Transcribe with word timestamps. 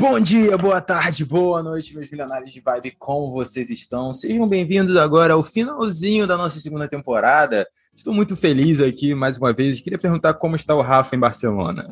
Bom 0.00 0.20
dia, 0.20 0.56
boa 0.56 0.80
tarde, 0.80 1.24
boa 1.24 1.60
noite, 1.60 1.92
meus 1.92 2.08
milionários 2.08 2.52
de 2.52 2.60
vibe, 2.60 2.92
como 3.00 3.32
vocês 3.32 3.68
estão? 3.68 4.14
Sejam 4.14 4.46
bem-vindos 4.46 4.96
agora 4.96 5.34
ao 5.34 5.42
finalzinho 5.42 6.24
da 6.24 6.36
nossa 6.36 6.60
segunda 6.60 6.86
temporada. 6.86 7.66
Estou 7.96 8.14
muito 8.14 8.36
feliz 8.36 8.80
aqui 8.80 9.12
mais 9.12 9.36
uma 9.36 9.52
vez. 9.52 9.80
Queria 9.80 9.98
perguntar 9.98 10.34
como 10.34 10.54
está 10.54 10.72
o 10.72 10.82
Rafa 10.82 11.16
em 11.16 11.18
Barcelona. 11.18 11.88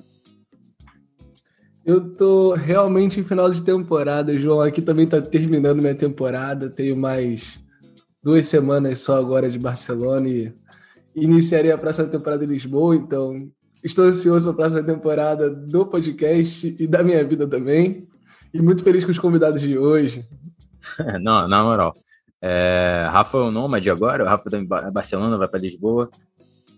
Eu 1.85 2.15
tô 2.15 2.55
realmente 2.55 3.19
em 3.19 3.25
final 3.25 3.51
de 3.51 3.63
temporada, 3.63 4.39
João. 4.39 4.61
Aqui 4.61 4.81
também 4.81 5.09
tá 5.09 5.21
terminando 5.21 5.81
minha 5.81 5.95
temporada. 5.95 6.71
Tenho 6.71 6.97
mais 6.97 7.59
duas 8.23 8.47
semanas 8.47 9.01
só 9.01 9.19
agora 9.19 9.51
de 9.51 9.59
Barcelona 9.59 10.29
e 10.29 10.55
iniciarei 11.17 11.73
a 11.73 11.79
próxima 11.79 12.07
temporada 12.07 12.45
em 12.45 12.49
Lisboa, 12.49 12.95
então 12.95 13.51
Estou 13.87 14.05
ansioso 14.05 14.43
para 14.43 14.51
a 14.51 14.69
próxima 14.69 14.83
temporada 14.83 15.49
do 15.49 15.87
podcast 15.87 16.75
e 16.77 16.89
da 16.89 17.05
minha 17.05 17.23
vida 17.23 17.47
também. 17.47 18.09
E 18.53 18.61
muito 18.61 18.83
feliz 18.83 19.05
com 19.05 19.13
os 19.13 19.19
convidados 19.19 19.61
de 19.61 19.79
hoje. 19.79 20.27
Não, 21.23 21.47
na 21.47 21.63
moral. 21.63 21.95
É, 22.43 23.07
Rafa 23.09 23.39
é 23.39 23.43
o 23.43 23.51
nômade 23.53 23.89
agora, 23.89 24.25
o 24.25 24.27
Rafa 24.27 24.51
da 24.51 24.91
Barcelona 24.91 25.39
vai 25.39 25.47
para 25.47 25.61
Lisboa. 25.61 26.11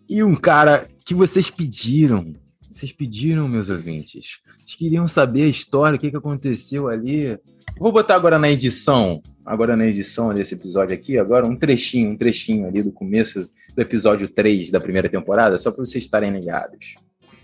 E 0.06 0.22
um 0.22 0.36
cara 0.36 0.86
que 1.02 1.14
vocês 1.14 1.50
pediram, 1.50 2.34
vocês 2.70 2.92
pediram, 2.92 3.48
meus 3.48 3.70
ouvintes. 3.70 4.40
Vocês 4.58 4.74
queriam 4.76 5.06
saber 5.06 5.44
a 5.44 5.48
história, 5.48 5.96
o 5.96 5.98
que, 5.98 6.10
que 6.10 6.16
aconteceu 6.16 6.88
ali. 6.88 7.38
Vou 7.78 7.90
botar 7.90 8.16
agora 8.16 8.38
na 8.38 8.50
edição, 8.50 9.22
agora 9.46 9.74
na 9.78 9.86
edição 9.86 10.34
desse 10.34 10.52
episódio 10.52 10.94
aqui, 10.94 11.16
agora 11.16 11.46
um 11.46 11.56
trechinho, 11.56 12.10
um 12.10 12.16
trechinho 12.18 12.66
ali 12.66 12.82
do 12.82 12.92
começo 12.92 13.48
do 13.74 13.80
episódio 13.80 14.28
3 14.28 14.70
da 14.70 14.80
primeira 14.80 15.08
temporada, 15.08 15.56
só 15.56 15.70
para 15.70 15.84
vocês 15.84 16.04
estarem 16.04 16.32
ligados. 16.32 16.96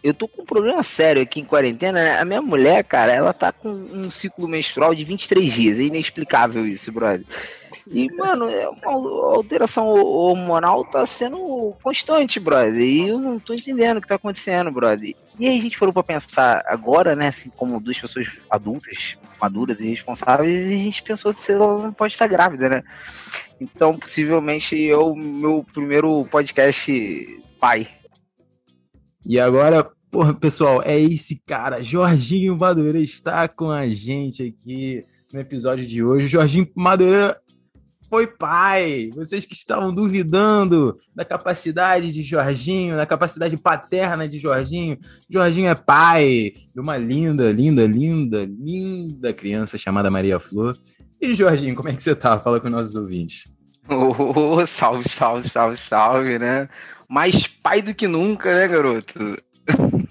Eu 0.05 0.13
tô 0.13 0.29
com 0.29 0.43
um 0.43 0.45
problema 0.45 0.83
sério 0.83 1.23
aqui 1.23 1.41
em 1.41 1.47
quarentena, 1.47 2.05
né? 2.05 2.19
A 2.19 2.27
minha 2.27 2.43
mulher, 2.43 2.85
cara, 2.85 3.11
ela 3.11 3.33
tá 3.33 3.51
com 3.51 3.71
um 3.71 4.11
ciclo 4.11 4.47
menstrual 4.47 4.95
de 4.95 5.03
23 5.03 5.51
dias. 5.51 5.79
É 5.79 5.85
inexplicável 5.85 6.67
isso, 6.67 6.93
brother. 6.93 7.25
E, 7.91 8.15
mano, 8.15 8.51
é 8.51 8.69
uma 8.69 9.35
alteração 9.35 9.89
hormonal 9.89 10.85
tá 10.85 11.07
sendo 11.07 11.75
constante, 11.83 12.39
brother. 12.39 12.83
E 12.83 13.09
eu 13.09 13.19
não 13.19 13.39
tô 13.39 13.55
entendendo 13.55 13.97
o 13.97 14.03
que 14.03 14.09
tá 14.09 14.17
acontecendo, 14.17 14.71
brother. 14.71 15.15
E 15.39 15.49
aí 15.49 15.59
a 15.59 15.63
gente 15.63 15.79
falou 15.79 15.95
pra 15.95 16.03
pensar 16.03 16.63
agora, 16.67 17.17
né, 17.17 17.29
assim, 17.29 17.49
como 17.49 17.81
duas 17.81 17.99
pessoas 17.99 18.31
adultas, 18.51 19.17
maduras 19.41 19.81
e 19.81 19.89
responsáveis, 19.89 20.67
e 20.67 20.75
a 20.75 20.77
gente 20.77 21.03
pensou 21.03 21.33
se 21.33 21.51
ela 21.51 21.83
não 21.83 21.95
pode 21.95 22.13
estar 22.13 22.27
grávida, 22.27 22.69
né? 22.69 22.83
Então, 23.59 23.99
possivelmente, 23.99 24.91
é 24.91 24.97
o 24.99 25.15
meu 25.15 25.65
primeiro 25.73 26.27
podcast 26.27 27.43
pai. 27.59 27.89
E 29.27 29.41
agora, 29.41 29.91
porra, 30.15 30.33
pessoal, 30.33 30.81
é 30.85 30.97
esse 30.97 31.43
cara, 31.45 31.83
Jorginho 31.83 32.57
Madureira, 32.57 33.01
está 33.01 33.49
com 33.49 33.69
a 33.69 33.89
gente 33.89 34.45
aqui 34.45 35.05
no 35.33 35.41
episódio 35.41 35.85
de 35.85 36.05
hoje. 36.05 36.29
Jorginho 36.29 36.71
Madureira 36.73 37.37
foi 38.09 38.25
pai. 38.29 39.11
Vocês 39.13 39.45
que 39.45 39.55
estavam 39.55 39.93
duvidando 39.93 40.97
da 41.13 41.25
capacidade 41.25 42.13
de 42.13 42.23
Jorginho, 42.23 42.95
da 42.95 43.05
capacidade 43.05 43.57
paterna 43.57 44.29
de 44.29 44.39
Jorginho. 44.39 44.97
Jorginho 45.29 45.67
é 45.67 45.75
pai 45.75 46.53
de 46.73 46.81
uma 46.81 46.97
linda, 46.97 47.51
linda, 47.51 47.85
linda, 47.85 48.45
linda 48.45 49.33
criança 49.33 49.77
chamada 49.77 50.13
Maria 50.13 50.39
Flor. 50.39 50.79
E 51.21 51.35
Jorginho, 51.35 51.75
como 51.75 51.89
é 51.89 51.93
que 51.93 52.01
você 52.01 52.15
tá? 52.15 52.39
Fala 52.39 52.61
com 52.61 52.71
nossos 52.71 52.95
ouvintes. 52.95 53.43
Oh, 53.89 54.65
salve, 54.65 55.09
salve, 55.09 55.49
salve, 55.49 55.77
salve, 55.77 56.39
né? 56.39 56.69
Mais 57.11 57.49
pai 57.49 57.83
do 57.83 57.93
que 57.93 58.07
nunca, 58.07 58.55
né, 58.55 58.69
garoto? 58.69 59.43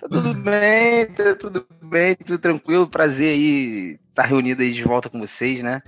tá 0.00 0.08
tudo 0.08 0.34
bem, 0.34 1.06
tá 1.06 1.34
tudo 1.34 1.66
bem, 1.82 2.14
tudo 2.16 2.38
tranquilo. 2.38 2.86
Prazer 2.86 3.30
aí 3.30 3.98
estar 4.10 4.24
reunido 4.24 4.62
aí 4.62 4.72
de 4.72 4.82
volta 4.82 5.08
com 5.08 5.18
vocês, 5.18 5.62
né? 5.62 5.82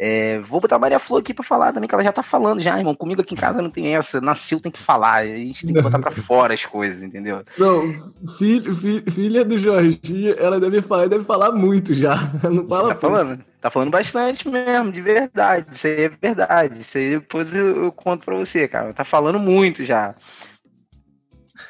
É, 0.00 0.38
vou 0.38 0.60
botar 0.60 0.76
a 0.76 0.78
Maria 0.78 1.00
Flor 1.00 1.20
aqui 1.20 1.34
pra 1.34 1.42
falar 1.42 1.72
também, 1.72 1.88
que 1.88 1.94
ela 1.94 2.04
já 2.04 2.12
tá 2.12 2.22
falando 2.22 2.62
já, 2.62 2.78
irmão. 2.78 2.94
Comigo 2.94 3.20
aqui 3.20 3.34
em 3.34 3.36
casa 3.36 3.60
não 3.60 3.68
tem 3.68 3.96
essa. 3.96 4.20
Nasceu, 4.20 4.60
tem 4.60 4.70
que 4.70 4.78
falar. 4.78 5.16
A 5.16 5.26
gente 5.26 5.66
tem 5.66 5.74
que 5.74 5.82
botar 5.82 5.98
pra 5.98 6.12
fora 6.22 6.54
as 6.54 6.64
coisas, 6.64 7.02
entendeu? 7.02 7.42
Não, 7.58 8.12
filho, 8.38 8.72
filho, 8.76 9.10
filha 9.10 9.44
do 9.44 9.58
Jorginho, 9.58 10.36
ela 10.38 10.60
deve 10.60 10.80
falar, 10.82 11.08
deve 11.08 11.24
falar 11.24 11.50
muito 11.50 11.92
já. 11.94 12.14
Não 12.48 12.64
fala 12.64 12.94
tá 12.94 13.00
falando, 13.00 13.44
tá 13.60 13.70
falando 13.70 13.90
bastante 13.90 14.48
mesmo, 14.48 14.92
de 14.92 15.00
verdade. 15.00 15.66
Isso 15.72 15.88
aí 15.88 16.04
é 16.04 16.08
verdade. 16.08 16.80
Isso 16.80 16.96
aí 16.96 17.18
depois 17.18 17.52
eu, 17.52 17.84
eu 17.84 17.90
conto 17.90 18.24
pra 18.24 18.36
você, 18.36 18.68
cara. 18.68 18.94
Tá 18.94 19.04
falando 19.04 19.40
muito 19.40 19.84
já. 19.84 20.14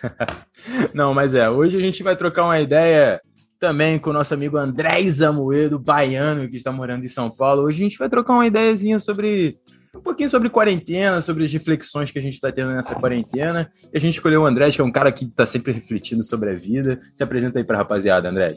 não, 0.95 1.15
mas 1.15 1.35
é, 1.35 1.49
hoje 1.49 1.77
a 1.77 1.81
gente 1.81 2.03
vai 2.03 2.17
trocar 2.17 2.45
uma 2.45 2.61
ideia 2.61 3.21
também 3.59 3.99
com 3.99 4.11
o 4.11 4.13
nosso 4.13 4.33
amigo 4.35 4.57
André 4.57 5.03
Zamoedo, 5.11 5.79
baiano, 5.79 6.49
que 6.49 6.57
está 6.57 6.71
morando 6.71 7.05
em 7.05 7.09
São 7.09 7.31
Paulo. 7.31 7.63
Hoje 7.63 7.81
a 7.81 7.85
gente 7.85 7.99
vai 7.99 8.09
trocar 8.09 8.35
uma 8.35 8.47
ideiazinha 8.47 9.01
sobre 9.01 9.59
um 9.95 10.01
pouquinho 10.01 10.31
sobre 10.31 10.49
quarentena, 10.49 11.21
sobre 11.21 11.45
as 11.45 11.53
reflexões 11.53 12.11
que 12.11 12.19
a 12.19 12.23
gente 12.23 12.35
está 12.35 12.53
tendo 12.53 12.71
nessa 12.71 12.95
quarentena. 12.95 13.71
E 13.93 13.97
a 13.97 14.01
gente 14.01 14.15
escolheu 14.15 14.43
o 14.43 14.47
André, 14.47 14.71
que 14.71 14.81
é 14.81 14.85
um 14.85 14.93
cara 14.93 15.11
que 15.11 15.25
está 15.25 15.45
sempre 15.45 15.73
refletindo 15.73 16.23
sobre 16.23 16.51
a 16.51 16.55
vida. 16.55 17.01
Se 17.15 17.23
apresenta 17.23 17.59
aí 17.59 17.65
para 17.65 17.77
a 17.77 17.81
rapaziada, 17.81 18.29
André. 18.29 18.55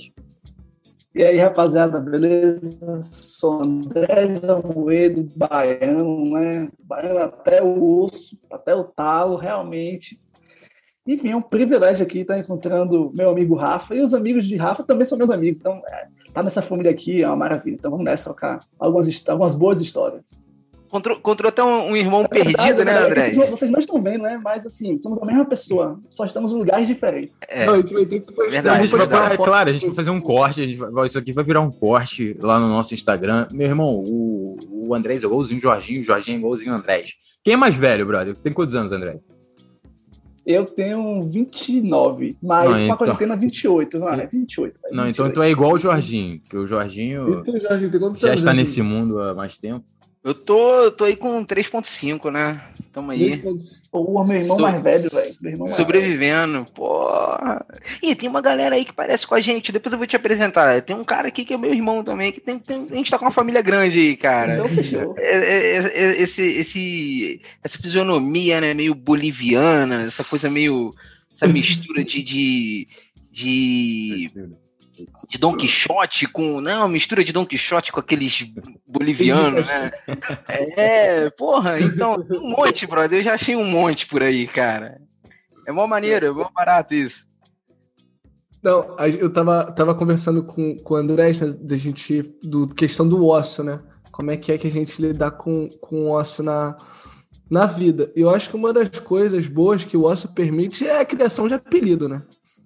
E 1.13 1.23
aí, 1.23 1.37
rapaziada, 1.37 1.99
beleza? 1.99 3.01
Sou 3.01 3.63
André 3.63 4.35
Zamoedo, 4.35 5.27
baiano, 5.35 6.31
né? 6.31 6.69
Baiano 6.83 7.19
até 7.19 7.61
o 7.61 8.03
osso, 8.03 8.37
até 8.49 8.73
o 8.75 8.83
talo, 8.83 9.35
realmente. 9.35 10.17
Enfim, 11.05 11.31
é 11.31 11.35
um 11.35 11.41
privilégio 11.41 12.03
aqui 12.03 12.19
estar 12.19 12.37
encontrando 12.37 13.11
meu 13.13 13.29
amigo 13.29 13.55
Rafa. 13.55 13.95
E 13.95 14.01
os 14.01 14.13
amigos 14.13 14.45
de 14.45 14.55
Rafa 14.55 14.83
também 14.83 15.07
são 15.07 15.17
meus 15.17 15.31
amigos. 15.31 15.57
Então, 15.57 15.81
é, 15.89 16.07
tá 16.31 16.43
nessa 16.43 16.61
família 16.61 16.91
aqui 16.91 17.23
é 17.23 17.27
uma 17.27 17.35
maravilha. 17.35 17.75
Então, 17.75 17.89
vamos 17.89 18.05
nessa 18.05 18.25
trocar 18.25 18.59
algumas, 18.79 19.23
algumas 19.27 19.55
boas 19.55 19.81
histórias. 19.81 20.39
Encontrou, 20.85 21.17
encontrou 21.17 21.49
até 21.49 21.63
um, 21.63 21.91
um 21.91 21.95
irmão 21.95 22.23
é 22.23 22.27
perdido, 22.27 22.83
né, 22.83 22.97
André? 22.97 23.31
Vocês, 23.31 23.49
vocês, 23.49 23.71
não 23.71 23.79
estão 23.79 24.01
vendo, 24.01 24.23
né? 24.23 24.39
Mas, 24.43 24.65
assim, 24.65 24.99
somos 24.99 25.17
a 25.19 25.25
mesma 25.25 25.45
pessoa. 25.45 25.97
Só 26.09 26.25
estamos 26.25 26.51
em 26.51 26.55
lugares 26.55 26.85
diferentes. 26.85 27.39
É, 27.47 27.65
não, 27.65 27.75
a 27.75 27.77
gente 27.77 27.93
vai 27.93 28.05
ter 28.05 28.19
que 28.19 28.33
verdade, 28.33 28.87
verdade. 28.87 29.33
É 29.33 29.37
claro, 29.37 29.69
a 29.69 29.73
gente 29.73 29.85
vai 29.85 29.95
fazer 29.95 30.09
um 30.11 30.21
corte. 30.21 30.75
Vai, 30.75 31.07
isso 31.07 31.17
aqui 31.17 31.31
vai 31.31 31.45
virar 31.45 31.61
um 31.61 31.71
corte 31.71 32.37
lá 32.41 32.59
no 32.59 32.67
nosso 32.67 32.93
Instagram. 32.93 33.47
Meu 33.53 33.67
irmão, 33.67 34.03
o, 34.05 34.57
o 34.69 34.93
Andrés 34.93 35.23
é 35.23 35.25
igualzinho 35.25 35.57
o 35.57 35.61
Jorginho, 35.61 36.01
o 36.01 36.03
Jorginho 36.03 36.35
é 36.35 36.39
igualzinho 36.39 36.73
o 36.73 36.75
Andrés. 36.75 37.15
Quem 37.41 37.53
é 37.55 37.57
mais 37.57 37.73
velho, 37.73 38.05
brother? 38.05 38.37
Tem 38.37 38.51
quantos 38.51 38.75
anos, 38.75 38.91
André? 38.91 39.17
Eu 40.45 40.65
tenho 40.65 41.21
29, 41.21 42.37
mas 42.41 42.67
não, 42.67 42.73
com 42.73 42.81
a 42.81 42.83
então... 42.85 42.97
quarentena 42.97 43.35
28, 43.35 43.99
não 43.99 44.09
é? 44.09 44.25
28. 44.25 44.79
É 44.85 44.93
não, 44.93 45.03
28. 45.05 45.09
então 45.09 45.31
tu 45.31 45.43
é 45.43 45.51
igual 45.51 45.73
o 45.73 45.77
Jorginho, 45.77 46.39
que 46.49 46.57
o 46.57 46.65
Jorginho, 46.65 47.25
o 47.25 47.59
Jorginho 47.59 48.15
já 48.15 48.33
está 48.33 48.53
nesse 48.53 48.81
mundo 48.81 49.19
há 49.21 49.33
mais 49.33 49.57
tempo. 49.57 49.85
Eu 50.23 50.35
tô, 50.35 50.91
tô 50.91 51.05
aí 51.05 51.15
com 51.15 51.43
3.5, 51.43 52.31
né? 52.31 52.61
Tamo 52.91 53.11
aí. 53.11 53.41
Pô, 53.89 54.23
meu 54.25 54.37
irmão 54.37 54.57
so, 54.57 54.61
mais 54.61 54.81
velho, 54.81 55.09
velho. 55.09 55.67
Sobrevivendo, 55.67 56.53
velho. 56.53 56.65
porra. 56.73 57.65
E 58.03 58.13
tem 58.15 58.27
uma 58.27 58.41
galera 58.41 58.75
aí 58.75 58.83
que 58.83 58.91
parece 58.91 59.25
com 59.25 59.33
a 59.33 59.39
gente, 59.39 59.71
depois 59.71 59.93
eu 59.93 59.97
vou 59.97 60.07
te 60.07 60.17
apresentar. 60.17 60.81
Tem 60.81 60.95
um 60.95 61.03
cara 61.03 61.29
aqui 61.29 61.45
que 61.45 61.53
é 61.53 61.57
meu 61.57 61.73
irmão 61.73 62.03
também, 62.03 62.33
que 62.33 62.41
tem, 62.41 62.59
tem 62.59 62.87
a 62.91 62.95
gente 62.95 63.09
tá 63.09 63.17
com 63.17 63.25
uma 63.25 63.31
família 63.31 63.61
grande 63.61 63.97
aí, 63.97 64.17
cara. 64.17 64.57
Não, 64.57 64.67
fechou. 64.67 65.15
É, 65.17 65.37
é, 65.37 65.77
é, 65.77 66.21
esse, 66.21 66.43
esse, 66.43 67.41
essa 67.63 67.77
fisionomia, 67.77 68.59
né, 68.59 68.73
meio 68.73 68.93
boliviana, 68.93 70.03
essa 70.03 70.23
coisa 70.23 70.49
meio, 70.49 70.91
essa 71.33 71.47
mistura 71.47 72.03
de, 72.03 72.21
de, 72.21 72.87
de 73.31 74.31
de 75.27 75.37
Don 75.37 75.55
Quixote 75.55 76.27
com. 76.27 76.61
Não, 76.61 76.87
mistura 76.87 77.23
de 77.23 77.31
Don 77.31 77.45
Quixote 77.45 77.91
com 77.91 77.99
aqueles 77.99 78.45
bolivianos, 78.87 79.65
né? 79.65 79.91
É, 80.75 81.29
porra, 81.31 81.79
então, 81.79 82.25
um 82.31 82.51
monte, 82.51 82.85
brother. 82.85 83.19
Eu 83.19 83.23
já 83.23 83.33
achei 83.33 83.55
um 83.55 83.65
monte 83.65 84.07
por 84.07 84.23
aí, 84.23 84.47
cara. 84.47 85.01
É 85.67 85.71
mó 85.71 85.87
maneiro, 85.87 86.25
é 86.25 86.31
mó 86.31 86.49
barato 86.53 86.93
isso. 86.93 87.27
Não, 88.63 88.95
eu 88.99 89.31
tava, 89.31 89.71
tava 89.71 89.95
conversando 89.95 90.43
com, 90.43 90.77
com 90.77 90.93
o 90.93 90.97
André 90.97 91.31
né, 91.31 91.55
da 91.59 91.75
gente, 91.75 92.21
do 92.43 92.67
questão 92.67 93.07
do 93.07 93.25
osso, 93.25 93.63
né? 93.63 93.79
Como 94.11 94.29
é 94.29 94.37
que 94.37 94.51
é 94.51 94.57
que 94.57 94.67
a 94.67 94.71
gente 94.71 95.01
lidar 95.01 95.31
com, 95.31 95.67
com 95.79 96.03
o 96.03 96.15
osso 96.15 96.43
na, 96.43 96.77
na 97.49 97.65
vida. 97.65 98.09
Eu 98.15 98.29
acho 98.29 98.49
que 98.49 98.55
uma 98.55 98.71
das 98.71 98.87
coisas 98.99 99.45
boas 99.45 99.83
que 99.83 99.97
o 99.97 100.05
osso 100.05 100.29
permite 100.29 100.87
é 100.87 101.01
a 101.01 101.05
criação 101.05 101.49
de 101.49 101.53
apelido, 101.53 102.07
né? 102.07 102.21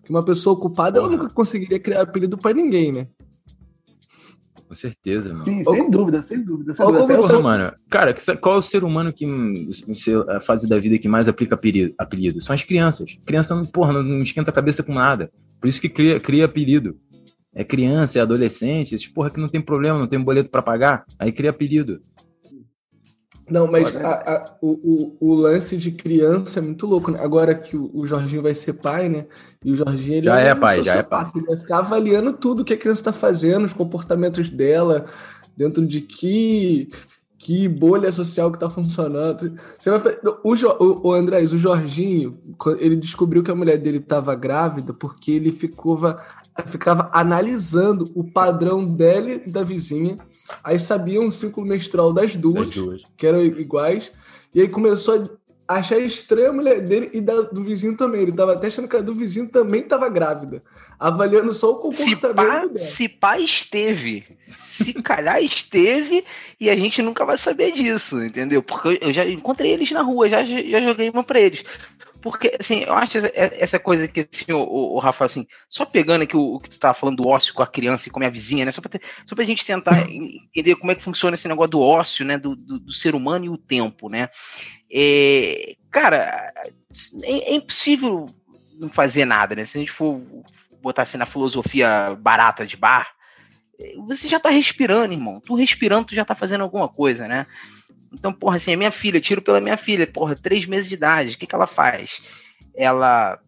Que 0.05 0.11
uma 0.11 0.23
pessoa 0.23 0.55
ocupada 0.55 0.99
ela 0.99 1.09
nunca 1.09 1.27
conseguiria 1.29 1.79
criar 1.79 2.01
apelido 2.01 2.37
para 2.37 2.53
ninguém, 2.53 2.91
né? 2.91 3.07
Com 4.67 4.73
certeza, 4.73 5.31
mano. 5.31 5.45
Sim, 5.45 5.63
sem 5.63 5.89
dúvida, 5.89 6.21
sem 6.21 6.43
dúvida. 6.43 6.73
Sem 6.73 6.85
qual, 6.85 6.95
dúvida. 6.95 7.17
Porra, 7.17 7.39
mano, 7.39 7.73
cara, 7.89 8.15
qual 8.39 8.55
é 8.55 8.59
o 8.59 8.61
ser 8.61 8.83
humano 8.83 9.13
que 9.13 9.25
a 10.29 10.39
fase 10.39 10.67
da 10.67 10.77
vida 10.77 10.97
que 10.97 11.07
mais 11.07 11.27
aplica 11.27 11.55
apelido? 11.55 11.93
apelido? 11.97 12.41
São 12.41 12.53
as 12.53 12.63
crianças. 12.63 13.17
Criança 13.25 13.55
não, 13.55 13.65
porra, 13.65 14.01
não 14.01 14.21
esquenta 14.21 14.49
a 14.49 14.53
cabeça 14.53 14.81
com 14.81 14.93
nada. 14.93 15.31
Por 15.59 15.67
isso 15.67 15.81
que 15.81 15.89
cria, 15.89 16.19
cria 16.19 16.45
apelido. 16.45 16.97
É 17.53 17.63
criança, 17.63 18.19
é 18.19 18.21
adolescente, 18.21 18.93
esses 18.93 19.07
porra 19.07 19.29
que 19.29 19.39
não 19.39 19.47
tem 19.47 19.61
problema, 19.61 19.97
não 19.97 20.07
tem 20.07 20.19
boleto 20.19 20.49
para 20.49 20.61
pagar, 20.61 21.05
aí 21.17 21.31
cria 21.31 21.51
apelido. 21.51 22.01
Não, 23.49 23.71
mas 23.71 23.95
a, 23.95 24.09
a, 24.09 24.55
o, 24.61 25.15
o, 25.19 25.35
lance 25.35 25.77
de 25.77 25.91
criança 25.91 26.59
é 26.59 26.63
muito 26.63 26.87
louco, 26.87 27.11
né? 27.11 27.19
Agora 27.21 27.53
que 27.53 27.77
o, 27.77 27.91
o, 27.93 28.07
Jorginho 28.07 28.41
vai 28.41 28.55
ser 28.55 28.73
pai, 28.73 29.07
né? 29.07 29.27
E 29.63 29.71
o 29.71 29.75
Jorginho 29.75 30.15
ele 30.15 30.25
já 30.25 30.39
é, 30.39 30.47
é 30.47 30.55
pai, 30.55 30.83
já 30.83 30.95
é 30.95 31.03
pai. 31.03 31.29
Ele 31.35 31.45
vai 31.45 31.57
ficar 31.57 31.77
avaliando 31.77 32.33
tudo 32.33 32.65
que 32.65 32.73
a 32.73 32.77
criança 32.77 33.01
está 33.01 33.11
fazendo, 33.11 33.65
os 33.65 33.73
comportamentos 33.73 34.49
dela, 34.49 35.05
dentro 35.55 35.85
de 35.85 36.01
que 36.01 36.89
que 37.45 37.67
bolha 37.67 38.11
social 38.11 38.51
que 38.51 38.59
tá 38.59 38.71
funcionando. 38.71 39.55
Você 39.77 39.91
vai, 39.91 40.17
o, 40.43 40.53
o, 40.53 41.07
o 41.09 41.13
Andrés, 41.13 41.53
o 41.53 41.59
Jorginho, 41.59 42.39
ele 42.79 42.95
descobriu 42.95 43.43
que 43.43 43.51
a 43.51 43.55
mulher 43.55 43.77
dele 43.77 43.99
estava 43.99 44.33
grávida 44.33 44.91
porque 44.91 45.33
ele 45.33 45.51
ficava, 45.51 46.17
ficava 46.63 47.09
analisando 47.11 48.11
o 48.15 48.23
padrão 48.23 48.85
dela 48.85 49.31
e 49.31 49.49
da 49.49 49.63
vizinha. 49.63 50.17
Aí 50.63 50.79
sabiam 50.79 51.27
o 51.27 51.31
ciclo 51.31 51.65
menstrual 51.65 52.13
das 52.13 52.35
duas, 52.35 52.69
das 52.69 52.77
duas, 52.77 53.03
que 53.17 53.27
eram 53.27 53.43
iguais. 53.43 54.11
E 54.53 54.61
aí 54.61 54.67
começou 54.69 55.23
a 55.67 55.75
achar 55.77 55.99
estranha 55.99 56.49
a 56.49 56.53
mulher 56.53 56.81
dele 56.81 57.09
e 57.11 57.19
da, 57.19 57.41
do 57.41 57.63
vizinho 57.63 57.97
também. 57.97 58.21
Ele 58.21 58.31
tava 58.31 58.53
até 58.53 58.67
achando 58.67 58.87
que 58.87 58.95
a 58.95 59.01
do 59.01 59.13
vizinho 59.13 59.49
também 59.49 59.81
estava 59.81 60.07
grávida. 60.07 60.61
Avaliando 60.97 61.51
só 61.53 61.71
o 61.71 61.75
comportamento 61.75 62.27
se 62.27 62.33
pá, 62.33 62.43
dela. 62.43 62.77
Se 62.77 63.09
pá 63.09 63.39
esteve. 63.39 64.23
Se 64.55 64.93
calhar 64.93 65.41
esteve 65.43 66.23
e 66.59 66.69
a 66.69 66.75
gente 66.75 67.01
nunca 67.01 67.25
vai 67.25 67.37
saber 67.37 67.71
disso, 67.71 68.23
entendeu? 68.23 68.63
Porque 68.63 68.99
eu 69.01 69.11
já 69.11 69.25
encontrei 69.25 69.71
eles 69.71 69.91
na 69.91 70.03
rua, 70.03 70.29
já, 70.29 70.43
já 70.43 70.79
joguei 70.79 71.09
uma 71.09 71.23
pra 71.23 71.39
eles. 71.41 71.65
Porque, 72.25 72.57
assim, 72.59 72.79
eu 72.79 72.93
acho 72.95 73.19
essa, 73.19 73.31
essa 73.35 73.79
coisa 73.79 74.07
que, 74.07 74.21
assim, 74.21 74.51
o, 74.51 74.57
o, 74.57 74.97
Rafa, 74.97 75.25
assim, 75.25 75.45
só 75.69 75.85
pegando 75.85 76.23
aqui 76.23 76.35
o, 76.35 76.55
o, 76.55 76.59
que 76.59 76.71
tu 76.71 76.79
tava 76.79 76.95
falando 76.95 77.17
do 77.17 77.27
ócio 77.27 77.53
com 77.53 77.61
a 77.61 77.67
criança 77.67 78.09
e 78.09 78.11
com 78.11 78.17
a 78.17 78.21
minha 78.21 78.31
vizinha, 78.31 78.65
né? 78.65 78.71
Só 78.71 78.81
pra, 78.81 78.89
ter, 78.89 79.01
só 79.27 79.35
pra 79.35 79.43
gente 79.43 79.63
tentar 79.63 80.01
entender 80.09 80.75
como 80.77 80.91
é 80.91 80.95
que 80.95 81.03
funciona 81.03 81.35
esse 81.35 81.47
negócio 81.47 81.69
do 81.69 81.79
ócio, 81.79 82.25
né? 82.25 82.39
Do, 82.39 82.55
do, 82.55 82.79
do 82.79 82.91
ser 82.91 83.13
humano 83.13 83.45
e 83.45 83.49
o 83.49 83.59
tempo, 83.59 84.09
né? 84.09 84.27
É, 84.91 85.75
cara, 85.91 86.51
é, 87.21 87.51
é 87.51 87.55
impossível 87.57 88.25
não 88.79 88.89
fazer 88.89 89.23
nada, 89.23 89.53
né? 89.53 89.63
Se 89.63 89.77
a 89.77 89.81
gente 89.81 89.91
for 89.91 90.19
botar 90.81 91.03
assim 91.03 91.19
na 91.19 91.27
filosofia 91.27 92.17
barata 92.19 92.65
de 92.65 92.75
bar, 92.75 93.07
você 94.07 94.27
já 94.27 94.39
tá 94.39 94.49
respirando, 94.49 95.13
irmão. 95.13 95.39
Tu 95.45 95.53
respirando, 95.53 96.05
tu 96.05 96.15
já 96.15 96.25
tá 96.25 96.33
fazendo 96.33 96.61
alguma 96.61 96.89
coisa, 96.89 97.27
né? 97.27 97.45
Então, 98.17 98.31
porra, 98.31 98.55
assim, 98.55 98.73
a 98.73 98.77
minha 98.77 98.91
filha, 98.91 99.19
tiro 99.19 99.41
pela 99.41 99.59
minha 99.59 99.77
filha, 99.77 100.07
porra, 100.07 100.35
três 100.35 100.65
meses 100.65 100.87
de 100.87 100.95
idade, 100.95 101.35
o 101.35 101.37
que, 101.37 101.45
que 101.45 101.55
ela 101.55 101.67
faz? 101.67 102.23
Ela 102.75 103.39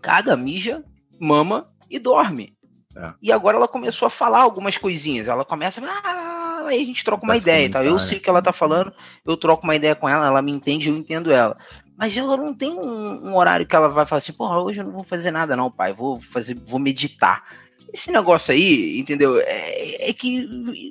caga, 0.00 0.36
mija, 0.36 0.82
mama 1.20 1.66
e 1.90 1.98
dorme. 1.98 2.56
É. 2.96 3.12
E 3.22 3.30
agora 3.30 3.56
ela 3.56 3.68
começou 3.68 4.06
a 4.06 4.10
falar 4.10 4.40
algumas 4.40 4.76
coisinhas. 4.76 5.28
Ela 5.28 5.44
começa. 5.44 5.80
Ah, 5.84 6.64
aí 6.66 6.82
a 6.82 6.84
gente 6.86 7.04
troca 7.04 7.24
uma 7.24 7.36
ideia 7.36 7.66
e 7.66 7.68
tal. 7.68 7.84
Eu 7.84 7.98
sei 7.98 8.18
o 8.18 8.20
que 8.20 8.28
ela 8.28 8.42
tá 8.42 8.52
falando, 8.52 8.92
eu 9.24 9.36
troco 9.36 9.64
uma 9.64 9.76
ideia 9.76 9.94
com 9.94 10.08
ela, 10.08 10.26
ela 10.26 10.42
me 10.42 10.50
entende, 10.50 10.88
eu 10.88 10.96
entendo 10.96 11.30
ela. 11.30 11.56
Mas 11.96 12.16
ela 12.16 12.36
não 12.36 12.54
tem 12.54 12.70
um, 12.70 13.28
um 13.28 13.36
horário 13.36 13.66
que 13.66 13.74
ela 13.74 13.88
vai 13.88 14.06
falar 14.06 14.18
assim, 14.18 14.32
porra, 14.32 14.60
hoje 14.60 14.80
eu 14.80 14.84
não 14.84 14.92
vou 14.92 15.04
fazer 15.04 15.30
nada, 15.30 15.56
não, 15.56 15.70
pai. 15.70 15.92
Vou 15.92 16.20
fazer, 16.22 16.54
vou 16.54 16.78
meditar. 16.78 17.44
Esse 17.92 18.10
negócio 18.10 18.52
aí, 18.52 18.98
entendeu? 18.98 19.40
É, 19.40 20.10
é, 20.10 20.12
que 20.12 20.48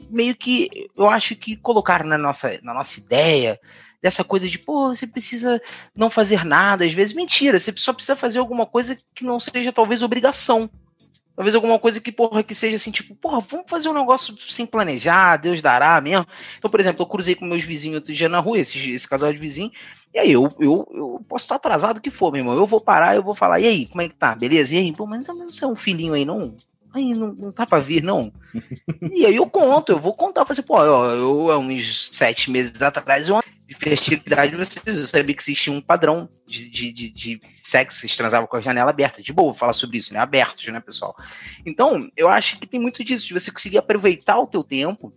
meio 0.10 0.36
que 0.36 0.90
eu 0.96 1.08
acho 1.08 1.36
que 1.36 1.56
colocaram 1.56 2.08
na 2.08 2.18
nossa, 2.18 2.60
na 2.64 2.74
nossa 2.74 3.00
ideia 3.00 3.60
dessa 4.02 4.24
coisa 4.24 4.48
de, 4.48 4.58
pô, 4.58 4.94
você 4.94 5.06
precisa 5.06 5.62
não 5.96 6.10
fazer 6.10 6.46
nada, 6.46 6.86
às 6.86 6.94
vezes 6.94 7.16
mentira, 7.16 7.60
você 7.60 7.74
só 7.76 7.94
precisa 7.94 8.16
fazer 8.16 8.40
alguma 8.40 8.66
coisa 8.66 8.98
que 9.14 9.24
não 9.24 9.40
seja 9.40 9.72
talvez 9.72 10.02
obrigação. 10.02 10.70
Talvez 11.36 11.54
alguma 11.54 11.78
coisa 11.78 12.02
que, 12.02 12.12
porra, 12.12 12.42
que 12.42 12.56
seja 12.56 12.78
assim, 12.78 12.90
tipo, 12.90 13.14
porra, 13.14 13.40
vamos 13.42 13.68
fazer 13.70 13.90
um 13.90 13.94
negócio 13.94 14.36
sem 14.50 14.66
planejar, 14.66 15.38
Deus 15.38 15.62
dará 15.62 16.02
mesmo. 16.02 16.26
Então, 16.58 16.68
por 16.68 16.80
exemplo, 16.80 17.04
eu 17.04 17.06
cruzei 17.06 17.36
com 17.36 17.46
meus 17.46 17.64
vizinhos 17.64 17.98
outro 17.98 18.12
dia 18.12 18.28
na 18.28 18.40
rua, 18.40 18.58
esse, 18.58 18.92
esse 18.92 19.08
casal 19.08 19.32
de 19.32 19.38
vizinho, 19.38 19.72
e 20.12 20.18
aí 20.18 20.32
eu, 20.32 20.50
eu, 20.60 20.88
eu 20.92 21.22
posso 21.30 21.46
estar 21.46 21.58
atrasado 21.58 22.02
que 22.02 22.10
for, 22.10 22.32
meu 22.32 22.40
irmão. 22.40 22.56
Eu 22.56 22.66
vou 22.66 22.82
parar, 22.82 23.16
eu 23.16 23.22
vou 23.22 23.36
falar, 23.36 23.60
e 23.60 23.68
aí, 23.68 23.88
como 23.88 24.02
é 24.02 24.10
que 24.10 24.16
tá? 24.16 24.34
Beleza? 24.34 24.74
E 24.74 24.80
aí, 24.80 24.92
pô, 24.92 25.06
mas 25.06 25.22
então 25.22 25.38
você 25.48 25.64
é 25.64 25.68
um 25.68 25.76
filhinho 25.76 26.16
aí, 26.16 26.26
não? 26.26 26.58
Aí 26.98 27.14
não, 27.14 27.34
não 27.34 27.52
tá 27.52 27.66
pra 27.66 27.80
vir, 27.80 28.02
não. 28.02 28.34
e 29.14 29.26
aí 29.26 29.36
eu 29.36 29.48
conto, 29.48 29.92
eu 29.92 30.00
vou 30.00 30.16
contar, 30.16 30.42
eu 30.42 30.46
falei 30.48 30.60
assim, 30.60 30.68
pô, 30.68 30.84
eu, 30.84 31.04
eu 31.06 31.52
há 31.52 31.58
uns 31.60 32.10
sete 32.10 32.50
meses 32.50 32.82
atrás, 32.82 33.30
eu 33.30 33.40
de 33.68 33.76
festividade, 33.76 34.56
vocês 34.56 35.10
sabiam 35.10 35.36
que 35.36 35.44
existia 35.44 35.74
um 35.74 35.82
padrão 35.82 36.30
de, 36.48 36.70
de, 36.70 36.92
de, 36.92 37.10
de 37.10 37.42
sexo, 37.58 38.00
vocês 38.00 38.16
transavam 38.16 38.48
com 38.48 38.56
a 38.56 38.62
janela 38.62 38.90
aberta. 38.90 39.22
De 39.22 39.34
boa 39.34 39.54
falar 39.54 39.74
sobre 39.74 39.98
isso, 39.98 40.14
né? 40.14 40.20
Abertos, 40.20 40.66
né, 40.68 40.80
pessoal? 40.80 41.16
Então, 41.66 42.10
eu 42.16 42.30
acho 42.30 42.58
que 42.58 42.66
tem 42.66 42.80
muito 42.80 43.04
disso, 43.04 43.28
de 43.28 43.34
você 43.34 43.52
conseguir 43.52 43.78
aproveitar 43.78 44.40
o 44.40 44.48
teu 44.48 44.64
tempo, 44.64 45.12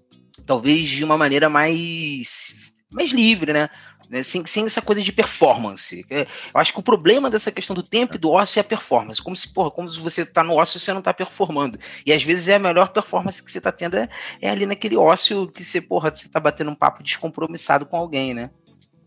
talvez 0.44 0.88
de 0.88 1.04
uma 1.04 1.16
maneira 1.16 1.48
mais, 1.48 2.54
mais 2.92 3.10
livre, 3.10 3.52
né? 3.52 3.70
Né? 4.10 4.24
Sem, 4.24 4.44
sem 4.44 4.66
essa 4.66 4.82
coisa 4.82 5.00
de 5.00 5.12
performance. 5.12 6.04
É, 6.10 6.22
eu 6.22 6.60
acho 6.60 6.72
que 6.72 6.80
o 6.80 6.82
problema 6.82 7.30
dessa 7.30 7.52
questão 7.52 7.74
do 7.74 7.82
tempo 7.82 8.16
e 8.16 8.18
do 8.18 8.30
ócio 8.30 8.58
é 8.58 8.60
a 8.60 8.64
performance. 8.64 9.22
Como 9.22 9.36
se, 9.36 9.52
porra, 9.52 9.70
como 9.70 9.88
se 9.88 10.00
você 10.00 10.26
tá 10.26 10.42
no 10.42 10.54
ócio 10.54 10.80
você 10.80 10.92
não 10.92 11.00
tá 11.00 11.14
performando. 11.14 11.78
E 12.04 12.12
às 12.12 12.22
vezes 12.22 12.48
é 12.48 12.56
a 12.56 12.58
melhor 12.58 12.88
performance 12.88 13.42
que 13.42 13.50
você 13.50 13.60
tá 13.60 13.70
tendo 13.70 13.96
é, 13.96 14.08
é 14.42 14.50
ali 14.50 14.66
naquele 14.66 14.96
ócio 14.96 15.46
que 15.46 15.64
você, 15.64 15.80
porra, 15.80 16.10
você 16.10 16.28
tá 16.28 16.40
batendo 16.40 16.72
um 16.72 16.74
papo 16.74 17.02
descompromissado 17.02 17.86
com 17.86 17.96
alguém, 17.96 18.34
né? 18.34 18.50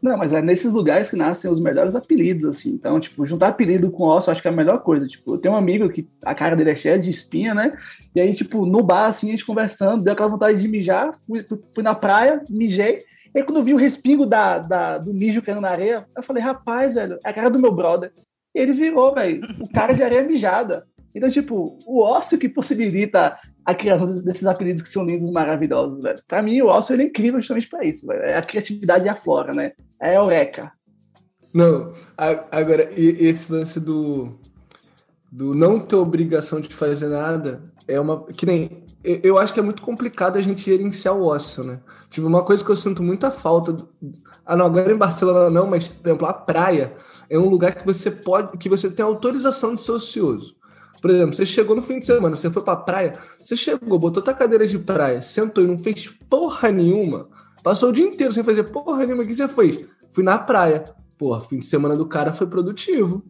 Não, 0.02 0.18
mas 0.18 0.34
é 0.34 0.42
nesses 0.42 0.74
lugares 0.74 1.10
que 1.10 1.16
nascem 1.16 1.50
os 1.50 1.62
melhores 1.62 1.96
apelidos, 1.96 2.44
assim. 2.44 2.72
Então, 2.72 3.00
tipo, 3.00 3.26
juntar 3.26 3.48
apelido 3.48 3.90
com 3.90 4.04
ócio, 4.04 4.32
acho 4.32 4.42
que 4.42 4.48
é 4.50 4.52
a 4.52 4.54
melhor 4.54 4.80
coisa. 4.80 5.08
Tipo, 5.08 5.36
eu 5.36 5.38
tenho 5.38 5.54
um 5.54 5.58
amigo 5.58 5.88
que 5.88 6.10
a 6.22 6.36
cara 6.36 6.58
dele 6.58 6.72
é 6.72 6.76
cheia 6.76 7.00
de 7.00 7.10
espinha, 7.10 7.54
né? 7.54 7.74
E 8.14 8.20
aí, 8.20 8.34
tipo, 8.34 8.66
no 8.66 8.84
bar, 8.84 9.06
assim, 9.06 9.30
a 9.30 9.32
gente 9.32 9.46
conversando, 9.46 10.04
deu 10.04 10.12
aquela 10.12 10.28
vontade 10.28 10.62
de 10.62 10.68
mijar, 10.68 11.14
fui, 11.26 11.42
fui, 11.44 11.58
fui 11.74 11.84
na 11.84 11.96
praia, 11.96 12.44
mijei, 12.50 13.00
e 13.36 13.44
quando 13.44 13.58
eu 13.58 13.64
vi 13.64 13.74
o 13.74 13.78
respingo 13.78 14.26
da, 14.26 14.60
da, 14.60 14.98
do 14.98 15.14
mijo 15.14 15.42
caindo 15.42 15.62
na 15.62 15.70
areia, 15.70 16.06
eu 16.16 16.24
falei, 16.24 16.44
rapaz, 16.44 16.94
velho, 16.94 17.18
é 17.24 17.30
a 17.30 17.34
cara 17.34 17.50
do 17.50 17.60
meu 17.60 17.72
brother. 17.72 18.12
E 18.54 18.60
ele 18.60 18.74
virou, 18.74 19.14
velho, 19.14 19.42
o 19.60 19.72
cara 19.72 19.94
de 19.94 20.04
areia 20.04 20.24
mijada. 20.24 20.86
Então, 21.16 21.30
tipo, 21.30 21.78
o 21.86 22.02
ócio 22.02 22.38
que 22.38 22.50
possibilita 22.50 23.38
a 23.66 23.76
criação 23.76 24.08
desses 24.08 24.46
apelidos 24.46 24.84
que 24.84 24.90
são 24.90 25.06
lindos 25.06 25.30
maravilhosos, 25.32 26.02
velho. 26.02 26.20
Pra 26.28 26.42
mim, 26.42 26.62
o 26.62 26.68
ócio 26.68 27.00
é 27.00 27.04
incrível 27.04 27.40
justamente 27.40 27.70
pra 27.70 27.84
isso, 27.84 28.06
velho. 28.06 28.24
É 28.24 28.38
a 28.38 28.42
criatividade 28.42 29.06
e 29.06 29.10
a 29.10 29.16
flora, 29.16 29.54
né? 29.54 29.74
É 30.02 30.10
a 30.10 30.16
eureka. 30.16 30.72
Não, 31.54 31.94
agora, 32.52 32.90
esse 32.96 33.52
lance 33.52 33.80
do, 33.80 34.40
do 35.32 35.54
não 35.54 35.80
ter 35.80 35.96
obrigação 35.96 36.60
de 36.60 36.74
fazer 36.74 37.10
nada 37.10 37.62
é 37.88 38.00
uma. 38.00 38.26
Que 38.26 38.46
nem. 38.46 38.84
Eu 39.04 39.38
acho 39.38 39.54
que 39.54 39.60
é 39.60 39.64
muito 39.64 39.82
complicado 39.82 40.38
a 40.38 40.42
gente 40.42 40.64
gerenciar 40.64 41.16
o 41.16 41.26
ócio, 41.26 41.64
né? 41.64 41.80
Tipo, 42.14 42.28
uma 42.28 42.44
coisa 42.44 42.64
que 42.64 42.70
eu 42.70 42.76
sinto 42.76 43.02
muita 43.02 43.32
falta. 43.32 43.76
Ah, 44.46 44.56
não, 44.56 44.68
agora 44.68 44.94
em 44.94 44.98
Barcelona 44.98 45.50
não, 45.50 45.66
mas, 45.66 45.88
por 45.88 46.08
exemplo, 46.08 46.28
a 46.28 46.34
praia 46.34 46.94
é 47.28 47.40
um 47.40 47.50
lugar 47.50 47.74
que 47.74 47.84
você 47.84 48.12
pode. 48.12 48.56
que 48.60 48.70
você 48.70 48.88
tem 48.88 49.04
autorização 49.04 49.74
de 49.74 49.82
ser 49.82 49.94
ocioso. 49.94 50.56
Por 51.02 51.10
exemplo, 51.10 51.34
você 51.34 51.44
chegou 51.44 51.76
no 51.76 51.82
fim 51.82 52.00
de 52.00 52.06
semana, 52.06 52.36
você 52.36 52.52
foi 52.52 52.62
pra 52.62 52.76
praia, 52.76 53.14
você 53.40 53.58
chegou, 53.58 53.98
botou 53.98 54.22
tua 54.22 54.34
cadeira 54.36 54.68
de 54.68 54.78
praia, 54.78 55.24
sentou 55.24 55.64
e 55.64 55.68
não 55.68 55.78
fez 55.80 56.08
porra 56.30 56.72
nenhuma, 56.72 57.28
passou 57.64 57.90
o 57.90 57.92
dia 57.92 58.06
inteiro 58.06 58.32
sem 58.32 58.44
fazer 58.44 58.64
porra 58.72 59.08
nenhuma, 59.08 59.24
o 59.24 59.26
que 59.26 59.34
você 59.34 59.48
fez? 59.48 59.84
Fui 60.12 60.24
na 60.24 60.38
praia. 60.38 60.86
Porra, 61.18 61.42
fim 61.42 61.58
de 61.58 61.66
semana 61.66 61.96
do 61.96 62.06
cara 62.06 62.32
foi 62.32 62.46
produtivo. 62.46 63.24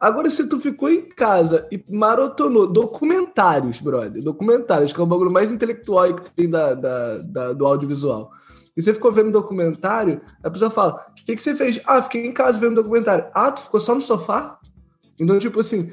Agora, 0.00 0.30
se 0.30 0.48
tu 0.48 0.58
ficou 0.58 0.88
em 0.88 1.02
casa 1.02 1.68
e 1.70 1.84
maratonou 1.90 2.66
documentários, 2.66 3.82
brother, 3.82 4.22
documentários, 4.22 4.94
que 4.94 5.00
é 5.00 5.02
o 5.02 5.06
bagulho 5.06 5.30
mais 5.30 5.52
intelectual 5.52 6.14
que 6.14 6.30
tem 6.30 6.48
da, 6.48 6.72
da, 6.72 7.18
da, 7.18 7.52
do 7.52 7.66
audiovisual. 7.66 8.32
E 8.74 8.80
você 8.80 8.94
ficou 8.94 9.12
vendo 9.12 9.30
documentário, 9.30 10.22
a 10.42 10.50
pessoa 10.50 10.70
fala: 10.70 11.04
o 11.10 11.14
que, 11.26 11.36
que 11.36 11.42
você 11.42 11.54
fez? 11.54 11.80
Ah, 11.84 12.00
fiquei 12.00 12.26
em 12.26 12.32
casa 12.32 12.58
vendo 12.58 12.76
documentário. 12.76 13.26
Ah, 13.34 13.52
tu 13.52 13.60
ficou 13.60 13.78
só 13.78 13.94
no 13.94 14.00
sofá? 14.00 14.58
Então, 15.20 15.38
tipo 15.38 15.60
assim, 15.60 15.92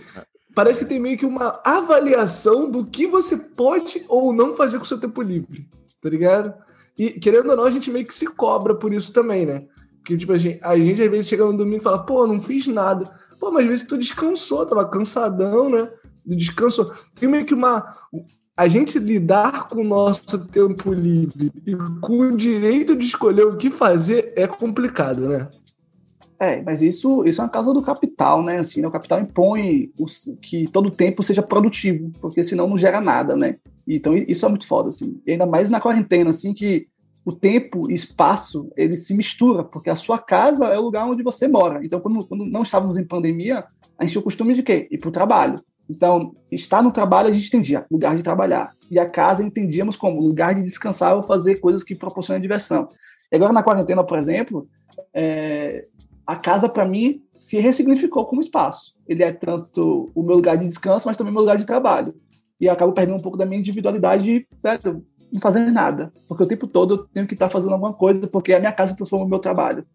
parece 0.56 0.80
que 0.80 0.86
tem 0.86 1.00
meio 1.00 1.18
que 1.18 1.26
uma 1.26 1.60
avaliação 1.66 2.72
do 2.72 2.86
que 2.86 3.06
você 3.06 3.36
pode 3.36 4.06
ou 4.08 4.32
não 4.32 4.56
fazer 4.56 4.78
com 4.78 4.86
o 4.86 4.88
seu 4.88 4.98
tempo 4.98 5.22
livre, 5.22 5.68
tá 6.02 6.10
ligado? 6.10 6.54
E 6.98 7.12
querendo 7.12 7.50
ou 7.50 7.58
não, 7.58 7.66
a 7.66 7.72
gente 7.72 7.92
meio 7.92 8.06
que 8.06 8.14
se 8.14 8.26
cobra 8.26 8.74
por 8.74 8.94
isso 8.94 9.12
também, 9.12 9.46
né? 9.46 9.68
Porque, 9.98 10.16
tipo, 10.16 10.32
a 10.32 10.38
gente, 10.38 10.60
a 10.64 10.78
gente 10.78 11.04
às 11.04 11.12
vezes 11.12 11.28
chega 11.28 11.44
no 11.44 11.58
domingo 11.58 11.82
e 11.82 11.84
fala, 11.84 12.06
pô, 12.06 12.26
não 12.26 12.40
fiz 12.40 12.66
nada. 12.68 13.04
Pô, 13.40 13.52
mas 13.52 13.64
às 13.64 13.70
vezes 13.70 13.88
tu 13.88 13.98
descansou, 13.98 14.66
tava 14.66 14.88
cansadão, 14.88 15.70
né? 15.70 15.90
Descansou. 16.26 16.92
Tem 17.16 17.30
meio 17.30 17.46
que 17.46 17.54
uma. 17.54 17.96
A 18.56 18.68
gente 18.68 18.98
lidar 18.98 19.68
com 19.68 19.82
o 19.82 19.84
nosso 19.84 20.40
tempo 20.48 20.92
livre 20.92 21.52
e 21.66 21.76
com 22.02 22.20
o 22.20 22.36
direito 22.38 22.96
de 22.96 23.06
escolher 23.06 23.46
o 23.46 23.56
que 23.56 23.70
fazer 23.70 24.34
é 24.36 24.48
complicado, 24.48 25.28
né? 25.28 25.48
É, 26.40 26.62
mas 26.62 26.82
isso, 26.82 27.26
isso 27.26 27.42
é 27.42 27.44
uma 27.44 27.50
causa 27.50 27.74
do 27.74 27.82
capital, 27.82 28.44
né? 28.44 28.60
Assim, 28.60 28.82
né? 28.82 28.88
O 28.88 28.92
capital 28.92 29.20
impõe 29.20 29.92
os, 30.00 30.30
que 30.42 30.70
todo 30.72 30.92
tempo 30.92 31.24
seja 31.24 31.42
produtivo, 31.42 32.12
porque 32.20 32.44
senão 32.44 32.68
não 32.68 32.78
gera 32.78 33.02
nada, 33.02 33.36
né? 33.36 33.58
Então 33.88 34.16
isso 34.16 34.46
é 34.46 34.50
muito 34.50 34.68
foda, 34.68 34.90
assim. 34.90 35.20
E 35.26 35.32
ainda 35.32 35.46
mais 35.46 35.70
na 35.70 35.80
quarentena, 35.80 36.30
assim, 36.30 36.54
que 36.54 36.88
o 37.28 37.36
tempo 37.36 37.92
e 37.92 37.94
espaço 37.94 38.72
ele 38.78 38.96
se 38.96 39.14
mistura, 39.14 39.62
porque 39.62 39.90
a 39.90 39.98
sua 39.98 40.18
casa 40.18 40.68
é 40.68 40.80
o 40.80 40.84
lugar 40.84 41.06
onde 41.06 41.22
você 41.22 41.46
mora. 41.46 41.84
Então, 41.84 42.00
quando, 42.00 42.26
quando 42.26 42.46
não 42.46 42.62
estávamos 42.62 42.98
em 42.98 43.04
pandemia, 43.04 43.66
a 44.00 44.04
gente 44.04 44.14
tinha 44.14 44.22
o 44.22 44.24
costume 44.24 44.54
de 44.54 44.64
quê? 44.64 44.88
Ir 44.90 44.98
para 44.98 45.10
o 45.10 45.12
trabalho. 45.12 45.60
Então, 45.90 46.34
estar 46.50 46.82
no 46.82 46.90
trabalho 46.90 47.28
a 47.28 47.34
gente 47.34 47.48
entendia 47.48 47.86
lugar 47.92 48.16
de 48.16 48.24
trabalhar. 48.24 48.72
E 48.90 48.98
a 48.98 49.10
casa 49.10 49.44
entendíamos 49.44 49.98
como 49.98 50.22
lugar 50.22 50.56
de 50.56 50.64
descansar 50.64 51.18
ou 51.18 51.24
fazer 51.24 51.60
coisas 51.60 51.84
que 51.84 51.96
proporcionam 51.96 52.40
diversão. 52.40 52.88
E 53.30 53.36
agora 53.36 53.52
na 53.52 53.62
quarentena, 53.62 54.06
por 54.06 54.18
exemplo, 54.18 54.66
é, 55.14 55.86
a 56.26 56.38
casa 56.38 56.70
para 56.70 56.86
mim 56.86 57.22
se 57.38 57.60
ressignificou 57.60 58.26
como 58.26 58.40
espaço. 58.40 58.96
Ele 59.06 59.22
é 59.22 59.34
tanto 59.34 60.10
o 60.16 60.24
meu 60.24 60.38
lugar 60.38 60.58
de 60.58 60.66
descanso, 60.66 61.06
mas 61.06 61.18
também 61.18 61.32
o 61.32 61.34
meu 61.34 61.42
lugar 61.42 61.58
de 61.58 61.66
trabalho. 61.66 62.16
E 62.58 62.68
eu 62.68 62.72
acabo 62.72 62.94
perdendo 62.94 63.18
um 63.18 63.22
pouco 63.22 63.38
da 63.38 63.46
minha 63.46 63.60
individualidade, 63.60 64.48
certo? 64.62 65.04
Não 65.32 65.42
fazer 65.42 65.72
nada, 65.72 66.12
porque 66.28 66.44
o 66.44 66.48
tempo 66.48 66.68
todo 66.68 66.96
eu 66.96 66.98
tenho 67.08 67.28
que 67.28 67.34
estar 67.34 67.50
fazendo 67.50 67.74
alguma 67.74 67.94
coisa, 67.94 68.28
porque 68.28 68.54
a 68.54 68.60
minha 68.60 68.72
casa 68.72 68.96
transforma 68.96 69.26
o 69.26 69.30
meu 69.30 69.40
trabalho. 69.40 69.86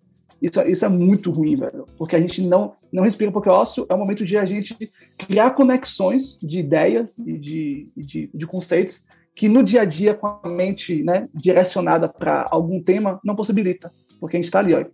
Isso, 0.40 0.60
isso 0.62 0.84
é 0.84 0.88
muito 0.88 1.30
ruim, 1.30 1.56
velho, 1.56 1.86
porque 1.96 2.16
a 2.16 2.20
gente 2.20 2.42
não, 2.42 2.72
não 2.92 3.04
respira, 3.04 3.30
porque 3.30 3.48
ócio 3.48 3.86
é 3.88 3.94
o 3.94 3.98
momento 3.98 4.24
de 4.24 4.36
a 4.36 4.44
gente 4.44 4.74
criar 5.16 5.52
conexões 5.52 6.36
de 6.42 6.58
ideias 6.58 7.16
e 7.18 7.38
de, 7.38 7.92
de, 7.96 8.30
de 8.32 8.46
conceitos 8.46 9.06
que 9.34 9.48
no 9.48 9.62
dia 9.62 9.82
a 9.82 9.84
dia, 9.84 10.14
com 10.14 10.26
a 10.26 10.48
mente 10.48 11.02
né, 11.02 11.28
direcionada 11.32 12.08
para 12.08 12.46
algum 12.50 12.82
tema, 12.82 13.20
não 13.24 13.34
possibilita, 13.34 13.90
porque 14.20 14.36
a 14.36 14.38
gente 14.38 14.46
está 14.46 14.58
ali, 14.58 14.74
ó, 14.74 14.84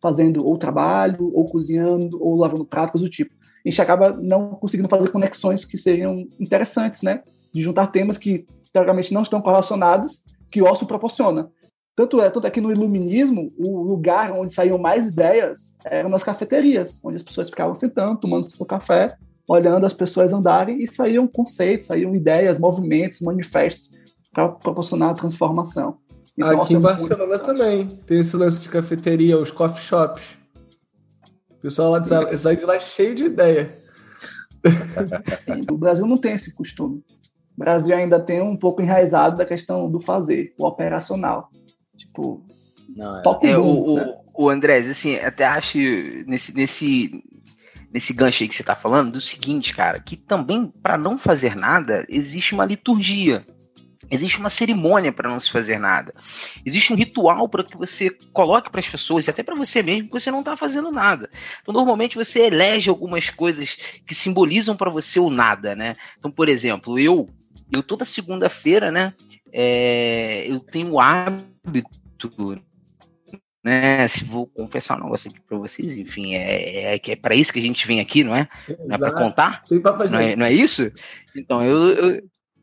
fazendo 0.00 0.46
ou 0.46 0.58
trabalho, 0.58 1.30
ou 1.32 1.46
cozinhando, 1.46 2.22
ou 2.22 2.36
lavando 2.36 2.64
pratos 2.64 3.00
do 3.00 3.08
tipo. 3.08 3.34
A 3.64 3.68
gente 3.68 3.80
acaba 3.80 4.12
não 4.20 4.50
conseguindo 4.50 4.88
fazer 4.88 5.10
conexões 5.10 5.64
que 5.64 5.78
seriam 5.78 6.26
interessantes, 6.38 7.02
né? 7.02 7.22
De 7.52 7.62
juntar 7.62 7.88
temas 7.88 8.18
que 8.18 8.46
teoricamente 8.76 9.14
não 9.14 9.22
estão 9.22 9.40
correlacionados, 9.40 10.22
que 10.50 10.60
o 10.60 10.66
ócio 10.66 10.86
proporciona. 10.86 11.50
Tanto 11.94 12.20
é, 12.20 12.28
tanto 12.28 12.46
é 12.46 12.50
que 12.50 12.60
no 12.60 12.70
iluminismo, 12.70 13.50
o 13.56 13.82
lugar 13.82 14.30
onde 14.32 14.52
saíam 14.52 14.76
mais 14.76 15.06
ideias 15.06 15.74
eram 15.86 16.10
nas 16.10 16.22
cafeterias, 16.22 17.00
onde 17.02 17.16
as 17.16 17.22
pessoas 17.22 17.48
ficavam 17.48 17.74
sentando, 17.74 18.20
tomando 18.20 18.44
seu 18.44 18.66
café, 18.66 19.16
olhando 19.48 19.86
as 19.86 19.94
pessoas 19.94 20.34
andarem 20.34 20.82
e 20.82 20.86
saíam 20.86 21.26
conceitos, 21.26 21.86
saíam 21.86 22.14
ideias, 22.14 22.58
movimentos, 22.58 23.22
manifestos 23.22 23.92
para 24.30 24.50
proporcionar 24.50 25.10
a 25.12 25.14
transformação. 25.14 25.96
Então, 26.36 26.62
Aqui 26.62 26.74
em 26.74 26.80
Barcelona 26.80 27.38
também 27.38 27.86
tem 27.86 28.20
esse 28.20 28.36
lance 28.36 28.60
de 28.60 28.68
cafeteria, 28.68 29.38
os 29.38 29.50
coffee 29.50 29.82
shops. 29.82 30.22
O 31.50 31.62
pessoal 31.62 31.92
lá 31.92 32.00
sai 32.36 32.56
de 32.56 32.64
lá 32.66 32.78
cheio 32.78 33.14
de 33.14 33.24
ideia. 33.24 33.74
O 35.70 35.76
Brasil 35.76 36.06
não 36.06 36.18
tem 36.18 36.32
esse 36.32 36.52
costume. 36.52 37.02
O 37.56 37.60
Brasil 37.60 37.96
ainda 37.96 38.20
tem 38.20 38.42
um 38.42 38.56
pouco 38.56 38.82
enraizado 38.82 39.36
da 39.36 39.46
questão 39.46 39.88
do 39.88 40.00
fazer, 40.00 40.52
o 40.58 40.66
operacional. 40.66 41.48
Tipo, 41.96 42.44
não, 42.94 43.18
é. 43.18 43.22
toca 43.22 43.46
é, 43.46 43.56
o, 43.56 43.94
né? 43.94 44.14
o, 44.34 44.44
o 44.44 44.50
Andrés, 44.50 44.88
assim, 44.88 45.16
até 45.16 45.46
acho 45.46 45.78
nesse, 46.26 46.54
nesse, 46.54 47.24
nesse 47.92 48.12
gancho 48.12 48.42
aí 48.42 48.48
que 48.48 48.54
você 48.54 48.62
tá 48.62 48.76
falando, 48.76 49.12
do 49.12 49.20
seguinte, 49.20 49.74
cara, 49.74 49.98
que 49.98 50.16
também, 50.16 50.66
para 50.82 50.98
não 50.98 51.16
fazer 51.16 51.56
nada, 51.56 52.04
existe 52.08 52.54
uma 52.54 52.64
liturgia. 52.64 53.44
Existe 54.08 54.38
uma 54.38 54.50
cerimônia 54.50 55.12
para 55.12 55.28
não 55.28 55.40
se 55.40 55.50
fazer 55.50 55.78
nada. 55.78 56.14
Existe 56.64 56.92
um 56.92 56.96
ritual 56.96 57.48
para 57.48 57.64
que 57.64 57.76
você 57.76 58.10
coloque 58.32 58.70
para 58.70 58.78
as 58.78 58.88
pessoas 58.88 59.26
e 59.26 59.30
até 59.30 59.42
para 59.42 59.56
você 59.56 59.82
mesmo 59.82 60.06
que 60.06 60.12
você 60.12 60.30
não 60.30 60.40
está 60.40 60.56
fazendo 60.56 60.92
nada. 60.92 61.28
Então, 61.60 61.74
normalmente 61.74 62.14
você 62.14 62.42
elege 62.42 62.88
algumas 62.88 63.30
coisas 63.30 63.76
que 64.06 64.14
simbolizam 64.14 64.76
para 64.76 64.90
você 64.90 65.18
o 65.18 65.28
nada, 65.28 65.74
né? 65.74 65.94
Então, 66.18 66.30
por 66.30 66.48
exemplo, 66.48 66.98
eu 66.98 67.28
eu 67.70 67.82
toda 67.82 68.04
segunda-feira, 68.04 68.90
né? 68.90 69.12
É, 69.52 70.46
eu 70.48 70.60
tenho 70.60 70.92
o 70.92 71.00
hábito, 71.00 72.60
né? 73.64 74.06
Se 74.06 74.24
vou 74.24 74.46
confessar 74.46 74.98
um 74.98 75.04
negócio 75.04 75.30
aqui 75.30 75.40
para 75.40 75.58
vocês, 75.58 75.96
enfim, 75.98 76.34
é, 76.34 76.94
é, 76.94 77.00
é 77.04 77.16
para 77.16 77.34
isso 77.34 77.52
que 77.52 77.58
a 77.58 77.62
gente 77.62 77.86
vem 77.86 78.00
aqui, 78.00 78.22
não 78.22 78.34
é? 78.34 78.48
Não 78.86 78.94
é 78.94 78.98
para 78.98 79.12
contar? 79.12 79.62
Não 80.12 80.20
é, 80.20 80.36
não 80.36 80.46
é 80.46 80.52
isso? 80.52 80.92
Então 81.34 81.62
eu, 81.64 81.88
eu 81.90 82.22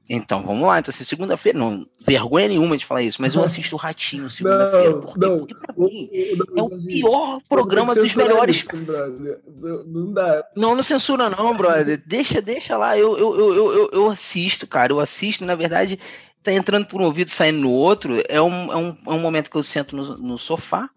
então, 0.09 0.43
vamos 0.43 0.67
lá. 0.67 0.79
Então, 0.79 0.89
assim, 0.89 1.03
segunda-feira, 1.03 1.57
não, 1.57 1.85
vergonha 1.99 2.49
nenhuma 2.49 2.77
de 2.77 2.85
falar 2.85 3.03
isso, 3.03 3.21
mas 3.21 3.35
eu 3.35 3.43
assisto 3.43 3.75
o 3.75 3.79
Ratinho 3.79 4.29
segunda-feira. 4.29 4.93
Por 4.97 5.17
não, 5.17 5.39
Porque 5.39 5.55
pra 5.55 5.73
mim 5.77 6.09
não, 6.53 6.65
é 6.65 6.75
o 6.75 6.85
pior 6.85 7.41
programa 7.47 7.95
dos 7.95 8.13
melhores. 8.13 8.57
Isso, 8.57 8.69
não, 8.75 9.83
não 9.85 10.13
dá. 10.13 10.45
Não, 10.57 10.75
não 10.75 10.83
censura, 10.83 11.29
não, 11.29 11.55
brother. 11.55 12.01
Deixa, 12.05 12.41
deixa 12.41 12.77
lá. 12.77 12.97
Eu, 12.97 13.17
eu, 13.17 13.39
eu, 13.39 13.73
eu, 13.73 13.89
eu 13.93 14.09
assisto, 14.09 14.67
cara. 14.67 14.91
Eu 14.91 14.99
assisto, 14.99 15.45
na 15.45 15.55
verdade, 15.55 15.97
tá 16.43 16.51
entrando 16.51 16.85
por 16.85 17.01
um 17.01 17.05
ouvido 17.05 17.29
e 17.29 17.31
saindo 17.31 17.59
no 17.59 17.71
outro. 17.71 18.21
É 18.27 18.41
um, 18.41 18.73
é 18.73 18.77
um, 18.77 18.97
é 19.07 19.11
um 19.11 19.19
momento 19.19 19.49
que 19.49 19.57
eu 19.57 19.63
sento 19.63 19.95
no, 19.95 20.17
no 20.17 20.37
sofá 20.37 20.89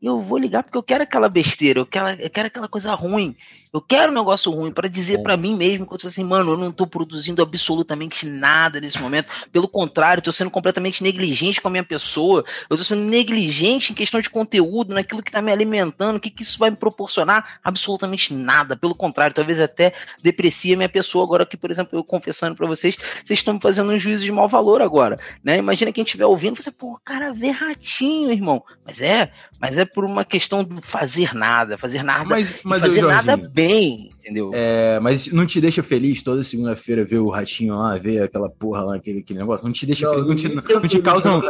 e 0.00 0.06
eu 0.06 0.20
vou 0.20 0.36
ligar 0.36 0.64
porque 0.64 0.76
eu 0.76 0.82
quero 0.82 1.04
aquela 1.04 1.28
besteira, 1.28 1.78
eu 1.78 1.86
quero, 1.86 2.20
eu 2.20 2.28
quero 2.28 2.48
aquela 2.48 2.68
coisa 2.68 2.92
ruim. 2.92 3.36
Eu 3.72 3.80
quero 3.80 4.12
um 4.12 4.14
negócio 4.14 4.52
ruim 4.52 4.70
para 4.70 4.86
dizer 4.86 5.22
para 5.22 5.34
mim 5.34 5.56
mesmo, 5.56 5.86
quando 5.86 6.06
assim, 6.06 6.22
mano, 6.22 6.52
eu 6.52 6.56
não 6.58 6.70
tô 6.70 6.86
produzindo 6.86 7.40
absolutamente 7.40 8.26
nada 8.26 8.78
nesse 8.78 9.00
momento. 9.00 9.28
Pelo 9.50 9.66
contrário, 9.66 10.20
eu 10.20 10.24
tô 10.24 10.30
sendo 10.30 10.50
completamente 10.50 11.02
negligente 11.02 11.58
com 11.58 11.68
a 11.68 11.70
minha 11.70 11.82
pessoa. 11.82 12.44
Eu 12.68 12.76
tô 12.76 12.84
sendo 12.84 13.00
negligente 13.04 13.90
em 13.90 13.94
questão 13.94 14.20
de 14.20 14.28
conteúdo, 14.28 14.92
naquilo 14.92 15.22
que 15.22 15.32
tá 15.32 15.40
me 15.40 15.50
alimentando. 15.50 16.16
O 16.16 16.20
que, 16.20 16.28
que 16.28 16.42
isso 16.42 16.58
vai 16.58 16.68
me 16.68 16.76
proporcionar? 16.76 17.60
Absolutamente 17.64 18.34
nada. 18.34 18.76
Pelo 18.76 18.94
contrário, 18.94 19.34
talvez 19.34 19.58
até 19.58 19.94
deprecie 20.22 20.74
a 20.74 20.76
minha 20.76 20.88
pessoa. 20.88 21.24
Agora 21.24 21.46
que, 21.46 21.56
por 21.56 21.70
exemplo, 21.70 21.98
eu 21.98 22.04
confessando 22.04 22.54
para 22.54 22.66
vocês, 22.66 22.94
vocês 23.24 23.38
estão 23.38 23.54
me 23.54 23.60
fazendo 23.60 23.90
um 23.90 23.98
juízo 23.98 24.22
de 24.22 24.32
mau 24.32 24.50
valor 24.50 24.82
agora, 24.82 25.18
né? 25.42 25.56
Imagina 25.56 25.92
quem 25.92 26.04
estiver 26.04 26.26
ouvindo, 26.26 26.60
você, 26.60 26.70
pô, 26.70 27.00
cara, 27.02 27.32
vê 27.32 27.48
ratinho, 27.48 28.30
irmão. 28.32 28.62
Mas 28.84 29.00
é, 29.00 29.32
mas 29.58 29.78
é 29.78 29.86
por 29.86 30.04
uma 30.04 30.26
questão 30.26 30.62
de 30.62 30.82
fazer 30.82 31.34
nada, 31.34 31.78
fazer 31.78 32.02
nada, 32.02 32.24
mas, 32.24 32.54
mas 32.62 32.82
fazer 32.82 33.00
nada 33.00 33.36
bem 33.36 33.61
bem, 33.66 34.08
entendeu? 34.18 34.50
É, 34.54 34.98
mas 35.00 35.28
não 35.28 35.46
te 35.46 35.60
deixa 35.60 35.82
feliz 35.82 36.22
toda 36.22 36.42
segunda-feira 36.42 37.04
ver 37.04 37.18
o 37.18 37.30
ratinho 37.30 37.76
lá, 37.76 37.96
ver 37.96 38.22
aquela 38.22 38.48
porra 38.48 38.82
lá, 38.82 38.96
aquele, 38.96 39.20
aquele 39.20 39.38
negócio? 39.38 39.66
Não 39.66 39.72
te 39.72 39.86
deixa 39.86 40.06
não, 40.06 40.14
feliz? 40.14 40.28
Não 40.28 40.36
te, 40.36 40.48
não, 40.48 40.80
não 40.80 40.88
te 40.88 41.00
causa 41.00 41.36
um... 41.36 41.40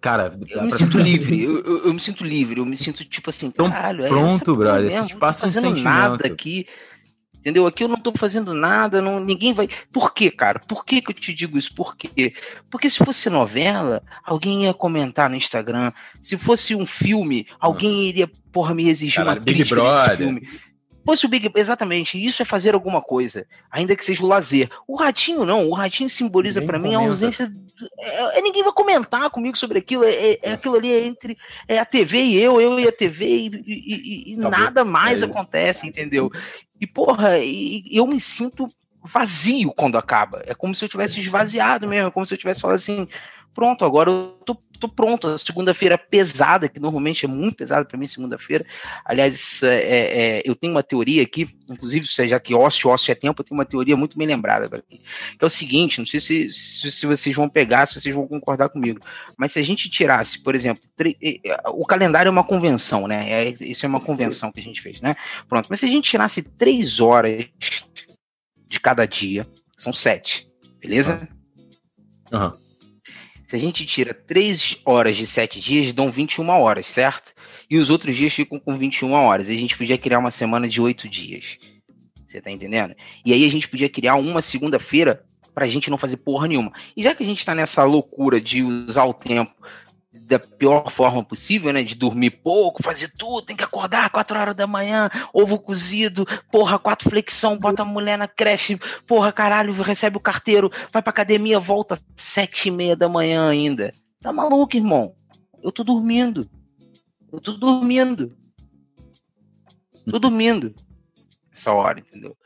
Cara, 0.00 0.38
eu 0.48 0.62
me 0.62 0.72
sinto 0.72 0.98
livre, 0.98 1.42
eu, 1.42 1.64
eu, 1.64 1.84
eu, 1.86 1.94
me 1.94 1.98
sinto 1.98 2.22
livre, 2.22 2.60
eu 2.60 2.66
me 2.66 2.76
sinto 2.76 3.04
tipo 3.04 3.30
assim, 3.30 3.46
então, 3.46 3.68
caralho, 3.68 4.04
é 4.04 4.08
pronto, 4.08 4.54
brother, 4.54 4.84
mesmo, 4.84 5.06
te 5.06 5.16
passa 5.16 5.46
um 5.46 5.50
sentimento. 5.50 5.82
nada 5.82 6.26
aqui, 6.26 6.66
Entendeu? 7.46 7.64
Aqui 7.64 7.84
eu 7.84 7.88
não 7.88 7.94
estou 7.94 8.12
fazendo 8.16 8.52
nada, 8.52 9.00
não, 9.00 9.20
ninguém 9.20 9.54
vai. 9.54 9.68
Por 9.92 10.12
quê, 10.12 10.32
cara? 10.32 10.58
Por 10.58 10.84
que, 10.84 11.00
que 11.00 11.12
eu 11.12 11.14
te 11.14 11.32
digo 11.32 11.56
isso? 11.56 11.72
Por 11.72 11.96
quê? 11.96 12.34
Porque 12.68 12.90
se 12.90 12.98
fosse 12.98 13.30
novela, 13.30 14.02
alguém 14.24 14.64
ia 14.64 14.74
comentar 14.74 15.30
no 15.30 15.36
Instagram. 15.36 15.92
Se 16.20 16.36
fosse 16.36 16.74
um 16.74 16.84
filme, 16.84 17.46
alguém 17.60 18.08
iria, 18.08 18.28
porra, 18.50 18.74
me 18.74 18.88
exigir 18.88 19.18
Caralho, 19.18 19.38
uma 19.38 19.44
Big 19.44 19.62
Brother. 19.62 20.16
filme 20.16 20.48
fosse 21.06 21.24
o 21.24 21.28
Big 21.28 21.50
exatamente, 21.54 22.22
isso 22.22 22.42
é 22.42 22.44
fazer 22.44 22.74
alguma 22.74 23.00
coisa, 23.00 23.46
ainda 23.70 23.94
que 23.94 24.04
seja 24.04 24.24
o 24.24 24.26
lazer. 24.26 24.68
O 24.88 24.96
ratinho 24.96 25.44
não, 25.44 25.68
o 25.68 25.72
ratinho 25.72 26.10
simboliza 26.10 26.60
para 26.60 26.78
mim 26.78 26.94
a 26.94 26.98
ausência. 26.98 27.50
É, 27.98 28.38
é, 28.38 28.42
ninguém 28.42 28.64
vai 28.64 28.72
comentar 28.72 29.30
comigo 29.30 29.56
sobre 29.56 29.78
aquilo. 29.78 30.04
É, 30.04 30.10
é, 30.10 30.38
é 30.42 30.52
aquilo 30.52 30.74
ali 30.74 30.92
é 30.92 31.06
entre 31.06 31.38
é 31.68 31.78
a 31.78 31.84
TV 31.84 32.22
e 32.22 32.42
eu, 32.42 32.60
eu 32.60 32.78
e 32.80 32.88
a 32.88 32.92
TV 32.92 33.24
e, 33.24 33.46
e, 33.66 34.32
e 34.32 34.36
nada 34.36 34.84
mais 34.84 35.22
é 35.22 35.26
acontece, 35.26 35.86
entendeu? 35.86 36.30
E 36.80 36.86
porra, 36.86 37.38
e, 37.38 37.84
eu 37.90 38.06
me 38.06 38.20
sinto 38.20 38.68
vazio 39.06 39.72
quando 39.72 39.96
acaba. 39.96 40.42
É 40.44 40.54
como 40.54 40.74
se 40.74 40.84
eu 40.84 40.88
tivesse 40.88 41.20
esvaziado 41.20 41.86
mesmo, 41.86 42.08
é 42.08 42.10
como 42.10 42.26
se 42.26 42.34
eu 42.34 42.38
tivesse 42.38 42.60
falado 42.60 42.76
assim, 42.76 43.08
pronto, 43.56 43.86
agora 43.86 44.10
eu 44.10 44.38
tô, 44.44 44.54
tô 44.78 44.86
pronto. 44.86 45.38
Segunda-feira 45.38 45.96
pesada, 45.96 46.68
que 46.68 46.78
normalmente 46.78 47.24
é 47.24 47.28
muito 47.28 47.56
pesada 47.56 47.86
para 47.86 47.98
mim, 47.98 48.06
segunda-feira. 48.06 48.66
Aliás, 49.02 49.62
é, 49.62 50.38
é, 50.38 50.42
eu 50.44 50.54
tenho 50.54 50.74
uma 50.74 50.82
teoria 50.82 51.22
aqui, 51.22 51.48
inclusive, 51.66 52.06
já 52.06 52.38
que 52.38 52.54
ócio, 52.54 52.90
ócio 52.90 53.10
é 53.10 53.14
tempo, 53.14 53.40
eu 53.40 53.44
tenho 53.46 53.58
uma 53.58 53.64
teoria 53.64 53.96
muito 53.96 54.18
bem 54.18 54.26
lembrada 54.26 54.66
agora 54.66 54.84
que 54.86 55.00
é 55.40 55.46
o 55.46 55.50
seguinte: 55.50 55.98
não 55.98 56.06
sei 56.06 56.20
se, 56.20 56.52
se, 56.52 56.90
se, 56.90 57.06
vocês 57.06 57.34
vão 57.34 57.48
pegar, 57.48 57.86
se 57.86 57.98
vocês 57.98 58.14
vão 58.14 58.28
concordar 58.28 58.68
comigo, 58.68 59.00
mas 59.38 59.52
se 59.52 59.58
a 59.58 59.62
gente 59.62 59.88
tirasse, 59.88 60.42
por 60.42 60.54
exemplo, 60.54 60.82
o 61.68 61.86
calendário 61.86 62.28
é 62.28 62.32
uma 62.32 62.44
convenção, 62.44 63.08
né? 63.08 63.30
É, 63.30 63.54
isso 63.60 63.86
é 63.86 63.88
uma 63.88 64.00
convenção 64.00 64.52
que 64.52 64.60
a 64.60 64.62
gente 64.62 64.82
fez, 64.82 65.00
né? 65.00 65.14
Pronto, 65.48 65.68
mas 65.70 65.80
se 65.80 65.86
a 65.86 65.88
gente 65.88 66.10
tirasse 66.10 66.42
três 66.42 67.00
horas 67.00 67.46
de 68.68 68.78
cada 68.78 69.06
dia, 69.06 69.46
são 69.78 69.94
sete, 69.94 70.46
beleza? 70.78 71.26
Aham. 72.30 72.52
Uhum. 72.52 72.65
Se 73.46 73.54
a 73.54 73.58
gente 73.58 73.86
tira 73.86 74.12
3 74.12 74.78
horas 74.84 75.16
de 75.16 75.26
7 75.26 75.60
dias, 75.60 75.92
dão 75.92 76.10
21 76.10 76.48
horas, 76.48 76.86
certo? 76.86 77.32
E 77.70 77.78
os 77.78 77.90
outros 77.90 78.14
dias 78.14 78.32
ficam 78.32 78.58
com 78.58 78.76
21 78.76 79.12
horas. 79.12 79.48
E 79.48 79.52
a 79.52 79.56
gente 79.56 79.76
podia 79.76 79.96
criar 79.96 80.18
uma 80.18 80.30
semana 80.30 80.68
de 80.68 80.80
8 80.80 81.08
dias. 81.08 81.58
Você 82.26 82.40
tá 82.40 82.50
entendendo? 82.50 82.94
E 83.24 83.32
aí 83.32 83.44
a 83.44 83.50
gente 83.50 83.68
podia 83.68 83.88
criar 83.88 84.16
uma 84.16 84.42
segunda-feira 84.42 85.24
pra 85.54 85.66
gente 85.66 85.88
não 85.88 85.96
fazer 85.96 86.18
porra 86.18 86.48
nenhuma. 86.48 86.72
E 86.96 87.02
já 87.02 87.14
que 87.14 87.22
a 87.22 87.26
gente 87.26 87.46
tá 87.46 87.54
nessa 87.54 87.84
loucura 87.84 88.40
de 88.40 88.62
usar 88.62 89.04
o 89.04 89.14
tempo 89.14 89.54
da 90.26 90.38
pior 90.38 90.90
forma 90.90 91.24
possível, 91.24 91.72
né? 91.72 91.82
De 91.82 91.94
dormir 91.94 92.30
pouco, 92.30 92.82
fazer 92.82 93.10
tudo, 93.16 93.46
tem 93.46 93.56
que 93.56 93.64
acordar 93.64 94.10
4 94.10 94.38
horas 94.38 94.56
da 94.56 94.66
manhã, 94.66 95.08
ovo 95.32 95.58
cozido, 95.58 96.26
porra, 96.50 96.78
quatro 96.78 97.08
flexão, 97.08 97.58
bota 97.58 97.82
a 97.82 97.84
mulher 97.84 98.18
na 98.18 98.26
creche, 98.26 98.78
porra, 99.06 99.32
caralho, 99.32 99.72
recebe 99.72 100.16
o 100.16 100.20
carteiro, 100.20 100.70
vai 100.92 101.00
pra 101.00 101.10
academia, 101.10 101.60
volta 101.60 101.98
sete 102.16 102.68
e 102.68 102.70
meia 102.70 102.96
da 102.96 103.08
manhã 103.08 103.48
ainda. 103.48 103.92
Tá 104.20 104.32
maluco, 104.32 104.76
irmão? 104.76 105.14
Eu 105.62 105.70
tô 105.70 105.84
dormindo. 105.84 106.48
Eu 107.32 107.40
tô 107.40 107.52
dormindo. 107.52 108.36
Tô 110.10 110.18
dormindo. 110.18 110.74
Essa 111.52 111.72
hora, 111.72 112.00
entendeu? 112.00 112.36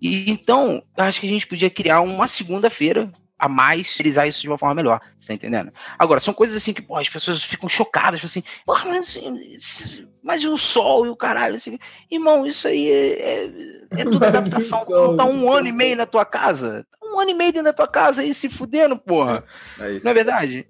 E 0.00 0.30
então, 0.30 0.82
acho 0.96 1.20
que 1.20 1.26
a 1.26 1.30
gente 1.30 1.46
podia 1.46 1.68
criar 1.68 2.00
uma 2.00 2.26
segunda-feira 2.26 3.10
a 3.40 3.48
mais 3.48 3.96
realizar 3.96 4.26
isso 4.26 4.42
de 4.42 4.48
uma 4.48 4.58
forma 4.58 4.74
melhor, 4.74 5.00
tá 5.26 5.32
entendendo? 5.32 5.72
Agora, 5.98 6.20
são 6.20 6.34
coisas 6.34 6.56
assim 6.56 6.74
que, 6.74 6.82
pô, 6.82 6.96
as 6.96 7.08
pessoas 7.08 7.42
ficam 7.42 7.68
chocadas, 7.68 8.22
assim, 8.22 8.44
mas, 8.66 9.16
assim, 9.16 10.06
mas 10.22 10.44
o 10.44 10.58
sol 10.58 11.06
e 11.06 11.08
o 11.08 11.16
caralho, 11.16 11.56
assim, 11.56 11.78
irmão, 12.10 12.46
isso 12.46 12.68
aí 12.68 12.90
é, 12.90 13.22
é, 13.22 13.50
é 13.96 14.04
tudo 14.04 14.22
adaptação. 14.26 14.84
Tu 14.84 15.16
tá 15.16 15.24
um 15.24 15.50
ano 15.50 15.68
e 15.68 15.72
meio 15.72 15.96
na 15.96 16.04
tua 16.04 16.24
casa, 16.26 16.86
tá 16.90 17.06
um 17.06 17.18
ano 17.18 17.30
e 17.30 17.34
meio 17.34 17.52
dentro 17.52 17.64
da 17.64 17.72
tua 17.72 17.88
casa 17.88 18.20
aí 18.20 18.34
se 18.34 18.48
fudendo, 18.50 18.98
porra. 18.98 19.42
É 19.78 19.98
não 20.00 20.10
é 20.10 20.14
verdade? 20.14 20.66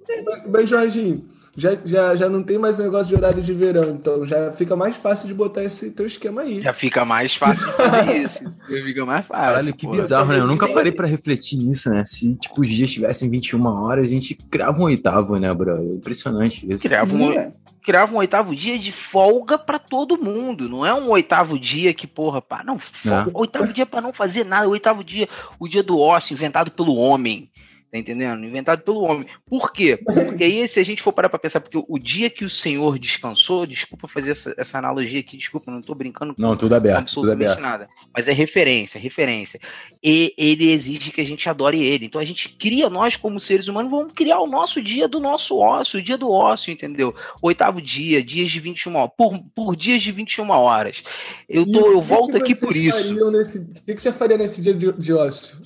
Mas, 0.47 0.69
Jorginho, 0.69 1.29
já, 1.61 1.79
já, 1.85 2.17
já 2.17 2.29
não 2.31 2.43
tem 2.43 2.57
mais 2.57 2.79
negócio 2.79 3.09
de 3.09 3.15
horário 3.15 3.43
de 3.43 3.53
verão, 3.53 3.91
então 3.91 4.27
já 4.27 4.51
fica 4.51 4.75
mais 4.75 4.97
fácil 4.97 5.29
de 5.29 5.35
botar 5.35 5.63
esse 5.63 5.91
teu 5.91 6.07
esquema 6.07 6.41
aí. 6.41 6.63
Já 6.63 6.73
fica 6.73 7.05
mais 7.05 7.35
fácil 7.35 7.67
de 7.69 7.73
fazer 7.75 8.17
isso. 8.17 8.45
Já 8.45 8.83
fica 8.83 9.05
mais 9.05 9.27
fácil. 9.27 9.45
Caralho, 9.45 9.75
que 9.75 9.87
bizarro, 9.87 10.33
né? 10.33 10.39
Eu 10.39 10.47
nunca 10.47 10.67
parei 10.67 10.91
pra 10.91 11.07
refletir 11.07 11.59
nisso, 11.59 11.91
né? 11.91 12.03
Se, 12.07 12.35
tipo, 12.37 12.63
os 12.63 12.71
dias 12.71 12.91
tivessem 12.91 13.29
21 13.29 13.63
horas, 13.67 14.07
a 14.07 14.09
gente 14.11 14.35
criava 14.35 14.81
um 14.81 14.85
oitavo, 14.85 15.37
né, 15.37 15.53
bro? 15.53 15.85
Impressionante 15.85 16.67
isso. 16.73 16.83
Criava 16.83 17.15
um, 17.15 17.53
criava 17.85 18.15
um 18.15 18.19
oitavo 18.19 18.57
dia 18.57 18.79
de 18.79 18.91
folga 18.91 19.59
para 19.59 19.79
todo 19.79 20.17
mundo. 20.17 20.67
Não 20.67 20.87
é 20.87 20.95
um 20.95 21.11
oitavo 21.11 21.59
dia 21.59 21.93
que, 21.93 22.07
porra, 22.07 22.41
pá, 22.41 22.65
não, 22.65 22.79
folga, 22.79 23.31
é. 23.31 23.33
oitavo 23.35 23.71
dia 23.71 23.85
para 23.85 24.01
não 24.01 24.15
fazer 24.15 24.45
nada, 24.45 24.67
oitavo 24.67 25.05
dia, 25.05 25.29
o 25.59 25.69
dia 25.69 25.83
do 25.83 25.99
ócio 25.99 26.33
inventado 26.33 26.71
pelo 26.71 26.95
homem. 26.97 27.51
Tá 27.91 27.99
entendendo? 27.99 28.45
Inventado 28.45 28.83
pelo 28.83 29.01
homem. 29.01 29.27
Por 29.45 29.73
quê? 29.73 29.97
Porque 29.97 30.45
aí, 30.45 30.69
se 30.69 30.79
a 30.79 30.85
gente 30.85 31.03
for 31.03 31.13
parar 31.13 31.29
pra 31.29 31.41
pensar, 31.41 31.61
porque 31.61 31.83
o 31.89 31.99
dia 31.99 32.31
que 32.31 32.45
o 32.45 32.51
Senhor 32.51 32.97
descansou, 33.01 33.67
desculpa 33.67 34.07
fazer 34.07 34.31
essa, 34.31 34.55
essa 34.57 34.79
analogia 34.79 35.19
aqui, 35.19 35.37
desculpa, 35.37 35.73
não 35.73 35.83
tô 35.83 35.93
brincando 35.93 36.37
Não, 36.39 36.57
tudo 36.57 36.77
aberto, 36.77 37.13
tudo 37.13 37.33
aberto. 37.33 37.61
nada. 37.61 37.89
Mas 38.15 38.29
é 38.29 38.33
referência, 38.33 39.01
referência. 39.01 39.59
E 40.01 40.33
ele 40.39 40.71
exige 40.71 41.11
que 41.11 41.21
a 41.21 41.25
gente 41.25 41.49
adore 41.49 41.83
ele. 41.83 42.07
Então 42.07 42.21
a 42.21 42.25
gente 42.25 42.51
cria, 42.51 42.89
nós 42.89 43.17
como 43.17 43.41
seres 43.41 43.67
humanos, 43.67 43.91
vamos 43.91 44.13
criar 44.13 44.39
o 44.39 44.47
nosso 44.47 44.81
dia 44.81 45.09
do 45.09 45.19
nosso 45.19 45.59
ócio, 45.59 45.99
o 45.99 46.03
dia 46.03 46.17
do 46.17 46.31
ócio, 46.31 46.73
entendeu? 46.73 47.13
Oitavo 47.43 47.83
dia, 47.83 48.23
dias 48.23 48.51
de 48.51 48.61
21 48.61 48.95
horas, 48.95 49.11
por, 49.19 49.37
por 49.53 49.75
dias 49.75 50.01
de 50.01 50.13
21 50.13 50.49
horas. 50.51 51.03
Eu, 51.49 51.67
tô, 51.67 51.91
eu 51.91 52.01
volto 52.01 52.37
aqui 52.37 52.55
por 52.55 52.77
isso. 52.77 53.31
Nesse, 53.33 53.59
o 53.59 53.67
que, 53.85 53.95
que 53.97 54.01
você 54.03 54.13
faria 54.13 54.39
nesse 54.39 54.63
dia 54.63 54.75
de, 54.75 54.93
de 54.93 55.13
ócio? 55.13 55.59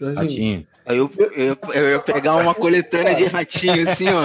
Jorginho. 0.00 0.66
Eu, 0.88 1.10
eu, 1.34 1.56
eu 1.74 1.90
ia 1.90 1.98
pegar 2.00 2.36
uma 2.36 2.54
coletânea 2.54 3.14
de 3.14 3.24
ratinho 3.24 3.88
assim, 3.88 4.08
ó. 4.08 4.24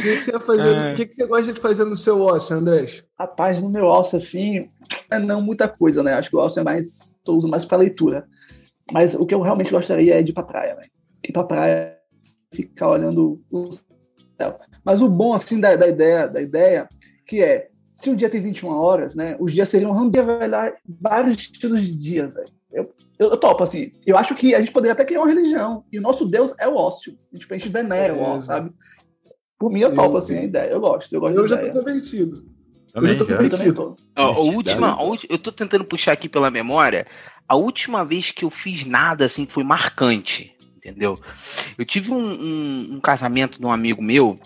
O 0.00 0.02
que, 0.02 0.16
que, 0.16 0.24
você 0.24 0.40
fazer, 0.40 0.92
o 0.92 0.94
que, 0.96 1.06
que, 1.06 1.14
você 1.14 1.26
gosta 1.26 1.52
de 1.52 1.60
fazer 1.60 1.84
no 1.84 1.96
seu 1.96 2.22
ócio, 2.22 2.56
Andrés? 2.56 3.04
Rapaz, 3.18 3.60
no 3.60 3.68
meu 3.68 3.84
ócio, 3.84 4.16
assim, 4.16 4.66
é 5.10 5.18
não 5.18 5.42
muita 5.42 5.68
coisa, 5.68 6.02
né? 6.02 6.14
Acho 6.14 6.30
que 6.30 6.36
o 6.36 6.38
ócio 6.38 6.60
é 6.60 6.62
mais. 6.62 7.16
tô 7.22 7.34
usando 7.34 7.50
mais 7.50 7.66
pra 7.66 7.76
leitura. 7.76 8.26
Mas 8.90 9.14
o 9.14 9.26
que 9.26 9.34
eu 9.34 9.42
realmente 9.42 9.70
gostaria 9.70 10.18
é 10.18 10.22
de 10.22 10.30
ir 10.30 10.34
pra 10.34 10.42
praia, 10.42 10.74
velho. 10.74 10.90
Ir 11.28 11.32
pra 11.32 11.44
praia, 11.44 11.96
ficar 12.52 12.88
olhando 12.88 13.42
o 13.52 13.64
céu. 14.36 14.56
Mas 14.84 15.02
o 15.02 15.08
bom, 15.08 15.34
assim, 15.34 15.60
da, 15.60 15.76
da 15.76 15.86
ideia, 15.86 16.26
da 16.26 16.40
ideia, 16.40 16.88
que 17.26 17.42
é, 17.42 17.69
se 18.00 18.08
o 18.08 18.16
dia 18.16 18.30
tem 18.30 18.40
21 18.40 18.70
horas, 18.70 19.14
né? 19.14 19.36
Os 19.38 19.52
dias 19.52 19.68
seriam 19.68 19.92
um 19.92 20.08
dia, 20.08 20.24
vários 20.88 21.36
estilos 21.36 21.82
de 21.82 21.94
dias, 21.94 22.32
velho. 22.32 22.48
Eu, 22.72 22.94
eu, 23.18 23.30
eu, 23.30 23.36
topo, 23.36 23.62
assim. 23.62 23.92
Eu 24.06 24.16
acho 24.16 24.34
que 24.34 24.54
a 24.54 24.60
gente 24.60 24.72
poderia 24.72 24.94
até 24.94 25.04
criar 25.04 25.20
uma 25.20 25.28
religião. 25.28 25.84
E 25.92 25.98
o 25.98 26.02
nosso 26.02 26.24
Deus 26.24 26.54
é 26.58 26.66
o 26.66 26.76
ócio. 26.76 27.14
Tipo, 27.36 27.52
a 27.52 27.58
gente 27.58 27.68
venera 27.68 28.14
é, 28.14 28.16
o 28.16 28.22
ócio, 28.22 28.42
sabe? 28.42 28.72
Por 29.58 29.70
mim, 29.70 29.80
eu 29.80 29.94
topo, 29.94 30.14
eu, 30.14 30.18
assim, 30.18 30.38
a 30.38 30.44
ideia. 30.44 30.70
Eu 30.70 30.80
gosto. 30.80 31.12
Eu, 31.12 31.20
gosto 31.20 31.36
eu 31.36 31.46
já 31.46 31.58
tô 31.58 31.78
convencido. 31.78 32.42
Também, 32.90 33.12
eu 33.12 33.18
tô 33.18 33.26
convencido. 33.26 33.96
Ó, 34.16 34.22
a 34.22 34.40
última, 34.40 34.88
a 34.92 35.02
última, 35.02 35.34
eu 35.34 35.38
tô 35.38 35.52
tentando 35.52 35.84
puxar 35.84 36.12
aqui 36.12 36.26
pela 36.26 36.50
memória. 36.50 37.06
A 37.46 37.54
última 37.54 38.02
vez 38.02 38.30
que 38.30 38.46
eu 38.46 38.50
fiz 38.50 38.86
nada, 38.86 39.26
assim, 39.26 39.44
foi 39.44 39.62
marcante. 39.62 40.56
Entendeu? 40.78 41.18
Eu 41.76 41.84
tive 41.84 42.10
um, 42.10 42.16
um, 42.16 42.88
um 42.92 43.00
casamento 43.00 43.60
de 43.60 43.66
um 43.66 43.70
amigo 43.70 44.02
meu, 44.02 44.40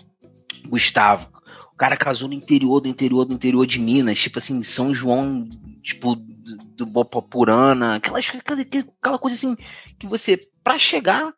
Gustavo. 0.67 1.34
O 1.75 1.77
cara 1.77 1.97
casou 1.97 2.29
no 2.29 2.33
interior 2.33 2.79
do 2.79 2.87
interior 2.87 3.25
do 3.25 3.33
interior 3.33 3.67
de 3.67 3.79
Minas, 3.79 4.17
tipo 4.17 4.39
assim, 4.39 4.63
São 4.63 4.95
João, 4.95 5.45
tipo, 5.83 6.15
do 6.15 6.85
Bopapurana, 6.85 7.95
aquela, 7.95 8.17
aquela 8.17 9.19
coisa 9.19 9.35
assim 9.35 9.57
que 9.99 10.07
você, 10.07 10.39
para 10.63 10.77
chegar, 10.77 11.33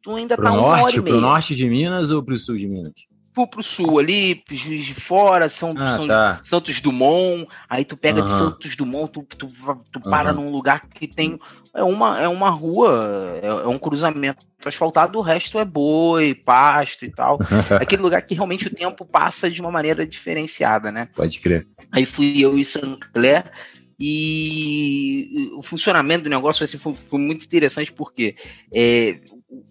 tu 0.00 0.14
ainda 0.14 0.36
pro 0.36 0.44
tá 0.44 0.50
norte, 0.52 0.64
uma 0.64 0.82
hora 0.84 0.96
e 0.96 1.00
meia. 1.00 1.16
Pro 1.16 1.20
norte 1.20 1.56
de 1.56 1.68
Minas 1.68 2.10
ou 2.12 2.22
pro 2.22 2.38
sul 2.38 2.56
de 2.56 2.68
Minas? 2.68 2.92
Pro, 3.34 3.48
pro 3.48 3.62
sul 3.62 3.98
ali, 3.98 4.42
Juiz 4.50 4.84
de 4.86 4.94
Fora, 4.94 5.48
São, 5.48 5.74
ah, 5.76 5.96
São 5.96 6.06
tá. 6.06 6.40
Santos 6.44 6.80
Dumont, 6.80 7.48
aí 7.68 7.84
tu 7.84 7.96
pega 7.96 8.20
uhum. 8.20 8.26
de 8.26 8.32
Santos 8.32 8.76
Dumont, 8.76 9.12
tu, 9.12 9.22
tu, 9.36 9.48
tu 9.92 10.00
para 10.00 10.30
uhum. 10.30 10.44
num 10.44 10.50
lugar 10.50 10.86
que 10.88 11.08
tem 11.08 11.38
é 11.74 11.82
uma, 11.82 12.20
é 12.20 12.28
uma 12.28 12.48
rua, 12.50 13.40
é, 13.42 13.46
é 13.46 13.66
um 13.66 13.78
cruzamento 13.78 14.46
asfaltado, 14.64 15.18
o 15.18 15.22
resto 15.22 15.58
é 15.58 15.64
boi, 15.64 16.34
pasto 16.34 17.04
e 17.04 17.10
tal. 17.10 17.38
Aquele 17.80 18.02
lugar 18.02 18.22
que 18.22 18.34
realmente 18.34 18.68
o 18.68 18.74
tempo 18.74 19.04
passa 19.04 19.50
de 19.50 19.60
uma 19.60 19.72
maneira 19.72 20.06
diferenciada, 20.06 20.92
né? 20.92 21.08
Pode 21.16 21.40
crer. 21.40 21.66
Aí 21.90 22.06
fui 22.06 22.40
eu 22.40 22.56
e 22.56 22.64
Sancler, 22.64 23.50
e 23.98 25.50
o 25.56 25.62
funcionamento 25.62 26.24
do 26.24 26.30
negócio 26.30 26.64
assim, 26.64 26.78
foi, 26.78 26.94
foi 26.94 27.18
muito 27.18 27.44
interessante 27.44 27.92
porque 27.92 28.36
é, 28.74 29.20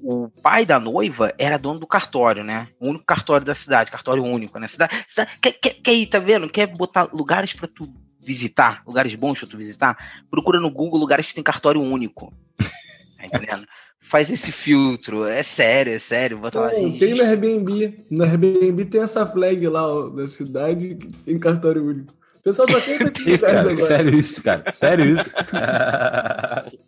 o 0.02 0.30
pai 0.41 0.65
da 0.65 0.80
noiva 0.80 1.34
era 1.38 1.58
dono 1.58 1.80
do 1.80 1.88
cartório, 1.88 2.43
né? 2.43 2.67
O 2.80 2.89
único 2.89 3.06
cartório 3.06 3.46
da 3.46 3.56
cidade, 3.56 3.91
cartório 3.91 4.24
único, 4.24 4.60
né? 4.60 4.67
Cidade, 4.67 5.06
cidade, 5.08 5.32
quer, 5.41 5.52
quer, 5.54 5.76
quer 5.82 5.93
ir, 5.93 6.08
tá 6.08 6.19
vendo? 6.19 6.50
Quer 6.50 6.67
botar 6.67 7.08
lugares 7.13 7.54
para 7.54 7.67
tu 7.67 7.86
visitar, 8.19 8.84
lugares 8.86 9.15
bons 9.15 9.39
para 9.39 9.48
tu 9.48 9.58
visitar? 9.58 9.98
Procura 10.30 10.60
no 10.60 10.72
Google 10.72 11.00
lugares 11.00 11.26
que 11.26 11.34
tem 11.34 11.43
cartório 11.43 11.82
único. 11.82 12.34
Tá 13.24 13.38
entendendo? 13.38 13.65
Faz 14.02 14.30
esse 14.30 14.52
filtro, 14.52 15.26
é 15.26 15.41
sério, 15.41 15.93
é 15.93 16.00
sério. 16.00 16.39
Bota 16.39 16.60
lá 16.60 16.72
assim, 16.72 17.00
tem 17.00 17.13
no 17.13 17.24
Airbnb. 17.24 18.04
No 18.12 18.26
Airbnb 18.26 18.84
tem 18.84 19.02
essa 19.02 19.26
flag 19.26 19.65
lá 19.65 19.88
ó, 19.88 20.10
da 20.10 20.28
cidade 20.28 20.96
que 20.96 21.08
tem 21.08 21.39
cartório 21.39 21.86
único. 21.86 22.12
O 22.12 22.43
pessoal 22.43 22.67
só 22.69 22.82
tem 22.82 22.98
isso, 23.34 23.46
cara, 23.46 23.62
agora. 23.62 23.76
Sério 23.76 24.19
isso, 24.19 24.43
cara. 24.43 24.74
Sério 24.74 25.13
isso. 25.13 25.24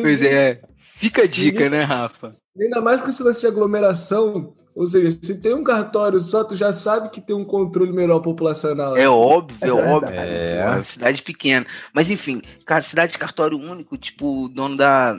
pois 0.00 0.22
é. 0.22 0.62
Fica 1.00 1.22
a 1.22 1.26
dica, 1.26 1.70
né, 1.70 1.82
Rafa? 1.82 2.36
Ainda 2.60 2.78
mais 2.82 3.00
com 3.00 3.08
esse 3.08 3.22
lance 3.22 3.40
de 3.40 3.46
aglomeração. 3.46 4.52
Ou 4.76 4.86
seja, 4.86 5.10
se 5.10 5.40
tem 5.40 5.54
um 5.54 5.64
cartório 5.64 6.20
só, 6.20 6.44
tu 6.44 6.54
já 6.54 6.74
sabe 6.74 7.08
que 7.08 7.22
tem 7.22 7.34
um 7.34 7.44
controle 7.44 7.90
melhor 7.90 8.20
populacional. 8.20 8.94
É 8.98 9.08
óbvio, 9.08 9.78
é, 9.78 9.80
é 9.80 9.94
óbvio. 9.94 10.14
É. 10.14 10.82
Cidade 10.82 11.22
pequena. 11.22 11.66
Mas 11.94 12.10
enfim, 12.10 12.42
cidade 12.82 13.12
de 13.12 13.18
cartório 13.18 13.58
único, 13.58 13.96
tipo, 13.96 14.44
o 14.44 14.48
dono 14.50 14.76
da, 14.76 15.14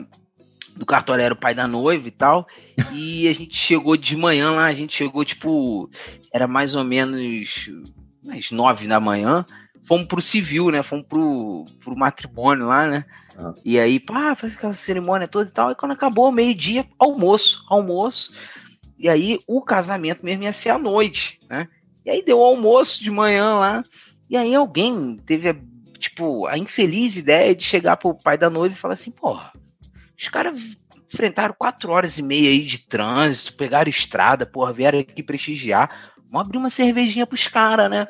do 0.76 0.86
cartório 0.86 1.24
era 1.24 1.34
o 1.34 1.36
pai 1.36 1.52
da 1.52 1.66
noiva 1.66 2.06
e 2.06 2.12
tal. 2.12 2.46
E 2.92 3.26
a 3.26 3.32
gente 3.32 3.56
chegou 3.56 3.96
de 3.96 4.16
manhã 4.16 4.52
lá, 4.52 4.66
a 4.66 4.74
gente 4.74 4.96
chegou, 4.96 5.24
tipo, 5.24 5.90
era 6.32 6.46
mais 6.46 6.76
ou 6.76 6.84
menos 6.84 7.68
às 8.30 8.52
nove 8.52 8.86
da 8.86 9.00
manhã, 9.00 9.44
fomos 9.82 10.06
pro 10.06 10.22
civil, 10.22 10.70
né? 10.70 10.80
Fomos 10.84 11.04
pro, 11.08 11.66
pro 11.82 11.96
matrimônio 11.96 12.68
lá, 12.68 12.86
né? 12.86 13.04
Ah. 13.38 13.54
E 13.64 13.78
aí, 13.78 13.98
pá, 13.98 14.34
faz 14.34 14.52
aquela 14.52 14.74
cerimônia 14.74 15.28
toda 15.28 15.48
e 15.48 15.52
tal. 15.52 15.70
E 15.70 15.74
quando 15.74 15.92
acabou, 15.92 16.30
meio-dia, 16.32 16.86
almoço, 16.98 17.64
almoço. 17.68 18.34
E 18.98 19.08
aí 19.08 19.38
o 19.46 19.60
casamento 19.62 20.24
mesmo 20.24 20.44
ia 20.44 20.52
ser 20.52 20.70
à 20.70 20.78
noite, 20.78 21.40
né? 21.48 21.68
E 22.04 22.10
aí 22.10 22.24
deu 22.24 22.42
almoço 22.42 23.02
de 23.02 23.10
manhã 23.10 23.54
lá. 23.56 23.82
E 24.28 24.36
aí 24.36 24.54
alguém 24.54 25.16
teve, 25.26 25.48
a, 25.48 25.56
tipo, 25.98 26.46
a 26.46 26.56
infeliz 26.56 27.16
ideia 27.16 27.54
de 27.54 27.64
chegar 27.64 27.96
pro 27.96 28.14
pai 28.14 28.38
da 28.38 28.48
noiva 28.48 28.74
e 28.74 28.78
falar 28.78 28.94
assim, 28.94 29.10
porra, 29.10 29.52
os 30.18 30.28
caras 30.28 30.60
enfrentaram 31.12 31.54
quatro 31.58 31.90
horas 31.90 32.16
e 32.16 32.22
meia 32.22 32.48
aí 32.48 32.62
de 32.62 32.78
trânsito, 32.78 33.56
pegaram 33.56 33.90
estrada, 33.90 34.46
porra, 34.46 34.72
vieram 34.72 34.98
aqui 34.98 35.22
prestigiar 35.22 36.12
Vamos 36.32 36.46
abrir 36.46 36.56
uma 36.56 36.70
cervejinha 36.70 37.26
pros 37.26 37.46
caras, 37.46 37.90
né? 37.90 38.08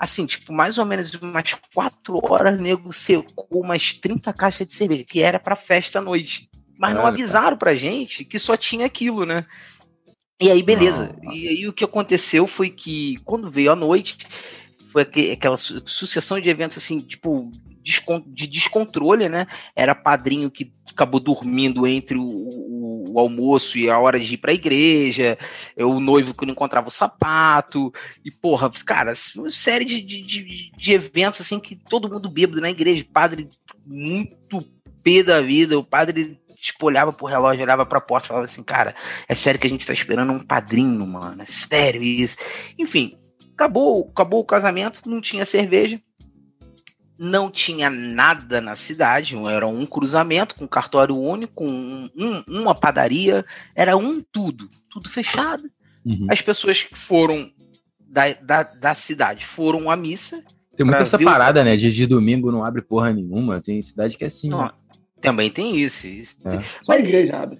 Assim, 0.00 0.24
tipo, 0.24 0.50
mais 0.50 0.78
ou 0.78 0.86
menos 0.86 1.12
umas 1.12 1.52
quatro 1.74 2.18
horas, 2.22 2.58
nego 2.58 2.90
secou 2.90 3.46
umas 3.50 3.92
30 3.92 4.32
caixas 4.32 4.66
de 4.66 4.72
cerveja, 4.72 5.04
que 5.04 5.20
era 5.20 5.38
pra 5.38 5.54
festa 5.54 5.98
à 5.98 6.02
noite. 6.02 6.48
Mas 6.78 6.94
não 6.94 7.06
avisaram 7.06 7.58
pra 7.58 7.76
gente 7.76 8.24
que 8.24 8.38
só 8.38 8.56
tinha 8.56 8.86
aquilo, 8.86 9.26
né? 9.26 9.44
E 10.40 10.50
aí, 10.50 10.62
beleza. 10.62 11.14
Nossa. 11.22 11.36
E 11.36 11.48
aí 11.48 11.68
o 11.68 11.72
que 11.74 11.84
aconteceu 11.84 12.46
foi 12.46 12.70
que, 12.70 13.18
quando 13.26 13.50
veio 13.50 13.70
a 13.70 13.76
noite, 13.76 14.26
foi 14.90 15.02
aquela 15.02 15.58
sucessão 15.58 16.40
de 16.40 16.48
eventos 16.48 16.78
assim, 16.78 17.00
tipo, 17.00 17.52
de 17.82 18.46
descontrole, 18.46 19.28
né? 19.28 19.46
Era 19.74 19.94
padrinho 19.94 20.50
que 20.50 20.70
acabou 20.90 21.20
dormindo 21.20 21.86
entre 21.86 22.16
o, 22.16 22.22
o, 22.22 23.12
o 23.12 23.18
almoço 23.18 23.78
e 23.78 23.88
a 23.88 23.98
hora 23.98 24.18
de 24.18 24.34
ir 24.34 24.38
para 24.38 24.50
a 24.50 24.54
igreja, 24.54 25.38
é 25.76 25.84
o 25.84 25.98
noivo 25.98 26.34
que 26.34 26.44
não 26.44 26.52
encontrava 26.52 26.88
o 26.88 26.92
sapato, 26.92 27.92
e 28.24 28.30
porra, 28.30 28.70
cara, 28.84 29.12
uma 29.36 29.50
série 29.50 29.84
de, 29.84 30.00
de, 30.00 30.70
de 30.76 30.92
eventos 30.92 31.40
assim 31.40 31.58
que 31.58 31.76
todo 31.76 32.08
mundo 32.08 32.28
bêbado 32.28 32.60
na 32.60 32.70
igreja, 32.70 33.04
padre 33.12 33.48
muito 33.86 34.60
pé 35.02 35.22
da 35.22 35.40
vida, 35.40 35.78
o 35.78 35.84
padre 35.84 36.38
tipo, 36.60 36.86
olhava 36.86 37.12
pro 37.12 37.26
relógio, 37.26 37.62
olhava 37.62 37.86
pra 37.86 38.00
porta 38.00 38.26
e 38.26 38.28
falava 38.28 38.44
assim, 38.44 38.62
cara, 38.62 38.94
é 39.28 39.34
sério 39.34 39.58
que 39.58 39.66
a 39.66 39.70
gente 39.70 39.86
tá 39.86 39.92
esperando 39.92 40.32
um 40.32 40.40
padrinho, 40.40 41.06
mano, 41.06 41.40
é 41.40 41.44
sério 41.44 42.02
isso. 42.02 42.36
Enfim, 42.78 43.18
acabou, 43.54 44.08
acabou 44.10 44.40
o 44.40 44.44
casamento, 44.44 45.00
não 45.06 45.20
tinha 45.20 45.46
cerveja, 45.46 46.00
não 47.20 47.50
tinha 47.50 47.90
nada 47.90 48.62
na 48.62 48.74
cidade, 48.74 49.36
era 49.46 49.68
um 49.68 49.84
cruzamento 49.84 50.54
com 50.54 50.66
cartório 50.66 51.14
único, 51.14 51.62
um, 51.62 52.08
um, 52.16 52.42
uma 52.48 52.74
padaria, 52.74 53.44
era 53.74 53.94
um 53.94 54.22
tudo, 54.22 54.70
tudo 54.90 55.10
fechado. 55.10 55.64
Uhum. 56.02 56.26
As 56.30 56.40
pessoas 56.40 56.82
que 56.82 56.98
foram 56.98 57.52
da, 58.00 58.32
da, 58.32 58.62
da 58.62 58.94
cidade 58.94 59.44
foram 59.44 59.90
à 59.90 59.96
missa. 59.96 60.42
Tem 60.74 60.86
muita 60.86 61.02
essa 61.02 61.18
parada, 61.18 61.60
o... 61.60 61.64
né? 61.64 61.76
Dia 61.76 61.90
de 61.90 62.06
domingo 62.06 62.50
não 62.50 62.64
abre 62.64 62.80
porra 62.80 63.12
nenhuma. 63.12 63.60
Tem 63.60 63.82
cidade 63.82 64.16
que 64.16 64.24
é 64.24 64.28
assim. 64.28 64.48
Não, 64.48 64.64
né? 64.64 64.70
Também 65.20 65.50
tem 65.50 65.76
isso. 65.78 66.06
isso. 66.06 66.36
É. 66.48 66.64
Só 66.80 66.92
a 66.92 66.98
igreja 66.98 67.36
abre. 67.36 67.58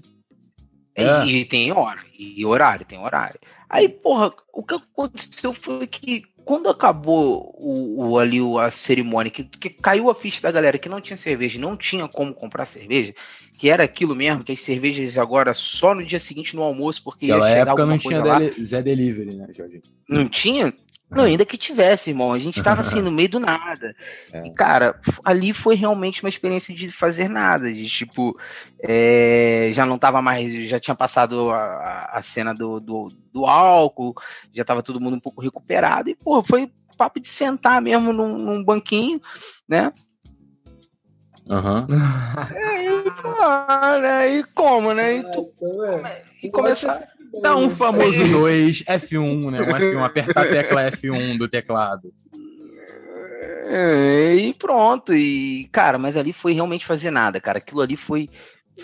É. 0.94 1.26
E, 1.26 1.40
e 1.40 1.44
tem 1.44 1.70
hora, 1.70 2.00
e 2.18 2.44
horário, 2.46 2.86
tem 2.86 2.98
horário. 2.98 3.38
Aí, 3.68 3.88
porra, 3.88 4.32
o 4.52 4.62
que 4.62 4.74
aconteceu 4.74 5.52
foi 5.52 5.86
que 5.86 6.24
quando 6.50 6.68
acabou 6.68 7.54
o, 7.60 8.08
o, 8.08 8.18
ali 8.18 8.40
a 8.58 8.72
cerimônia, 8.72 9.30
que, 9.30 9.44
que, 9.44 9.70
caiu 9.70 10.10
a 10.10 10.14
ficha 10.16 10.42
da 10.42 10.50
galera 10.50 10.78
que 10.78 10.88
não 10.88 11.00
tinha 11.00 11.16
cerveja, 11.16 11.60
não 11.60 11.76
tinha 11.76 12.08
como 12.08 12.34
comprar 12.34 12.66
cerveja, 12.66 13.14
que 13.56 13.70
era 13.70 13.84
aquilo 13.84 14.16
mesmo, 14.16 14.42
que 14.42 14.50
as 14.50 14.60
cervejas 14.60 15.16
agora 15.16 15.54
só 15.54 15.94
no 15.94 16.04
dia 16.04 16.18
seguinte 16.18 16.56
no 16.56 16.64
almoço, 16.64 17.04
porque 17.04 17.28
Naquela 17.28 17.48
ia 17.48 17.54
chegar 17.54 17.70
época 17.70 17.86
não 17.86 17.98
tinha 17.98 18.20
dele, 18.20 18.64
Zé 18.64 18.82
Delivery, 18.82 19.36
né, 19.36 19.46
Jorge? 19.52 19.80
Não 20.08 20.28
tinha? 20.28 20.74
Não, 21.10 21.24
ainda 21.24 21.44
que 21.44 21.58
tivesse, 21.58 22.10
irmão. 22.10 22.32
A 22.32 22.38
gente 22.38 22.62
tava 22.62 22.82
assim 22.82 23.02
no 23.02 23.10
meio 23.12 23.28
do 23.28 23.40
nada. 23.40 23.94
É. 24.32 24.46
E, 24.46 24.50
cara, 24.52 24.98
ali 25.24 25.52
foi 25.52 25.74
realmente 25.74 26.22
uma 26.22 26.28
experiência 26.28 26.74
de 26.74 26.90
fazer 26.90 27.28
nada. 27.28 27.72
De 27.72 27.86
tipo, 27.88 28.38
é, 28.80 29.70
já 29.72 29.84
não 29.84 29.98
tava 29.98 30.22
mais. 30.22 30.68
Já 30.68 30.78
tinha 30.78 30.94
passado 30.94 31.50
a, 31.50 32.10
a 32.12 32.22
cena 32.22 32.54
do, 32.54 32.78
do, 32.78 33.08
do, 33.32 33.44
álcool, 33.44 34.14
já 34.52 34.64
tava 34.64 34.82
todo 34.82 35.00
mundo 35.00 35.16
um 35.16 35.20
pouco 35.20 35.42
recuperado. 35.42 36.08
E, 36.08 36.14
pô, 36.14 36.42
foi 36.44 36.70
papo 36.96 37.18
de 37.18 37.28
sentar 37.28 37.80
mesmo 37.80 38.12
num, 38.12 38.36
num 38.36 38.62
banquinho, 38.62 39.20
né? 39.66 39.90
Aham. 41.48 41.86
Uhum. 41.88 42.56
É, 42.56 42.84
e, 42.84 43.10
pô, 43.10 43.98
né? 44.00 44.36
E 44.36 44.44
como, 44.44 44.92
né? 44.92 45.16
E, 45.16 45.32
tu, 45.32 45.50
é, 46.04 46.22
e 46.42 46.50
começar. 46.50 47.08
Dá 47.40 47.56
um 47.56 47.70
famoso 47.70 48.26
2, 48.28 48.82
F1, 48.84 49.50
né? 49.50 49.62
Um 49.62 49.66
F1, 49.66 50.02
apertar 50.04 50.46
a 50.46 50.48
tecla 50.48 50.90
F1 50.90 51.38
do 51.38 51.48
teclado. 51.48 52.12
É, 53.66 54.34
e 54.34 54.54
pronto. 54.54 55.14
E, 55.14 55.68
cara, 55.70 55.98
mas 55.98 56.16
ali 56.16 56.32
foi 56.32 56.52
realmente 56.52 56.84
fazer 56.84 57.10
nada, 57.10 57.40
cara. 57.40 57.58
Aquilo 57.58 57.80
ali 57.80 57.96
foi 57.96 58.28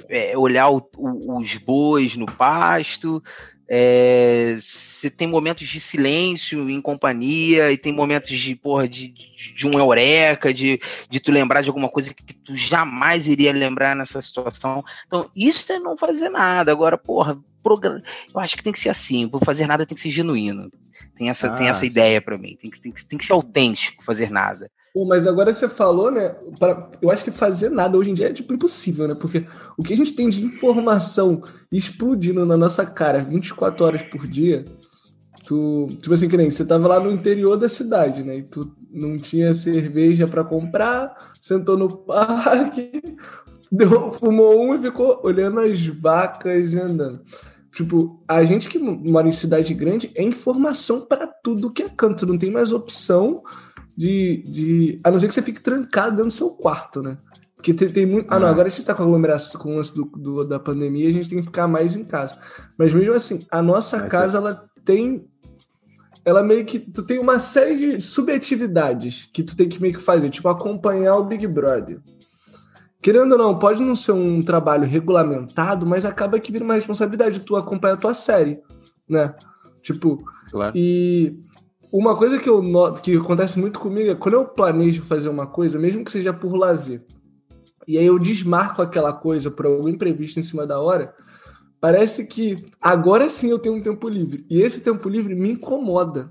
é, 0.08 0.36
olhar 0.36 0.68
o, 0.70 0.88
o, 0.96 1.38
os 1.38 1.56
bois 1.56 2.14
no 2.16 2.26
pasto, 2.26 3.22
é, 3.68 4.58
você 4.62 5.10
tem 5.10 5.26
momentos 5.26 5.66
de 5.66 5.80
silêncio 5.80 6.70
em 6.70 6.80
companhia 6.80 7.72
e 7.72 7.76
tem 7.76 7.92
momentos 7.92 8.38
de, 8.38 8.54
porra, 8.54 8.88
de, 8.88 9.08
de, 9.08 9.54
de, 9.54 9.66
um 9.66 9.76
eureka, 9.76 10.54
de, 10.54 10.80
de 11.10 11.18
tu 11.20 11.32
lembrar 11.32 11.62
de 11.62 11.68
alguma 11.68 11.88
coisa 11.88 12.14
que 12.14 12.32
tu 12.32 12.54
jamais 12.54 13.26
iria 13.26 13.52
lembrar 13.52 13.96
nessa 13.96 14.20
situação. 14.20 14.84
Então, 15.06 15.28
isso 15.34 15.72
é 15.72 15.80
não 15.80 15.96
fazer 15.96 16.28
nada. 16.28 16.70
Agora, 16.70 16.96
porra, 16.96 17.36
programa, 17.66 18.00
eu 18.32 18.40
acho 18.40 18.56
que 18.56 18.62
tem 18.62 18.72
que 18.72 18.78
ser 18.78 18.90
assim. 18.90 19.28
Por 19.28 19.44
fazer 19.44 19.66
nada 19.66 19.84
tem 19.84 19.96
que 19.96 20.02
ser 20.02 20.10
genuíno. 20.10 20.70
Tem 21.18 21.28
essa, 21.30 21.48
ah, 21.48 21.56
tem 21.56 21.68
essa 21.68 21.84
ideia 21.84 22.22
para 22.22 22.38
mim. 22.38 22.56
Tem 22.62 22.70
que, 22.70 22.80
tem, 22.80 22.92
que, 22.92 23.04
tem 23.04 23.18
que 23.18 23.26
ser 23.26 23.32
autêntico 23.32 24.04
fazer 24.04 24.30
nada. 24.30 24.70
Pô, 24.94 25.04
mas 25.04 25.26
agora 25.26 25.52
você 25.52 25.68
falou, 25.68 26.10
né? 26.10 26.28
Pra, 26.58 26.88
eu 27.02 27.10
acho 27.10 27.24
que 27.24 27.30
fazer 27.32 27.70
nada 27.70 27.98
hoje 27.98 28.10
em 28.10 28.14
dia 28.14 28.28
é 28.28 28.32
tipo 28.32 28.54
impossível, 28.54 29.08
né? 29.08 29.14
Porque 29.14 29.44
o 29.76 29.82
que 29.82 29.92
a 29.92 29.96
gente 29.96 30.12
tem 30.12 30.28
de 30.28 30.44
informação 30.44 31.42
explodindo 31.72 32.46
na 32.46 32.56
nossa 32.56 32.86
cara 32.86 33.22
24 33.22 33.84
horas 33.84 34.02
por 34.02 34.26
dia, 34.26 34.64
tu, 35.44 35.88
tipo 36.00 36.14
assim, 36.14 36.28
que 36.28 36.36
nem 36.36 36.50
você 36.50 36.64
tava 36.64 36.86
lá 36.86 37.00
no 37.00 37.10
interior 37.10 37.56
da 37.56 37.68
cidade, 37.68 38.22
né? 38.22 38.38
E 38.38 38.42
tu 38.42 38.72
não 38.90 39.16
tinha 39.16 39.52
cerveja 39.54 40.26
para 40.26 40.44
comprar, 40.44 41.14
sentou 41.40 41.76
no 41.76 41.88
parque, 41.88 43.02
deu, 43.72 44.10
fumou 44.12 44.62
um 44.62 44.74
e 44.74 44.78
ficou 44.78 45.20
olhando 45.24 45.60
as 45.60 45.84
vacas 45.86 46.72
e 46.72 46.78
andando. 46.78 47.20
Tipo, 47.76 48.18
a 48.26 48.42
gente 48.42 48.70
que 48.70 48.78
mora 48.78 49.28
em 49.28 49.32
cidade 49.32 49.74
grande 49.74 50.10
é 50.14 50.22
informação 50.22 51.02
para 51.02 51.26
tudo 51.26 51.70
que 51.70 51.82
é 51.82 51.88
canto, 51.90 52.24
não 52.24 52.38
tem 52.38 52.50
mais 52.50 52.72
opção 52.72 53.44
de, 53.94 54.42
de. 54.46 54.98
A 55.04 55.10
não 55.10 55.20
ser 55.20 55.28
que 55.28 55.34
você 55.34 55.42
fique 55.42 55.60
trancado 55.60 56.16
dentro 56.16 56.30
do 56.30 56.34
seu 56.34 56.48
quarto, 56.48 57.02
né? 57.02 57.18
Porque 57.54 57.74
tem, 57.74 57.90
tem 57.90 58.06
muito. 58.06 58.32
Ah, 58.32 58.38
não, 58.38 58.48
agora 58.48 58.68
a 58.68 58.70
gente 58.70 58.82
tá 58.82 58.94
com 58.94 59.02
aglomeração 59.02 59.60
com 59.60 59.74
o 59.74 59.76
lance 59.76 59.94
do, 59.94 60.06
do, 60.06 60.42
da 60.42 60.58
pandemia, 60.58 61.06
a 61.06 61.12
gente 61.12 61.28
tem 61.28 61.38
que 61.38 61.44
ficar 61.44 61.68
mais 61.68 61.94
em 61.94 62.02
casa. 62.02 62.38
Mas 62.78 62.94
mesmo 62.94 63.12
assim, 63.12 63.40
a 63.50 63.60
nossa 63.60 63.98
Mas 63.98 64.10
casa, 64.10 64.38
é... 64.38 64.40
ela 64.40 64.70
tem. 64.82 65.28
Ela 66.24 66.42
meio 66.42 66.64
que. 66.64 66.78
Tu 66.78 67.02
tem 67.02 67.18
uma 67.18 67.38
série 67.38 67.76
de 67.76 68.00
subatividades 68.00 69.28
que 69.34 69.42
tu 69.42 69.54
tem 69.54 69.68
que 69.68 69.82
meio 69.82 69.92
que 69.92 70.02
fazer, 70.02 70.30
tipo, 70.30 70.48
acompanhar 70.48 71.16
o 71.16 71.24
Big 71.24 71.46
Brother. 71.46 72.00
Querendo 73.06 73.30
ou 73.30 73.38
não, 73.38 73.56
pode 73.56 73.80
não 73.80 73.94
ser 73.94 74.10
um 74.10 74.42
trabalho 74.42 74.84
regulamentado, 74.84 75.86
mas 75.86 76.04
acaba 76.04 76.40
que 76.40 76.50
vira 76.50 76.64
uma 76.64 76.74
responsabilidade 76.74 77.38
tu 77.38 77.54
acompanhar 77.54 77.94
a 77.94 77.96
tua 77.96 78.12
série, 78.12 78.58
né? 79.08 79.32
Tipo, 79.80 80.24
claro. 80.50 80.72
e 80.76 81.38
uma 81.92 82.16
coisa 82.16 82.36
que 82.36 82.48
eu 82.48 82.60
noto, 82.60 83.00
que 83.00 83.16
acontece 83.16 83.60
muito 83.60 83.78
comigo 83.78 84.10
é 84.10 84.16
quando 84.16 84.34
eu 84.34 84.44
planejo 84.44 85.02
fazer 85.02 85.28
uma 85.28 85.46
coisa, 85.46 85.78
mesmo 85.78 86.04
que 86.04 86.10
seja 86.10 86.32
por 86.32 86.56
lazer, 86.56 87.04
e 87.86 87.96
aí 87.96 88.04
eu 88.04 88.18
desmarco 88.18 88.82
aquela 88.82 89.12
coisa 89.12 89.52
por 89.52 89.66
algum 89.66 89.88
imprevisto 89.88 90.40
em 90.40 90.42
cima 90.42 90.66
da 90.66 90.80
hora, 90.80 91.14
parece 91.80 92.26
que 92.26 92.56
agora 92.80 93.28
sim 93.28 93.50
eu 93.50 93.58
tenho 93.60 93.76
um 93.76 93.82
tempo 93.82 94.08
livre. 94.08 94.44
E 94.50 94.60
esse 94.60 94.80
tempo 94.80 95.08
livre 95.08 95.32
me 95.36 95.52
incomoda. 95.52 96.28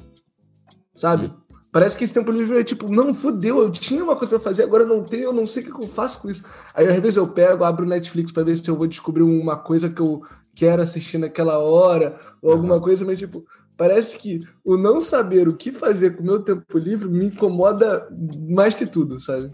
Sabe? 0.93 1.27
Hum. 1.27 1.44
Parece 1.75 1.97
que 1.97 2.05
esse 2.05 2.13
tempo 2.13 2.31
livre 2.31 2.57
é 2.57 2.63
tipo, 2.63 2.89
não, 2.89 3.13
fudeu, 3.13 3.59
eu 3.59 3.69
tinha 3.69 4.01
uma 4.01 4.15
coisa 4.15 4.29
para 4.29 4.39
fazer, 4.39 4.63
agora 4.63 4.85
não 4.85 5.03
tenho, 5.03 5.25
eu 5.25 5.33
não 5.33 5.45
sei 5.45 5.61
o 5.61 5.65
que 5.75 5.83
eu 5.83 5.89
faço 5.89 6.21
com 6.21 6.29
isso. 6.29 6.41
Aí 6.73 6.87
às 6.87 7.01
vezes 7.01 7.17
eu 7.17 7.27
pego, 7.27 7.65
abro 7.65 7.85
o 7.85 7.89
Netflix 7.89 8.31
para 8.31 8.45
ver 8.45 8.55
se 8.55 8.69
eu 8.69 8.77
vou 8.77 8.87
descobrir 8.87 9.23
uma 9.23 9.57
coisa 9.57 9.89
que 9.89 9.99
eu 9.99 10.23
quero 10.55 10.81
assistir 10.81 11.17
naquela 11.17 11.59
hora, 11.59 12.17
ou 12.41 12.53
alguma 12.53 12.79
coisa, 12.79 13.03
mas 13.03 13.19
tipo, 13.19 13.45
Parece 13.77 14.17
que 14.17 14.39
o 14.63 14.77
não 14.77 15.01
saber 15.01 15.49
o 15.49 15.55
que 15.55 15.69
fazer 15.69 16.15
com 16.15 16.23
o 16.23 16.25
meu 16.25 16.41
tempo 16.41 16.77
livre 16.77 17.09
me 17.09 17.25
incomoda 17.25 18.07
mais 18.47 18.73
que 18.73 18.85
tudo, 18.85 19.19
sabe? 19.19 19.51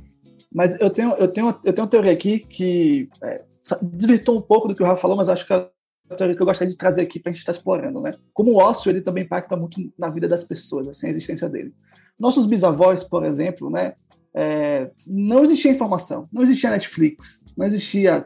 Mas 0.54 0.80
eu 0.80 0.92
tenho, 0.92 1.14
eu 1.14 1.28
tenho, 1.28 1.48
eu 1.48 1.74
tenho 1.74 1.86
uma 1.86 1.90
teoria 1.90 2.12
aqui 2.12 2.40
que 2.40 3.10
é, 3.24 3.44
desvirtou 3.82 4.38
um 4.38 4.42
pouco 4.42 4.68
do 4.68 4.76
que 4.76 4.84
o 4.84 4.86
Rafa 4.86 5.02
falou, 5.02 5.18
mas 5.18 5.28
acho 5.28 5.48
que 5.48 5.54
é 5.54 5.68
a 6.10 6.16
teoria 6.16 6.36
que 6.36 6.42
eu 6.42 6.46
gostaria 6.46 6.72
de 6.72 6.78
trazer 6.78 7.02
aqui 7.02 7.20
para 7.20 7.32
a 7.32 7.34
gente 7.34 7.40
estar 7.40 7.52
explorando, 7.52 8.00
né? 8.00 8.14
Como 8.32 8.52
o 8.52 8.58
ócio 8.58 8.92
ele 8.92 9.02
também 9.02 9.24
impacta 9.24 9.56
muito 9.56 9.92
na 9.98 10.10
vida 10.10 10.28
das 10.28 10.44
pessoas, 10.44 10.88
assim, 10.88 11.08
a 11.08 11.10
existência 11.10 11.50
dele. 11.50 11.74
Nossos 12.22 12.46
bisavós, 12.46 13.04
por 13.04 13.26
exemplo, 13.26 13.70
né? 13.70 13.94
É, 14.34 14.92
não 15.06 15.44
existia 15.44 15.72
informação, 15.72 16.28
não 16.32 16.44
existia 16.44 16.70
Netflix, 16.70 17.44
não 17.58 17.66
existia 17.66 18.26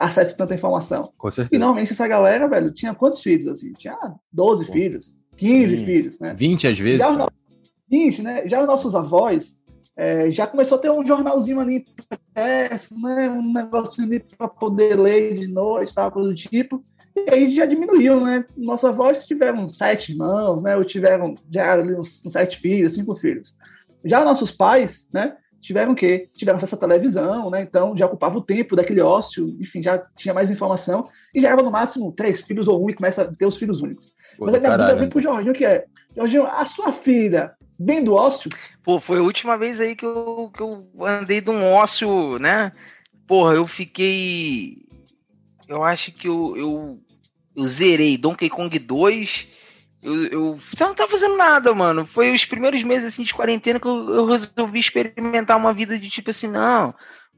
acesso 0.00 0.34
a 0.34 0.38
tanta 0.38 0.54
informação. 0.54 1.12
Com 1.16 1.30
certeza. 1.30 1.54
E 1.54 1.58
normalmente 1.58 1.92
essa 1.92 2.08
galera, 2.08 2.48
velho, 2.48 2.72
tinha 2.72 2.94
quantos 2.94 3.22
filhos, 3.22 3.46
assim? 3.46 3.72
Tinha 3.74 3.96
12 4.32 4.66
Pô. 4.66 4.72
filhos, 4.72 5.18
15 5.36 5.76
Sim. 5.76 5.84
filhos, 5.84 6.18
né? 6.18 6.34
20 6.34 6.66
às 6.66 6.78
vezes. 6.78 6.98
Já 6.98 7.10
os, 7.10 7.28
20, 7.88 8.22
né? 8.22 8.46
Já 8.46 8.60
os 8.60 8.66
nossos 8.66 8.94
avós, 8.94 9.56
é, 9.96 10.30
já 10.30 10.46
começou 10.46 10.78
a 10.78 10.80
ter 10.80 10.90
um 10.90 11.04
jornalzinho 11.04 11.60
ali 11.60 11.84
impresso, 12.32 13.00
né? 13.00 13.30
Um 13.30 13.52
negocinho 13.52 14.06
ali 14.06 14.20
para 14.20 14.48
poder 14.48 14.98
ler 14.98 15.34
de 15.34 15.46
noite, 15.46 15.94
tal, 15.94 16.10
coisa 16.10 16.28
do 16.28 16.34
tipo. 16.34 16.82
E 17.16 17.30
aí 17.30 17.54
já 17.54 17.64
diminuiu, 17.64 18.20
né? 18.20 18.44
Nossos 18.56 18.84
avós 18.84 19.24
tiveram 19.24 19.68
sete 19.68 20.12
irmãos, 20.12 20.62
né? 20.62 20.76
Ou 20.76 20.84
tiveram 20.84 21.34
já 21.50 21.72
ali 21.72 21.94
uns, 21.94 22.24
uns 22.24 22.32
sete 22.32 22.58
filhos, 22.58 22.94
cinco 22.94 23.14
filhos. 23.16 23.54
Já 24.04 24.24
nossos 24.24 24.50
pais, 24.50 25.08
né? 25.12 25.36
tiveram 25.64 25.94
que 25.94 26.28
tiveram 26.34 26.58
acesso 26.58 26.74
à 26.74 26.78
televisão, 26.78 27.48
né? 27.48 27.62
Então 27.62 27.96
já 27.96 28.04
ocupava 28.04 28.36
o 28.36 28.42
tempo 28.42 28.76
daquele 28.76 29.00
ócio, 29.00 29.56
enfim, 29.58 29.82
já 29.82 29.98
tinha 30.14 30.34
mais 30.34 30.50
informação 30.50 31.08
e 31.34 31.40
já 31.40 31.48
era 31.50 31.62
no 31.62 31.70
máximo 31.70 32.12
três 32.12 32.42
filhos 32.42 32.68
ou 32.68 32.84
um 32.84 32.90
e 32.90 32.94
começa 32.94 33.22
a 33.22 33.34
ter 33.34 33.46
os 33.46 33.56
filhos 33.56 33.80
únicos. 33.80 34.12
Pô, 34.36 34.44
Mas 34.44 34.54
a 34.54 34.60
minha 34.60 34.76
dúvida 34.76 34.96
vem 34.96 35.08
pro 35.08 35.20
Jorginho, 35.20 35.54
que 35.54 35.64
é, 35.64 35.86
Jorginho, 36.14 36.46
a 36.46 36.66
sua 36.66 36.92
filha 36.92 37.54
vem 37.80 38.04
do 38.04 38.12
ócio? 38.12 38.50
Pô, 38.82 38.98
foi 38.98 39.18
a 39.18 39.22
última 39.22 39.56
vez 39.56 39.80
aí 39.80 39.96
que 39.96 40.04
eu, 40.04 40.50
que 40.54 40.62
eu 40.62 40.86
andei 41.00 41.40
de 41.40 41.50
um 41.50 41.64
ócio, 41.72 42.38
né? 42.38 42.70
Porra, 43.26 43.54
eu 43.54 43.66
fiquei. 43.66 44.84
Eu 45.66 45.82
acho 45.82 46.12
que 46.12 46.28
eu, 46.28 46.54
eu, 46.58 47.00
eu 47.56 47.66
zerei 47.66 48.16
Donkey 48.16 48.48
Kong 48.48 48.78
2 48.78 49.48
eu, 50.04 50.30
eu 50.30 50.58
não 50.80 50.94
tava 50.94 51.10
fazendo 51.10 51.36
nada, 51.36 51.74
mano. 51.74 52.04
Foi 52.04 52.30
os 52.30 52.44
primeiros 52.44 52.82
meses 52.82 53.06
assim 53.06 53.22
de 53.22 53.32
quarentena 53.32 53.80
que 53.80 53.86
eu, 53.86 54.14
eu, 54.14 54.26
resolvi 54.26 54.78
experimentar 54.78 55.56
uma 55.56 55.72
vida 55.72 55.98
de 55.98 56.10
tipo 56.10 56.28
assim, 56.28 56.46
não, 56.46 56.94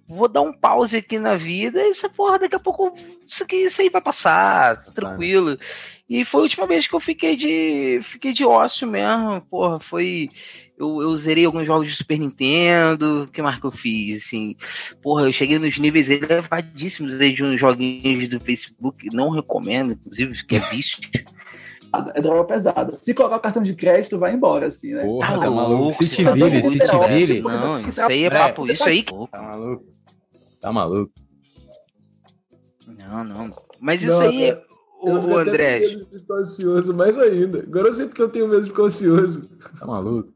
vou 0.09 0.27
dar 0.27 0.41
um 0.41 0.53
pause 0.53 0.97
aqui 0.97 1.17
na 1.17 1.37
vida 1.37 1.81
e 1.81 1.91
essa 1.91 2.09
porra 2.09 2.41
daqui 2.41 2.57
a 2.57 2.61
pouco 2.61 2.93
isso, 3.27 3.45
aqui, 3.45 3.57
isso 3.57 3.81
aí 3.81 3.89
vai 3.89 4.01
passar, 4.01 4.77
Passar, 4.79 4.93
tranquilo. 4.93 5.57
E 6.09 6.25
foi 6.25 6.41
a 6.41 6.43
última 6.43 6.67
vez 6.67 6.89
que 6.89 6.95
eu 6.95 7.01
fiquei 7.01 7.37
de 7.37 8.01
fiquei 8.03 8.33
de 8.33 8.45
ócio 8.45 8.87
mesmo, 8.87 9.41
porra, 9.43 9.79
foi 9.79 10.29
eu, 10.79 11.01
eu 11.03 11.17
zerei 11.17 11.45
alguns 11.47 11.67
jogos 11.67 11.89
de 11.89 11.95
Super 11.97 12.19
Nintendo, 12.19 13.23
o 13.25 13.27
que 13.29 13.41
mais 13.43 13.59
que 13.59 13.67
eu 13.67 13.71
fiz, 13.71 14.25
assim, 14.25 14.55
porra, 15.03 15.23
eu 15.27 15.33
cheguei 15.33 15.59
nos 15.59 15.79
níveis 15.79 16.09
elevadíssimos 16.09 17.19
aí 17.21 17.33
de 17.33 17.43
uns 17.45 17.59
joguinhos 17.59 18.29
do 18.29 18.39
Facebook, 18.41 19.09
não 19.15 19.31
recomendo, 19.31 19.93
inclusive, 19.93 20.45
que 20.47 20.57
é 20.57 20.61
vício. 20.61 21.01
É 22.15 22.21
droga 22.21 22.45
pesada. 22.45 22.95
Se 22.95 23.15
colocar 23.15 23.37
o 23.37 23.41
cartão 23.41 23.63
de 23.63 23.75
crédito, 23.75 24.19
vai 24.19 24.35
embora, 24.35 24.67
assim, 24.67 24.93
né? 24.93 25.05
Porra, 25.05 25.35
Tá 25.35 25.41
tá 25.41 25.51
maluco. 25.51 25.91
Se 25.91 26.07
te 26.09 26.25
tá 26.25 26.33
vire, 26.33 26.63
se 26.63 26.79
tá 26.79 26.85
te 26.85 26.93
louco. 26.93 27.09
vire. 27.09 27.41
Não, 27.41 27.81
isso 27.89 28.01
aí 28.03 28.25
é 28.25 28.31
papo, 28.31 28.71
isso 28.71 28.85
aí. 28.85 29.03
Tá 29.31 29.41
maluco. 29.43 29.85
Tá 30.61 30.73
maluco. 30.73 31.13
Não, 32.87 33.25
não. 33.25 33.51
Mas 33.81 34.03
isso 34.03 34.13
Não, 34.13 34.21
aí, 34.21 34.45
é- 34.45 34.63
o, 35.01 35.09
Eu 35.09 35.15
o 35.21 35.39
André. 35.39 35.81
com 35.81 35.87
medo 35.89 36.07
de 36.11 36.19
ficar 36.19 36.35
ansioso 36.35 36.95
mais 36.95 37.19
ainda. 37.19 37.61
Agora 37.61 37.89
eu 37.89 37.95
sei 37.95 38.07
porque 38.07 38.23
eu 38.23 38.29
tenho 38.29 38.49
medo 38.49 38.63
de 38.65 38.71
ficar 38.71 38.83
ansioso. 38.85 39.43
Tá 39.79 39.87
maluco. 39.87 40.33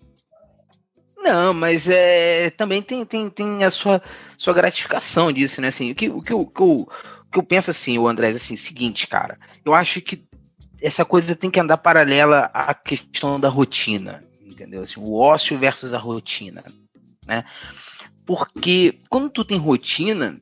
Não, 1.23 1.53
mas 1.53 1.87
é, 1.87 2.51
também 2.51 2.83
tem, 2.83 3.05
tem, 3.05 3.29
tem 3.29 3.63
a 3.63 3.71
sua, 3.71 4.03
sua 4.39 4.55
gratificação 4.55 5.31
disso, 5.31 5.61
né? 5.61 5.69
Assim, 5.69 5.91
o, 5.91 5.95
que, 5.95 6.09
o, 6.09 6.23
que 6.23 6.33
eu, 6.33 6.41
o 6.41 6.87
que 7.31 7.39
eu- 7.39 7.43
penso 7.43 7.71
assim, 7.71 7.99
o 7.99 8.09
André, 8.09 8.31
assim, 8.31 8.57
seguinte, 8.57 9.07
cara, 9.07 9.37
eu 9.65 9.75
acho 9.75 10.01
que 10.01 10.25
essa 10.81 11.05
coisa 11.05 11.37
tem 11.37 11.51
que 11.51 11.61
andar 11.61 11.77
paralela 11.77 12.51
à 12.55 12.73
questão 12.73 13.39
da 13.39 13.51
rotina, 13.51 14.25
entendeu? 14.41 14.83
Assim, 14.83 14.99
o 14.99 15.15
ócio 15.15 15.59
versus 15.59 15.93
a 15.93 15.99
rotina, 15.99 16.65
né? 17.27 17.45
Porque 18.25 18.99
quando 19.11 19.29
tu 19.29 19.45
tem 19.45 19.59
rotina, 19.59 20.41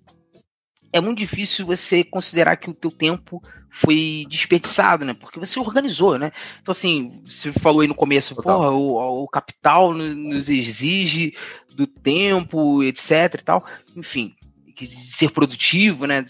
é 0.93 1.01
muito 1.01 1.19
difícil 1.19 1.67
você 1.67 2.05
considerar 2.05 2.57
que 2.57 2.71
o 2.71 2.75
teu 2.75 2.91
tempo 2.91 3.43
foi 3.71 4.27
desperdiçado, 4.29 5.05
né? 5.05 5.15
Porque 5.15 5.39
você 5.39 5.59
organizou, 5.61 6.19
né? 6.19 6.33
Então, 6.61 6.73
assim, 6.73 7.21
você 7.25 7.53
falou 7.53 7.81
aí 7.83 7.89
no 7.89 7.95
começo, 7.95 8.35
Total. 8.35 8.59
porra, 8.59 8.71
o, 8.71 9.23
o 9.25 9.29
capital 9.29 9.95
no- 9.95 10.15
nos 10.15 10.49
exige 10.49 11.35
do 11.75 11.87
tempo, 11.87 12.83
etc 12.83 13.35
e 13.35 13.45
tal. 13.45 13.65
Enfim, 13.97 14.35
que 14.75 14.87
de 14.87 14.95
ser 14.95 15.31
produtivo, 15.31 16.07
né? 16.07 16.25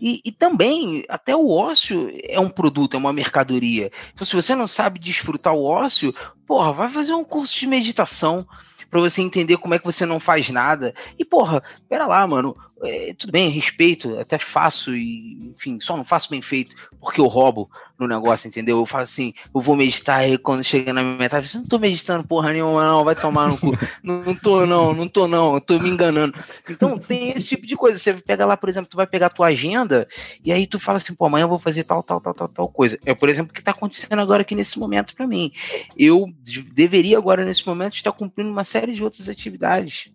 E, 0.00 0.20
e- 0.24 0.32
também, 0.32 1.04
até 1.08 1.36
o 1.36 1.50
ócio 1.50 2.10
é 2.24 2.40
um 2.40 2.48
produto, 2.48 2.94
é 2.94 2.98
uma 2.98 3.12
mercadoria. 3.12 3.90
Então, 4.14 4.26
se 4.26 4.34
você 4.34 4.54
não 4.54 4.66
sabe 4.66 4.98
desfrutar 4.98 5.54
o 5.54 5.64
ócio, 5.64 6.14
porra, 6.46 6.72
vai 6.72 6.88
fazer 6.88 7.12
um 7.14 7.24
curso 7.24 7.58
de 7.58 7.66
meditação 7.66 8.46
pra 8.90 9.00
você 9.00 9.20
entender 9.20 9.56
como 9.58 9.74
é 9.74 9.78
que 9.78 9.84
você 9.84 10.06
não 10.06 10.18
faz 10.20 10.48
nada. 10.48 10.94
E, 11.18 11.24
porra, 11.24 11.62
pera 11.88 12.06
lá, 12.06 12.26
mano. 12.26 12.56
É, 12.82 13.14
tudo 13.14 13.32
bem, 13.32 13.48
respeito, 13.48 14.18
até 14.18 14.38
faço 14.38 14.94
e, 14.94 15.52
enfim, 15.54 15.78
só 15.80 15.96
não 15.96 16.04
faço 16.04 16.28
bem 16.30 16.42
feito 16.42 16.76
porque 17.00 17.20
eu 17.20 17.26
roubo 17.26 17.70
no 17.98 18.06
negócio, 18.06 18.46
entendeu? 18.48 18.78
Eu 18.78 18.84
faço 18.86 19.12
assim, 19.12 19.32
eu 19.54 19.60
vou 19.60 19.76
meditar 19.76 20.28
e 20.28 20.36
quando 20.36 20.62
chega 20.62 20.92
na 20.92 21.02
minha 21.02 21.16
metade, 21.16 21.48
eu 21.54 21.60
não 21.60 21.66
tô 21.66 21.78
meditando 21.78 22.26
porra 22.26 22.52
nenhuma, 22.52 22.84
não, 22.84 23.04
vai 23.04 23.14
tomar 23.14 23.48
no 23.48 23.56
cu. 23.56 23.72
não, 24.02 24.22
não 24.22 24.34
tô, 24.34 24.66
não, 24.66 24.94
não 24.94 25.08
tô, 25.08 25.26
não, 25.26 25.54
eu 25.54 25.60
tô 25.60 25.78
me 25.78 25.88
enganando. 25.88 26.36
Então 26.68 26.98
tem 26.98 27.30
esse 27.30 27.48
tipo 27.48 27.66
de 27.66 27.76
coisa. 27.76 27.98
Você 27.98 28.12
pega 28.14 28.44
lá, 28.44 28.56
por 28.56 28.68
exemplo, 28.68 28.90
tu 28.90 28.96
vai 28.96 29.06
pegar 29.06 29.26
a 29.26 29.30
tua 29.30 29.46
agenda 29.46 30.06
e 30.44 30.52
aí 30.52 30.66
tu 30.66 30.78
fala 30.78 30.98
assim, 30.98 31.14
pô, 31.14 31.26
amanhã 31.26 31.44
eu 31.44 31.48
vou 31.48 31.58
fazer 31.58 31.84
tal, 31.84 32.02
tal, 32.02 32.20
tal, 32.20 32.34
tal, 32.34 32.48
tal 32.48 32.68
coisa. 32.68 32.98
É, 33.06 33.14
por 33.14 33.28
exemplo, 33.28 33.52
o 33.52 33.54
que 33.54 33.62
tá 33.62 33.70
acontecendo 33.70 34.20
agora 34.20 34.42
aqui 34.42 34.54
nesse 34.54 34.78
momento 34.78 35.14
pra 35.14 35.26
mim. 35.26 35.50
Eu 35.96 36.26
de- 36.42 36.62
deveria 36.62 37.16
agora, 37.16 37.44
nesse 37.44 37.66
momento, 37.66 37.94
estar 37.94 38.12
cumprindo 38.12 38.50
uma 38.50 38.64
série 38.64 38.92
de 38.92 39.02
outras 39.02 39.28
atividades. 39.28 40.10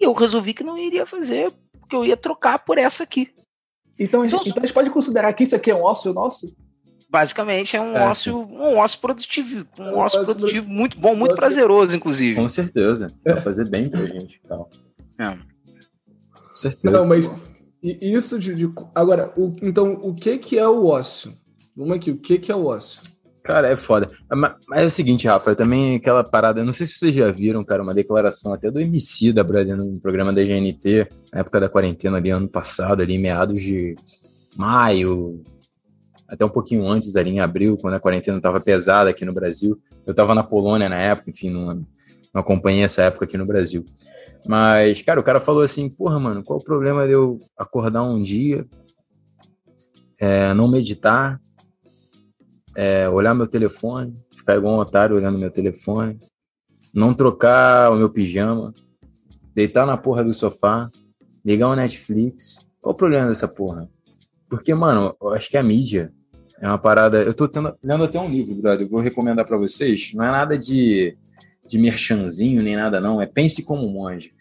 E 0.00 0.04
eu 0.04 0.12
resolvi 0.12 0.52
que 0.54 0.62
não 0.64 0.76
iria 0.78 1.06
fazer, 1.06 1.52
porque 1.80 1.96
eu 1.96 2.04
ia 2.04 2.16
trocar 2.16 2.58
por 2.64 2.78
essa 2.78 3.02
aqui. 3.04 3.30
Então, 3.98 4.22
a 4.22 4.26
gente, 4.26 4.34
Então, 4.40 4.50
então 4.50 4.62
a 4.62 4.66
gente 4.66 4.74
pode 4.74 4.90
considerar 4.90 5.32
que 5.32 5.44
isso 5.44 5.56
aqui 5.56 5.70
é 5.70 5.74
um 5.74 5.82
ócio 5.82 6.12
nosso? 6.12 6.54
Basicamente 7.08 7.76
é 7.76 7.80
um 7.80 7.96
É, 7.96 8.04
ócio, 8.08 8.36
um 8.38 8.76
ócio 8.78 9.00
produtivo, 9.00 9.64
um 9.78 9.84
É 9.84 9.92
ócio 9.94 10.20
ócio 10.20 10.34
produtivo 10.34 10.68
muito 10.68 10.98
bom, 10.98 11.10
muito 11.14 11.30
ócio- 11.32 11.36
prazeroso, 11.40 11.96
inclusive. 11.96 12.34
Com 12.34 12.48
certeza. 12.48 13.06
Vai 13.24 13.40
fazer 13.40 13.68
bem 13.70 13.88
pra 13.88 14.04
gente 14.06 14.40
e 14.44 14.48
tal. 14.48 14.68
É. 15.18 15.30
Com 15.30 16.56
certeza. 16.56 16.90
Não, 16.98 17.06
mas 17.06 17.30
isso 17.82 18.38
de. 18.38 18.54
de- 18.54 18.72
agora, 18.94 19.32
o- 19.36 19.54
então, 19.62 19.92
o 20.02 20.14
que, 20.14 20.36
que 20.38 20.58
é 20.58 20.68
o 20.68 20.84
ócio? 20.86 21.32
Vamos 21.76 21.92
aqui, 21.94 22.10
o 22.10 22.16
que, 22.18 22.38
que 22.38 22.50
é 22.50 22.56
o 22.56 22.66
ócio? 22.66 23.00
Cara, 23.46 23.70
é 23.70 23.76
foda. 23.76 24.08
Mas, 24.28 24.54
mas 24.68 24.82
é 24.82 24.84
o 24.86 24.90
seguinte, 24.90 25.28
Rafa, 25.28 25.54
também 25.54 25.94
aquela 25.94 26.24
parada, 26.24 26.64
não 26.64 26.72
sei 26.72 26.84
se 26.84 26.98
vocês 26.98 27.14
já 27.14 27.30
viram, 27.30 27.64
cara, 27.64 27.80
uma 27.80 27.94
declaração 27.94 28.52
até 28.52 28.72
do 28.72 28.80
MC 28.80 29.32
da 29.32 29.44
brother 29.44 29.76
no 29.76 30.00
programa 30.00 30.32
da 30.32 30.42
GNT, 30.42 31.08
na 31.32 31.40
época 31.40 31.60
da 31.60 31.68
quarentena 31.68 32.16
ali, 32.16 32.30
ano 32.30 32.48
passado, 32.48 33.02
ali, 33.02 33.16
meados 33.16 33.62
de 33.62 33.94
maio, 34.56 35.44
até 36.26 36.44
um 36.44 36.48
pouquinho 36.48 36.88
antes, 36.88 37.14
ali 37.14 37.30
em 37.30 37.38
abril, 37.38 37.78
quando 37.80 37.94
a 37.94 38.00
quarentena 38.00 38.40
tava 38.40 38.60
pesada 38.60 39.10
aqui 39.10 39.24
no 39.24 39.32
Brasil. 39.32 39.80
Eu 40.04 40.12
tava 40.12 40.34
na 40.34 40.42
Polônia 40.42 40.88
na 40.88 40.98
época, 40.98 41.30
enfim, 41.30 41.48
não, 41.48 41.66
não 42.34 42.40
acompanhei 42.40 42.82
essa 42.82 43.02
época 43.02 43.26
aqui 43.26 43.38
no 43.38 43.46
Brasil. 43.46 43.84
Mas, 44.48 45.02
cara, 45.02 45.20
o 45.20 45.22
cara 45.22 45.40
falou 45.40 45.62
assim, 45.62 45.88
porra, 45.88 46.18
mano, 46.18 46.42
qual 46.42 46.58
o 46.58 46.64
problema 46.64 47.06
de 47.06 47.12
eu 47.12 47.38
acordar 47.56 48.02
um 48.02 48.20
dia, 48.20 48.66
é, 50.18 50.52
não 50.52 50.66
meditar, 50.66 51.40
é, 52.76 53.08
olhar 53.08 53.34
meu 53.34 53.46
telefone, 53.46 54.14
ficar 54.36 54.56
igual 54.56 54.74
um 54.74 54.78
otário 54.78 55.16
olhando 55.16 55.38
meu 55.38 55.50
telefone, 55.50 56.20
não 56.92 57.14
trocar 57.14 57.90
o 57.90 57.96
meu 57.96 58.10
pijama, 58.10 58.74
deitar 59.54 59.86
na 59.86 59.96
porra 59.96 60.22
do 60.22 60.34
sofá, 60.34 60.90
ligar 61.44 61.68
o 61.68 61.74
Netflix. 61.74 62.58
Qual 62.80 62.94
o 62.94 62.96
problema 62.96 63.28
dessa 63.28 63.48
porra? 63.48 63.88
Porque, 64.48 64.74
mano, 64.74 65.16
eu 65.20 65.30
acho 65.30 65.48
que 65.48 65.56
a 65.56 65.62
mídia 65.62 66.12
é 66.60 66.68
uma 66.68 66.78
parada. 66.78 67.22
Eu 67.22 67.32
tô 67.32 67.48
tendo, 67.48 67.74
lendo 67.82 68.04
até 68.04 68.20
um 68.20 68.28
livro, 68.28 68.54
brother, 68.54 68.86
eu 68.86 68.90
vou 68.90 69.00
recomendar 69.00 69.46
pra 69.46 69.56
vocês. 69.56 70.12
Não 70.14 70.24
é 70.24 70.30
nada 70.30 70.58
de, 70.58 71.16
de 71.66 71.78
merchanzinho 71.78 72.62
nem 72.62 72.76
nada, 72.76 73.00
não. 73.00 73.20
É 73.20 73.26
Pense 73.26 73.62
como 73.62 73.86
um 73.86 73.92
monge. 73.92 74.32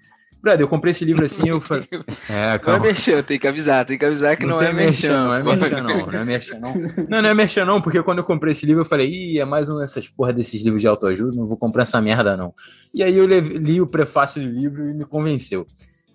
Brother, 0.46 0.62
eu 0.62 0.68
comprei 0.68 0.92
esse 0.92 1.04
livro 1.04 1.26
assim 1.26 1.50
eu 1.50 1.60
falei. 1.60 1.88
É, 2.30 2.50
Não 2.50 2.54
é 2.54 2.60
calma. 2.60 2.80
merchan, 2.86 3.24
tem 3.24 3.40
que 3.40 3.48
avisar, 3.48 3.84
tem 3.84 3.98
que 3.98 4.06
avisar 4.06 4.38
que 4.38 4.46
não, 4.46 4.62
é 4.62 4.66
tem 4.68 4.76
merchan. 4.76 5.24
Não 5.24 5.34
é 5.34 5.44
merchan, 5.44 5.82
não. 5.82 6.06
Não 6.06 6.20
é 6.20 6.26
merchan, 6.26 6.60
não. 6.60 6.74
Não, 7.10 7.22
não 7.24 7.30
é 7.30 7.34
merchan, 7.34 7.66
não, 7.66 7.82
porque 7.82 8.04
quando 8.04 8.20
eu 8.20 8.24
comprei 8.24 8.52
esse 8.52 8.64
livro, 8.64 8.82
eu 8.82 8.86
falei, 8.86 9.10
ih, 9.10 9.40
é 9.40 9.46
mais 9.46 9.70
um 9.70 9.80
dessas 9.80 10.08
porra 10.08 10.32
desses 10.32 10.62
livros 10.62 10.82
de 10.82 10.88
autoajuda, 10.88 11.36
não 11.36 11.48
vou 11.48 11.58
comprar 11.58 11.82
essa 11.82 12.00
merda, 12.00 12.38
não. 12.38 12.54
E 12.94 13.02
aí 13.02 13.18
eu 13.18 13.26
li 13.26 13.82
o 13.82 13.88
prefácio 13.88 14.40
do 14.40 14.48
livro 14.48 14.88
e 14.88 14.94
me 14.94 15.04
convenceu. 15.04 15.66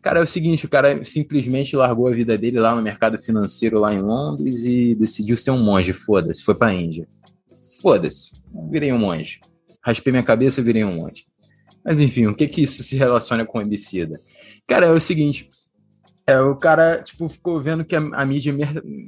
Cara, 0.01 0.21
é 0.21 0.23
o 0.23 0.27
seguinte, 0.27 0.65
o 0.65 0.69
cara 0.69 1.05
simplesmente 1.05 1.75
largou 1.75 2.07
a 2.07 2.13
vida 2.13 2.39
dele 2.39 2.61
lá 2.61 2.73
no 2.73 2.83
mercado 2.83 3.19
financeiro 3.19 3.81
lá 3.81 3.93
em 3.93 3.99
Londres 3.99 4.65
e 4.65 4.95
decidiu 4.95 5.37
ser 5.37 5.51
um 5.51 5.61
monge, 5.61 5.93
foda-se, 5.93 6.41
foi 6.45 6.55
pra 6.55 6.73
Índia. 6.73 7.09
Foda-se, 7.83 8.31
virei 8.71 8.93
um 8.93 8.99
monge. 8.99 9.41
Raspei 9.83 10.13
minha 10.13 10.23
cabeça, 10.23 10.63
virei 10.63 10.85
um 10.85 10.95
monge. 10.95 11.25
Mas 11.85 12.01
enfim, 12.01 12.27
o 12.27 12.35
que 12.35 12.47
que 12.47 12.63
isso 12.63 12.83
se 12.83 12.97
relaciona 12.97 13.45
com 13.45 13.59
homicida? 13.59 14.21
Cara, 14.67 14.87
é 14.87 14.91
o 14.91 15.01
seguinte, 15.01 15.51
é, 16.27 16.41
o 16.41 16.55
cara, 16.55 17.03
tipo, 17.03 17.29
ficou 17.29 17.61
vendo 17.61 17.85
que 17.85 17.97
a, 17.97 17.99
a 17.99 18.25
mídia 18.25 18.55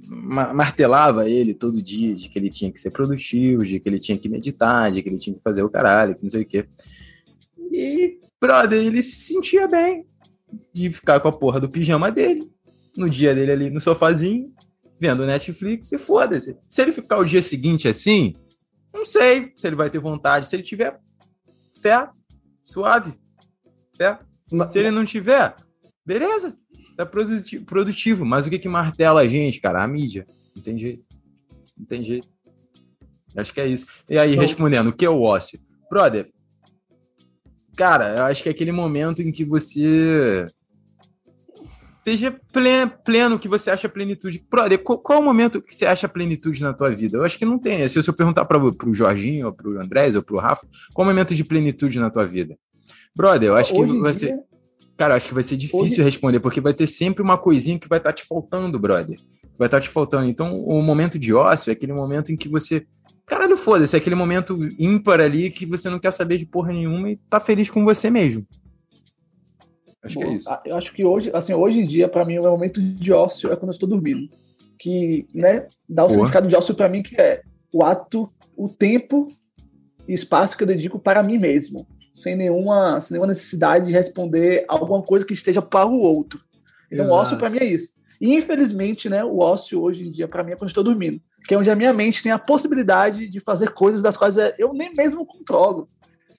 martelava 0.09 1.29
ele 1.29 1.55
todo 1.55 1.83
dia, 1.83 2.15
de 2.15 2.29
que 2.29 2.39
ele 2.39 2.51
tinha 2.51 2.73
que 2.73 2.81
ser 2.81 2.91
produtivo, 2.91 3.65
de 3.65 3.79
que 3.79 3.89
ele 3.89 4.01
tinha 4.01 4.19
que 4.19 4.29
meditar, 4.29 4.91
de 4.91 5.03
que 5.03 5.09
ele 5.09 5.19
tinha 5.19 5.37
que 5.37 5.43
fazer 5.43 5.63
o 5.63 5.71
caralho, 5.71 6.15
que 6.15 6.23
não 6.23 6.31
sei 6.31 6.43
o 6.43 6.47
quê. 6.47 6.67
E, 7.71 8.19
brother, 8.41 8.85
ele 8.85 9.03
se 9.03 9.21
sentia 9.21 9.69
bem 9.69 10.05
de 10.75 10.91
ficar 10.91 11.21
com 11.21 11.29
a 11.29 11.33
porra 11.33 11.61
do 11.61 11.69
pijama 11.69 12.11
dele, 12.11 12.51
no 12.97 13.09
dia 13.09 13.35
dele 13.35 13.53
ali 13.53 13.71
no 13.71 13.81
sofazinho, 13.81 14.53
vendo 14.99 15.25
Netflix 15.25 15.93
e 15.93 15.99
foda-se. 15.99 16.57
Se 16.69 16.83
ele 16.83 16.93
ficar 16.93 17.19
o 17.19 17.25
dia 17.25 17.41
seguinte 17.41 17.87
assim, 17.87 18.35
não 18.93 19.05
sei 19.05 19.53
se 19.57 19.67
ele 19.67 19.77
vai 19.77 19.91
ter 19.91 19.99
vontade. 19.99 20.47
Se 20.47 20.55
ele 20.55 20.63
tiver 20.63 20.99
fé, 21.81 22.09
suave. 22.65 23.15
Ma- 24.51 24.69
Se 24.69 24.79
ele 24.79 24.91
não 24.91 25.05
tiver, 25.05 25.55
beleza, 26.05 26.57
tá 26.97 27.07
produti- 27.07 27.61
produtivo. 27.61 28.25
Mas 28.25 28.47
o 28.47 28.51
que 28.51 28.59
que 28.59 28.69
martela 28.69 29.21
a 29.23 29.29
gente, 29.29 29.61
cara? 29.61 29.83
A 29.83 29.89
mídia. 29.89 30.27
Não 30.55 30.63
tem 30.63 30.79
jeito. 30.79 31.03
Não 31.79 31.87
tem 31.87 32.05
jeito. 32.05 32.29
Acho 33.37 33.53
que 33.55 33.61
é 33.61 33.67
isso. 33.67 33.87
E 34.09 34.19
aí, 34.19 34.33
Então- 34.33 34.43
respondendo, 34.43 34.89
o 34.89 34.93
que 34.93 35.05
é 35.05 35.11
o 35.11 35.23
ócio? 35.23 35.59
Brother, 35.91 36.31
cara, 37.77 38.17
eu 38.17 38.25
acho 38.25 38.43
que 38.43 38.49
é 38.49 38.53
aquele 38.53 38.73
momento 38.73 39.23
em 39.23 39.33
que 39.33 39.45
você 39.45 40.47
seja 42.05 42.37
pleno, 43.05 43.39
que 43.39 43.49
você 43.49 43.71
acha 43.71 43.89
plenitude. 43.89 44.45
Brother, 44.51 44.79
qual, 44.83 44.99
qual 44.99 45.19
é 45.19 45.23
o 45.23 45.25
momento 45.25 45.61
que 45.63 45.75
você 45.75 45.87
acha 45.87 46.09
plenitude 46.09 46.63
na 46.63 46.73
tua 46.73 46.91
vida? 46.91 47.19
Eu 47.19 47.25
acho 47.25 47.39
que 47.39 47.45
não 47.45 47.59
tem. 47.59 47.87
Se 47.89 47.99
eu 47.99 48.13
perguntar 48.13 48.45
para 48.45 48.59
o 48.59 48.93
Jorginho, 48.93 49.47
ou 49.47 49.53
para 49.53 49.69
o 49.69 49.79
Andrés, 49.81 50.15
ou 50.15 50.23
para 50.23 50.35
o 50.37 50.39
Rafa, 50.39 50.67
qual 50.93 51.07
é 51.07 51.11
o 51.11 51.13
momento 51.13 51.35
de 51.35 51.45
plenitude 51.45 51.99
na 51.99 52.11
tua 52.11 52.25
vida? 52.27 52.57
Brother, 53.17 53.51
eu 53.51 53.57
acho 53.57 53.73
que 53.73 53.81
Hoje 53.81 53.99
vai 53.99 54.13
ser. 54.13 54.27
dia, 54.29 54.39
Cara, 54.97 55.15
eu 55.15 55.17
acho 55.17 55.29
que 55.29 55.35
vai 55.35 55.43
ser 55.43 55.57
difícil 55.57 55.81
Hoje- 55.83 56.03
responder, 56.03 56.39
porque 56.41 56.61
vai 56.61 56.75
ter 56.75 56.87
sempre 56.87 57.23
uma 57.23 57.37
coisinha 57.39 57.79
que 57.79 57.89
vai 57.89 57.99
estar 57.99 58.13
te 58.13 58.25
faltando, 58.25 58.79
brother. 58.79 59.19
Vai 59.59 59.67
estar 59.67 59.81
te 59.81 59.89
faltando. 59.89 60.29
Então, 60.29 60.59
o 60.61 60.81
momento 60.83 61.19
de 61.19 61.33
ócio 61.35 61.71
é 61.71 61.73
aquele 61.73 61.93
momento 61.93 62.31
em 62.33 62.37
que 62.37 62.49
você. 62.49 62.85
Caralho, 63.27 63.57
foda-se, 63.57 63.95
é 63.97 63.99
aquele 63.99 64.15
momento 64.17 64.59
ímpar 64.79 65.21
ali 65.21 65.51
que 65.51 65.65
você 65.65 65.89
não 65.89 65.99
quer 65.99 66.11
saber 66.11 66.39
de 66.39 66.47
porra 66.47 66.73
nenhuma 66.73 67.11
e 67.11 67.17
tá 67.29 67.39
feliz 67.41 67.71
com 67.71 67.85
você 67.85 68.11
mesmo. 68.11 68.47
Acho 70.03 70.19
que 70.19 70.25
é 70.25 70.33
isso. 70.33 70.51
a- 70.51 70.63
Eu 70.65 70.77
acho 70.77 70.93
que 70.93 71.05
hoje, 71.05 71.31
assim, 71.33 71.55
hoje 71.55 71.81
em 71.81 71.87
dia, 71.87 72.09
para 72.09 72.25
mim, 72.25 72.39
o 72.39 72.43
meu 72.43 72.51
momento 72.51 72.81
de 72.83 73.13
ócio 73.13 73.51
é 73.53 73.57
quando 73.57 73.69
eu 73.71 73.75
estou 73.75 73.89
dormindo. 73.89 74.29
Que, 74.79 75.29
né, 75.33 75.69
dá 75.89 76.03
o 76.05 76.07
Boa. 76.07 76.11
significado 76.11 76.49
de 76.49 76.57
ócio 76.57 76.75
para 76.75 76.89
mim, 76.89 77.03
que 77.03 77.15
é 77.21 77.43
o 77.73 77.85
ato, 77.85 78.29
o 78.57 78.69
tempo 78.69 79.29
e 80.09 80.13
espaço 80.13 80.57
que 80.57 80.65
eu 80.65 80.67
dedico 80.67 80.99
para 80.99 81.23
mim 81.23 81.39
mesmo. 81.39 81.87
Sem 82.15 82.35
nenhuma, 82.37 82.99
sem 83.01 83.15
nenhuma 83.15 83.29
necessidade 83.29 83.87
de 83.87 83.93
responder 83.93 84.65
alguma 84.69 85.01
coisa 85.03 85.25
que 85.25 85.33
esteja 85.33 85.63
para 85.63 85.87
o 85.87 85.99
outro. 86.01 86.41
Então, 86.91 87.05
o 87.07 87.09
Exato. 87.09 87.21
ócio 87.23 87.39
para 87.39 87.49
mim 87.49 87.59
é 87.59 87.65
isso. 87.65 87.95
E, 88.21 88.35
infelizmente, 88.35 89.09
né, 89.09 89.25
o 89.25 89.39
ócio 89.39 89.81
hoje 89.81 90.07
em 90.07 90.11
dia, 90.11 90.29
para 90.29 90.43
mim, 90.45 90.53
é 90.53 90.55
quando 90.55 90.63
eu 90.63 90.67
estou 90.69 90.85
dormindo. 90.85 91.21
que 91.45 91.55
é 91.55 91.59
onde 91.59 91.69
a 91.71 91.75
minha 91.75 91.93
mente 91.93 92.23
tem 92.23 92.31
a 92.31 92.39
possibilidade 92.39 93.29
de 93.29 93.41
fazer 93.41 93.71
coisas 93.71 94.01
das 94.01 94.17
quais 94.17 94.37
eu 94.59 94.73
nem 94.73 94.95
mesmo 94.95 95.27
controlo. 95.27 95.89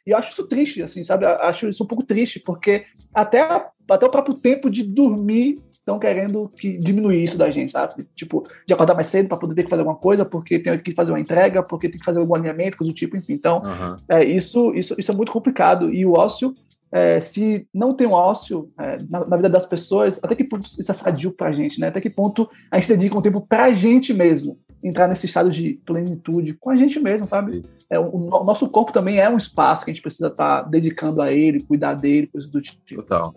E 0.05 0.11
eu 0.11 0.17
acho 0.17 0.31
isso 0.31 0.47
triste, 0.47 0.81
assim, 0.81 1.03
sabe? 1.03 1.25
Eu 1.25 1.35
acho 1.41 1.67
isso 1.67 1.83
um 1.83 1.87
pouco 1.87 2.03
triste, 2.03 2.39
porque 2.39 2.83
até, 3.13 3.41
até 3.89 4.05
o 4.05 4.11
próprio 4.11 4.35
tempo 4.35 4.69
de 4.69 4.83
dormir 4.83 5.59
estão 5.83 5.99
querendo 5.99 6.49
que 6.57 6.77
diminuir 6.77 7.23
isso 7.23 7.37
da 7.37 7.51
gente, 7.51 7.71
sabe? 7.71 8.07
Tipo, 8.15 8.43
de 8.65 8.73
acordar 8.73 8.95
mais 8.95 9.07
cedo 9.07 9.27
para 9.27 9.37
poder 9.37 9.53
ter 9.53 9.63
que 9.63 9.69
fazer 9.69 9.81
alguma 9.81 9.97
coisa, 9.97 10.23
porque 10.23 10.57
tem 10.57 10.77
que 10.79 10.93
fazer 10.93 11.11
uma 11.11 11.19
entrega, 11.19 11.61
porque 11.61 11.89
tem 11.89 11.99
que 11.99 12.05
fazer 12.05 12.19
algum 12.19 12.35
alinhamento, 12.35 12.77
coisa 12.77 12.91
do 12.91 12.95
tipo, 12.95 13.17
enfim. 13.17 13.33
Então, 13.33 13.61
uhum. 13.61 13.97
é, 14.07 14.23
isso, 14.23 14.73
isso, 14.73 14.95
isso 14.97 15.11
é 15.11 15.15
muito 15.15 15.31
complicado. 15.31 15.93
E 15.93 16.05
o 16.05 16.13
ócio, 16.13 16.55
é, 16.89 17.19
se 17.19 17.67
não 17.73 17.93
tem 17.93 18.07
um 18.07 18.13
ócio 18.13 18.71
é, 18.79 18.97
na, 19.09 19.25
na, 19.25 19.35
vida 19.35 19.49
das 19.49 19.65
pessoas, 19.65 20.19
até 20.23 20.35
que 20.35 20.45
ponto 20.45 20.65
isso 20.65 20.89
é 20.89 20.93
sadio 20.93 21.31
pra 21.33 21.51
gente, 21.51 21.79
né? 21.79 21.89
Até 21.89 21.99
que 21.99 22.09
ponto 22.09 22.49
a 22.71 22.79
gente 22.79 22.95
dedica 22.95 23.17
um 23.17 23.21
tempo 23.21 23.41
pra 23.41 23.71
gente 23.73 24.13
mesmo 24.13 24.57
entrar 24.84 25.08
nesse 25.08 25.26
estado 25.26 25.50
de 25.50 25.80
plenitude 25.86 26.54
com 26.54 26.69
a 26.69 26.76
gente 26.76 27.00
mesmo, 27.00 27.28
sabe? 27.28 27.63
É, 27.89 27.98
o, 27.98 28.04
o, 28.13 28.43
nosso 28.43 28.67
corpo 28.69 28.91
também 28.91 29.19
é 29.19 29.30
um 29.30 29.38
espaço 29.38 29.86
que 29.86 29.91
a 29.91 29.93
gente 29.93 30.04
precisa 30.04 30.28
estar 30.28 30.63
tá 30.63 30.69
dedicando 30.69 31.22
a 31.22 31.32
ele, 31.32 31.63
cuidar 31.63 31.93
dele, 31.93 32.28
coisas 32.28 32.50
do 32.50 32.62
tipo. 32.62 33.02
Total. 33.02 33.34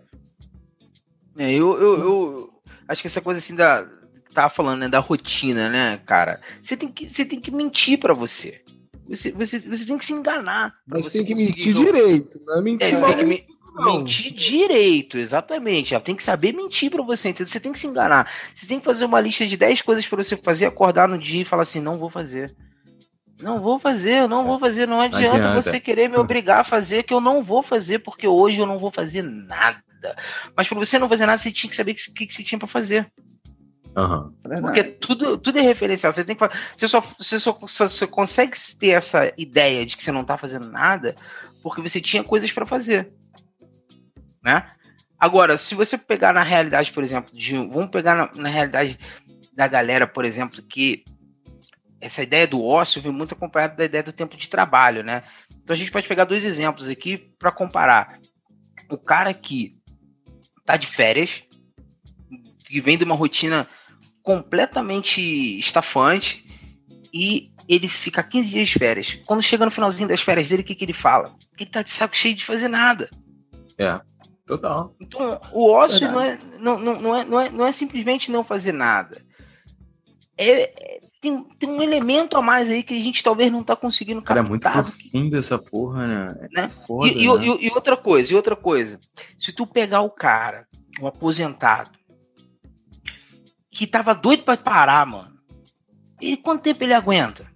É, 1.39 1.53
eu, 1.53 1.79
eu, 1.79 2.01
eu, 2.01 2.51
acho 2.89 3.01
que 3.01 3.07
essa 3.07 3.21
coisa 3.21 3.39
assim 3.39 3.55
da. 3.55 3.87
Tava 4.35 4.51
falando, 4.51 4.81
né? 4.81 4.89
Da 4.89 4.99
rotina, 4.99 5.71
né, 5.71 5.97
cara? 6.05 6.41
Você 6.63 6.77
tem 6.77 6.91
que, 6.91 7.09
você 7.09 7.25
tem 7.25 7.41
que 7.41 7.51
mentir 7.51 7.99
para 7.99 8.13
você. 8.13 8.61
Você, 9.09 9.31
você, 9.31 9.61
você 9.61 9.87
tem 9.87 9.97
que 9.97 10.05
se 10.05 10.13
enganar. 10.13 10.75
Mas 10.87 11.05
você 11.05 11.19
tem 11.19 11.27
que 11.27 11.35
mentir 11.35 11.73
direito, 11.73 12.41
não 12.45 12.59
é 12.59 12.61
mentir. 12.61 12.89
É, 12.89 12.97
você 12.97 13.15
tem 13.15 13.17
que 13.17 13.56
me, 13.77 13.99
mentir 13.99 14.33
direito, 14.33 15.19
exatamente. 15.19 15.95
Ela 15.95 16.03
tem 16.03 16.15
que 16.15 16.23
saber 16.23 16.53
mentir 16.53 16.91
para 16.91 17.03
você, 17.03 17.29
entendeu? 17.29 17.47
Você 17.47 17.61
tem 17.61 17.73
que 17.73 17.79
se 17.79 17.87
enganar. 17.87 18.31
Você 18.55 18.67
tem 18.67 18.79
que 18.79 18.85
fazer 18.85 19.05
uma 19.05 19.21
lista 19.21 19.47
de 19.47 19.57
10 19.57 19.83
coisas 19.83 20.07
para 20.07 20.23
você 20.23 20.37
fazer, 20.37 20.67
acordar 20.67 21.09
no 21.09 21.19
dia 21.19 21.43
e 21.43 21.45
falar 21.45 21.62
assim: 21.62 21.81
não 21.81 21.99
vou 21.99 22.11
fazer. 22.11 22.55
Não 23.41 23.59
vou 23.59 23.79
fazer, 23.79 24.21
eu 24.21 24.29
não 24.29 24.47
vou 24.47 24.59
fazer. 24.59 24.89
Não 24.89 25.01
adianta, 25.01 25.39
não 25.39 25.49
adianta, 25.49 25.62
você 25.62 25.79
querer 25.79 26.09
me 26.09 26.17
obrigar 26.17 26.61
a 26.61 26.65
fazer, 26.65 27.03
que 27.03 27.12
eu 27.12 27.21
não 27.21 27.43
vou 27.43 27.62
fazer, 27.62 27.99
porque 27.99 28.27
hoje 28.27 28.59
eu 28.59 28.67
não 28.67 28.79
vou 28.79 28.91
fazer 28.91 29.23
nada. 29.23 29.83
Mas 30.57 30.69
para 30.69 30.79
você 30.79 30.99
não 30.99 31.09
fazer 31.09 31.27
nada, 31.27 31.39
você 31.39 31.53
tinha 31.53 31.69
que 31.69 31.77
saber 31.77 31.93
o 31.93 31.95
que, 32.15 32.27
que 32.27 32.33
você 32.33 32.43
tinha 32.43 32.59
para 32.59 32.69
fazer. 32.69 33.11
Uhum. 33.97 34.33
Porque 34.61 34.85
tudo, 34.85 35.39
tudo 35.39 35.59
é 35.59 35.62
referencial. 35.62 36.12
Você 36.12 36.25
tem 36.25 36.37
que 36.37 36.49
você 36.75 36.87
só, 36.87 37.03
você 37.19 37.39
só, 37.39 37.59
só, 37.67 37.89
só 37.89 38.07
consegue 38.07 38.57
ter 38.79 38.89
essa 38.89 39.33
ideia 39.37 39.85
de 39.85 39.97
que 39.97 40.05
você 40.05 40.12
não 40.12 40.25
tá 40.25 40.37
fazendo 40.37 40.71
nada 40.71 41.15
porque 41.62 41.83
você 41.83 42.01
tinha 42.01 42.23
coisas 42.23 42.53
para 42.53 42.65
fazer 42.65 43.12
né? 44.47 44.65
Agora, 45.19 45.59
se 45.59 45.75
você 45.75 45.99
pegar 45.99 46.33
na 46.33 46.45
realidade, 46.45 46.93
por 46.93 47.03
exemplo, 47.03 47.37
de, 47.37 47.57
vamos 47.57 47.91
pegar 47.91 48.15
na, 48.15 48.43
na 48.43 48.49
realidade 48.49 48.97
da 49.53 49.67
galera, 49.67 50.07
por 50.07 50.25
exemplo, 50.25 50.63
que 50.63 51.03
essa 52.01 52.23
ideia 52.23 52.47
do 52.47 52.63
ócio 52.63 53.03
vem 53.03 53.11
muito 53.11 53.35
acompanhada 53.35 53.75
da 53.75 53.85
ideia 53.85 54.05
do 54.05 54.13
tempo 54.13 54.37
de 54.37 54.49
trabalho, 54.49 55.03
né? 55.03 55.23
Então 55.51 55.75
a 55.75 55.77
gente 55.77 55.91
pode 55.91 56.07
pegar 56.07 56.27
dois 56.27 56.45
exemplos 56.45 56.89
aqui 56.89 57.19
para 57.19 57.51
comparar. 57.51 58.21
O 58.89 58.97
cara 58.97 59.35
que 59.35 59.75
tá 60.65 60.77
de 60.77 60.87
férias, 60.87 61.43
que 62.65 62.81
vem 62.81 62.97
de 62.97 63.03
uma 63.03 63.17
rotina 63.17 63.67
completamente 64.23 65.59
estafante 65.59 66.47
e 67.13 67.51
ele 67.69 67.89
fica 67.89 68.23
15 68.23 68.51
dias 68.51 68.69
de 68.69 68.79
férias. 68.79 69.19
Quando 69.27 69.43
chega 69.43 69.65
no 69.65 69.71
finalzinho 69.73 70.09
das 70.09 70.21
férias 70.21 70.49
dele, 70.49 70.63
o 70.63 70.65
que, 70.65 70.75
que 70.75 70.85
ele 70.85 70.93
fala? 70.93 71.35
Que 71.57 71.65
ele 71.65 71.71
tá 71.71 71.83
de 71.83 71.91
saco 71.91 72.17
cheio 72.17 72.37
de 72.37 72.45
fazer 72.45 72.69
nada. 72.69 73.09
É. 73.79 74.01
Total. 74.47 74.95
Então, 75.01 75.41
o 75.53 75.71
ócio 75.71 76.09
não 76.09 76.21
é, 76.21 76.39
não, 76.59 76.79
não, 76.79 77.01
não, 77.01 77.17
é, 77.17 77.25
não, 77.25 77.41
é, 77.41 77.51
não 77.51 77.67
é 77.67 77.73
simplesmente 77.73 78.31
não 78.31 78.45
fazer 78.45 78.73
nada. 78.73 79.21
É, 80.39 80.63
é, 80.63 81.01
tem, 81.21 81.43
tem 81.59 81.69
um 81.69 81.83
elemento 81.83 82.37
a 82.37 82.43
mais 82.43 82.71
aí 82.71 82.85
que 82.85 82.95
a 82.95 83.01
gente 83.01 83.25
talvez 83.25 83.51
não 83.51 83.65
tá 83.65 83.75
conseguindo 83.75 84.23
captar. 84.23 84.37
Cara, 84.37 84.47
é 84.47 84.49
muito 84.49 84.71
profundo 84.71 85.37
essa 85.37 85.59
porra, 85.59 86.07
né? 86.07 86.49
né? 86.53 86.69
Foda, 86.69 87.09
e, 87.09 87.15
né? 87.15 87.21
E, 87.21 87.67
e, 87.67 87.71
outra 87.71 87.97
coisa, 87.97 88.33
e 88.33 88.37
outra 88.37 88.55
coisa. 88.55 89.01
Se 89.37 89.53
tu 89.53 89.67
pegar 89.67 90.03
o 90.03 90.11
cara, 90.11 90.67
o 91.01 91.09
aposentado, 91.09 91.91
que 93.69 93.87
tava 93.87 94.15
doido 94.15 94.45
para 94.45 94.57
parar, 94.57 95.05
mano. 95.07 95.35
E 96.21 96.37
quanto 96.37 96.63
tempo 96.63 96.85
ele 96.85 96.95
aguenta? 96.95 97.51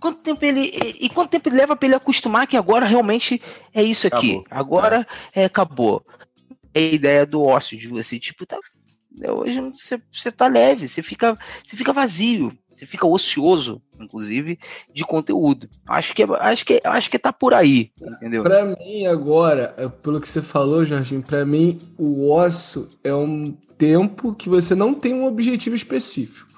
Quanto 0.00 0.22
tempo 0.22 0.44
ele. 0.44 0.72
E 1.00 1.08
quanto 1.08 1.30
tempo 1.30 1.48
ele 1.48 1.56
leva 1.56 1.74
para 1.74 1.86
ele 1.86 1.96
acostumar 1.96 2.46
que 2.46 2.56
agora 2.56 2.86
realmente 2.86 3.40
é 3.74 3.82
isso 3.82 4.06
aqui? 4.06 4.42
Acabou. 4.46 4.78
Agora 4.78 5.06
é. 5.34 5.42
é. 5.42 5.44
acabou. 5.44 6.04
É 6.74 6.80
a 6.80 6.92
ideia 6.92 7.26
do 7.26 7.42
ócio 7.42 7.76
de 7.76 7.88
você, 7.88 8.18
tipo, 8.18 8.46
tá, 8.46 8.58
né, 9.18 9.30
hoje 9.30 9.60
você, 9.60 10.00
você 10.12 10.30
tá 10.30 10.46
leve, 10.46 10.86
você 10.86 11.02
fica, 11.02 11.36
você 11.64 11.76
fica 11.76 11.92
vazio, 11.92 12.52
você 12.68 12.86
fica 12.86 13.06
ocioso, 13.06 13.82
inclusive, 13.98 14.58
de 14.94 15.04
conteúdo. 15.04 15.68
Acho 15.86 16.14
que, 16.14 16.22
acho 16.22 16.64
que, 16.64 16.80
acho 16.84 17.10
que 17.10 17.18
tá 17.18 17.32
por 17.32 17.52
aí, 17.54 17.90
entendeu? 18.00 18.44
Para 18.44 18.64
mim 18.64 19.06
agora, 19.06 19.74
é, 19.76 19.88
pelo 19.88 20.20
que 20.20 20.28
você 20.28 20.40
falou, 20.40 20.84
Jorginho, 20.84 21.22
para 21.22 21.44
mim 21.44 21.80
o 21.98 22.30
ócio 22.30 22.88
é 23.02 23.12
um 23.12 23.50
tempo 23.76 24.34
que 24.34 24.48
você 24.48 24.74
não 24.74 24.94
tem 24.94 25.14
um 25.14 25.26
objetivo 25.26 25.74
específico. 25.74 26.48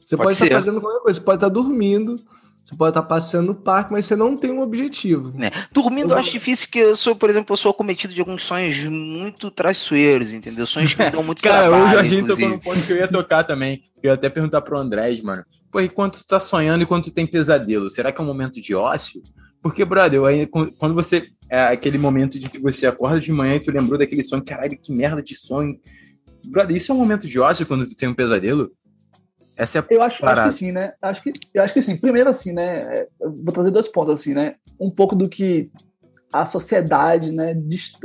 Você 0.00 0.16
pode, 0.16 0.38
pode 0.38 0.44
estar 0.44 0.60
fazendo 0.60 0.80
qualquer 0.80 1.00
coisa, 1.00 1.18
você 1.18 1.24
pode 1.24 1.36
estar 1.36 1.48
dormindo, 1.48 2.16
você 2.64 2.76
pode 2.76 2.90
estar 2.90 3.02
passeando 3.02 3.48
no 3.48 3.54
parque, 3.54 3.92
mas 3.92 4.06
você 4.06 4.16
não 4.16 4.36
tem 4.36 4.50
um 4.50 4.62
objetivo. 4.62 5.34
É. 5.42 5.52
Dormindo 5.70 6.12
eu 6.12 6.18
acho 6.18 6.32
difícil 6.32 6.68
que 6.70 6.78
eu 6.78 6.96
sou, 6.96 7.14
por 7.14 7.28
exemplo, 7.28 7.52
eu 7.52 7.56
sou 7.58 7.70
acometido 7.70 8.14
de 8.14 8.20
alguns 8.20 8.42
sonhos 8.42 8.82
muito 8.86 9.50
traiçoeiros, 9.50 10.32
entendeu? 10.32 10.66
Sonhos 10.66 10.94
que 10.94 11.10
dão 11.10 11.22
muito 11.22 11.42
Cara, 11.44 11.68
trabalho. 11.68 11.84
Cara, 11.84 11.96
o 11.96 11.98
Jorginho 11.98 12.26
tocou 12.26 12.48
no 12.48 12.58
ponto 12.58 12.80
que 12.80 12.92
eu 12.92 12.96
ia 12.96 13.08
tocar 13.08 13.44
também. 13.44 13.82
Eu 14.02 14.08
ia 14.08 14.14
até 14.14 14.30
perguntar 14.30 14.62
pro 14.62 14.78
Andrés, 14.78 15.20
mano. 15.20 15.44
Pô, 15.70 15.80
e 15.80 15.90
quando 15.90 16.12
tu 16.12 16.26
tá 16.26 16.40
sonhando 16.40 16.82
e 16.82 16.86
quando 16.86 17.04
tu 17.04 17.10
tem 17.10 17.26
pesadelo, 17.26 17.90
será 17.90 18.10
que 18.10 18.20
é 18.20 18.24
um 18.24 18.26
momento 18.26 18.58
de 18.60 18.74
ócio? 18.74 19.22
Porque, 19.60 19.84
brother, 19.84 20.22
aí, 20.24 20.46
quando 20.46 20.94
você. 20.94 21.26
É 21.50 21.64
aquele 21.64 21.98
momento 21.98 22.38
de 22.40 22.48
que 22.48 22.58
você 22.58 22.86
acorda 22.86 23.20
de 23.20 23.30
manhã 23.30 23.56
e 23.56 23.60
tu 23.60 23.70
lembrou 23.70 23.98
daquele 23.98 24.22
sonho, 24.22 24.42
caralho, 24.42 24.78
que 24.80 24.90
merda 24.90 25.22
de 25.22 25.36
sonho. 25.36 25.78
Brother, 26.46 26.74
isso 26.74 26.90
é 26.90 26.94
um 26.94 26.98
momento 26.98 27.28
de 27.28 27.38
ócio 27.38 27.66
quando 27.66 27.86
tu 27.86 27.94
tem 27.94 28.08
um 28.08 28.14
pesadelo? 28.14 28.72
Essa 29.56 29.78
é 29.78 29.84
eu 29.90 30.02
acho, 30.02 30.24
acho 30.26 30.44
que 30.44 30.52
sim, 30.52 30.72
né? 30.72 30.94
Acho 31.00 31.22
que, 31.22 31.32
eu 31.52 31.62
acho 31.62 31.72
que 31.72 31.82
sim. 31.82 31.96
Primeiro, 31.96 32.28
assim, 32.28 32.52
né? 32.52 33.06
vou 33.20 33.52
trazer 33.52 33.70
dois 33.70 33.88
pontos, 33.88 34.20
assim, 34.20 34.34
né? 34.34 34.56
Um 34.80 34.90
pouco 34.90 35.14
do 35.14 35.28
que 35.28 35.70
a 36.32 36.44
sociedade, 36.44 37.32
né, 37.32 37.54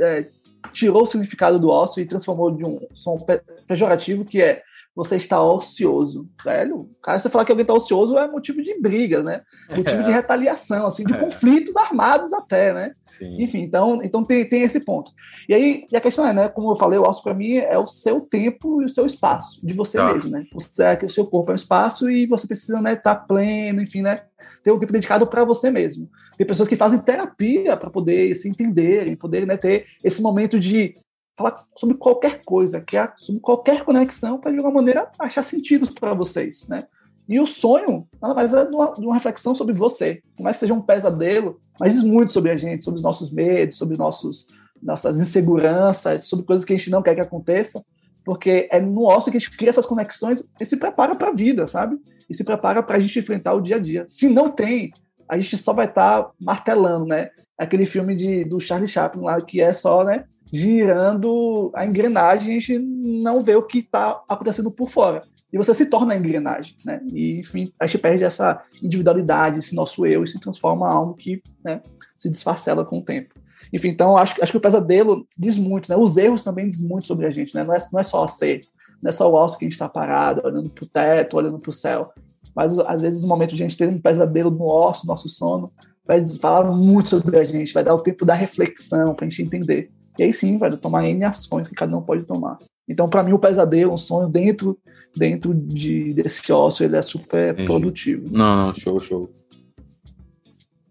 é, 0.00 0.24
tirou 0.72 1.02
o 1.02 1.06
significado 1.06 1.58
do 1.58 1.68
ócio 1.68 2.00
e 2.00 2.06
transformou 2.06 2.52
de 2.52 2.64
um 2.64 2.78
som 2.94 3.18
pejorativo 3.66 4.24
que 4.24 4.40
é 4.40 4.62
você 4.94 5.16
está 5.16 5.40
ocioso, 5.40 6.28
velho. 6.44 6.90
Cara, 7.02 7.18
você 7.18 7.28
falar 7.28 7.44
que 7.44 7.52
alguém 7.52 7.62
está 7.62 7.72
ocioso 7.72 8.18
é 8.18 8.28
motivo 8.28 8.60
de 8.60 8.78
briga, 8.80 9.22
né? 9.22 9.42
Motivo 9.68 10.02
é. 10.02 10.04
de 10.04 10.10
retaliação, 10.10 10.86
assim, 10.86 11.04
de 11.04 11.14
é. 11.14 11.16
conflitos 11.16 11.76
armados 11.76 12.32
até, 12.32 12.74
né? 12.74 12.92
Sim. 13.04 13.42
Enfim, 13.42 13.60
então, 13.60 14.00
então 14.02 14.24
tem, 14.24 14.44
tem 14.44 14.62
esse 14.62 14.80
ponto. 14.80 15.12
E 15.48 15.54
aí, 15.54 15.86
e 15.90 15.96
a 15.96 16.00
questão 16.00 16.26
é, 16.26 16.32
né? 16.32 16.48
Como 16.48 16.70
eu 16.70 16.74
falei, 16.74 16.98
o 16.98 17.02
ócio 17.02 17.22
para 17.22 17.34
mim 17.34 17.56
é 17.56 17.78
o 17.78 17.86
seu 17.86 18.20
tempo 18.20 18.82
e 18.82 18.86
o 18.86 18.88
seu 18.88 19.06
espaço, 19.06 19.64
de 19.64 19.72
você 19.72 19.96
tá. 19.96 20.12
mesmo, 20.12 20.30
né? 20.30 20.44
Você 20.52 20.82
é 20.82 20.96
que 20.96 21.06
o 21.06 21.10
seu 21.10 21.24
corpo 21.24 21.50
é 21.50 21.54
um 21.54 21.56
espaço 21.56 22.10
e 22.10 22.26
você 22.26 22.46
precisa, 22.46 22.82
né, 22.82 22.94
estar 22.94 23.14
tá 23.14 23.20
pleno, 23.22 23.80
enfim, 23.80 24.02
né? 24.02 24.20
Ter 24.64 24.72
um 24.72 24.78
tempo 24.78 24.92
dedicado 24.92 25.26
para 25.26 25.44
você 25.44 25.70
mesmo. 25.70 26.10
Tem 26.36 26.46
pessoas 26.46 26.68
que 26.68 26.76
fazem 26.76 26.98
terapia 26.98 27.76
para 27.76 27.90
poder 27.90 28.34
se 28.34 28.48
entenderem, 28.48 29.14
poder 29.14 29.46
né, 29.46 29.56
ter 29.56 29.86
esse 30.02 30.20
momento 30.20 30.58
de 30.58 30.94
falar 31.40 31.64
sobre 31.74 31.96
qualquer 31.96 32.42
coisa, 32.44 32.80
criar 32.80 33.14
sobre 33.16 33.40
qualquer 33.40 33.84
conexão 33.84 34.38
para 34.38 34.52
de 34.52 34.58
alguma 34.58 34.74
maneira 34.74 35.10
achar 35.18 35.42
sentidos 35.42 35.88
para 35.90 36.12
vocês, 36.12 36.68
né? 36.68 36.82
E 37.28 37.38
o 37.38 37.46
sonho, 37.46 38.08
nada 38.20 38.34
mais 38.34 38.52
é 38.52 38.66
de 38.66 38.74
uma, 38.74 38.92
de 38.92 39.06
uma, 39.06 39.14
reflexão 39.14 39.54
sobre 39.54 39.72
você. 39.72 40.20
Por 40.36 40.42
mais 40.42 40.56
que 40.56 40.60
seja 40.60 40.74
um 40.74 40.82
pesadelo, 40.82 41.60
mas 41.78 41.94
diz 41.94 42.02
muito 42.02 42.32
sobre 42.32 42.50
a 42.50 42.56
gente, 42.56 42.84
sobre 42.84 42.98
os 42.98 43.04
nossos 43.04 43.30
medos, 43.30 43.76
sobre 43.76 43.96
nossos, 43.96 44.48
nossas 44.82 45.20
inseguranças, 45.20 46.24
sobre 46.24 46.44
coisas 46.44 46.66
que 46.66 46.72
a 46.72 46.76
gente 46.76 46.90
não 46.90 47.02
quer 47.02 47.14
que 47.14 47.20
aconteça, 47.20 47.84
porque 48.24 48.68
é 48.72 48.80
no 48.80 49.04
ócio 49.04 49.30
que 49.30 49.36
a 49.36 49.40
gente 49.40 49.56
cria 49.56 49.70
essas 49.70 49.86
conexões 49.86 50.42
e 50.60 50.66
se 50.66 50.76
prepara 50.76 51.14
para 51.14 51.28
a 51.28 51.32
vida, 51.32 51.68
sabe? 51.68 51.98
E 52.28 52.34
se 52.34 52.42
prepara 52.42 52.82
para 52.82 52.96
a 52.96 53.00
gente 53.00 53.16
enfrentar 53.20 53.54
o 53.54 53.60
dia 53.60 53.76
a 53.76 53.78
dia. 53.78 54.04
Se 54.08 54.28
não 54.28 54.50
tem, 54.50 54.90
a 55.28 55.38
gente 55.38 55.56
só 55.56 55.72
vai 55.72 55.86
estar 55.86 56.24
tá 56.24 56.30
martelando, 56.40 57.06
né? 57.06 57.30
Aquele 57.56 57.86
filme 57.86 58.16
de, 58.16 58.44
do 58.44 58.58
Charlie 58.58 58.88
Chaplin 58.88 59.22
lá, 59.22 59.40
que 59.40 59.60
é 59.60 59.72
só, 59.72 60.02
né? 60.02 60.24
Girando 60.52 61.70
a 61.74 61.86
engrenagem, 61.86 62.56
a 62.56 62.60
gente 62.60 62.78
não 62.78 63.40
vê 63.40 63.54
o 63.54 63.62
que 63.62 63.78
está 63.78 64.22
acontecendo 64.28 64.70
por 64.70 64.90
fora. 64.90 65.22
E 65.52 65.58
você 65.58 65.74
se 65.74 65.86
torna 65.86 66.14
a 66.14 66.16
engrenagem, 66.16 66.76
né? 66.84 67.00
E, 67.12 67.40
enfim, 67.40 67.72
a 67.78 67.86
gente 67.86 67.98
perde 67.98 68.24
essa 68.24 68.62
individualidade, 68.82 69.58
esse 69.58 69.74
nosso 69.74 70.06
eu, 70.06 70.22
e 70.22 70.26
se 70.26 70.38
transforma 70.38 70.86
em 70.86 70.92
algo 70.92 71.14
que 71.14 71.42
né, 71.64 71.82
se 72.16 72.28
desfarcela 72.28 72.84
com 72.84 72.98
o 72.98 73.02
tempo. 73.02 73.34
Enfim, 73.72 73.88
então, 73.88 74.16
acho, 74.16 74.42
acho 74.42 74.52
que 74.52 74.58
o 74.58 74.60
pesadelo 74.60 75.26
diz 75.38 75.58
muito, 75.58 75.90
né? 75.90 75.96
Os 75.96 76.16
erros 76.16 76.42
também 76.42 76.68
diz 76.68 76.80
muito 76.80 77.06
sobre 77.06 77.26
a 77.26 77.30
gente, 77.30 77.54
né? 77.54 77.64
Não 77.64 77.74
é, 77.74 77.78
não 77.92 78.00
é 78.00 78.02
só 78.02 78.24
acerto, 78.24 78.68
não 79.02 79.08
é 79.08 79.12
só 79.12 79.30
o 79.30 79.34
osso 79.34 79.58
que 79.58 79.64
a 79.64 79.66
gente 79.66 79.74
está 79.74 79.88
parado, 79.88 80.42
olhando 80.44 80.70
para 80.70 80.84
o 80.84 80.88
teto, 80.88 81.36
olhando 81.36 81.58
para 81.58 81.70
o 81.70 81.72
céu. 81.72 82.12
Mas, 82.54 82.76
às 82.80 83.02
vezes, 83.02 83.22
o 83.22 83.28
momento 83.28 83.54
de 83.54 83.62
a 83.62 83.68
gente 83.68 83.76
ter 83.76 83.88
um 83.88 84.00
pesadelo 84.00 84.50
no 84.50 84.66
osso, 84.66 85.06
nosso 85.06 85.28
sono, 85.28 85.72
vai 86.06 86.24
falar 86.38 86.64
muito 86.64 87.08
sobre 87.08 87.38
a 87.38 87.44
gente, 87.44 87.72
vai 87.72 87.84
dar 87.84 87.94
o 87.94 88.02
tempo 88.02 88.24
da 88.24 88.34
reflexão 88.34 89.14
para 89.14 89.26
a 89.26 89.30
gente 89.30 89.42
entender. 89.42 89.90
E 90.20 90.24
aí 90.24 90.32
sim, 90.34 90.58
vai 90.58 90.70
tomar 90.76 91.08
N 91.08 91.24
ações 91.24 91.66
que 91.66 91.74
cada 91.74 91.96
um 91.96 92.02
pode 92.02 92.26
tomar. 92.26 92.58
Então, 92.86 93.08
para 93.08 93.22
mim, 93.22 93.32
o 93.32 93.38
pesadelo, 93.38 93.94
um 93.94 93.98
sonho 93.98 94.28
dentro, 94.28 94.78
dentro 95.16 95.54
de, 95.54 96.12
desse 96.12 96.52
ócio, 96.52 96.84
ele 96.84 96.94
é 96.94 97.00
super 97.00 97.54
Entendi. 97.54 97.66
produtivo. 97.66 98.28
Não, 98.30 98.66
não, 98.66 98.74
show, 98.74 99.00
show. 99.00 99.30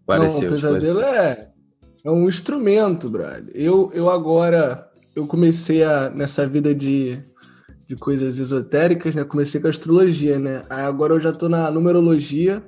Pareceu, 0.04 0.40
não, 0.40 0.48
o 0.48 0.50
pesadelo 0.50 1.00
é, 1.00 1.48
é 2.04 2.10
um 2.10 2.26
instrumento, 2.28 3.08
brother. 3.08 3.52
Eu, 3.54 3.92
eu 3.94 4.10
agora, 4.10 4.90
eu 5.14 5.24
comecei 5.28 5.84
a, 5.84 6.10
nessa 6.10 6.44
vida 6.44 6.74
de, 6.74 7.22
de 7.86 7.94
coisas 7.94 8.36
esotéricas, 8.36 9.14
né? 9.14 9.22
Comecei 9.22 9.60
com 9.60 9.68
a 9.68 9.70
astrologia, 9.70 10.40
né? 10.40 10.64
Aí 10.68 10.82
agora 10.82 11.14
eu 11.14 11.20
já 11.20 11.32
tô 11.32 11.48
na 11.48 11.70
numerologia, 11.70 12.64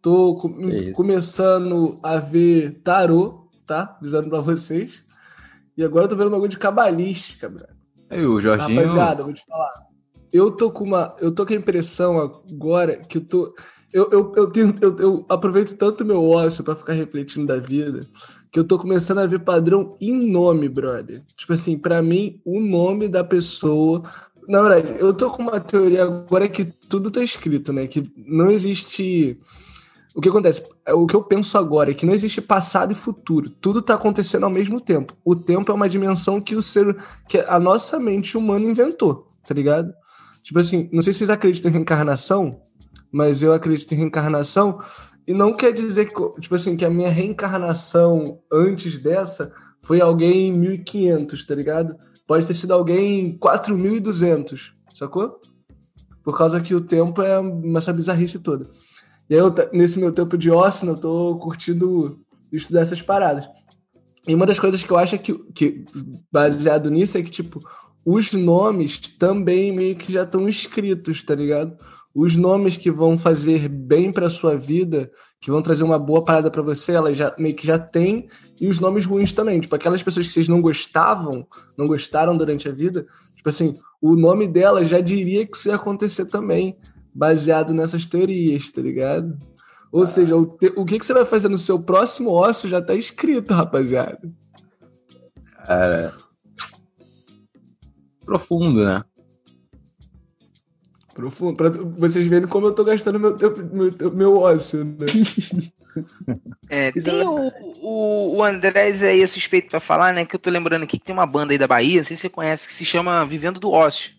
tô 0.00 0.36
com, 0.36 0.92
começando 0.92 1.98
a 2.04 2.18
ver 2.18 2.82
tarô, 2.84 3.48
tá? 3.66 3.96
Avisando 4.00 4.28
pra 4.28 4.40
vocês. 4.40 5.04
E 5.76 5.84
agora 5.84 6.04
eu 6.04 6.08
tô 6.08 6.16
vendo 6.16 6.28
um 6.28 6.32
bagulho 6.32 6.50
de 6.50 6.58
cabalística, 6.58 7.48
brother. 7.48 7.76
E 8.10 8.24
o 8.24 8.40
Jorginho. 8.40 8.80
Rapaziada, 8.80 9.22
vou 9.22 9.32
te 9.32 9.44
falar. 9.44 9.72
Eu 10.32 10.50
tô 10.50 10.70
com 10.70 10.84
uma. 10.84 11.14
Eu 11.20 11.32
tô 11.32 11.44
com 11.46 11.52
a 11.52 11.56
impressão 11.56 12.18
agora 12.18 12.96
que 12.96 13.18
eu 13.18 13.24
tô. 13.24 13.54
Eu, 13.92 14.08
eu, 14.10 14.32
eu, 14.36 14.50
tenho, 14.50 14.74
eu, 14.80 14.96
eu 14.98 15.26
aproveito 15.28 15.76
tanto 15.76 16.04
meu 16.04 16.22
ócio 16.28 16.64
para 16.64 16.76
ficar 16.76 16.92
refletindo 16.92 17.46
da 17.46 17.56
vida 17.56 18.00
que 18.56 18.60
eu 18.60 18.64
tô 18.64 18.78
começando 18.78 19.18
a 19.18 19.26
ver 19.26 19.40
padrão 19.40 19.98
em 20.00 20.30
nome, 20.30 20.66
brother. 20.66 21.22
Tipo 21.36 21.52
assim, 21.52 21.76
para 21.76 22.00
mim, 22.00 22.40
o 22.42 22.58
nome 22.58 23.06
da 23.06 23.22
pessoa. 23.22 24.02
Na 24.48 24.62
verdade, 24.62 24.96
eu 24.98 25.12
tô 25.12 25.30
com 25.30 25.42
uma 25.42 25.60
teoria 25.60 26.04
agora 26.04 26.48
que 26.48 26.64
tudo 26.64 27.10
tá 27.10 27.22
escrito, 27.22 27.70
né? 27.70 27.86
Que 27.86 28.02
não 28.16 28.50
existe 28.50 29.38
o 30.16 30.20
que 30.22 30.30
acontece? 30.30 30.66
É, 30.86 30.94
o 30.94 31.06
que 31.06 31.14
eu 31.14 31.22
penso 31.22 31.58
agora 31.58 31.90
é 31.90 31.94
que 31.94 32.06
não 32.06 32.14
existe 32.14 32.40
passado 32.40 32.90
e 32.90 32.94
futuro. 32.94 33.50
Tudo 33.50 33.80
está 33.80 33.92
acontecendo 33.92 34.44
ao 34.44 34.50
mesmo 34.50 34.80
tempo. 34.80 35.14
O 35.22 35.36
tempo 35.36 35.70
é 35.70 35.74
uma 35.74 35.90
dimensão 35.90 36.40
que 36.40 36.56
o 36.56 36.62
ser, 36.62 36.96
que 37.28 37.36
a 37.36 37.58
nossa 37.58 37.98
mente 37.98 38.34
humana 38.34 38.64
inventou, 38.64 39.28
tá 39.46 39.52
ligado? 39.52 39.92
Tipo 40.42 40.58
assim, 40.58 40.88
não 40.90 41.02
sei 41.02 41.12
se 41.12 41.18
vocês 41.18 41.28
acreditam 41.28 41.70
em 41.70 41.74
reencarnação, 41.74 42.62
mas 43.12 43.42
eu 43.42 43.52
acredito 43.52 43.92
em 43.92 43.98
reencarnação 43.98 44.78
e 45.26 45.34
não 45.34 45.52
quer 45.52 45.70
dizer 45.70 46.06
que, 46.06 46.40
tipo 46.40 46.54
assim, 46.54 46.76
que 46.76 46.84
a 46.86 46.90
minha 46.90 47.10
reencarnação 47.10 48.40
antes 48.50 48.98
dessa 48.98 49.52
foi 49.80 50.00
alguém 50.00 50.48
em 50.48 50.52
1500, 50.52 51.44
tá 51.44 51.54
ligado? 51.54 51.94
Pode 52.26 52.46
ter 52.46 52.54
sido 52.54 52.72
alguém 52.72 53.20
em 53.20 53.36
4200, 53.36 54.72
sacou? 54.94 55.38
Por 56.24 56.38
causa 56.38 56.58
que 56.58 56.74
o 56.74 56.80
tempo 56.80 57.20
é 57.20 57.38
essa 57.76 57.92
bizarrice 57.92 58.38
toda. 58.38 58.66
E 59.28 59.34
eu, 59.34 59.52
nesse 59.72 59.98
meu 59.98 60.12
tempo 60.12 60.38
de 60.38 60.50
ócio, 60.50 60.88
eu 60.88 60.96
tô 60.96 61.36
curtindo 61.36 62.20
estudar 62.52 62.80
essas 62.80 63.02
paradas. 63.02 63.48
E 64.26 64.34
uma 64.34 64.46
das 64.46 64.58
coisas 64.58 64.82
que 64.82 64.90
eu 64.90 64.96
acho 64.96 65.14
é 65.14 65.18
que, 65.18 65.34
que, 65.52 65.84
baseado 66.32 66.90
nisso, 66.90 67.16
é 67.16 67.22
que, 67.22 67.30
tipo, 67.30 67.60
os 68.04 68.32
nomes 68.32 68.98
também 68.98 69.72
meio 69.72 69.96
que 69.96 70.12
já 70.12 70.22
estão 70.22 70.48
escritos, 70.48 71.22
tá 71.22 71.34
ligado? 71.34 71.76
Os 72.14 72.34
nomes 72.34 72.76
que 72.76 72.90
vão 72.90 73.18
fazer 73.18 73.68
bem 73.68 74.10
pra 74.10 74.30
sua 74.30 74.56
vida, 74.56 75.10
que 75.40 75.50
vão 75.50 75.60
trazer 75.60 75.84
uma 75.84 75.98
boa 75.98 76.24
parada 76.24 76.50
para 76.50 76.62
você, 76.62 76.92
elas 76.92 77.16
já 77.16 77.34
meio 77.38 77.54
que 77.54 77.66
já 77.66 77.78
tem, 77.78 78.28
e 78.60 78.68
os 78.68 78.80
nomes 78.80 79.04
ruins 79.04 79.32
também. 79.32 79.60
Tipo, 79.60 79.76
aquelas 79.76 80.02
pessoas 80.02 80.26
que 80.26 80.32
vocês 80.32 80.48
não 80.48 80.62
gostavam, 80.62 81.46
não 81.76 81.86
gostaram 81.86 82.36
durante 82.36 82.68
a 82.68 82.72
vida, 82.72 83.06
tipo 83.34 83.48
assim, 83.48 83.74
o 84.00 84.16
nome 84.16 84.48
delas 84.48 84.88
já 84.88 85.00
diria 85.00 85.46
que 85.46 85.56
isso 85.56 85.68
ia 85.68 85.74
acontecer 85.74 86.26
também 86.26 86.76
baseado 87.16 87.72
nessas 87.72 88.04
teorias, 88.04 88.70
tá 88.70 88.82
ligado? 88.82 89.38
Ou 89.90 90.02
ah. 90.02 90.06
seja, 90.06 90.36
o, 90.36 90.46
te, 90.46 90.72
o 90.76 90.84
que, 90.84 90.98
que 90.98 91.06
você 91.06 91.14
vai 91.14 91.24
fazer 91.24 91.48
no 91.48 91.56
seu 91.56 91.80
próximo 91.82 92.30
ócio 92.30 92.68
já 92.68 92.82
tá 92.82 92.94
escrito, 92.94 93.54
rapaziada. 93.54 94.20
Cara. 95.64 96.14
Profundo, 98.24 98.84
né? 98.84 99.02
Profundo. 101.14 101.56
Pra 101.56 101.70
vocês 101.70 102.26
verem 102.26 102.46
como 102.46 102.66
eu 102.66 102.74
tô 102.74 102.84
gastando 102.84 103.18
meu 103.18 103.36
tempo, 103.36 103.62
meu, 103.72 104.12
meu 104.12 104.36
ócio, 104.38 104.84
né? 104.84 105.06
É, 106.68 106.92
tem 106.92 107.22
o, 107.22 107.50
o, 107.80 108.36
o 108.36 108.44
Andrés 108.44 109.02
aí 109.02 109.22
é 109.22 109.26
suspeito 109.26 109.70
pra 109.70 109.80
falar, 109.80 110.12
né? 110.12 110.26
Que 110.26 110.36
eu 110.36 110.38
tô 110.38 110.50
lembrando 110.50 110.82
aqui 110.82 110.98
que 110.98 111.06
tem 111.06 111.14
uma 111.14 111.24
banda 111.24 111.54
aí 111.54 111.58
da 111.58 111.66
Bahia, 111.66 111.96
não 111.96 112.04
sei 112.04 112.16
se 112.16 112.20
você 112.20 112.28
conhece, 112.28 112.66
que 112.66 112.74
se 112.74 112.84
chama 112.84 113.24
Vivendo 113.24 113.58
do 113.58 113.70
Ócio. 113.70 114.15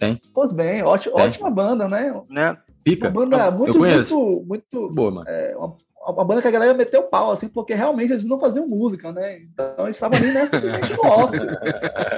Tem. 0.00 0.18
Pois 0.32 0.50
bem, 0.50 0.82
ótima, 0.82 1.16
ótima 1.16 1.50
banda, 1.50 1.86
né? 1.86 2.18
né? 2.30 2.56
Pica. 2.82 3.08
Uma 3.08 3.26
banda 3.26 3.50
muito, 3.50 3.78
muito, 3.78 4.44
muito. 4.46 4.92
Boa, 4.94 5.10
mano. 5.10 5.28
É, 5.28 5.54
uma, 5.54 5.76
uma, 6.08 6.24
banda 6.24 6.40
que 6.40 6.48
a 6.48 6.50
galera 6.50 6.72
meteu 6.72 7.02
pau, 7.02 7.30
assim, 7.30 7.48
porque 7.48 7.74
realmente 7.74 8.10
eles 8.10 8.24
não 8.24 8.40
faziam 8.40 8.66
música, 8.66 9.12
né? 9.12 9.40
Então 9.40 9.84
eles 9.84 9.96
estavam 9.96 10.18
ali 10.18 10.32
nessa 10.32 10.56
ócio. 11.04 11.46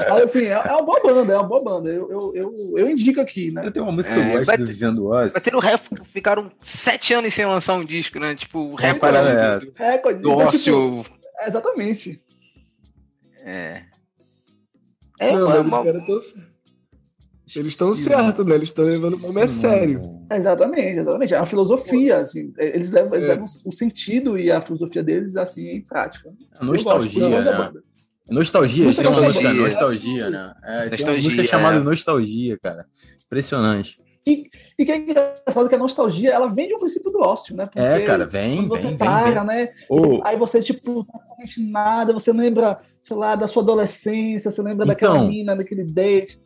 Mas 0.08 0.22
assim, 0.22 0.44
é, 0.44 0.52
é, 0.52 0.72
uma 0.72 0.82
boa 0.82 1.00
banda, 1.02 1.32
é 1.32 1.36
uma 1.36 1.48
boa 1.48 1.60
banda. 1.60 1.90
Eu, 1.90 2.08
eu, 2.08 2.32
eu, 2.36 2.78
eu 2.78 2.88
indico 2.88 3.20
aqui, 3.20 3.50
né? 3.50 3.66
Eu 3.66 3.72
tenho 3.72 3.84
uma 3.84 3.90
música 3.90 4.14
que 4.14 4.20
eu 4.20 4.24
é, 4.24 4.44
gosto 4.44 4.58
do 4.58 4.66
Vivendo 4.66 5.06
Ócio. 5.08 5.32
Vai 5.32 5.42
ter 5.42 5.56
o 5.56 5.58
Ref, 5.58 5.88
ficaram 6.12 6.52
sete 6.62 7.14
anos 7.14 7.34
sem 7.34 7.44
lançar 7.44 7.74
um 7.74 7.84
disco, 7.84 8.20
né? 8.20 8.36
Tipo, 8.36 8.60
o 8.60 8.74
recorde. 8.76 9.16
É, 9.16 9.90
recorde. 9.90 10.20
Do 10.20 10.30
então, 10.30 10.46
ócio. 10.46 11.02
Tipo, 11.02 11.16
exatamente. 11.44 12.22
É. 13.44 13.82
É, 15.18 15.32
não, 15.32 15.60
uma... 15.62 15.84
Cara, 15.84 16.00
tô... 16.02 16.22
Eles 17.56 17.72
estão 17.72 17.94
certos, 17.94 18.46
né? 18.46 18.54
Eles 18.54 18.68
estão 18.68 18.84
levando 18.84 19.14
o 19.14 19.20
nome 19.20 19.42
a 19.42 19.46
sério. 19.46 20.00
Exatamente, 20.30 20.98
exatamente. 21.00 21.34
É 21.34 21.38
a 21.38 21.44
filosofia, 21.44 22.18
assim, 22.18 22.52
eles 22.56 22.90
levam, 22.90 23.14
eles 23.14 23.28
é. 23.28 23.32
levam 23.32 23.44
o 23.66 23.72
sentido 23.72 24.38
e 24.38 24.50
a 24.50 24.60
filosofia 24.60 25.02
deles 25.02 25.36
assim 25.36 25.68
em 25.68 25.82
prática. 25.82 26.32
A 26.58 26.64
nostalgia, 26.64 27.42
né? 27.42 27.72
Nostalgia, 28.30 28.94
tem 28.94 29.06
uma 29.06 29.22
música 29.22 29.52
nostalgia, 29.52 30.30
né? 30.30 30.54
É, 30.62 30.90
nostalgia, 30.90 30.96
tem 30.96 31.06
uma 31.06 31.22
música 31.22 31.42
é. 31.42 31.44
chamada 31.44 31.80
Nostalgia, 31.80 32.58
cara. 32.62 32.86
Impressionante. 33.26 34.00
E, 34.26 34.44
e 34.78 34.84
que 34.84 34.92
é 34.92 34.96
engraçado 34.98 35.68
que 35.68 35.74
a 35.74 35.78
nostalgia, 35.78 36.30
ela 36.30 36.46
vem 36.48 36.68
de 36.68 36.74
um 36.74 36.78
princípio 36.78 37.10
do 37.10 37.20
ócio, 37.20 37.56
né? 37.56 37.64
Porque 37.64 37.80
é, 37.80 38.04
cara, 38.06 38.24
vem. 38.24 38.56
Quando 38.56 38.68
você 38.68 38.88
vem, 38.88 38.96
para, 38.96 39.42
vem, 39.42 39.44
né? 39.44 39.68
Oh. 39.88 40.20
Aí 40.24 40.36
você, 40.36 40.62
tipo, 40.62 41.04
não 41.12 41.36
sente 41.36 41.68
nada, 41.68 42.12
você 42.12 42.32
lembra, 42.32 42.80
sei 43.02 43.16
lá, 43.16 43.34
da 43.34 43.48
sua 43.48 43.62
adolescência, 43.62 44.50
você 44.50 44.62
lembra 44.62 44.84
então, 44.84 44.86
daquela 44.86 45.24
mina, 45.24 45.56
daquele 45.56 45.84
date. 45.84 46.38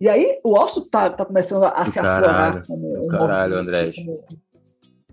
E 0.00 0.08
aí 0.08 0.38
o 0.44 0.58
osso 0.58 0.82
tá, 0.88 1.08
tá 1.10 1.24
começando 1.24 1.64
a 1.64 1.82
do 1.82 1.90
se 1.90 2.00
caralho, 2.00 2.26
aflorar 2.26 2.66
como 2.66 3.04
um 3.04 3.08
caralho, 3.08 3.56
André. 3.56 3.92
Como, 3.92 4.24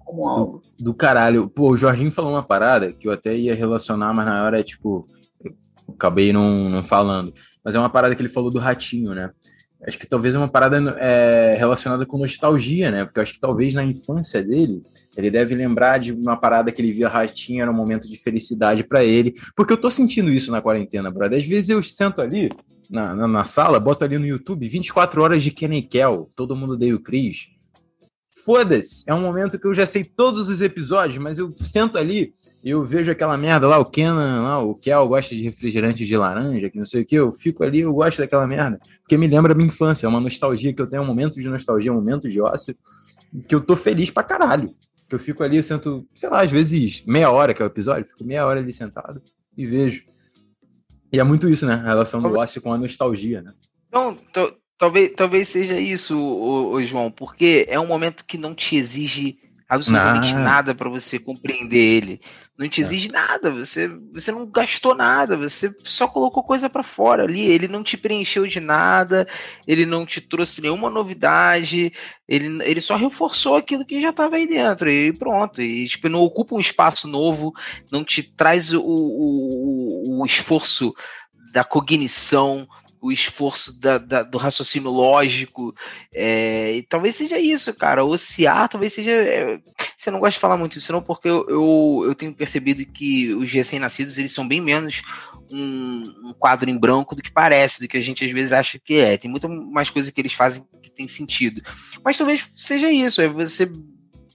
como 0.06 0.30
algo. 0.30 0.62
Do, 0.78 0.84
do, 0.86 0.94
caralho. 0.94 1.48
Pô, 1.48 1.72
o 1.72 1.78
Jorginho 1.78 2.12
falou 2.12 2.32
uma 2.32 2.44
parada 2.44 2.92
que 2.92 3.08
eu 3.08 3.14
até 3.14 3.36
ia 3.36 3.56
relacionar, 3.56 4.14
mas 4.14 4.26
na 4.26 4.44
hora 4.44 4.60
é 4.60 4.64
tipo. 4.64 5.06
acabei 5.88 6.34
não, 6.34 6.70
não 6.70 6.84
falando. 6.84 7.34
Mas 7.64 7.76
é 7.76 7.80
uma 7.80 7.90
parada 7.90 8.16
que 8.16 8.22
ele 8.22 8.30
falou 8.30 8.52
do 8.52 8.60
ratinho, 8.60 9.14
né? 9.14 9.32
Acho 9.86 10.00
que 10.00 10.08
talvez 10.08 10.34
é 10.34 10.38
uma 10.38 10.48
parada 10.48 10.78
é, 10.98 11.56
relacionada 11.58 12.06
com 12.06 12.18
nostalgia, 12.18 12.90
né? 12.90 13.04
Porque 13.04 13.20
acho 13.20 13.34
que 13.34 13.40
talvez 13.40 13.74
na 13.74 13.84
infância 13.84 14.42
dele, 14.42 14.82
ele 15.18 15.30
deve 15.30 15.56
lembrar 15.56 15.98
de 15.98 16.14
uma 16.14 16.38
parada 16.38 16.72
que 16.72 16.82
ele 16.82 16.94
via 16.94 17.10
ratinho, 17.10 17.62
era 17.62 17.72
um 17.72 17.76
momento 17.76 18.08
de 18.08 18.18
felicidade 18.18 18.84
para 18.84 19.04
ele. 19.04 19.34
Porque 19.56 19.74
eu 19.74 19.78
tô 19.78 19.90
sentindo 19.90 20.32
isso 20.32 20.52
na 20.52 20.62
quarentena, 20.62 21.12
brother. 21.12 21.38
Às 21.38 21.46
vezes 21.46 21.70
eu 21.70 21.84
sento 21.84 22.22
ali, 22.22 22.50
na, 22.94 23.16
na, 23.16 23.28
na, 23.28 23.44
sala, 23.44 23.80
boto 23.80 24.04
ali 24.04 24.20
no 24.20 24.28
YouTube 24.28 24.70
24 24.70 25.20
horas 25.24 25.42
de 25.42 25.50
Kenny 25.50 25.82
Kell, 25.82 26.30
todo 26.36 26.56
mundo 26.56 26.78
deu 26.78 26.96
o 26.96 27.00
Cris. 27.00 27.48
Foda-se, 28.46 29.04
é 29.08 29.14
um 29.14 29.22
momento 29.22 29.58
que 29.58 29.66
eu 29.66 29.74
já 29.74 29.86
sei 29.86 30.04
todos 30.04 30.48
os 30.48 30.62
episódios, 30.62 31.18
mas 31.18 31.40
eu 31.40 31.50
sento 31.62 31.98
ali, 31.98 32.36
eu 32.64 32.86
vejo 32.86 33.10
aquela 33.10 33.36
merda 33.36 33.68
lá, 33.68 33.80
o 33.80 33.86
Kenan, 33.86 34.44
lá, 34.44 34.60
o 34.60 34.76
Kel 34.76 35.08
gosta 35.08 35.34
de 35.34 35.42
refrigerante 35.42 36.06
de 36.06 36.16
laranja, 36.16 36.70
que 36.70 36.78
não 36.78 36.86
sei 36.86 37.02
o 37.02 37.06
que, 37.06 37.16
eu 37.16 37.32
fico 37.32 37.64
ali, 37.64 37.80
eu 37.80 37.94
gosto 37.94 38.20
daquela 38.20 38.46
merda, 38.46 38.80
porque 39.02 39.18
me 39.18 39.28
lembra 39.28 39.56
minha 39.56 39.68
infância, 39.68 40.06
é 40.06 40.10
uma 40.10 40.20
nostalgia 40.20 40.72
que 40.72 40.82
eu 40.82 40.88
tenho, 40.88 41.02
um 41.02 41.08
momento 41.08 41.40
de 41.40 41.50
nostalgia, 41.50 41.92
um 41.92 41.96
momento 41.96 42.30
de 42.30 42.40
ócio, 42.40 42.76
que 43.48 43.56
eu 43.56 43.62
tô 43.62 43.76
feliz 43.76 44.12
pra 44.12 44.24
caralho. 44.24 44.70
Que 45.08 45.16
eu 45.16 45.20
fico 45.20 45.44
ali, 45.44 45.58
eu 45.58 45.64
sento, 45.64 46.06
sei 46.16 46.30
lá, 46.30 46.44
às 46.44 46.52
vezes 46.52 47.04
meia 47.08 47.32
hora 47.32 47.54
que 47.54 47.62
é 47.62 47.66
o 47.66 47.68
episódio, 47.68 48.06
fico 48.06 48.24
meia 48.24 48.46
hora 48.46 48.60
ali 48.60 48.72
sentado 48.72 49.22
e 49.58 49.66
vejo. 49.66 50.04
E 51.14 51.20
é 51.20 51.24
muito 51.24 51.48
isso, 51.48 51.68
né? 51.68 51.76
A 51.76 51.88
relação 51.90 52.20
do 52.20 52.34
ócio 52.36 52.60
com 52.60 52.74
a 52.74 52.78
nostalgia, 52.78 53.44
né? 53.44 53.54
Então, 53.88 54.18
talvez, 54.80 55.14
talvez 55.16 55.48
seja 55.48 55.80
isso, 55.80 56.20
o, 56.20 56.82
João, 56.82 57.12
porque 57.12 57.68
é 57.70 57.80
um 57.80 57.86
momento 57.86 58.26
que 58.26 58.38
não 58.38 58.56
te 58.56 58.76
exige 58.76 59.38
absolutamente 59.70 60.34
nada, 60.34 60.44
nada 60.44 60.76
para 60.76 60.90
você 60.90 61.20
compreender 61.20 61.78
ele. 61.78 62.22
Não 62.58 62.70
te 62.70 62.82
é. 62.82 62.84
exige 62.84 63.12
nada, 63.12 63.50
você, 63.50 63.88
você 63.88 64.32
não 64.32 64.46
gastou 64.46 64.94
nada, 64.94 65.36
você 65.36 65.76
só 65.84 66.08
colocou 66.08 66.44
coisa 66.44 66.70
para 66.70 66.84
fora 66.84 67.24
ali. 67.24 67.42
Ele 67.42 67.68
não 67.68 67.82
te 67.84 67.98
preencheu 67.98 68.46
de 68.46 68.60
nada, 68.60 69.28
ele 69.68 69.88
não 69.88 70.06
te 70.06 70.22
trouxe 70.22 70.62
nenhuma 70.62 70.88
novidade, 70.88 71.92
ele, 72.28 72.64
ele 72.64 72.80
só 72.80 72.96
reforçou 72.96 73.56
aquilo 73.56 73.86
que 73.86 74.00
já 74.00 74.12
estava 74.12 74.36
aí 74.36 74.48
dentro 74.48 74.90
e 74.90 75.12
pronto. 75.12 75.64
E 75.64 75.88
tipo, 75.88 76.08
não 76.08 76.22
ocupa 76.22 76.56
um 76.56 76.60
espaço 76.60 77.08
novo, 77.08 77.52
não 77.92 78.04
te 78.04 78.22
traz 78.22 78.72
o, 78.72 78.82
o, 78.82 80.22
o 80.22 80.26
esforço 80.26 80.94
da 81.52 81.64
cognição, 81.64 82.68
o 83.04 83.12
esforço 83.12 83.78
da, 83.78 83.98
da, 83.98 84.24
do 84.24 84.38
raciocínio 84.38 84.90
lógico. 84.90 85.76
É, 86.16 86.82
talvez 86.88 87.16
seja 87.16 87.38
isso, 87.38 87.74
cara. 87.74 88.06
Ociar 88.06 88.70
talvez 88.70 88.94
seja. 88.94 89.12
É, 89.12 89.60
você 89.98 90.10
não 90.10 90.20
gosta 90.20 90.36
de 90.36 90.40
falar 90.40 90.56
muito 90.56 90.78
isso, 90.78 90.92
não, 90.94 91.02
porque 91.02 91.28
eu, 91.28 91.46
eu, 91.50 92.04
eu 92.06 92.16
tenho 92.16 92.34
percebido 92.34 92.86
que 92.86 93.34
os 93.34 93.52
recém-nascidos 93.52 94.18
eles 94.18 94.34
são 94.34 94.48
bem 94.48 94.62
menos 94.62 95.02
um, 95.52 96.30
um, 96.30 96.34
quadro 96.34 96.70
em 96.70 96.78
branco 96.78 97.14
do 97.14 97.22
que 97.22 97.32
parece, 97.32 97.82
do 97.82 97.88
que 97.90 97.98
a 97.98 98.02
gente 98.02 98.24
às 98.24 98.32
vezes 98.32 98.54
acha 98.54 98.80
que 98.80 98.96
é. 98.96 99.18
Tem 99.18 99.30
muito 99.30 99.50
mais 99.50 99.90
coisas 99.90 100.10
que 100.10 100.22
eles 100.22 100.34
fazem 100.34 100.66
que 100.82 100.90
tem 100.90 101.08
sentido. 101.08 101.62
Mas 102.06 102.18
talvez 102.18 102.48
seja 102.56 102.90
isso, 102.90 103.22
é 103.22 103.28
você 103.28 103.70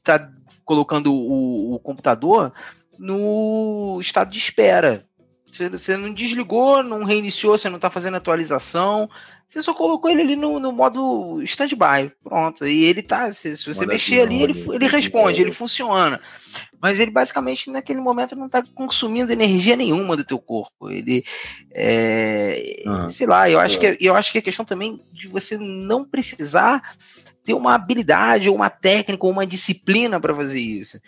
tá 0.04 0.30
colocando 0.62 1.10
o, 1.10 1.74
o 1.74 1.78
computador 1.78 2.52
no 2.98 3.98
estado 3.98 4.30
de 4.30 4.38
espera. 4.38 5.08
Você, 5.50 5.68
você 5.68 5.96
não 5.96 6.12
desligou, 6.12 6.82
não 6.82 7.04
reiniciou, 7.04 7.56
você 7.56 7.68
não 7.68 7.76
está 7.76 7.90
fazendo 7.90 8.16
atualização. 8.16 9.08
Você 9.48 9.62
só 9.62 9.72
colocou 9.72 10.10
ele 10.10 10.20
ali 10.20 10.36
no, 10.36 10.60
no 10.60 10.70
modo 10.70 11.42
stand-by. 11.42 12.12
Pronto. 12.22 12.66
E 12.66 12.84
ele 12.84 13.02
tá. 13.02 13.32
Se, 13.32 13.56
se 13.56 13.64
você 13.64 13.86
mexer 13.86 14.20
ali, 14.20 14.42
ele, 14.42 14.66
ele 14.70 14.86
responde, 14.86 15.40
ele 15.40 15.50
funciona. 15.50 16.20
Mas 16.80 17.00
ele 17.00 17.10
basicamente 17.10 17.70
naquele 17.70 18.00
momento 18.00 18.36
não 18.36 18.46
está 18.46 18.62
consumindo 18.74 19.32
energia 19.32 19.74
nenhuma 19.74 20.16
do 20.16 20.24
teu 20.24 20.38
corpo. 20.38 20.90
Ele. 20.90 21.24
É, 21.72 22.82
ah, 22.86 23.08
sei 23.08 23.26
lá, 23.26 23.48
eu 23.48 23.58
acho, 23.58 23.80
que, 23.80 23.96
eu 24.00 24.14
acho 24.14 24.30
que 24.30 24.38
a 24.38 24.42
questão 24.42 24.66
também 24.66 25.00
de 25.12 25.26
você 25.26 25.56
não 25.56 26.04
precisar 26.04 26.94
ter 27.48 27.54
uma 27.54 27.74
habilidade, 27.74 28.50
ou 28.50 28.54
uma 28.54 28.68
técnica, 28.68 29.24
ou 29.24 29.32
uma 29.32 29.46
disciplina 29.46 30.20
para 30.20 30.36
fazer 30.36 30.60
isso. 30.60 31.00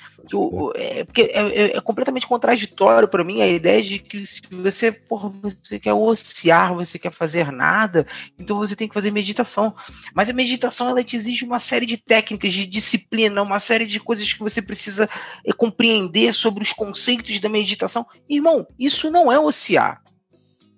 é, 0.74 1.04
porque 1.04 1.20
é, 1.34 1.40
é, 1.40 1.76
é 1.76 1.80
completamente 1.82 2.26
contraditório 2.26 3.06
para 3.06 3.22
mim 3.22 3.42
a 3.42 3.46
ideia 3.46 3.82
de 3.82 3.98
que 3.98 4.24
se 4.24 4.40
você, 4.50 4.90
porra, 4.90 5.28
você 5.62 5.78
quer 5.78 5.92
ociar, 5.92 6.74
você 6.74 6.98
quer 6.98 7.12
fazer 7.12 7.52
nada, 7.52 8.06
então 8.38 8.56
você 8.56 8.74
tem 8.74 8.88
que 8.88 8.94
fazer 8.94 9.10
meditação. 9.10 9.74
Mas 10.14 10.30
a 10.30 10.32
meditação 10.32 10.88
ela 10.88 11.04
te 11.04 11.14
exige 11.14 11.44
uma 11.44 11.58
série 11.58 11.84
de 11.84 11.98
técnicas, 11.98 12.54
de 12.54 12.64
disciplina, 12.64 13.42
uma 13.42 13.58
série 13.58 13.84
de 13.84 14.00
coisas 14.00 14.32
que 14.32 14.40
você 14.40 14.62
precisa 14.62 15.06
é, 15.44 15.52
compreender 15.52 16.32
sobre 16.32 16.62
os 16.62 16.72
conceitos 16.72 17.38
da 17.38 17.50
meditação. 17.50 18.06
Irmão, 18.26 18.66
isso 18.78 19.10
não 19.10 19.30
é 19.30 19.38
ociar. 19.38 20.02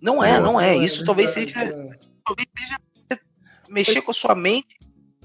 Não 0.01 0.25
é, 0.25 0.41
não 0.41 0.61
é. 0.61 0.77
Isso 0.77 1.05
talvez 1.05 1.31
seja, 1.31 1.73
talvez 2.27 2.49
seja 2.59 2.77
mexer 3.71 4.03
com 4.03 4.11
a 4.11 4.15
sua 4.15 4.35
mente 4.35 4.82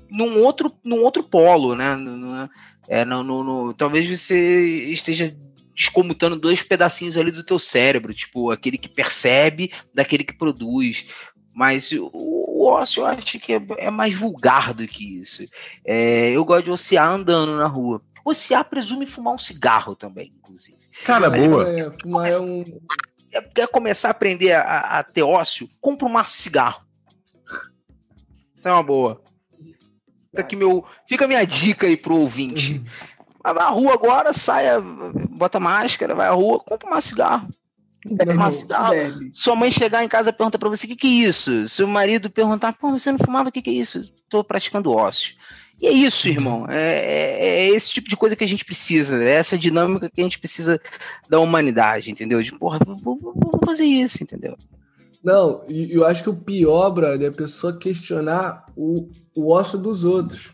num 0.09 0.43
outro, 0.43 0.71
num 0.83 1.01
outro 1.03 1.23
polo, 1.23 1.75
né? 1.75 1.95
No, 1.95 2.49
é, 2.87 3.03
no, 3.03 3.23
no, 3.23 3.43
no, 3.43 3.73
talvez 3.73 4.07
você 4.07 4.85
esteja 4.91 5.35
descomutando 5.75 6.39
dois 6.39 6.61
pedacinhos 6.63 7.17
ali 7.17 7.31
do 7.31 7.43
teu 7.43 7.59
cérebro, 7.59 8.13
tipo 8.13 8.49
aquele 8.49 8.77
que 8.77 8.89
percebe 8.89 9.71
daquele 9.93 10.23
que 10.23 10.33
produz. 10.33 11.07
Mas 11.53 11.91
o, 11.91 12.09
o 12.13 12.65
ócio 12.65 13.01
eu 13.01 13.05
acho 13.07 13.39
que 13.39 13.53
é, 13.53 13.61
é 13.77 13.89
mais 13.89 14.15
vulgar 14.15 14.73
do 14.73 14.87
que 14.87 15.19
isso. 15.19 15.43
É, 15.85 16.29
eu 16.29 16.43
gosto 16.45 16.65
de 16.65 16.71
ociar 16.71 17.07
andando 17.07 17.57
na 17.57 17.67
rua. 17.67 18.01
Ociar 18.23 18.65
presume 18.65 19.05
fumar 19.05 19.33
um 19.33 19.39
cigarro 19.39 19.95
também, 19.95 20.31
inclusive. 20.37 20.77
Cara, 21.03 21.29
boa. 21.29 21.69
É, 21.69 21.91
fumar 22.01 22.29
é 22.29 22.37
um. 22.39 22.63
Quer 23.53 23.67
começar 23.67 24.07
a 24.07 24.11
aprender 24.11 24.53
a, 24.53 24.99
a 24.99 25.03
ter 25.03 25.21
ócio? 25.21 25.69
Compra 25.79 26.07
um 26.07 26.11
maço 26.11 26.35
de 26.35 26.41
cigarro. 26.41 26.85
Isso 28.55 28.67
é 28.67 28.71
uma 28.71 28.83
boa. 28.83 29.21
Fica 30.37 30.41
aqui 30.41 30.55
meu, 30.55 30.85
fica 31.09 31.25
a 31.25 31.27
minha 31.27 31.45
dica 31.45 31.87
aí 31.87 31.97
pro 31.97 32.17
ouvinte. 32.17 32.73
Uhum. 32.73 33.53
Vai 33.53 33.63
à 33.63 33.69
rua 33.69 33.93
agora, 33.93 34.33
saia, 34.33 34.79
bota 34.79 35.59
máscara, 35.59 36.13
vai 36.13 36.27
à 36.27 36.31
rua, 36.31 36.59
compra 36.59 36.95
um 36.95 37.01
cigarro. 37.01 37.47
Bebe 38.05 38.51
cigarro. 38.51 38.93
Sua 39.33 39.55
mãe 39.55 39.71
chegar 39.71 40.03
em 40.03 40.07
casa 40.07 40.29
e 40.29 40.33
pergunta 40.33 40.59
pra 40.59 40.69
você 40.69 40.85
o 40.85 40.89
que, 40.89 40.95
que 40.95 41.07
é 41.07 41.27
isso. 41.27 41.67
Seu 41.67 41.87
marido 41.87 42.29
perguntar, 42.29 42.73
pô, 42.73 42.91
você 42.91 43.11
não 43.11 43.17
fumava, 43.17 43.49
o 43.49 43.51
que, 43.51 43.61
que 43.61 43.69
é 43.69 43.73
isso? 43.73 44.13
Tô 44.29 44.43
praticando 44.43 44.91
ócio. 44.91 45.33
E 45.81 45.87
é 45.87 45.91
isso, 45.91 46.27
irmão. 46.27 46.65
É, 46.67 46.79
é, 46.79 47.39
é, 47.39 47.69
esse 47.69 47.91
tipo 47.91 48.09
de 48.09 48.17
coisa 48.17 48.35
que 48.35 48.43
a 48.43 48.47
gente 48.47 48.65
precisa. 48.65 49.23
É 49.23 49.31
essa 49.31 49.57
dinâmica 49.57 50.09
que 50.09 50.21
a 50.21 50.23
gente 50.23 50.39
precisa 50.39 50.79
da 51.29 51.39
humanidade, 51.39 52.11
entendeu? 52.11 52.41
De 52.41 52.51
porra, 52.51 52.79
vou, 52.85 53.17
vou, 53.17 53.33
vou 53.33 53.59
fazer 53.65 53.85
isso, 53.85 54.23
entendeu? 54.23 54.55
Não, 55.23 55.63
eu 55.67 56.05
acho 56.05 56.23
que 56.23 56.29
o 56.29 56.35
pior, 56.35 56.89
brother, 56.91 57.27
é 57.27 57.29
a 57.29 57.35
pessoa 57.35 57.77
questionar 57.77 58.65
o, 58.75 59.09
o 59.37 59.51
ócio 59.51 59.77
dos 59.77 60.03
outros. 60.03 60.51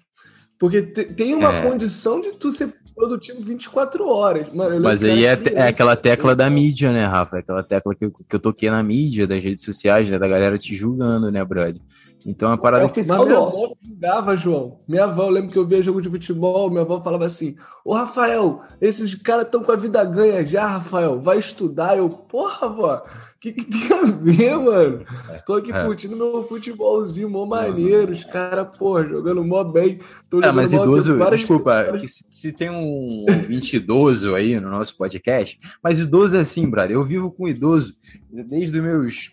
Porque 0.60 0.82
tem 0.82 1.34
uma 1.34 1.58
é. 1.58 1.62
condição 1.62 2.22
de 2.22 2.32
tu 2.34 2.52
ser 2.52 2.74
produtivo 2.96 3.42
24 3.42 4.08
horas. 4.08 4.54
Mano, 4.54 4.80
Mas 4.80 5.04
aí 5.04 5.26
é, 5.26 5.38
é, 5.54 5.68
aquela 5.68 5.96
tecla 5.96 6.36
da 6.36 6.50
mídia, 6.50 6.92
né, 6.92 7.06
Rafa? 7.06 7.38
É 7.38 7.40
aquela 7.40 7.64
tecla 7.64 7.96
que 7.96 8.06
eu, 8.06 8.12
que 8.12 8.36
eu 8.36 8.40
toquei 8.40 8.70
na 8.70 8.82
mídia, 8.84 9.28
das 9.28 9.44
redes 9.44 9.66
sociais, 9.66 10.10
né? 10.10 10.18
Da 10.18 10.28
galera 10.28 10.58
te 10.58 10.76
julgando, 10.76 11.32
né, 11.32 11.44
brother? 11.44 11.82
Então 12.26 12.50
é 12.50 12.52
uma 12.52 12.58
parada 12.58 12.86
é 12.86 12.90
que. 12.90 13.02
Minha 13.02 13.16
avó 13.16 13.76
julgava, 13.82 14.36
João. 14.36 14.78
Minha 14.88 15.04
avó, 15.06 15.24
eu 15.24 15.30
lembro 15.30 15.52
que 15.52 15.58
eu 15.58 15.66
via 15.66 15.82
jogo 15.82 16.02
de 16.02 16.10
futebol, 16.10 16.70
minha 16.70 16.84
avó 16.84 17.00
falava 17.00 17.26
assim: 17.26 17.56
Ô 17.84 17.94
Rafael, 17.94 18.62
esses 18.80 19.14
caras 19.16 19.46
estão 19.46 19.62
com 19.64 19.72
a 19.72 19.76
vida 19.76 20.04
ganha 20.04 20.46
já, 20.46 20.66
Rafael. 20.66 21.20
Vai 21.20 21.38
estudar. 21.38 21.98
Eu, 21.98 22.08
porra, 22.10 22.68
avó, 22.68 23.04
que, 23.44 23.52
que 23.52 23.66
tem 23.66 23.92
a 23.92 24.04
ver, 24.04 24.58
mano? 24.58 25.06
É, 25.30 25.38
Tô 25.40 25.56
aqui 25.56 25.74
é. 25.74 25.84
curtindo 25.84 26.16
meu 26.16 26.46
futebolzinho, 26.46 27.30
mó 27.30 27.46
maneiro. 27.46 28.14
Os 28.14 28.24
caras, 28.24 28.66
porra, 28.78 29.04
jogando 29.04 29.44
mó 29.44 29.66
bem. 29.66 30.00
Tô 30.30 30.42
é, 30.42 30.50
mas 30.50 30.72
idoso, 30.72 31.20
desculpa, 31.30 31.86
se, 32.08 32.26
se, 32.32 32.52
tem 32.54 32.70
um 32.70 33.26
ouvinte 33.30 33.76
idoso 33.76 34.34
aí 34.34 34.58
no 34.62 34.70
nosso 34.70 34.96
podcast, 34.96 35.60
mas 35.84 36.00
idoso 36.00 36.38
é 36.38 36.40
assim, 36.40 36.70
brother. 36.70 36.92
Eu 36.92 37.04
vivo 37.04 37.30
com 37.30 37.46
idoso 37.46 37.94
desde 38.32 38.78
os 38.78 38.84
meus 38.84 39.32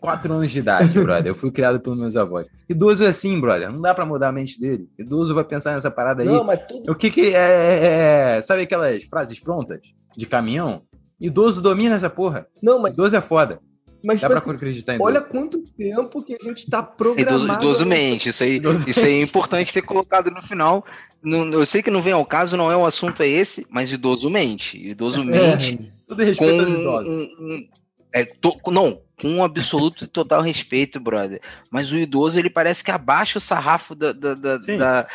quatro 0.00 0.32
anos 0.32 0.50
de 0.50 0.58
idade, 0.58 0.98
brother. 1.00 1.28
Eu 1.28 1.34
fui 1.36 1.52
criado 1.52 1.78
pelos 1.78 1.98
meus 1.98 2.16
avós. 2.16 2.44
Idoso 2.68 3.04
é 3.04 3.06
assim, 3.06 3.40
brother. 3.40 3.70
Não 3.70 3.80
dá 3.80 3.94
pra 3.94 4.04
mudar 4.04 4.28
a 4.28 4.32
mente 4.32 4.60
dele. 4.60 4.88
Idoso 4.98 5.32
vai 5.32 5.44
pensar 5.44 5.74
nessa 5.74 5.92
parada 5.92 6.22
aí. 6.22 6.28
Não, 6.28 6.42
mas 6.42 6.66
tudo... 6.66 6.90
O 6.90 6.94
que 6.96 7.08
que 7.08 7.32
é, 7.32 7.38
é, 7.38 7.84
é, 7.84 8.36
é, 8.38 8.42
Sabe 8.42 8.62
aquelas 8.62 9.04
frases 9.04 9.38
prontas 9.38 9.80
de 10.16 10.26
caminhão? 10.26 10.82
Idoso 11.20 11.60
domina 11.60 11.96
essa 11.96 12.10
porra. 12.10 12.46
Não, 12.62 12.78
mas... 12.78 12.92
Idoso 12.92 13.16
é 13.16 13.20
foda. 13.20 13.60
Mas, 14.04 14.20
Dá 14.20 14.28
tipo 14.28 14.40
pra 14.40 14.50
assim, 14.50 14.56
acreditar 14.56 14.94
em 14.94 15.02
Olha 15.02 15.20
quanto 15.20 15.58
tempo 15.76 16.22
que 16.22 16.34
a 16.34 16.38
gente 16.38 16.70
tá 16.70 16.82
programado. 16.82 17.44
Idoso, 17.44 17.58
idoso 17.58 17.86
mente, 17.86 18.28
isso 18.28 18.44
aí, 18.44 18.56
idoso 18.56 18.88
isso 18.88 19.04
aí 19.04 19.14
é 19.14 19.22
importante 19.22 19.72
ter 19.72 19.82
colocado 19.82 20.30
no 20.30 20.40
final. 20.40 20.84
eu 21.24 21.66
sei 21.66 21.82
que 21.82 21.90
não 21.90 22.00
vem 22.00 22.12
ao 22.12 22.24
caso, 22.24 22.56
não 22.56 22.70
é 22.70 22.76
o 22.76 22.86
assunto 22.86 23.22
é 23.22 23.26
esse, 23.26 23.66
mas 23.68 23.90
idoso 23.90 24.30
mente. 24.30 24.78
Idoso 24.78 25.22
mente. 25.24 25.78
É, 26.08 26.14
tudo 26.14 26.24
respeito 26.24 26.60
aos 26.62 26.70
idosos. 26.70 27.08
Um, 27.08 27.22
um, 27.38 27.68
é, 28.14 28.24
to, 28.24 28.56
não, 28.68 29.02
com 29.20 29.28
um 29.28 29.44
absoluto 29.44 30.04
e 30.04 30.06
total 30.06 30.40
respeito, 30.40 30.98
brother. 30.98 31.38
Mas 31.70 31.92
o 31.92 31.98
idoso, 31.98 32.38
ele 32.38 32.48
parece 32.48 32.82
que 32.82 32.90
abaixa 32.90 33.36
o 33.36 33.42
sarrafo 33.42 33.94
da, 33.94 34.12
da, 34.12 34.32
da, 34.32 34.56
da 34.56 35.06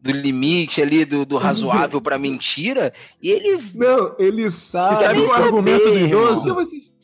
do 0.00 0.12
limite 0.12 0.80
ali, 0.80 1.04
do, 1.04 1.24
do 1.24 1.36
razoável 1.36 2.00
para 2.00 2.18
mentira, 2.18 2.92
e 3.20 3.30
ele. 3.30 3.58
Não, 3.74 4.14
ele 4.18 4.50
sabe. 4.50 4.96
Você 4.96 5.02
sabe 5.02 5.20
o 5.20 5.32
argumento 5.32 5.90
do 5.90 5.98
idoso? 5.98 6.56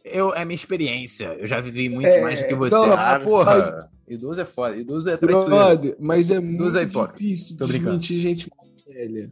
Eu, 0.05 0.35
é 0.35 0.45
minha 0.45 0.55
experiência. 0.55 1.35
Eu 1.39 1.47
já 1.47 1.61
vivi 1.61 1.89
muito 1.89 2.07
é, 2.07 2.21
mais 2.21 2.41
do 2.41 2.47
que 2.47 2.55
você. 2.55 2.75
Não, 2.75 2.93
ah, 2.93 3.19
porra. 3.19 3.91
Idoso 4.07 4.41
é 4.41 4.45
foda. 4.45 4.77
Idoso 4.77 5.09
é 5.09 5.17
traiçoeiro. 5.17 5.97
Mas 5.99 6.31
é 6.31 6.39
muito 6.39 6.77
é 6.77 6.85
difícil 6.85 7.57
de 7.57 7.81
mentir 7.81 8.19
gente 8.19 8.51
mais 8.57 8.71
velha. 8.87 9.31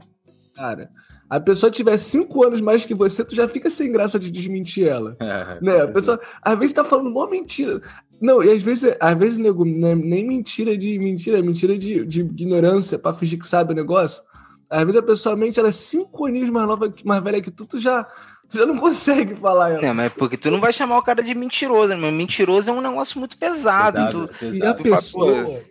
Cara, 0.55 0.91
a 1.33 1.41
pessoa 1.41 1.73
tiver 1.73 1.97
cinco 1.97 2.45
anos 2.45 2.61
mais 2.61 2.85
que 2.85 2.95
você, 2.95 3.25
tu 3.25 3.35
já 3.35 3.49
fica 3.49 3.71
sem 3.71 3.91
graça 3.91 4.19
de 4.19 4.31
desmentir 4.31 4.87
ela. 4.87 5.17
É, 5.19 5.59
né? 5.63 5.81
A 5.81 5.89
pessoa, 5.89 6.21
às 6.43 6.59
vezes, 6.59 6.75
tá 6.75 6.85
falando 6.85 7.09
uma 7.09 7.27
mentira. 7.27 7.81
Não, 8.21 8.43
e 8.45 8.53
às 8.53 8.63
vezes, 8.63 8.95
às 9.01 9.17
vezes, 9.17 9.39
nego, 9.39 9.65
é 9.65 9.95
nem 9.95 10.29
mentira 10.29 10.77
de 10.77 10.99
mentira, 10.99 11.39
é 11.39 11.43
mentira 11.43 11.79
de, 11.79 12.05
de 12.05 12.21
ignorância 12.21 12.99
pra 12.99 13.15
fingir 13.15 13.39
que 13.39 13.49
sabe 13.49 13.73
o 13.73 13.75
negócio. 13.75 14.23
Às 14.69 14.85
vezes 14.85 14.97
a 14.97 15.03
pessoa 15.03 15.35
mente, 15.35 15.59
ela 15.59 15.71
é 15.71 15.73
cinco 15.73 16.27
aninhos 16.27 16.51
mais 16.51 16.69
nova, 16.69 16.93
mais 17.03 17.25
velha 17.25 17.41
que 17.41 17.51
tu, 17.51 17.65
tu 17.65 17.81
já, 17.81 18.05
tu 18.47 18.59
já 18.59 18.67
não 18.67 18.77
consegue 18.77 19.35
falar 19.35 19.71
ela. 19.71 19.81
Não, 19.81 19.95
mas 19.95 20.13
porque 20.13 20.37
tu 20.37 20.51
não 20.51 20.61
vai 20.61 20.71
chamar 20.71 20.99
o 20.99 21.03
cara 21.03 21.23
de 21.23 21.35
mentiroso, 21.35 21.89
né? 21.89 21.97
Mas 21.97 22.13
mentiroso 22.13 22.69
é 22.69 22.75
um 22.75 22.83
negócio 22.83 23.19
muito 23.19 23.39
pesado. 23.39 23.97
pesado, 23.97 24.27
tu, 24.27 24.35
pesado. 24.39 24.65
E 24.65 24.67
a 24.67 24.75
pessoa... 24.75 25.63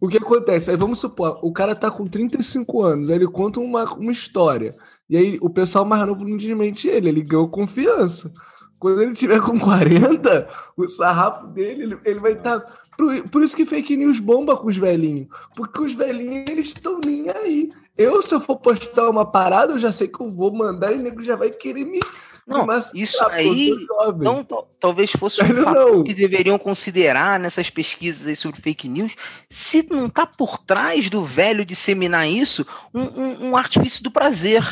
O 0.00 0.08
que 0.08 0.16
acontece? 0.16 0.70
Aí 0.70 0.76
vamos 0.76 1.00
supor, 1.00 1.38
o 1.42 1.52
cara 1.52 1.74
tá 1.74 1.90
com 1.90 2.06
35 2.06 2.82
anos, 2.82 3.10
aí 3.10 3.16
ele 3.16 3.26
conta 3.26 3.58
uma, 3.58 3.84
uma 3.94 4.12
história. 4.12 4.74
E 5.08 5.16
aí 5.16 5.38
o 5.40 5.50
pessoal 5.50 5.84
mais 5.84 6.06
novo 6.06 6.24
não 6.24 6.36
desmente 6.36 6.88
ele, 6.88 7.08
ele 7.08 7.22
ganhou 7.22 7.48
confiança. 7.48 8.32
Quando 8.78 9.02
ele 9.02 9.12
tiver 9.12 9.40
com 9.40 9.58
40, 9.58 10.48
o 10.76 10.88
sarrafo 10.88 11.48
dele, 11.48 11.82
ele, 11.82 11.98
ele 12.04 12.20
vai 12.20 12.32
estar. 12.32 12.60
Tá... 12.60 12.78
Por, 12.96 13.28
por, 13.28 13.42
isso 13.42 13.56
que 13.56 13.64
fake 13.64 13.96
news 13.96 14.20
bomba 14.20 14.56
com 14.56 14.68
os 14.68 14.76
velhinhos. 14.76 15.28
Porque 15.54 15.80
os 15.80 15.94
velhinhos, 15.94 16.46
eles 16.48 16.66
estão 16.66 17.00
nem 17.04 17.26
aí. 17.34 17.70
Eu, 17.96 18.22
se 18.22 18.34
eu 18.34 18.40
for 18.40 18.56
postar 18.56 19.08
uma 19.08 19.24
parada, 19.24 19.72
eu 19.72 19.78
já 19.78 19.90
sei 19.90 20.06
que 20.06 20.20
eu 20.20 20.30
vou 20.30 20.52
mandar 20.52 20.92
e 20.92 20.98
o 20.98 21.02
nego 21.02 21.22
já 21.22 21.34
vai 21.34 21.50
querer 21.50 21.84
me 21.84 22.00
não, 22.48 22.66
mas 22.66 22.90
isso 22.94 23.22
aí 23.26 23.74
não, 24.18 24.42
talvez 24.80 25.10
fosse 25.12 25.42
um 25.44 25.62
fator 25.62 26.02
que 26.02 26.14
deveriam 26.14 26.58
considerar 26.58 27.38
nessas 27.38 27.68
pesquisas 27.70 28.38
sobre 28.38 28.60
fake 28.60 28.88
news, 28.88 29.12
se 29.50 29.86
não 29.90 30.06
está 30.06 30.26
por 30.26 30.58
trás 30.58 31.10
do 31.10 31.24
velho 31.24 31.64
disseminar 31.64 32.26
isso 32.28 32.66
um, 32.94 33.02
um, 33.02 33.48
um 33.50 33.56
artifício 33.56 34.02
do 34.02 34.10
prazer. 34.10 34.62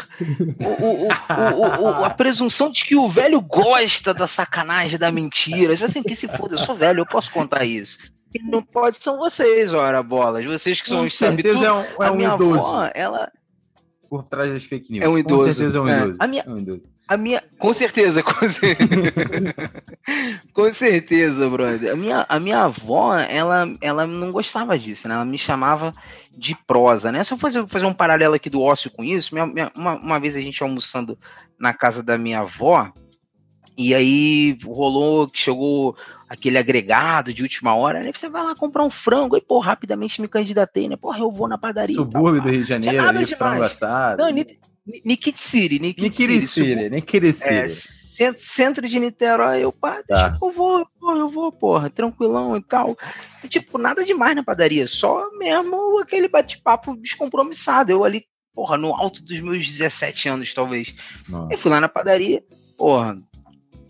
o, 0.80 1.08
o, 1.08 1.82
o, 1.82 2.04
a 2.04 2.10
presunção 2.10 2.70
de 2.70 2.84
que 2.84 2.96
o 2.96 3.08
velho 3.08 3.40
gosta 3.40 4.12
da 4.14 4.26
sacanagem, 4.26 4.98
da 4.98 5.12
mentira. 5.12 5.74
Assim, 5.74 6.02
que 6.02 6.16
se 6.16 6.26
foda, 6.28 6.54
eu 6.54 6.58
sou 6.58 6.74
velho, 6.76 7.00
eu 7.00 7.06
posso 7.06 7.30
contar 7.30 7.64
isso. 7.64 7.98
E 8.34 8.42
não 8.42 8.62
pode 8.62 8.96
são 8.96 9.18
vocês, 9.18 9.72
ora 9.72 10.02
bolas. 10.02 10.44
Vocês 10.44 10.80
que 10.80 10.88
são 10.88 11.04
os 11.04 11.16
certeza 11.16 11.66
é 11.66 11.72
um, 11.72 11.84
é 12.02 12.10
um 12.10 12.34
idoso. 12.34 12.58
Avó, 12.76 12.90
ela 12.94 13.30
por 14.08 14.22
trás 14.24 14.52
das 14.52 14.62
fake 14.64 14.92
news. 14.92 15.04
É 15.04 15.08
um 15.08 15.18
idoso. 15.18 15.44
Com 15.46 15.52
certeza 15.52 15.78
é 15.78 15.80
um 15.80 15.88
É. 15.88 15.98
idoso. 15.98 16.16
A 16.20 16.26
minha- 16.26 16.44
É 16.46 16.50
um 16.50 16.58
idoso. 16.58 16.82
A 17.08 17.16
minha. 17.16 17.42
Com 17.58 17.72
certeza, 17.72 18.22
com 18.22 18.34
certeza. 18.48 19.12
com 20.52 20.72
certeza, 20.72 21.48
brother. 21.48 21.92
A 21.92 21.96
minha, 21.96 22.26
a 22.28 22.40
minha 22.40 22.64
avó, 22.64 23.16
ela, 23.16 23.64
ela 23.80 24.06
não 24.06 24.32
gostava 24.32 24.78
disso, 24.78 25.06
né? 25.08 25.14
Ela 25.14 25.24
me 25.24 25.38
chamava 25.38 25.92
de 26.36 26.56
prosa, 26.66 27.12
né? 27.12 27.22
Se 27.22 27.32
eu 27.32 27.38
fazer, 27.38 27.66
fazer 27.68 27.86
um 27.86 27.92
paralelo 27.94 28.34
aqui 28.34 28.50
do 28.50 28.60
ócio 28.60 28.90
com 28.90 29.04
isso, 29.04 29.34
minha- 29.34 29.46
minha- 29.46 29.72
uma, 29.76 29.94
uma 29.94 30.18
vez 30.18 30.34
a 30.36 30.40
gente 30.40 30.60
almoçando 30.62 31.16
na 31.58 31.72
casa 31.72 32.02
da 32.02 32.18
minha 32.18 32.40
avó, 32.40 32.90
e 33.78 33.94
aí 33.94 34.58
rolou 34.64 35.28
que 35.28 35.38
chegou 35.38 35.96
aquele 36.28 36.58
agregado 36.58 37.32
de 37.32 37.42
última 37.42 37.74
hora, 37.74 38.00
né? 38.02 38.10
Você 38.12 38.28
vai 38.28 38.42
lá 38.42 38.54
comprar 38.56 38.82
um 38.84 38.90
frango, 38.90 39.36
aí, 39.36 39.40
pô, 39.40 39.60
rapidamente 39.60 40.20
me 40.20 40.26
candidatei, 40.26 40.88
né? 40.88 40.96
Porra, 40.96 41.20
eu 41.20 41.30
vou 41.30 41.46
na 41.46 41.56
padaria. 41.56 41.92
e 41.92 41.96
Subúrbio 41.96 42.40
pá. 42.42 42.48
do 42.48 42.52
Rio 42.52 42.62
de 42.62 42.68
Janeiro, 42.68 42.96
demais. 43.06 43.30
frango 43.30 43.62
assado. 43.62 44.22
Não, 44.24 44.46
Ni- 44.86 44.94
Ni- 44.94 45.02
Nikit 45.04 45.40
City, 45.40 45.78
Nikit 45.78 46.02
City. 46.46 46.88
nem 46.90 47.02
querer 47.02 47.28
É, 47.28 48.34
centro, 48.38 48.88
de 48.88 48.98
Niterói, 48.98 49.62
eu, 49.64 49.72
pá, 49.72 50.02
deixa 50.08 50.30
Tá. 50.30 50.38
que 50.38 50.44
eu 50.44 50.50
vou, 50.50 50.86
eu 51.02 51.28
vou, 51.28 51.52
porra, 51.52 51.90
tranquilão 51.90 52.56
e 52.56 52.62
tal. 52.62 52.96
E, 53.44 53.48
tipo, 53.48 53.76
nada 53.78 54.04
demais 54.04 54.34
na 54.34 54.42
padaria, 54.42 54.86
só 54.86 55.30
mesmo 55.36 55.98
aquele 56.00 56.28
bate-papo 56.28 56.96
descompromissado. 56.96 57.92
Eu 57.92 58.04
ali, 58.04 58.24
porra, 58.54 58.78
no 58.78 58.94
alto 58.94 59.22
dos 59.24 59.38
meus 59.40 59.66
17 59.66 60.28
anos, 60.30 60.54
talvez. 60.54 60.94
Não. 61.28 61.50
Eu 61.52 61.58
fui 61.58 61.70
lá 61.70 61.78
na 61.80 61.88
padaria, 61.90 62.42
porra, 62.78 63.18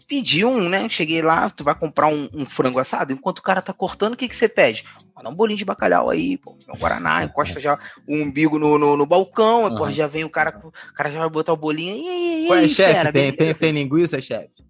pedi 0.07 0.45
um, 0.45 0.69
né? 0.69 0.89
Cheguei 0.89 1.23
lá, 1.23 1.51
tu 1.51 1.65
vai 1.65 1.75
comprar 1.75 2.09
um, 2.09 2.29
um 2.33 2.47
frango 2.47 2.79
assado, 2.79 3.13
enquanto 3.13 3.39
o 3.39 3.43
cara 3.43 3.61
tá 3.61 3.73
cortando, 3.73 4.15
o 4.15 4.17
que 4.17 4.29
que 4.29 4.37
você 4.37 4.49
pede? 4.49 4.85
Dá 5.23 5.29
um 5.29 5.35
bolinho 5.35 5.59
de 5.59 5.65
bacalhau 5.65 6.11
aí, 6.11 6.39
pô, 6.39 6.57
um 6.69 6.79
Guaraná, 6.79 7.25
encosta 7.25 7.61
já 7.61 7.79
o 8.07 8.15
umbigo 8.15 8.59
no, 8.59 8.79
no, 8.79 8.97
no 8.97 9.07
balcão, 9.07 9.67
Aham. 9.67 9.93
já 9.93 10.07
vem 10.07 10.25
o 10.25 10.31
cara, 10.31 10.61
o 10.65 10.95
cara 10.95 11.11
já 11.11 11.19
vai 11.19 11.29
botar 11.29 11.53
o 11.53 11.57
bolinho, 11.57 11.97
e 11.97 12.09
aí, 12.09 12.47
e 12.47 12.51
é, 12.51 12.53
aí, 12.53 12.69
chefe? 12.69 12.93
fera, 12.93 13.13
Tem, 13.13 13.33
tem, 13.33 13.55
tem 13.55 13.73
linguiça, 13.73 14.21
chefe? 14.21 14.66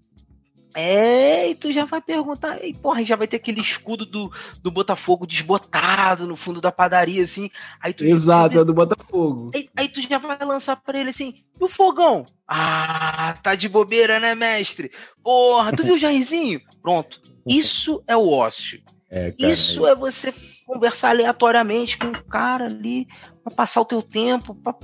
É, 0.78 1.48
e 1.48 1.54
tu 1.54 1.72
já 1.72 1.86
vai 1.86 2.02
perguntar, 2.02 2.62
e 2.62 2.74
porra, 2.74 3.02
já 3.02 3.16
vai 3.16 3.26
ter 3.26 3.36
aquele 3.36 3.62
escudo 3.62 4.04
do, 4.04 4.30
do 4.62 4.70
Botafogo 4.70 5.26
desbotado 5.26 6.26
no 6.26 6.36
fundo 6.36 6.60
da 6.60 6.70
padaria, 6.70 7.24
assim. 7.24 7.50
Aí 7.80 7.94
tu 7.94 8.04
Exato, 8.04 8.58
é 8.60 8.64
do 8.64 8.74
Botafogo. 8.74 9.50
Aí, 9.54 9.70
aí 9.74 9.88
tu 9.88 10.02
já 10.02 10.18
vai 10.18 10.36
lançar 10.38 10.76
pra 10.76 11.00
ele 11.00 11.08
assim, 11.10 11.42
e 11.58 11.64
o 11.64 11.68
fogão? 11.68 12.26
Ah, 12.46 13.34
tá 13.42 13.54
de 13.54 13.68
bobeira, 13.70 14.20
né, 14.20 14.34
mestre? 14.34 14.90
Porra, 15.22 15.72
tu 15.72 15.82
viu 15.82 15.94
o 15.94 15.98
Jairzinho? 15.98 16.60
Pronto. 16.82 17.22
Isso 17.46 18.02
é 18.06 18.14
o 18.16 18.28
ócio. 18.28 18.82
É. 19.10 19.32
Isso 19.38 19.86
é 19.86 19.94
você 19.94 20.34
conversar 20.66 21.10
aleatoriamente 21.10 21.96
com 21.96 22.08
o 22.08 22.24
cara 22.24 22.66
ali, 22.66 23.06
pra 23.42 23.54
passar 23.54 23.80
o 23.80 23.84
teu 23.86 24.02
tempo. 24.02 24.54
pra- 24.54 24.74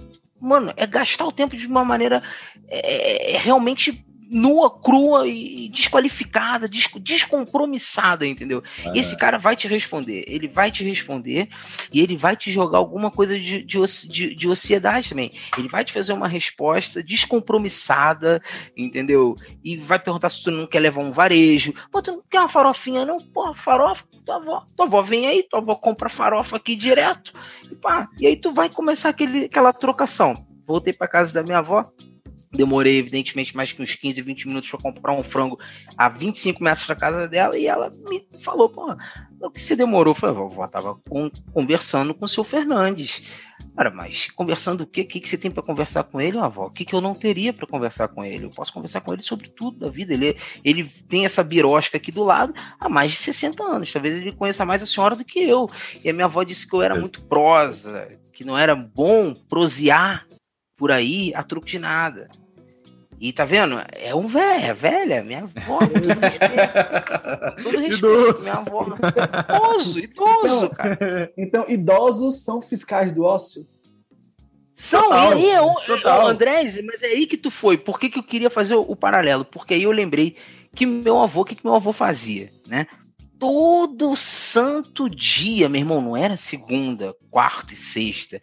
Mano, 0.41 0.73
é 0.77 0.87
gastar 0.87 1.27
o 1.27 1.33
tempo 1.33 1.57
de 1.57 1.67
uma 1.67 1.85
maneira 1.85 2.23
é, 2.69 3.35
é 3.35 3.37
realmente 3.39 4.05
nua, 4.33 4.71
crua 4.71 5.29
e 5.29 5.69
desqualificada, 5.69 6.67
des- 6.67 6.89
descompromissada, 7.01 8.27
entendeu? 8.27 8.63
E 8.95 8.99
esse 8.99 9.17
cara 9.17 9.37
vai 9.39 9.55
te 9.55 9.69
responder, 9.69 10.25
ele 10.27 10.49
vai 10.49 10.71
te 10.71 10.83
responder 10.83 11.49
e 11.93 12.01
ele 12.01 12.17
vai 12.17 12.35
te 12.37 12.51
jogar 12.51 12.79
alguma 12.79 13.11
coisa 13.11 13.39
de, 13.39 13.63
de, 13.63 13.79
de, 14.09 14.35
de 14.35 14.49
ociedade 14.49 15.11
também. 15.11 15.31
Ele 15.59 15.69
vai 15.69 15.85
te 15.85 15.93
fazer 15.93 16.13
uma 16.15 16.27
resposta 16.29 17.03
descompromissada, 17.03 18.43
entendeu? 18.77 19.37
E 19.63 19.77
vai 19.77 19.99
perguntar 19.99 20.31
se 20.31 20.43
tu 20.43 20.51
não 20.51 20.67
quer 20.67 20.81
levar 20.81 21.03
um 21.03 21.13
varejo. 21.13 21.75
Pô, 21.91 22.01
tu 22.01 22.13
não 22.13 22.23
quer 22.31 22.41
uma 22.41 22.49
farofinha, 22.49 23.05
não? 23.05 23.19
Pô, 23.19 23.53
farofa, 23.55 24.05
tua 24.25 24.37
avó, 24.37 24.65
tua 24.77 24.87
avó 24.87 25.03
vem 25.03 25.27
aí, 25.27 25.43
tua 25.43 25.61
avó 25.61 25.75
compra 25.75 26.09
farofa 26.09 26.57
aqui 26.57 26.75
direto. 26.75 27.33
E, 27.71 27.75
pá, 27.75 28.09
e 28.19 28.27
aí 28.27 28.37
tu 28.37 28.53
vai 28.53 28.71
começar 28.71 29.11
aquele, 29.11 29.45
aquela 29.45 29.73
trocação. 29.73 30.35
Voltei 30.67 30.93
pra 30.93 31.09
casa 31.09 31.35
da 31.35 31.43
minha 31.43 31.59
avó, 31.59 31.85
Demorei, 32.53 32.99
evidentemente, 32.99 33.57
mais 33.57 33.73
que 33.73 33.83
uns 33.83 33.95
15, 33.95 34.21
20 34.21 34.49
minutos 34.49 34.71
para 34.71 34.81
comprar 34.81 35.13
um 35.15 35.23
frango 35.23 35.59
a 35.97 36.09
25 36.09 36.63
metros 36.63 36.87
da 36.87 36.95
casa 36.95 37.27
dela 37.27 37.57
e 37.57 37.67
ela 37.67 37.91
me 38.11 38.27
falou, 38.43 38.69
pô, 38.69 38.95
o 39.41 39.51
que 39.51 39.61
você 39.61 39.75
demorou? 39.75 40.13
Eu 40.13 40.19
falei, 40.19 40.35
vovó, 40.35 40.67
tava 40.67 40.95
com- 41.09 41.31
conversando 41.53 42.15
com 42.15 42.27
o 42.27 42.29
seu 42.29 42.45
Fernandes. 42.45 43.23
Cara, 43.75 43.91
mas 43.91 44.31
conversando 44.33 44.83
o 44.83 44.87
quê? 44.87 45.01
O 45.01 45.07
que, 45.07 45.21
que 45.21 45.29
você 45.29 45.39
tem 45.39 45.51
para 45.51 45.63
conversar 45.63 46.05
com 46.05 46.21
ele, 46.21 46.39
avó? 46.39 46.67
O 46.67 46.71
que, 46.71 46.85
que 46.85 46.95
eu 46.95 47.01
não 47.01 47.15
teria 47.15 47.53
para 47.53 47.67
conversar 47.67 48.09
com 48.09 48.25
ele? 48.25 48.45
Eu 48.45 48.51
posso 48.51 48.73
conversar 48.73 49.01
com 49.01 49.13
ele 49.15 49.23
sobre 49.23 49.49
tudo 49.49 49.79
da 49.79 49.89
vida. 49.89 50.13
Ele, 50.13 50.37
ele 50.63 50.85
tem 50.85 51.25
essa 51.25 51.43
birosca 51.43 51.97
aqui 51.97 52.13
do 52.13 52.23
lado 52.23 52.53
há 52.79 52.89
mais 52.89 53.13
de 53.13 53.19
60 53.19 53.63
anos. 53.63 53.93
Talvez 53.93 54.15
ele 54.17 54.33
conheça 54.33 54.65
mais 54.67 54.83
a 54.83 54.87
senhora 54.87 55.17
do 55.17 55.25
que 55.25 55.41
eu. 55.41 55.69
E 56.05 56.11
a 56.11 56.13
minha 56.13 56.27
avó 56.27 56.43
disse 56.43 56.69
que 56.69 56.75
eu 56.75 56.83
era 56.83 56.95
muito 56.95 57.25
prosa, 57.25 58.09
que 58.33 58.45
não 58.45 58.59
era 58.59 58.75
bom 58.75 59.33
prosear 59.35 60.27
por 60.77 60.91
aí 60.91 61.33
a 61.35 61.43
truque 61.43 61.71
de 61.71 61.79
nada. 61.79 62.29
E 63.23 63.33
tá 63.33 63.45
vendo? 63.45 63.81
É 63.93 64.13
um 64.13 64.27
velho, 64.27 64.65
é 64.65 64.75
velha, 64.75 65.23
minha 65.23 65.45
avó. 65.45 65.79
respeito. 65.79 67.63
Respeito, 67.71 67.95
Idoso. 67.99 68.51
minha 68.51 68.55
avó. 68.55 68.87
Idoso, 68.89 69.99
idoso, 70.01 70.65
Então, 70.65 70.69
cara. 70.71 71.33
Então, 71.39 71.65
idosos 71.69 72.43
são 72.43 72.61
fiscais 72.61 73.13
do 73.13 73.23
ócio? 73.23 73.65
São, 74.75 75.05
Total, 75.05 75.39
e 75.39 75.45
aí, 75.45 75.51
eu, 75.53 75.73
total. 75.87 76.27
Andrés, 76.27 76.85
mas 76.85 77.01
é 77.05 77.07
aí 77.07 77.29
que 77.29 77.37
tu 77.37 77.49
foi. 77.49 77.79
Por 77.79 78.01
que, 78.01 78.11
que 78.11 78.19
eu 78.19 78.25
queria 78.25 78.51
fazer 78.51 78.75
o, 78.75 78.81
o 78.81 78.97
paralelo? 78.97 79.45
Porque 79.45 79.75
aí 79.75 79.85
eu 79.85 79.93
lembrei 79.93 80.37
que 80.75 80.85
meu 80.85 81.21
avô, 81.21 81.43
o 81.43 81.45
que, 81.45 81.55
que 81.55 81.65
meu 81.65 81.77
avô 81.77 81.93
fazia, 81.93 82.51
né? 82.67 82.89
Todo 83.43 84.15
santo 84.15 85.11
dia, 85.11 85.69
meu 85.69 85.81
irmão, 85.81 86.01
não 86.01 86.17
era 86.17 86.37
segunda, 86.37 87.13
quarta 87.29 87.75
e 87.75 87.77
sexta, 87.77 88.41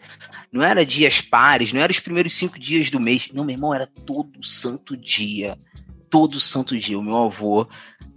não 0.51 0.61
era 0.61 0.85
dias 0.85 1.21
pares, 1.21 1.71
não 1.71 1.79
era 1.79 1.89
os 1.89 2.01
primeiros 2.01 2.33
cinco 2.33 2.59
dias 2.59 2.89
do 2.89 2.99
mês, 2.99 3.29
não, 3.33 3.45
meu 3.45 3.55
irmão, 3.55 3.73
era 3.73 3.87
todo 3.87 4.45
santo 4.45 4.97
dia, 4.97 5.57
todo 6.09 6.41
santo 6.41 6.77
dia. 6.77 6.99
O 6.99 7.01
meu 7.01 7.15
avô, 7.15 7.65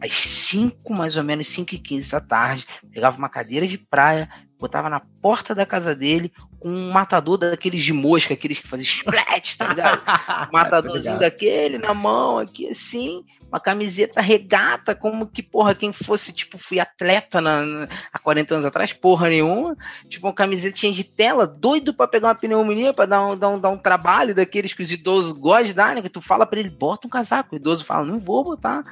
às 0.00 0.12
cinco, 0.12 0.92
mais 0.92 1.16
ou 1.16 1.22
menos, 1.22 1.46
cinco 1.50 1.72
e 1.72 1.78
quinze 1.78 2.10
da 2.10 2.18
tarde, 2.18 2.66
pegava 2.92 3.16
uma 3.16 3.28
cadeira 3.28 3.64
de 3.64 3.78
praia, 3.78 4.28
botava 4.58 4.90
na 4.90 4.98
porta 4.98 5.54
da 5.54 5.64
casa 5.64 5.94
dele 5.94 6.32
com 6.58 6.68
um 6.68 6.90
matador 6.90 7.38
daqueles 7.38 7.84
de 7.84 7.92
mosca, 7.92 8.34
aqueles 8.34 8.58
que 8.58 8.66
faziam 8.66 8.86
splat, 8.90 9.56
tá 9.56 9.68
ligado? 9.68 10.02
Matadorzinho 10.52 11.20
daquele 11.20 11.78
na 11.78 11.94
mão, 11.94 12.40
aqui 12.40 12.68
assim, 12.68 13.24
uma 13.52 13.60
camiseta 13.60 14.22
regata, 14.22 14.94
como 14.94 15.26
que, 15.26 15.42
porra, 15.42 15.74
quem 15.74 15.92
fosse, 15.92 16.32
tipo, 16.32 16.56
fui 16.56 16.80
atleta 16.80 17.38
na, 17.38 17.60
na- 17.66 17.88
há 18.10 18.18
40 18.18 18.54
anos 18.54 18.66
atrás, 18.66 18.94
porra 18.94 19.28
nenhuma. 19.28 19.76
Tipo, 20.08 20.26
uma 20.28 20.32
camisetinha 20.32 20.90
de 20.90 21.04
tela, 21.04 21.46
doido 21.46 21.92
pra 21.92 22.08
pegar 22.08 22.28
uma 22.28 22.34
pneumonia, 22.34 22.94
pra 22.94 23.04
dar 23.04 23.22
um, 23.26 23.36
dar 23.36 23.50
um, 23.50 23.60
dar 23.60 23.68
um 23.68 23.76
trabalho 23.76 24.34
daqueles 24.34 24.72
que 24.72 24.82
os 24.82 24.90
idosos 24.90 25.32
gostam 25.32 25.66
de 25.66 25.74
dar, 25.74 25.94
né? 25.94 26.00
Que 26.00 26.08
tu 26.08 26.22
fala 26.22 26.46
pra 26.46 26.58
ele, 26.60 26.70
bota 26.70 27.06
um 27.06 27.10
casaco. 27.10 27.54
O 27.54 27.58
idoso 27.58 27.84
fala, 27.84 28.06
não 28.06 28.18
vou 28.18 28.42
botar. 28.42 28.82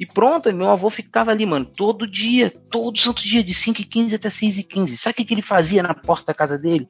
E 0.00 0.06
pronto, 0.06 0.50
meu 0.54 0.70
avô 0.70 0.88
ficava 0.88 1.30
ali, 1.30 1.44
mano, 1.44 1.66
todo 1.66 2.06
dia, 2.06 2.50
todo 2.70 2.96
santo 2.98 3.22
dia, 3.22 3.44
de 3.44 3.52
5 3.52 3.82
e 3.82 3.84
15 3.84 4.14
até 4.14 4.30
6 4.30 4.58
e 4.58 4.62
15 4.62 4.96
Sabe 4.96 5.12
o 5.12 5.16
que, 5.16 5.24
que 5.26 5.34
ele 5.34 5.42
fazia 5.42 5.82
na 5.82 5.92
porta 5.92 6.26
da 6.26 6.34
casa 6.34 6.56
dele? 6.56 6.88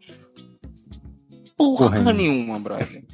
Porra 1.57 1.91
Porra 1.91 2.13
nenhuma, 2.13 2.61
brother. 2.61 3.05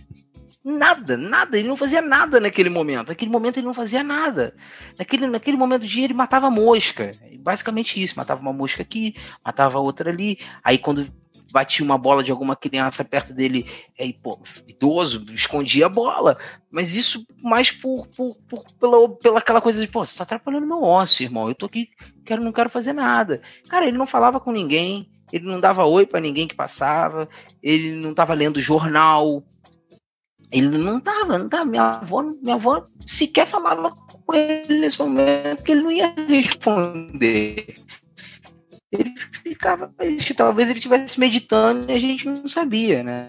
Nada, 0.65 1.15
nada, 1.19 1.59
ele 1.59 1.69
não 1.69 1.77
fazia 1.77 2.01
nada 2.01 2.41
naquele 2.41 2.71
momento. 2.71 3.09
Naquele 3.09 3.31
momento 3.31 3.59
ele 3.59 3.67
não 3.67 3.75
fazia 3.75 4.03
nada. 4.03 4.55
Naquele, 4.99 5.27
naquele 5.27 5.59
momento 5.59 5.83
do 5.83 5.87
dia 5.87 6.05
ele 6.05 6.15
matava 6.15 6.51
mosca. 6.51 7.11
Basicamente 7.41 8.03
isso, 8.03 8.17
matava 8.17 8.41
uma 8.41 8.53
mosca 8.53 8.81
aqui, 8.81 9.15
matava 9.45 9.79
outra 9.79 10.11
ali. 10.11 10.39
Aí 10.63 10.79
quando 10.79 11.07
batia 11.53 11.85
uma 11.85 11.99
bola 11.99 12.25
de 12.25 12.31
alguma 12.31 12.57
criança 12.57 13.05
perto 13.05 13.33
dele, 13.33 13.71
aí, 14.01 14.13
pô, 14.13 14.41
idoso, 14.67 15.25
escondia 15.33 15.87
a 15.87 15.89
bola. 15.91 16.37
Mas 16.71 16.95
isso 16.95 17.27
mais 17.43 17.71
por, 17.71 18.09
por, 18.09 18.35
por 18.49 18.65
pela, 18.81 19.09
pela 19.17 19.39
aquela 19.39 19.61
coisa 19.61 19.81
de, 19.81 19.87
pô, 19.87 20.05
você 20.05 20.17
tá 20.17 20.25
atrapalhando 20.25 20.67
meu 20.67 20.83
ócio, 20.83 21.23
irmão. 21.23 21.49
Eu 21.49 21.55
tô 21.55 21.67
aqui, 21.67 21.89
quero, 22.25 22.43
não 22.43 22.53
quero 22.53 22.71
fazer 22.71 22.93
nada. 22.93 23.43
Cara, 23.69 23.87
ele 23.87 23.99
não 23.99 24.07
falava 24.07 24.41
com 24.41 24.51
ninguém, 24.51 25.09
ele 25.31 25.47
não 25.47 25.61
dava 25.61 25.85
oi 25.85 26.07
pra 26.07 26.21
ninguém 26.21 26.49
que 26.49 26.55
passava, 26.55 27.29
ele 27.63 27.93
não 27.93 28.15
tava 28.15 28.35
lendo 28.35 28.61
jornal. 28.61 29.45
Ele 30.55 30.79
não 30.79 31.01
tava, 31.01 31.37
não 31.37 31.49
tava. 31.49 31.65
Minha 31.65 31.83
avó, 31.83 32.23
minha 32.23 32.55
avó 32.55 32.81
sequer 33.05 33.45
falava 33.45 33.91
com 33.91 34.33
ele 34.33 34.79
nesse 34.79 35.01
momento, 35.01 35.57
porque 35.57 35.73
ele 35.73 35.83
não 35.83 35.91
ia 35.91 36.15
responder. 36.29 37.75
Ele 38.93 39.13
ficava, 39.43 39.93
talvez 40.37 40.69
ele 40.69 40.79
estivesse 40.79 41.19
meditando 41.19 41.91
e 41.91 41.95
a 41.95 41.99
gente 41.99 42.25
não 42.27 42.47
sabia, 42.47 43.03
né? 43.03 43.29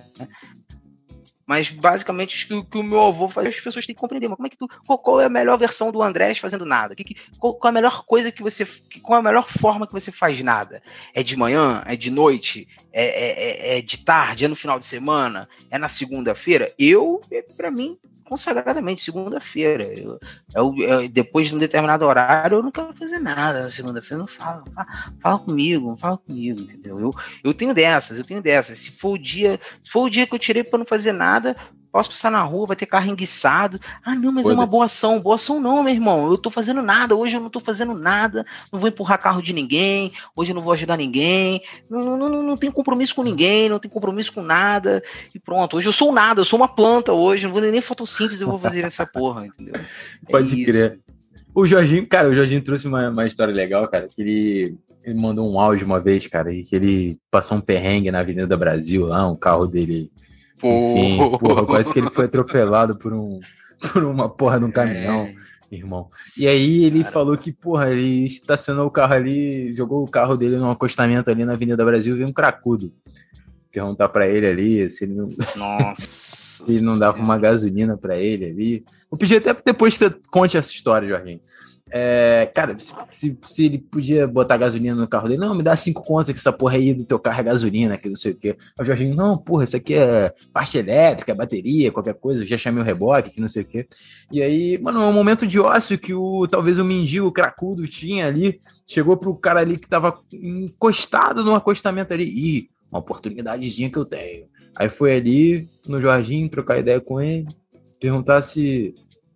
Mas 1.48 1.70
basicamente 1.70 2.54
o 2.54 2.64
que, 2.64 2.78
o 2.78 2.84
meu 2.84 3.02
avô 3.02 3.28
faz, 3.28 3.48
as 3.48 3.60
pessoas 3.60 3.86
têm 3.86 3.96
que 3.96 4.02
compreender. 4.02 4.28
Mas 4.28 4.36
como 4.36 4.48
é 4.48 4.50
que 4.50 4.58
tu. 4.58 4.68
Qual, 4.86 5.20
é 5.20 5.26
a 5.26 5.30
melhor 5.30 5.58
versão 5.58 5.92
do 5.92 6.04
Andrés 6.04 6.38
fazendo 6.38 6.66
nada? 6.66 6.96
Que, 6.96 7.04
que, 7.04 7.16
qual, 7.40 7.56
qual, 7.56 7.70
é 7.70 7.72
a 7.72 7.74
melhor 7.74 8.04
coisa 8.06 8.32
que 8.32 8.44
você. 8.44 8.68
Qual 9.02 9.20
a 9.20 9.24
melhor 9.24 9.50
forma 9.50 9.88
que 9.88 9.94
você 9.94 10.12
faz 10.12 10.40
nada? 10.44 10.82
É 11.14 11.24
de 11.24 11.36
manhã? 11.36 11.84
É 11.88 11.96
de 11.96 12.12
noite? 12.12 12.68
É, 12.98 13.04
é, 13.04 13.76
é, 13.76 13.78
é 13.78 13.82
de 13.82 13.98
tarde? 13.98 14.46
É 14.46 14.48
no 14.48 14.56
final 14.56 14.80
de 14.80 14.88
semana? 14.88 15.50
É 15.70 15.78
na 15.78 15.90
segunda-feira? 15.90 16.74
Eu, 16.80 17.20
é, 17.30 17.42
para 17.42 17.70
mim, 17.70 18.00
consagradamente, 18.24 19.02
segunda-feira. 19.02 19.84
Eu, 19.84 20.18
eu, 20.54 20.76
eu, 20.78 21.10
depois 21.10 21.48
de 21.48 21.56
um 21.56 21.58
determinado 21.58 22.06
horário, 22.06 22.58
eu 22.58 22.64
não 22.64 22.72
quero 22.72 22.94
fazer 22.94 23.20
nada 23.20 23.64
na 23.64 23.70
segunda-feira. 23.70 24.24
Não 24.24 24.28
fala, 24.28 24.64
fala, 24.74 24.88
fala, 25.22 25.40
comigo, 25.40 25.98
fala 25.98 26.18
comigo, 26.18 26.62
entendeu? 26.62 26.98
Eu, 26.98 27.12
eu 27.44 27.54
tenho 27.54 27.74
dessas, 27.74 28.18
eu 28.18 28.24
tenho 28.24 28.42
dessas. 28.42 28.80
Se 28.80 28.92
for 28.92 29.12
o 29.12 29.18
dia, 29.18 29.60
se 29.84 29.92
for 29.92 30.06
o 30.06 30.10
dia 30.10 30.26
que 30.26 30.34
eu 30.34 30.40
tirei 30.40 30.64
para 30.64 30.80
não 30.80 30.86
fazer 30.86 31.12
nada, 31.12 31.54
posso 31.96 32.10
passar 32.10 32.30
na 32.30 32.42
rua, 32.42 32.68
vai 32.68 32.76
ter 32.76 32.86
carro 32.86 33.10
enguiçado. 33.10 33.80
Ah, 34.04 34.14
não, 34.14 34.30
mas 34.30 34.44
Pode 34.44 34.54
é 34.54 34.60
uma 34.60 34.68
boa 34.68 34.84
ação. 34.84 35.22
Boa 35.22 35.36
ação 35.36 35.62
não, 35.62 35.82
meu 35.82 35.94
irmão. 35.94 36.30
Eu 36.30 36.38
tô 36.38 36.50
fazendo 36.50 36.82
nada. 36.82 37.16
Hoje 37.16 37.38
eu 37.38 37.40
não 37.40 37.50
tô 37.50 37.62
fazendo 37.62 37.94
nada. 37.94 38.46
Não 38.70 38.82
vou 38.82 38.90
empurrar 38.90 39.18
carro 39.18 39.42
de 39.42 39.54
ninguém. 39.54 40.12
Hoje 40.36 40.52
eu 40.52 40.56
não 40.56 40.62
vou 40.62 40.74
ajudar 40.74 40.98
ninguém. 40.98 41.62
Não, 41.90 42.18
não, 42.18 42.28
não, 42.28 42.44
não 42.44 42.58
tenho 42.58 42.74
compromisso 42.74 43.16
com 43.16 43.24
ninguém. 43.24 43.70
Não 43.70 43.80
tenho 43.80 43.94
compromisso 43.94 44.34
com 44.34 44.42
nada. 44.42 45.02
E 45.34 45.40
pronto. 45.40 45.78
Hoje 45.78 45.88
eu 45.88 45.94
sou 45.94 46.12
nada. 46.12 46.42
Eu 46.42 46.46
sou 46.46 46.60
uma 46.60 46.68
planta 46.68 47.14
hoje. 47.14 47.46
Não 47.46 47.54
vou 47.54 47.62
nem 47.62 47.80
fotossíntese. 47.80 48.42
Eu 48.42 48.50
vou 48.50 48.60
fazer 48.60 48.84
essa 48.84 49.06
porra, 49.08 49.46
entendeu? 49.46 49.76
É 49.76 50.30
Pode 50.30 50.62
é 50.62 50.66
crer. 50.66 51.00
O 51.54 51.66
Jorginho, 51.66 52.06
cara, 52.06 52.28
o 52.28 52.36
Jorginho 52.36 52.62
trouxe 52.62 52.88
uma, 52.88 53.10
uma 53.10 53.26
história 53.26 53.54
legal, 53.54 53.88
cara, 53.88 54.10
que 54.10 54.22
ele, 54.22 54.78
ele 55.02 55.18
mandou 55.18 55.50
um 55.50 55.58
áudio 55.58 55.86
uma 55.86 56.02
vez, 56.02 56.28
cara, 56.28 56.54
e 56.54 56.62
que 56.62 56.76
ele 56.76 57.18
passou 57.32 57.58
um 57.58 57.62
perrengue 57.62 58.12
na 58.12 58.20
Avenida 58.20 58.58
Brasil 58.58 59.06
lá, 59.06 59.26
um 59.26 59.38
carro 59.38 59.66
dele 59.66 60.12
enfim, 60.64 61.18
porra, 61.40 61.66
quase 61.66 61.92
que 61.92 62.00
ele 62.00 62.10
foi 62.10 62.26
atropelado 62.26 62.98
por, 62.98 63.14
um, 63.14 63.40
por 63.92 64.04
uma 64.04 64.30
porra 64.30 64.60
de 64.60 64.66
um 64.66 64.72
caminhão, 64.72 65.26
é. 65.26 65.36
irmão. 65.72 66.10
E 66.38 66.48
aí 66.48 66.86
ele 66.86 67.02
Cara. 67.02 67.12
falou 67.12 67.38
que, 67.38 67.52
porra, 67.52 67.92
ele 67.92 68.26
estacionou 68.26 68.88
o 68.88 68.92
carro 68.92 69.14
ali, 69.14 69.74
jogou 69.74 70.04
o 70.04 70.10
carro 70.10 70.38
dele 70.38 70.58
num 70.58 70.70
acostamento 70.70 71.30
ali 71.30 71.46
na 71.46 71.54
Avenida 71.54 71.86
Brasil 71.86 72.14
e 72.14 72.18
veio 72.18 72.30
um 72.30 72.34
cracudo. 72.34 72.94
Perguntar 73.72 74.08
para 74.10 74.28
ele 74.28 74.48
ali 74.48 74.90
se 74.90 75.04
ele 75.04 75.16
não. 75.16 75.28
Nossa. 75.56 76.02
se 76.06 76.64
ele 76.70 76.82
não 76.82 76.98
dava 76.98 77.18
uma 77.18 77.38
gasolina 77.38 77.98
para 77.98 78.18
ele 78.18 78.46
ali. 78.46 78.86
Vou 79.12 79.18
pedir 79.18 79.38
até 79.38 79.54
depois 79.54 79.94
que 79.94 80.00
você 80.00 80.16
conte 80.32 80.56
essa 80.56 80.72
história, 80.72 81.08
Jorginho. 81.08 81.42
É, 81.92 82.52
cara, 82.54 82.78
se, 82.80 82.94
se, 83.18 83.38
se, 83.46 83.66
ele 83.66 83.78
podia 83.78 84.28
botar 84.28 84.58
gasolina 84.58 84.96
no 84.96 85.08
carro 85.08 85.28
dele, 85.28 85.40
não, 85.40 85.54
me 85.54 85.62
dá 85.62 85.76
cinco 85.76 86.04
contas 86.04 86.34
que 86.34 86.40
essa 86.40 86.52
porra 86.52 86.76
aí 86.76 86.96
do 86.96 87.06
teu 87.06 87.20
carro 87.20 87.40
é 87.40 87.44
gasolina, 87.44 87.96
que 87.96 88.10
não 88.10 88.16
sei 88.16 88.32
o 88.32 88.36
quê. 88.36 88.58
O 88.80 88.84
Jorginho, 88.84 89.16
não, 89.16 89.38
porra, 89.38 89.66
isso 89.66 89.78
aqui 89.78 89.94
é 89.94 90.34
parte 90.52 90.80
elétrica, 90.80 91.32
é 91.32 91.36
bateria, 91.36 91.92
qualquer 91.92 92.16
coisa, 92.16 92.42
eu 92.42 92.48
já 92.48 92.58
chamei 92.58 92.82
o 92.82 92.86
reboque, 92.86 93.30
que 93.30 93.40
não 93.40 93.48
sei 93.48 93.62
o 93.62 93.66
quê. 93.66 93.88
E 94.32 94.42
aí, 94.42 94.80
mano, 94.80 95.02
é 95.02 95.06
um 95.06 95.14
momento 95.14 95.46
de 95.46 95.60
ócio 95.60 95.98
que 95.98 96.14
o 96.14 96.48
talvez 96.48 96.80
o 96.80 96.86
mendigo 96.86 97.32
cracudo 97.32 97.88
tinha 97.88 98.26
ali, 98.26 98.60
chegou 98.86 99.16
pro 99.16 99.36
cara 99.36 99.60
ali 99.60 99.78
que 99.78 99.88
tava 99.88 100.20
encostado 100.34 101.44
no 101.44 101.54
acostamento 101.54 102.12
ali, 102.14 102.26
ih, 102.26 102.70
uma 102.92 103.00
oportunidadezinha 103.00 103.92
que 103.92 103.98
eu 103.98 104.06
tenho. 104.06 104.48
Aí 104.76 104.90
foi 104.90 105.16
ali 105.16 105.68
no 105.88 106.02
Jorginho 106.02 106.50
trocar 106.50 106.80
ideia 106.80 107.00
com 107.00 107.22
ele, 107.22 107.46
perguntar 108.00 108.42
se 108.42 108.94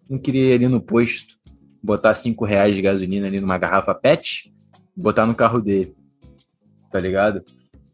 não 0.10 0.18
queria 0.18 0.50
ir 0.50 0.54
ali 0.54 0.68
no 0.68 0.82
posto 0.82 1.39
botar 1.82 2.14
5 2.14 2.46
reais 2.46 2.76
de 2.76 2.82
gasolina 2.82 3.28
ali 3.28 3.40
numa 3.40 3.58
garrafa 3.58 3.94
PET, 3.96 4.54
botar 4.96 5.26
no 5.26 5.36
carro 5.36 5.62
dele. 5.62 5.94
Tá 6.92 7.00
ligado? 7.00 7.44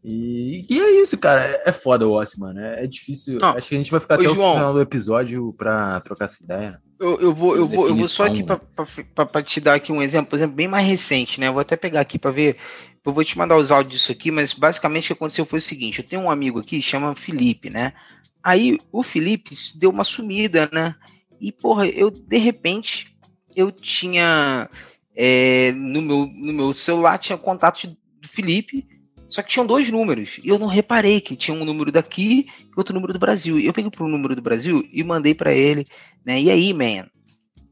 E, 0.08 0.64
e 0.70 0.80
é 0.80 1.02
isso, 1.02 1.18
cara. 1.18 1.42
É, 1.66 1.72
foda 1.72 2.06
o 2.06 2.12
Ossi, 2.12 2.38
mano. 2.38 2.60
É, 2.60 2.84
é 2.84 2.86
difícil. 2.86 3.40
Não. 3.40 3.50
Acho 3.50 3.68
que 3.68 3.74
a 3.74 3.78
gente 3.78 3.90
vai 3.90 3.98
ficar 3.98 4.14
Ô, 4.14 4.20
até 4.20 4.32
João, 4.32 4.52
o 4.52 4.54
final 4.54 4.72
do 4.72 4.80
episódio 4.80 5.52
pra 5.54 5.98
trocar 6.00 6.26
essa 6.26 6.42
ideia. 6.42 6.80
Eu, 7.00 7.20
eu, 7.20 7.34
vou, 7.34 7.56
eu, 7.56 7.66
vou, 7.66 7.88
eu 7.88 7.96
vou 7.96 8.06
só 8.06 8.26
aqui 8.26 8.44
pra, 8.44 8.56
pra, 8.56 8.86
pra, 9.14 9.26
pra, 9.26 9.42
te 9.42 9.60
dar 9.60 9.74
aqui 9.74 9.90
um 9.90 10.00
exemplo, 10.00 10.30
por 10.30 10.36
exemplo, 10.36 10.54
bem 10.54 10.68
mais 10.68 10.86
recente, 10.86 11.40
né? 11.40 11.48
Eu 11.48 11.52
vou 11.52 11.60
até 11.60 11.76
pegar 11.76 12.00
aqui 12.00 12.20
pra 12.20 12.30
ver. 12.30 12.56
Eu 13.04 13.12
vou 13.12 13.24
te 13.24 13.36
mandar 13.36 13.56
os 13.56 13.72
áudios 13.72 14.00
disso 14.00 14.12
aqui, 14.12 14.30
mas 14.30 14.52
basicamente 14.52 15.04
o 15.04 15.06
que 15.08 15.12
aconteceu 15.14 15.44
foi 15.44 15.58
o 15.58 15.62
seguinte: 15.62 15.98
eu 15.98 16.06
tenho 16.06 16.22
um 16.22 16.30
amigo 16.30 16.60
aqui, 16.60 16.80
chama 16.80 17.14
Felipe, 17.16 17.68
né? 17.68 17.92
Aí 18.44 18.78
o 18.92 19.02
Felipe 19.02 19.56
deu 19.74 19.90
uma 19.90 20.04
sumida, 20.04 20.70
né? 20.72 20.94
E, 21.40 21.50
porra, 21.50 21.84
eu 21.86 22.10
de 22.10 22.38
repente 22.38 23.08
eu 23.56 23.72
tinha 23.72 24.68
é, 25.16 25.72
no, 25.72 26.02
meu, 26.02 26.26
no 26.26 26.52
meu 26.52 26.72
celular 26.74 27.18
tinha 27.18 27.38
contato 27.38 27.88
do 28.20 28.28
Felipe, 28.28 28.86
só 29.28 29.42
que 29.42 29.48
tinham 29.48 29.66
dois 29.66 29.90
números. 29.90 30.38
E 30.44 30.48
eu 30.48 30.58
não 30.58 30.66
reparei 30.66 31.20
que 31.20 31.34
tinha 31.34 31.56
um 31.56 31.64
número 31.64 31.90
daqui 31.90 32.46
e 32.48 32.70
outro 32.76 32.94
número 32.94 33.12
do 33.14 33.18
Brasil. 33.18 33.58
Eu 33.58 33.72
peguei 33.72 33.90
pro 33.90 34.06
número 34.06 34.36
do 34.36 34.42
Brasil 34.42 34.86
e 34.92 35.02
mandei 35.02 35.34
para 35.34 35.52
ele, 35.52 35.86
né? 36.24 36.40
E 36.40 36.50
aí, 36.50 36.72
man? 36.72 37.08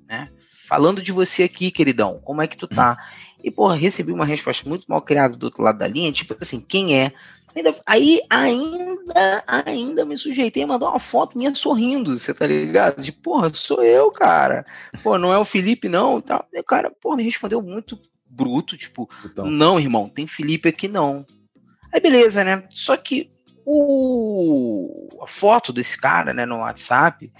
Né? 0.08 0.28
Falando 0.66 1.02
de 1.02 1.12
você 1.12 1.44
aqui, 1.44 1.70
queridão, 1.70 2.18
como 2.24 2.40
é 2.40 2.46
que 2.46 2.56
tu 2.56 2.66
tá? 2.66 2.96
E, 3.42 3.50
porra, 3.50 3.76
recebi 3.76 4.10
uma 4.10 4.24
resposta 4.24 4.66
muito 4.66 4.86
mal 4.88 5.02
criada 5.02 5.36
do 5.36 5.44
outro 5.44 5.62
lado 5.62 5.78
da 5.78 5.86
linha, 5.86 6.10
tipo 6.10 6.34
assim, 6.40 6.62
quem 6.62 6.98
é? 6.98 7.12
Ainda, 7.54 7.74
aí 7.86 8.20
ainda, 8.28 9.44
ainda 9.46 10.04
me 10.04 10.16
sujeitei 10.16 10.64
a 10.64 10.66
mandar 10.66 10.90
uma 10.90 10.98
foto 10.98 11.38
minha 11.38 11.54
sorrindo, 11.54 12.18
você 12.18 12.34
tá 12.34 12.46
ligado? 12.46 13.00
De, 13.00 13.12
porra, 13.12 13.52
sou 13.54 13.82
eu, 13.82 14.10
cara. 14.10 14.66
Pô, 15.02 15.16
não 15.16 15.32
é 15.32 15.38
o 15.38 15.44
Felipe, 15.44 15.88
não. 15.88 16.20
Tá. 16.20 16.44
E 16.52 16.58
o 16.58 16.64
cara, 16.64 16.90
porra, 16.90 17.18
me 17.18 17.22
respondeu 17.22 17.62
muito 17.62 17.98
bruto, 18.28 18.76
tipo, 18.76 19.08
então. 19.24 19.44
não, 19.44 19.78
irmão, 19.78 20.08
tem 20.08 20.26
Felipe 20.26 20.68
aqui 20.68 20.88
não. 20.88 21.24
Aí 21.92 22.00
beleza, 22.00 22.42
né? 22.42 22.64
Só 22.70 22.96
que 22.96 23.30
o 23.64 25.08
a 25.22 25.26
foto 25.26 25.72
desse 25.72 25.96
cara, 25.96 26.34
né, 26.34 26.44
no 26.44 26.58
WhatsApp, 26.58 27.32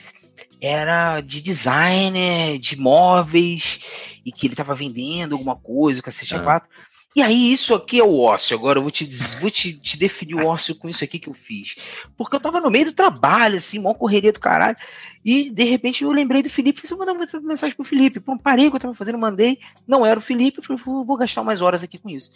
era 0.61 1.21
de 1.21 1.41
designer, 1.41 2.59
de 2.59 2.79
móveis, 2.79 3.81
e 4.25 4.33
que 4.33 4.47
ele 4.47 4.55
tava 4.55 4.75
vendendo 4.75 5.35
alguma 5.35 5.57
coisa, 5.57 6.01
o 6.01 6.03
cacete 6.03 6.35
ah. 6.37 6.43
4. 6.43 6.69
E 7.15 7.23
aí, 7.23 7.53
isso 7.53 7.75
aqui 7.75 8.01
é 8.01 8.05
o 8.05 8.19
ócio. 8.19 8.57
Agora 8.57 8.79
eu 8.79 8.83
vou 8.83 8.91
te, 8.91 9.09
vou 9.41 9.51
te, 9.51 9.73
te 9.73 9.97
definir 9.97 10.35
o 10.35 10.47
ócio 10.47 10.75
com 10.75 10.89
isso 10.89 11.05
aqui 11.05 11.19
que 11.19 11.29
eu 11.29 11.35
fiz. 11.35 11.77
Porque 12.17 12.35
eu 12.35 12.41
tava 12.41 12.61
no 12.61 12.71
meio 12.71 12.87
do 12.87 12.93
trabalho, 12.93 13.57
assim, 13.57 13.79
mó 13.79 13.95
correria 13.95 14.33
do 14.33 14.41
caralho. 14.41 14.77
E 15.25 15.49
de 15.49 15.63
repente 15.63 16.03
eu 16.03 16.11
lembrei 16.11 16.43
do 16.43 16.51
Felipe. 16.51 16.81
Falei, 16.81 17.07
vou 17.07 17.07
mandar 17.07 17.39
uma 17.39 17.49
mensagem 17.49 17.77
pro 17.77 17.85
Felipe. 17.85 18.19
Pô, 18.19 18.37
parei 18.37 18.67
o 18.67 18.71
que 18.71 18.77
eu 18.77 18.81
tava 18.81 18.95
fazendo, 18.95 19.17
mandei. 19.17 19.59
Não 19.87 20.05
era 20.05 20.19
o 20.19 20.23
Felipe. 20.23 20.59
Eu 20.59 20.65
falei, 20.65 20.83
vou 20.85 21.17
gastar 21.17 21.43
umas 21.43 21.63
horas 21.63 21.85
aqui 21.85 21.99
com 21.99 22.11
isso. 22.11 22.33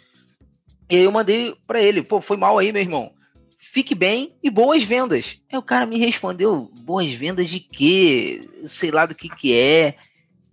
E 0.89 0.95
aí 0.95 1.03
eu 1.03 1.11
mandei 1.11 1.55
para 1.67 1.81
ele, 1.81 2.01
pô, 2.01 2.21
foi 2.21 2.37
mal 2.37 2.57
aí, 2.57 2.71
meu 2.71 2.81
irmão. 2.81 3.11
Fique 3.59 3.93
bem 3.93 4.33
e 4.41 4.49
boas 4.49 4.83
vendas. 4.83 5.39
Aí 5.51 5.59
o 5.59 5.61
cara 5.61 5.85
me 5.85 5.99
respondeu, 5.99 6.71
boas 6.81 7.11
vendas 7.11 7.49
de 7.49 7.59
quê? 7.59 8.41
Sei 8.65 8.89
lá 8.89 9.05
do 9.05 9.13
que 9.13 9.29
que 9.29 9.53
é. 9.53 9.95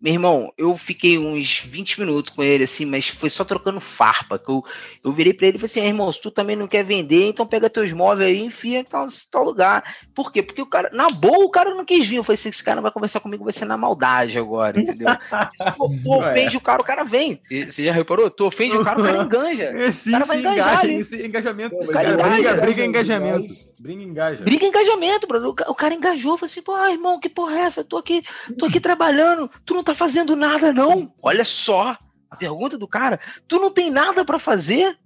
Meu 0.01 0.13
irmão, 0.13 0.53
eu 0.59 0.77
fiquei 0.77 1.17
uns 1.19 1.61
20 1.61 2.01
minutos 2.01 2.35
com 2.35 2.43
ele, 2.43 2.65
assim, 2.65 2.85
mas 2.85 3.09
foi 3.09 3.31
só 3.31 3.45
trocando 3.45 3.81
farpa. 3.81 4.39
Que 4.39 4.51
eu, 4.51 4.63
eu 5.03 5.11
virei 5.11 5.33
pra 5.33 5.47
ele 5.47 5.57
e 5.57 5.59
falei 5.59 5.71
assim: 5.71 5.89
irmão, 5.89 6.13
se 6.13 6.21
tu 6.21 6.31
também 6.31 6.55
não 6.55 6.67
quer 6.67 6.85
vender, 6.85 7.29
então 7.29 7.47
pega 7.47 7.71
teus 7.71 7.93
móveis 7.93 8.29
aí 8.29 8.39
e 8.39 8.45
enfia 8.45 8.81
em 8.81 8.85
tal, 8.85 9.07
tal 9.31 9.43
lugar. 9.43 9.97
Por 10.15 10.31
quê? 10.31 10.43
Porque 10.43 10.61
o 10.61 10.67
cara, 10.67 10.91
na 10.93 11.09
boa, 11.09 11.47
o 11.47 11.51
cara 11.51 11.75
não 11.75 11.85
quis 11.85 12.07
vir. 12.07 12.17
Eu 12.17 12.25
falei 12.25 12.35
assim: 12.35 12.51
esse 12.51 12.63
cara 12.63 12.77
não 12.77 12.83
vai 12.83 12.93
conversar 12.93 13.21
comigo, 13.21 13.45
vai 13.45 13.55
ser 13.55 13.65
na 13.65 13.79
maldade 13.79 14.39
agora, 14.39 14.79
entendeu? 14.79 15.09
tu, 15.79 16.03
tu 16.03 16.13
ofende 16.13 16.57
o 16.59 16.61
cara, 16.61 16.83
o 16.83 16.85
cara 16.85 17.03
vem. 17.03 17.41
Você 17.49 17.85
já 17.85 17.93
reparou? 17.93 18.31
Tu 18.31 18.45
ofende 18.45 18.77
o 18.77 18.85
cara, 18.85 19.01
o 19.01 19.05
cara 19.05 19.23
enganja. 19.25 19.65
É, 19.65 19.91
sim, 19.91 20.11
o 20.11 20.13
cara 20.13 20.25
vai 20.27 20.37
sim, 20.37 20.43
engajar, 20.43 20.85
engaja, 20.85 20.93
esse 20.93 21.27
engajamento. 21.27 21.75
O 21.75 21.87
cara 21.89 22.11
engaja, 22.11 22.31
briga, 22.31 22.55
briga 22.55 22.85
engajamento. 22.85 23.66
Briga 23.79 24.03
engaja. 24.03 24.43
Briga 24.43 24.67
engajamento, 24.67 25.27
bro. 25.27 25.51
O 25.51 25.75
cara 25.75 25.95
engajou, 25.95 26.37
falou 26.37 26.51
assim: 26.51 26.63
pô, 26.63 26.75
ah, 26.75 26.91
irmão, 26.91 27.21
que 27.21 27.29
porra 27.29 27.59
é 27.59 27.63
essa? 27.63 27.85
Tô 27.85 27.99
aqui, 27.99 28.23
tô 28.59 28.67
aqui 28.67 28.81
trabalhando, 28.81 29.51
tu 29.65 29.75
não 29.75 29.83
tá 29.83 29.95
fazendo 29.95 30.35
nada, 30.35 30.73
não. 30.73 31.13
Olha 31.23 31.45
só 31.45 31.97
a 32.31 32.37
pergunta 32.37 32.79
do 32.79 32.89
cara. 32.89 33.21
Tu 33.47 33.59
não 33.59 33.71
tem 33.71 33.91
nada 33.91 34.25
para 34.25 34.39
fazer? 34.39 34.99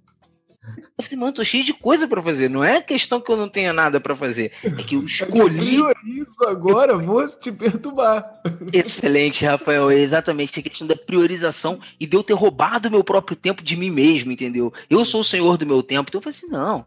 Eu 0.95 1.03
falei, 1.03 1.19
mano, 1.19 1.33
tô 1.33 1.43
cheio 1.43 1.63
de 1.63 1.73
coisa 1.73 2.07
para 2.07 2.21
fazer. 2.21 2.47
Não 2.47 2.63
é 2.63 2.81
questão 2.81 3.19
que 3.19 3.31
eu 3.31 3.35
não 3.35 3.49
tenha 3.49 3.73
nada 3.73 3.99
para 3.99 4.15
fazer. 4.15 4.51
É 4.63 4.83
que 4.83 4.95
eu 4.95 5.03
escolhi. 5.05 5.75
Eu 5.75 5.91
isso 6.05 6.43
agora, 6.45 6.97
vou 6.97 7.27
te 7.27 7.51
perturbar. 7.51 8.41
Excelente, 8.71 9.43
Rafael. 9.43 9.89
É 9.89 9.95
exatamente 9.95 10.59
a 10.59 10.63
questão 10.63 10.85
da 10.85 10.95
priorização 10.95 11.79
e 11.99 12.05
de 12.05 12.15
eu 12.15 12.23
ter 12.23 12.33
roubado 12.33 12.91
meu 12.91 13.03
próprio 13.03 13.35
tempo 13.35 13.63
de 13.63 13.75
mim 13.75 13.89
mesmo, 13.89 14.31
entendeu? 14.31 14.71
Eu 14.89 15.03
sou 15.03 15.21
o 15.21 15.25
senhor 15.25 15.57
do 15.57 15.65
meu 15.65 15.81
tempo. 15.81 16.09
Então 16.09 16.19
eu 16.19 16.23
falei 16.23 16.37
assim: 16.37 16.47
não, 16.47 16.85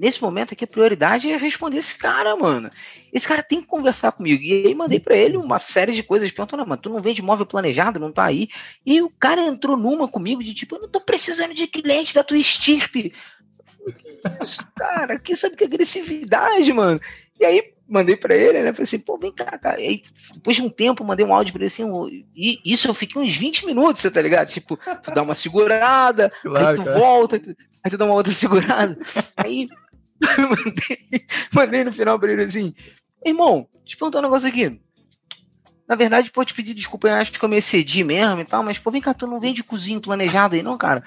nesse 0.00 0.22
momento 0.22 0.54
aqui 0.54 0.64
a 0.64 0.66
prioridade 0.66 1.30
é 1.30 1.36
responder 1.36 1.76
esse 1.76 1.94
cara, 1.94 2.34
mano. 2.34 2.70
Esse 3.12 3.28
cara 3.28 3.42
tem 3.42 3.60
que 3.60 3.66
conversar 3.66 4.12
comigo. 4.12 4.42
E 4.42 4.66
aí 4.66 4.74
mandei 4.74 4.98
para 4.98 5.14
ele 5.14 5.36
uma 5.36 5.58
série 5.58 5.92
de 5.92 6.02
coisas, 6.02 6.30
perguntando, 6.30 6.66
mano, 6.66 6.80
tu 6.80 6.88
não 6.88 7.02
vende 7.02 7.20
móvel 7.20 7.44
planejado, 7.44 8.00
não 8.00 8.10
tá 8.10 8.24
aí? 8.24 8.48
E 8.84 9.02
o 9.02 9.10
cara 9.10 9.42
entrou 9.42 9.76
numa 9.76 10.08
comigo 10.08 10.42
de 10.42 10.54
tipo, 10.54 10.76
eu 10.76 10.80
não 10.80 10.88
tô 10.88 11.00
precisando 11.02 11.52
de 11.52 11.66
cliente 11.66 12.14
da 12.14 12.24
tua 12.24 12.38
estirpe. 12.38 13.12
Isso, 14.40 14.66
cara, 14.74 15.18
que 15.18 15.36
sabe 15.36 15.54
que 15.54 15.64
agressividade, 15.64 16.72
mano. 16.72 16.98
E 17.38 17.44
aí 17.44 17.74
mandei 17.86 18.16
para 18.16 18.34
ele, 18.34 18.62
né? 18.62 18.72
Falei 18.72 18.84
assim, 18.84 19.00
pô, 19.00 19.18
vem 19.18 19.32
cá, 19.32 19.58
cara. 19.58 19.80
E 19.80 19.86
aí, 19.86 20.02
depois 20.32 20.56
de 20.56 20.62
um 20.62 20.70
tempo, 20.70 21.04
mandei 21.04 21.26
um 21.26 21.34
áudio 21.34 21.52
pra 21.52 21.60
ele 21.60 21.66
assim, 21.66 21.84
e 22.34 22.58
isso 22.64 22.88
eu 22.88 22.94
fiquei 22.94 23.20
uns 23.20 23.36
20 23.36 23.66
minutos, 23.66 24.00
você 24.00 24.10
tá 24.10 24.22
ligado? 24.22 24.48
Tipo, 24.48 24.78
tu 25.02 25.10
dá 25.12 25.20
uma 25.20 25.34
segurada, 25.34 26.30
claro, 26.42 26.66
aí 26.68 26.74
tu 26.74 26.84
cara. 26.84 26.98
volta, 26.98 27.36
aí 27.36 27.90
tu 27.90 27.98
dá 27.98 28.04
uma 28.06 28.14
outra 28.14 28.32
segurada. 28.32 28.96
Aí 29.36 29.66
mandei, 30.38 31.26
mandei 31.52 31.84
no 31.84 31.92
final 31.92 32.18
pra 32.18 32.32
ele 32.32 32.42
assim: 32.42 32.74
Irmão, 33.24 33.68
te 33.84 33.96
perguntar 33.96 34.18
um 34.20 34.22
negócio 34.22 34.48
aqui. 34.48 34.80
Na 35.88 35.96
verdade, 35.96 36.30
pode 36.30 36.54
pedir 36.54 36.72
desculpa, 36.72 37.08
eu 37.08 37.14
acho 37.14 37.32
que 37.32 37.44
eu 37.44 37.48
me 37.48 37.56
excedi 37.56 38.04
mesmo 38.04 38.40
e 38.40 38.44
tal, 38.44 38.62
mas, 38.62 38.78
pô, 38.78 38.92
vem 38.92 39.00
cá, 39.00 39.12
tu 39.12 39.26
não 39.26 39.40
vende 39.40 39.64
cozinho 39.64 40.00
planejado 40.00 40.54
aí, 40.54 40.62
não, 40.62 40.78
cara? 40.78 41.02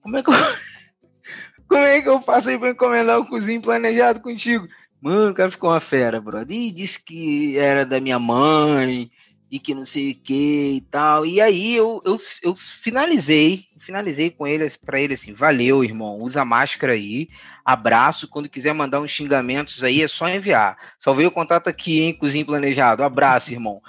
Como 0.00 0.16
é 0.16 0.22
que 0.22 0.30
eu. 0.30 0.34
Como 1.68 1.82
é 1.82 2.00
que 2.00 2.08
eu 2.08 2.20
faço 2.22 2.48
aí 2.48 2.58
pra 2.58 2.70
encomendar 2.70 3.18
o 3.18 3.26
cozinho 3.26 3.60
planejado 3.60 4.20
contigo? 4.20 4.66
Mano, 5.02 5.32
o 5.32 5.34
cara 5.34 5.50
ficou 5.50 5.70
uma 5.70 5.80
fera, 5.80 6.20
brother. 6.20 6.56
E 6.56 6.70
disse 6.70 7.02
que 7.02 7.58
era 7.58 7.84
da 7.84 8.00
minha 8.00 8.18
mãe 8.18 9.10
e 9.50 9.58
que 9.58 9.74
não 9.74 9.84
sei 9.84 10.12
o 10.12 10.14
que 10.14 10.76
e 10.76 10.80
tal. 10.90 11.26
E 11.26 11.40
aí 11.40 11.74
eu, 11.74 12.00
eu, 12.04 12.16
eu 12.42 12.56
finalizei, 12.56 13.66
finalizei 13.78 14.30
com 14.30 14.46
ele 14.46 14.66
para 14.84 15.00
ele 15.00 15.14
assim, 15.14 15.34
valeu, 15.34 15.84
irmão, 15.84 16.18
usa 16.20 16.44
máscara 16.44 16.94
aí, 16.94 17.28
abraço, 17.68 18.26
quando 18.26 18.48
quiser 18.48 18.72
mandar 18.72 18.98
uns 18.98 19.10
xingamentos 19.10 19.84
aí 19.84 20.00
é 20.00 20.08
só 20.08 20.26
enviar. 20.26 20.78
Salvei 20.98 21.26
o 21.26 21.30
contato 21.30 21.68
aqui, 21.68 22.00
hein, 22.00 22.14
cozinho 22.14 22.46
planejado, 22.46 23.02
abraço, 23.02 23.52
irmão. 23.52 23.82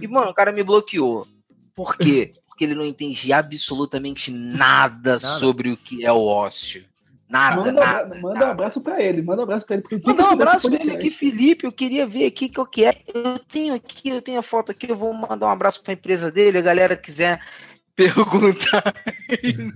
E, 0.00 0.08
mano, 0.08 0.30
o 0.30 0.34
cara 0.34 0.50
me 0.52 0.62
bloqueou. 0.62 1.26
Por 1.74 1.98
quê? 1.98 2.32
Porque 2.48 2.64
ele 2.64 2.74
não 2.74 2.86
entende 2.86 3.34
absolutamente 3.34 4.30
nada, 4.30 5.18
nada. 5.20 5.38
sobre 5.38 5.70
o 5.70 5.76
que 5.76 6.02
é 6.02 6.10
o 6.10 6.24
ócio. 6.24 6.82
Nada, 7.28 7.56
manda, 7.56 7.72
nada, 7.72 8.14
manda 8.14 8.34
nada. 8.34 8.46
um 8.46 8.50
abraço 8.52 8.80
pra 8.80 9.02
ele, 9.02 9.20
manda 9.20 9.42
um 9.42 9.44
abraço 9.44 9.66
pra 9.66 9.74
ele. 9.74 9.82
Porque 9.82 9.96
manda 9.96 10.22
um 10.22 10.30
abraço 10.30 10.70
pra 10.70 10.80
ele 10.80 10.92
aqui, 10.92 11.10
Felipe. 11.10 11.66
Eu 11.66 11.72
queria 11.72 12.06
ver 12.06 12.24
aqui 12.24 12.48
que 12.48 12.58
eu 12.58 12.64
quero. 12.64 12.96
Eu 13.12 13.38
tenho 13.38 13.74
aqui, 13.74 14.08
eu 14.08 14.22
tenho 14.22 14.38
a 14.38 14.42
foto 14.42 14.72
aqui, 14.72 14.90
eu 14.90 14.96
vou 14.96 15.12
mandar 15.12 15.46
um 15.46 15.50
abraço 15.50 15.82
pra 15.82 15.92
empresa 15.92 16.30
dele. 16.30 16.56
A 16.56 16.62
galera 16.62 16.96
quiser 16.96 17.38
perguntar 17.94 18.94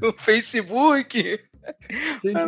no 0.00 0.14
Facebook. 0.16 1.40
Quem 2.20 2.34
ah, 2.36 2.46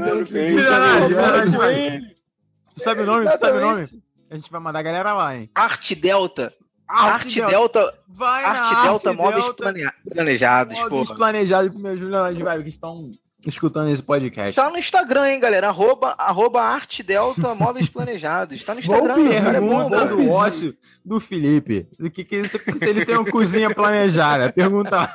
Tu 2.75 2.81
sabe 2.81 3.03
o 3.03 3.07
nome? 3.07 3.31
Tu 3.31 3.39
sabe 3.39 3.59
o 3.59 3.61
nome? 3.61 4.03
A 4.31 4.35
gente 4.35 4.51
vai 4.51 4.61
mandar 4.61 4.79
a 4.79 4.83
galera 4.83 5.13
lá, 5.13 5.37
hein? 5.37 5.51
Arte 5.55 5.95
Delta. 5.95 6.53
Arte, 6.89 7.13
Arte 7.13 7.35
Delta. 7.35 7.81
Delta. 7.81 7.99
Vai 8.09 8.45
Arte 8.45 8.83
Delta, 8.83 9.09
Arte 9.11 9.19
móveis 9.19 9.45
Delta. 9.45 9.75
planejados, 10.11 10.79
móveis 10.79 11.13
planejados 11.13 11.73
pro 11.73 11.81
meu 11.81 11.97
Júlio 11.97 12.35
de 12.35 12.43
Vibe, 12.43 12.63
que 12.63 12.69
estão 12.71 13.11
escutando 13.47 13.90
esse 13.90 14.03
podcast. 14.03 14.55
Tá 14.55 14.70
no 14.70 14.78
Instagram, 14.78 15.28
hein, 15.28 15.40
galera? 15.40 15.68
Arroba, 15.68 16.14
arroba 16.18 16.62
Arte 16.62 17.03
Delta 17.03 17.55
Móveis 17.55 17.88
Planejados. 17.88 18.62
Tá 18.62 18.74
no 18.74 18.80
Instagram. 18.80 19.14
Vou 19.14 19.28
pergunta 19.28 19.97
é 19.97 20.07
bom, 20.07 20.16
do 20.16 20.30
ócio 20.30 20.76
do 21.05 21.18
Felipe. 21.18 21.86
Do 21.99 22.11
que, 22.11 22.24
que 22.24 22.36
isso, 22.36 22.59
se 22.76 22.88
ele 22.88 23.05
tem 23.05 23.16
uma 23.16 23.30
cozinha 23.30 23.74
planejada. 23.74 24.53
Pergunta 24.53 25.12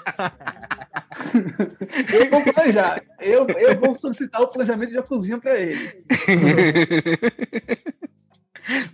Eu 2.14 2.30
vou 2.30 2.44
planejar. 2.54 3.02
Eu, 3.20 3.48
eu 3.48 3.80
vou 3.80 3.96
solicitar 3.96 4.42
o 4.42 4.48
planejamento 4.48 4.92
de 4.92 4.98
uma 4.98 5.04
cozinha 5.04 5.38
para 5.38 5.58
ele. 5.58 6.04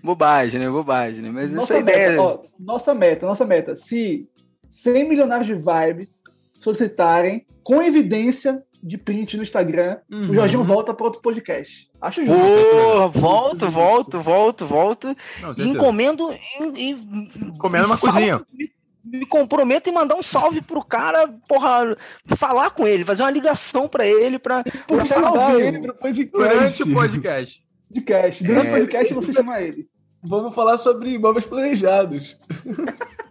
Bobagem, 0.04 0.60
né? 0.60 0.70
Bobagem, 0.70 1.24
né? 1.24 1.32
Mas 1.32 1.52
nossa 1.52 1.76
essa 1.76 1.84
meta, 1.84 2.00
ideia... 2.00 2.22
ó, 2.22 2.40
nossa 2.60 2.94
meta, 2.94 3.26
nossa 3.26 3.46
meta. 3.46 3.76
Se 3.76 4.30
100 4.70 5.10
milionários 5.10 5.48
de 5.48 5.56
vibes 5.56 6.22
solicitarem 6.54 7.46
com 7.64 7.82
evidência 7.82 8.64
de 8.84 8.98
print 8.98 9.38
no 9.38 9.44
Instagram, 9.44 9.98
uhum. 10.12 10.30
o 10.30 10.36
Jorginho 10.36 10.62
volta 10.62 10.94
para 10.94 11.06
outro 11.06 11.22
podcast. 11.22 11.90
Acho 12.02 12.26
justo. 12.26 12.44
Oh, 12.44 13.10
volto, 13.10 13.70
volto, 13.70 14.20
volto, 14.20 14.66
volto. 14.66 15.16
Não, 15.42 15.54
e 15.54 15.70
encomendo. 15.70 16.30
E, 16.76 16.92
encomendo 17.38 17.86
uma 17.86 17.98
cozinha. 17.98 18.42
Me, 18.52 18.70
me 19.06 19.26
comprometo 19.26 19.90
em 19.90 19.94
mandar 19.94 20.16
um 20.16 20.24
salve 20.24 20.62
pro 20.62 20.84
cara, 20.84 21.30
porra, 21.48 21.96
falar 22.36 22.72
com 22.72 22.86
ele, 22.86 23.06
fazer 23.06 23.24
uma 23.24 23.32
ligação 23.32 23.88
para 23.88 24.06
ele, 24.06 24.38
para 24.38 24.64
chamar 25.08 25.58
ele 25.60 25.80
pro 25.80 25.96
podcast. 25.96 26.32
Durante 26.32 26.84
o 26.84 26.94
podcast. 26.94 27.64
Podcast. 27.88 28.44
Durante 28.44 28.68
o 28.68 28.70
é. 28.70 28.80
podcast 28.80 29.14
você 29.14 29.34
chama 29.34 29.62
ele. 29.62 29.88
Vamos 30.22 30.54
falar 30.54 30.78
sobre 30.78 31.12
imóveis 31.12 31.46
planejados. 31.46 32.38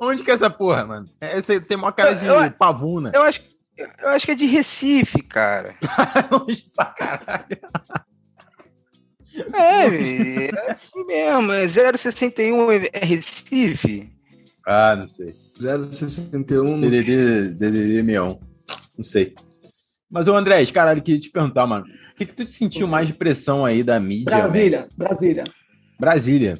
Onde 0.00 0.22
que 0.24 0.30
é 0.30 0.34
essa 0.34 0.48
porra, 0.48 0.84
mano? 0.86 1.06
Essa 1.20 1.60
tem 1.60 1.76
uma 1.76 1.92
cara 1.92 2.14
de 2.14 2.24
eu, 2.24 2.50
pavuna. 2.52 3.12
Eu 3.14 3.20
acho, 3.20 3.42
eu 4.02 4.08
acho 4.10 4.26
que 4.26 4.32
é 4.32 4.34
de 4.34 4.46
Recife, 4.46 5.22
cara. 5.22 5.74
Longe 6.30 6.70
pra 6.74 6.86
caralho. 6.86 7.58
É, 9.54 10.46
é 10.46 10.72
assim 10.72 11.04
mesmo. 11.04 11.52
É 11.52 11.66
061 11.68 12.70
é 12.92 13.04
Recife? 13.04 14.12
Ah, 14.66 14.96
não 14.96 15.08
sei. 15.08 15.34
061. 15.56 16.80
DDD, 16.80 17.54
DDD 17.54 18.04
61. 18.04 18.38
Não 18.96 19.04
sei. 19.04 19.34
Mas, 20.10 20.26
ô 20.26 20.34
André, 20.34 20.64
caralho, 20.66 21.02
queria 21.02 21.20
te 21.20 21.30
perguntar, 21.30 21.66
mano. 21.66 21.84
O 21.84 22.16
que, 22.16 22.26
que 22.26 22.34
tu 22.34 22.46
sentiu 22.46 22.86
mais 22.88 23.06
de 23.06 23.14
pressão 23.14 23.64
aí 23.64 23.82
da 23.82 23.98
mídia? 23.98 24.24
Brasília, 24.24 24.88
Brasília. 24.96 25.44
Brasília. 25.98 26.58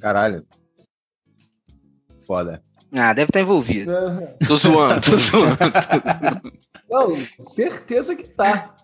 Caralho. 0.00 0.46
Foda. 2.26 2.62
Ah, 2.94 3.12
deve 3.12 3.30
estar 3.30 3.40
envolvido. 3.40 3.92
Uhum. 3.92 4.26
Tô 4.46 4.56
zoando, 4.56 5.00
tô 5.00 5.16
zoando. 5.18 5.56
Não, 6.88 7.16
certeza 7.44 8.14
que 8.14 8.28
tá. 8.28 8.76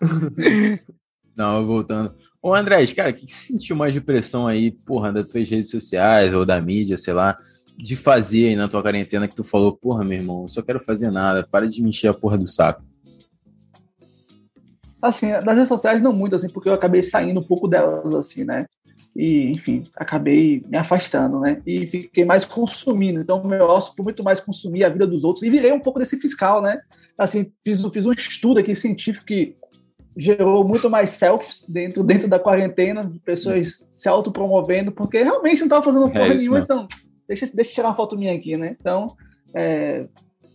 Não, 1.35 1.65
voltando. 1.65 2.13
Ô, 2.41 2.53
André, 2.53 2.85
cara, 2.87 3.11
o 3.11 3.13
que, 3.13 3.25
que 3.25 3.31
você 3.31 3.53
sentiu 3.53 3.75
mais 3.75 3.93
de 3.93 4.01
pressão 4.01 4.47
aí, 4.47 4.71
porra, 4.71 5.13
das 5.13 5.27
tuas 5.27 5.49
redes 5.49 5.69
sociais 5.69 6.33
ou 6.33 6.45
da 6.45 6.59
mídia, 6.59 6.97
sei 6.97 7.13
lá, 7.13 7.37
de 7.77 7.95
fazer 7.95 8.49
aí 8.49 8.55
na 8.55 8.67
tua 8.67 8.81
quarentena 8.81 9.27
que 9.27 9.35
tu 9.35 9.43
falou, 9.43 9.77
porra, 9.77 10.03
meu 10.03 10.17
irmão, 10.17 10.41
eu 10.43 10.49
só 10.49 10.61
quero 10.61 10.79
fazer 10.79 11.09
nada, 11.09 11.47
para 11.49 11.67
de 11.67 11.81
me 11.81 11.89
encher 11.89 12.09
a 12.09 12.13
porra 12.13 12.37
do 12.37 12.47
saco. 12.47 12.83
Assim, 15.01 15.31
das 15.31 15.55
redes 15.55 15.67
sociais 15.67 16.01
não 16.01 16.13
muito, 16.13 16.35
assim, 16.35 16.49
porque 16.49 16.69
eu 16.69 16.73
acabei 16.73 17.01
saindo 17.01 17.39
um 17.39 17.43
pouco 17.43 17.67
delas, 17.67 18.13
assim, 18.13 18.43
né? 18.43 18.65
E, 19.15 19.51
enfim, 19.51 19.83
acabei 19.95 20.63
me 20.67 20.77
afastando, 20.77 21.39
né? 21.39 21.61
E 21.65 21.85
fiquei 21.85 22.23
mais 22.23 22.45
consumindo. 22.45 23.19
Então, 23.19 23.43
meu 23.43 23.65
ócio 23.65 23.93
foi 23.95 24.03
muito 24.03 24.23
mais 24.23 24.39
consumir 24.39 24.83
a 24.83 24.89
vida 24.89 25.05
dos 25.05 25.23
outros 25.23 25.43
e 25.43 25.49
virei 25.49 25.71
um 25.71 25.79
pouco 25.79 25.99
desse 25.99 26.17
fiscal, 26.17 26.61
né? 26.61 26.81
Assim, 27.17 27.51
fiz, 27.63 27.81
fiz 27.93 28.05
um 28.05 28.11
estudo 28.13 28.59
aqui 28.59 28.73
científico 28.73 29.25
que 29.25 29.55
gerou 30.15 30.65
muito 30.65 30.89
mais 30.89 31.11
selfies 31.11 31.65
dentro, 31.67 32.03
dentro 32.03 32.27
da 32.27 32.39
quarentena, 32.39 33.03
de 33.05 33.19
pessoas 33.19 33.89
se 33.95 34.09
autopromovendo, 34.09 34.91
porque 34.91 35.23
realmente 35.23 35.59
não 35.59 35.67
estava 35.67 35.83
fazendo 35.83 36.07
é 36.07 36.11
porra 36.11 36.33
é 36.33 36.33
nenhuma, 36.35 36.59
então 36.59 36.87
deixa, 37.27 37.49
deixa 37.53 37.71
eu 37.71 37.75
tirar 37.75 37.89
uma 37.89 37.95
foto 37.95 38.17
minha 38.17 38.33
aqui, 38.33 38.57
né? 38.57 38.75
Então, 38.79 39.07
é, 39.53 40.07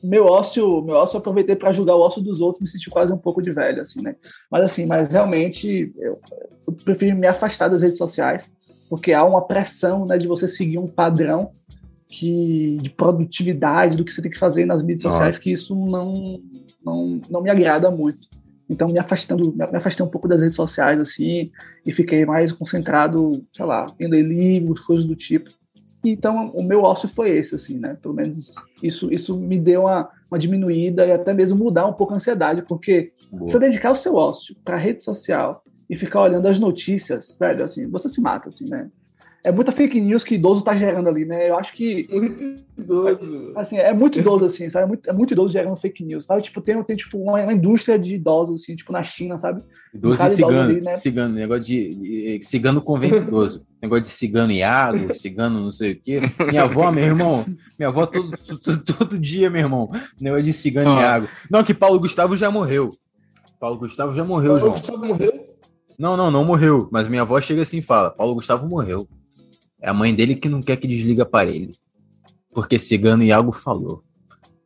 meu 0.07 0.27
ócio, 0.27 0.83
meu 0.83 0.97
ócio 0.97 1.17
eu 1.17 1.21
aproveitei 1.21 1.57
para 1.57 1.73
julgar 1.73 1.97
o 1.97 2.01
ócio 2.01 2.23
dos 2.23 2.41
outros, 2.41 2.63
me 2.63 2.69
senti 2.69 2.89
quase 2.91 3.13
um 3.13 3.19
pouco 3.19 3.43
de 3.43 3.53
velho, 3.53 3.81
assim, 3.81 4.03
né? 4.03 4.17
Mas 4.51 4.65
assim, 4.65 4.87
mas 4.87 5.09
realmente 5.09 5.93
eu, 5.97 6.21
eu 6.67 6.73
prefiro 6.73 7.17
me 7.17 7.27
afastar 7.27 7.69
das 7.69 7.83
redes 7.83 7.99
sociais, 7.99 8.51
porque 8.89 9.13
há 9.13 9.25
uma 9.25 9.43
pressão, 9.47 10.07
né, 10.07 10.17
de 10.17 10.27
você 10.27 10.47
seguir 10.47 10.79
um 10.79 10.87
padrão 10.87 11.51
que 12.09 12.77
de 12.81 12.91
produtividade 12.91 13.97
do 13.97 14.05
que 14.05 14.13
você 14.13 14.23
tem 14.23 14.31
que 14.31 14.39
fazer 14.39 14.65
nas 14.65 14.83
mídias 14.83 15.03
sociais, 15.03 15.39
que 15.39 15.53
isso 15.53 15.75
não, 15.75 16.41
não, 16.85 17.21
não 17.29 17.43
me 17.43 17.51
agrada 17.51 17.91
muito. 17.91 18.21
Então, 18.69 18.89
me 18.89 18.99
afastando, 18.99 19.55
me 19.55 19.77
afastei 19.77 20.05
um 20.05 20.09
pouco 20.09 20.27
das 20.27 20.41
redes 20.41 20.57
sociais, 20.57 20.99
assim, 20.99 21.51
e 21.85 21.93
fiquei 21.93 22.25
mais 22.25 22.53
concentrado, 22.53 23.33
sei 23.53 23.65
lá, 23.65 23.87
em 23.99 24.09
ler 24.09 24.23
livros, 24.23 24.81
coisas 24.81 25.05
do 25.05 25.15
tipo. 25.15 25.51
Então, 26.11 26.51
o 26.55 26.63
meu 26.63 26.83
ócio 26.83 27.09
foi 27.09 27.31
esse, 27.31 27.55
assim, 27.55 27.79
né? 27.79 27.97
Pelo 28.01 28.15
menos 28.15 28.55
isso, 28.83 29.13
isso 29.13 29.39
me 29.39 29.59
deu 29.59 29.83
uma, 29.83 30.09
uma 30.31 30.39
diminuída 30.39 31.07
e 31.07 31.13
até 31.13 31.33
mesmo 31.33 31.59
mudar 31.59 31.87
um 31.87 31.93
pouco 31.93 32.13
a 32.13 32.17
ansiedade, 32.17 32.63
porque 32.63 33.13
Boa. 33.31 33.47
você 33.47 33.59
dedicar 33.59 33.93
o 33.93 33.97
seu 33.97 34.15
ócio 34.15 34.55
para 34.65 34.77
rede 34.77 35.03
social 35.03 35.63
e 35.89 35.97
ficar 35.97 36.23
olhando 36.23 36.49
as 36.49 36.59
notícias, 36.59 37.37
velho, 37.39 37.65
assim, 37.65 37.89
você 37.89 38.09
se 38.09 38.21
mata, 38.21 38.49
assim, 38.49 38.69
né? 38.69 38.91
é 39.47 39.53
muita 39.53 39.71
fake 39.71 40.01
news 40.01 40.25
que 40.25 40.35
idoso 40.35 40.63
tá 40.63 40.77
gerando 40.77 41.09
ali, 41.09 41.25
né? 41.25 41.49
Eu 41.49 41.57
acho 41.57 41.73
que. 41.73 42.09
Muito 42.11 42.65
idoso. 42.77 43.53
Assim, 43.55 43.79
é 43.79 43.93
muito 43.93 44.19
idoso, 44.19 44.45
assim, 44.45 44.69
sabe? 44.69 44.85
É 44.85 44.89
muito, 44.89 45.11
é 45.11 45.13
muito 45.13 45.33
idoso 45.33 45.53
gerando 45.53 45.77
fake 45.77 46.05
news, 46.05 46.27
sabe? 46.27 46.43
Tipo, 46.43 46.61
tem, 46.61 46.83
tem 46.83 46.97
tipo, 46.97 47.17
uma, 47.19 47.41
uma 47.41 47.53
indústria 47.53 47.99
de 47.99 48.17
idosos, 48.17 48.63
assim, 48.63 48.75
tipo, 48.75 48.93
na 48.93 49.03
China, 49.03 49.39
sabe? 49.39 49.63
Idoso 49.95 50.23
um 50.23 50.27
e 50.27 50.31
cigano. 50.31 50.61
Ali, 50.61 50.81
né? 50.81 50.97
Cigano, 50.97 51.35
negócio 51.35 51.63
de, 51.63 51.95
de. 51.95 52.41
Cigano 52.43 52.83
convence 52.83 53.19
idoso. 53.19 53.65
Negócio 53.81 54.03
de 54.03 54.09
cigano 54.09 54.53
Iago, 54.53 55.15
cigano 55.17 55.61
não 55.61 55.71
sei 55.71 55.93
o 55.93 56.01
quê. 56.01 56.21
Minha 56.51 56.65
avó, 56.65 56.91
meu 56.91 57.05
irmão, 57.05 57.45
minha 57.79 57.89
avó 57.89 58.07
todo, 58.07 58.37
todo, 58.63 58.85
todo 58.85 59.19
dia, 59.19 59.51
meu 59.51 59.63
irmão. 59.63 59.91
Negócio 60.21 60.45
de 60.45 60.53
cigano 60.53 60.97
ah. 60.97 61.01
Iago. 61.01 61.29
Não, 61.51 61.63
que 61.63 61.75
Paulo 61.75 62.01
Gustavo 62.01 62.37
já 62.37 62.51
morreu. 62.51 62.93
Paulo 63.59 63.79
Gustavo 63.79 64.15
já 64.15 64.25
morreu, 64.25 64.53
Paulo 64.53 64.61
João. 64.61 64.73
Gustavo 64.73 65.07
morreu? 65.07 65.47
Não, 65.99 66.17
não, 66.17 66.31
não 66.31 66.45
morreu. 66.45 66.89
Mas 66.93 67.09
minha 67.09 67.23
avó 67.23 67.41
chega 67.41 67.63
assim 67.63 67.79
e 67.79 67.83
fala: 67.83 68.11
Paulo 68.11 68.35
Gustavo 68.35 68.69
morreu. 68.69 69.09
É 69.81 69.89
a 69.89 69.95
mãe 69.95 70.15
dele 70.15 70.35
que 70.35 70.49
não 70.49 70.63
quer 70.63 70.77
que 70.77 70.87
desliga 70.87 71.23
aparelho. 71.23 71.73
Porque 72.53 72.79
Cigano 72.79 73.23
Iago 73.23 73.53
falou. 73.53 74.03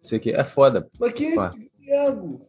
Isso 0.03 0.15
aqui 0.15 0.31
é 0.31 0.45
foda. 0.45 0.89
Mas 0.99 1.13
quem 1.13 1.33
é 1.33 1.35
esse 1.35 1.71
Iago? 1.81 2.41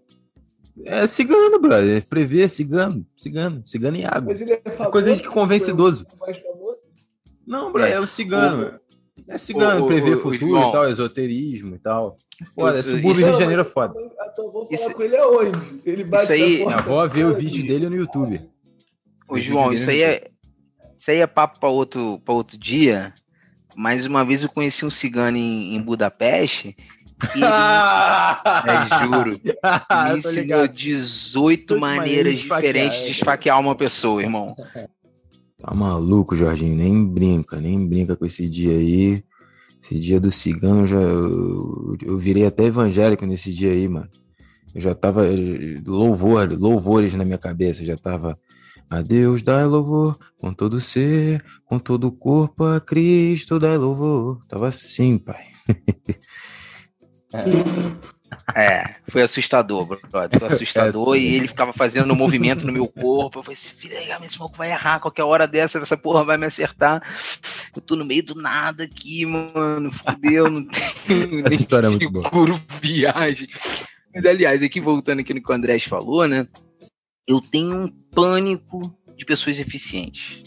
É 0.86 1.06
cigano, 1.06 1.60
brother. 1.60 2.06
Prevê, 2.08 2.48
cigano. 2.48 3.06
Cigano. 3.18 3.62
Cigano 3.66 3.98
Iago. 3.98 4.28
Mas 4.28 4.42
ele 4.42 4.54
é 4.54 4.70
famoso, 4.70 4.84
é 4.84 4.92
coisa 4.92 5.16
de 5.16 5.22
que 5.22 5.28
convence 5.28 5.70
idoso. 5.70 6.06
Não, 7.52 7.70
brother, 7.70 7.96
é, 7.96 8.00
o 8.00 8.08
cigano. 8.08 8.80
O, 9.28 9.32
é 9.34 9.38
cigano, 9.38 9.84
o, 9.84 9.88
prevê 9.90 10.12
o, 10.12 10.22
futuro 10.22 10.58
e 10.58 10.72
tal, 10.72 10.90
esoterismo 10.90 11.76
e 11.76 11.80
tal. 11.80 12.18
Foda, 12.56 12.80
é 12.80 12.82
subúrbio 12.82 13.26
Rio 13.26 13.34
de 13.34 13.40
Janeiro 13.40 13.62
é 13.62 13.66
foda. 13.66 13.94
Tua 13.94 14.48
avó 14.48 14.64
falar 14.64 14.68
isso, 14.72 14.94
com 14.94 15.04
ele 15.04 15.18
aonde? 15.18 15.82
Ele 15.86 16.06
bate 16.06 16.24
isso 16.24 16.32
aí, 16.32 16.66
Minha 16.66 16.78
avó 16.78 17.06
vê 17.06 17.26
o 17.26 17.34
vídeo 17.34 17.68
dele 17.68 17.90
no 17.90 17.98
YouTube. 17.98 18.50
Ô, 19.28 19.38
João, 19.38 19.74
isso 19.74 19.90
aí 19.90 20.02
é, 20.02 20.30
Isso 20.98 21.12
aí 21.12 21.18
é 21.18 21.28
papo 21.28 21.60
para 21.60 21.68
outro, 21.68 22.22
pra 22.24 22.34
outro 22.34 22.58
dia. 22.58 23.14
Mas 23.76 24.06
uma 24.06 24.24
vez 24.24 24.44
eu 24.44 24.50
conheci 24.50 24.86
um 24.86 24.92
cigano 24.92 25.36
em, 25.36 25.76
em 25.76 25.82
Budapeste. 25.82 26.78
E 27.36 27.36
ele, 27.36 27.46
é, 28.72 29.04
juro, 29.04 29.40
me 29.42 30.18
ensinou 30.18 30.68
18 30.70 31.78
maneiras 31.78 32.38
diferentes 32.38 33.00
de 33.02 33.12
esfaquear 33.12 33.60
uma 33.60 33.76
pessoa, 33.76 34.22
irmão. 34.22 34.56
Tá 35.62 35.76
maluco, 35.76 36.36
Jorginho? 36.36 36.76
Nem 36.76 37.06
brinca, 37.06 37.60
nem 37.62 37.88
brinca 37.88 38.16
com 38.16 38.26
esse 38.26 38.50
dia 38.50 38.76
aí. 38.76 39.24
Esse 39.82 40.00
dia 40.00 40.20
do 40.20 40.32
cigano, 40.32 40.82
eu, 40.82 40.88
já, 40.88 41.00
eu, 41.00 41.98
eu 42.04 42.18
virei 42.18 42.46
até 42.46 42.66
evangélico 42.66 43.26
nesse 43.26 43.54
dia 43.54 43.72
aí, 43.72 43.88
mano. 43.88 44.10
Eu 44.74 44.82
já 44.82 44.96
tava 44.96 45.24
louvor, 45.86 46.52
louvores 46.58 47.14
na 47.14 47.26
minha 47.26 47.38
cabeça, 47.38 47.84
já 47.84 47.96
tava 47.98 48.38
a 48.90 49.02
Deus 49.02 49.42
dai 49.42 49.66
louvor 49.66 50.18
com 50.38 50.54
todo 50.54 50.82
ser, 50.82 51.44
com 51.66 51.80
todo 51.80 52.08
o 52.08 52.12
corpo, 52.12 52.66
a 52.66 52.80
Cristo 52.82 53.60
dai 53.60 53.78
louvor. 53.78 54.40
Tava 54.48 54.68
assim, 54.68 55.18
pai. 55.18 55.46
É. 57.34 57.46
é, 58.56 58.96
foi 59.08 59.22
assustador, 59.22 59.86
brother. 59.86 60.40
Foi 60.40 60.48
assustador 60.50 61.16
é, 61.16 61.20
e 61.20 61.36
ele 61.36 61.48
ficava 61.48 61.74
fazendo 61.74 62.12
um 62.12 62.16
movimento 62.16 62.66
no 62.66 62.72
meu 62.72 62.88
corpo. 62.88 63.40
Eu 63.40 63.44
falei 63.44 63.58
assim, 63.58 63.74
filho, 63.74 63.96
esse 64.24 64.40
maluco 64.40 64.58
vai 64.58 64.72
errar 64.72 65.00
qualquer 65.00 65.24
hora 65.24 65.48
dessa, 65.48 65.80
essa 65.80 65.98
porra 65.98 66.24
vai 66.24 66.38
me 66.38 66.46
acertar. 66.46 67.02
Eu 67.76 67.82
tô 67.82 67.96
no 67.96 68.06
meio 68.06 68.24
do 68.24 68.36
nada 68.36 68.84
aqui, 68.84 69.26
mano. 69.26 69.92
Fudeu, 69.92 70.50
não 70.50 70.66
tem. 70.66 71.42
Essa 71.46 71.56
história 71.56 71.88
é 71.88 71.90
muito 71.90 72.10
boa. 72.10 72.62
viagem. 72.82 73.50
Mas, 74.14 74.26
aliás, 74.26 74.62
aqui 74.62 74.82
voltando 74.82 75.20
aqui 75.20 75.34
no 75.34 75.42
que 75.42 75.52
o 75.52 75.56
Andrés 75.56 75.84
falou, 75.84 76.28
né? 76.28 76.48
Eu 77.28 77.40
tenho 77.40 77.76
um 77.76 77.88
pânico 77.88 78.94
de 79.16 79.26
pessoas 79.26 79.60
eficientes. 79.60 80.44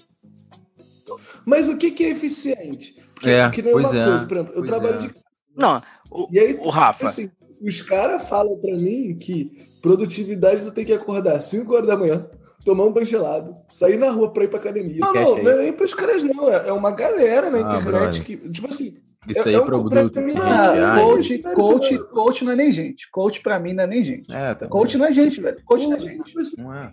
Mas 1.47 1.69
o 1.69 1.77
que, 1.77 1.91
que 1.91 2.05
é 2.05 2.11
eficiente? 2.11 2.95
Porque, 3.15 3.31
é, 3.31 3.51
que 3.51 3.63
nem 3.63 3.73
pois 3.73 3.93
uma 3.93 4.03
é, 4.03 4.05
coisa, 4.05 4.27
por 4.27 4.37
exemplo, 4.37 4.55
eu 4.55 4.65
trabalho 4.65 4.95
é. 4.97 4.99
de. 4.99 5.15
Não, 5.57 5.83
o, 6.11 6.29
e 6.31 6.39
aí, 6.39 6.59
o 6.61 6.69
Rafa. 6.69 7.09
Assim, 7.09 7.31
os 7.61 7.83
caras 7.83 8.29
falam 8.29 8.59
para 8.59 8.75
mim 8.75 9.17
que 9.17 9.51
produtividade 9.81 10.65
tu 10.65 10.73
tem 10.73 10.85
que 10.85 10.93
acordar 10.93 11.37
às 11.37 11.45
5 11.45 11.73
horas 11.73 11.87
da 11.87 11.97
manhã, 11.97 12.29
tomar 12.65 12.85
um 12.85 12.93
banho 12.93 13.07
gelado, 13.07 13.55
sair 13.69 13.99
na 13.99 14.11
rua 14.11 14.33
pra 14.33 14.45
ir 14.45 14.49
pra 14.49 14.59
academia. 14.59 14.99
Não, 15.01 15.13
não, 15.13 15.43
não 15.43 15.51
é 15.51 15.57
nem 15.59 15.73
pros 15.73 15.95
caras, 15.95 16.23
não. 16.23 16.51
É, 16.51 16.69
é 16.69 16.73
uma 16.73 16.91
galera 16.91 17.51
na 17.51 17.59
ah, 17.59 17.77
internet 17.77 18.23
que, 18.23 18.37
tipo 18.37 18.69
assim. 18.69 18.97
Isso 19.29 19.49
aí 19.49 19.55
é, 19.55 19.57
é 19.57 19.61
um 19.61 19.65
produto. 19.65 20.19
Ah, 20.43 21.01
coach, 21.01 21.39
coach, 21.55 21.99
coach 22.11 22.45
não 22.45 22.53
é 22.53 22.57
nem 22.57 22.73
gente. 22.73 23.11
Coach 23.11 23.41
pra 23.41 23.59
mim 23.59 23.73
não 23.73 23.85
é 23.85 23.87
nem 23.87 24.05
gente. 24.05 24.31
É, 24.31 24.55
tá 24.55 24.69
coach 24.69 24.99
não 24.99 25.07
é 25.07 25.13
gente, 25.13 25.41
velho. 25.41 25.63
Coach 25.65 25.87
não 25.87 25.97
é 25.97 26.01
gente. 26.01 26.57
Não 26.59 26.75
é. 26.75 26.93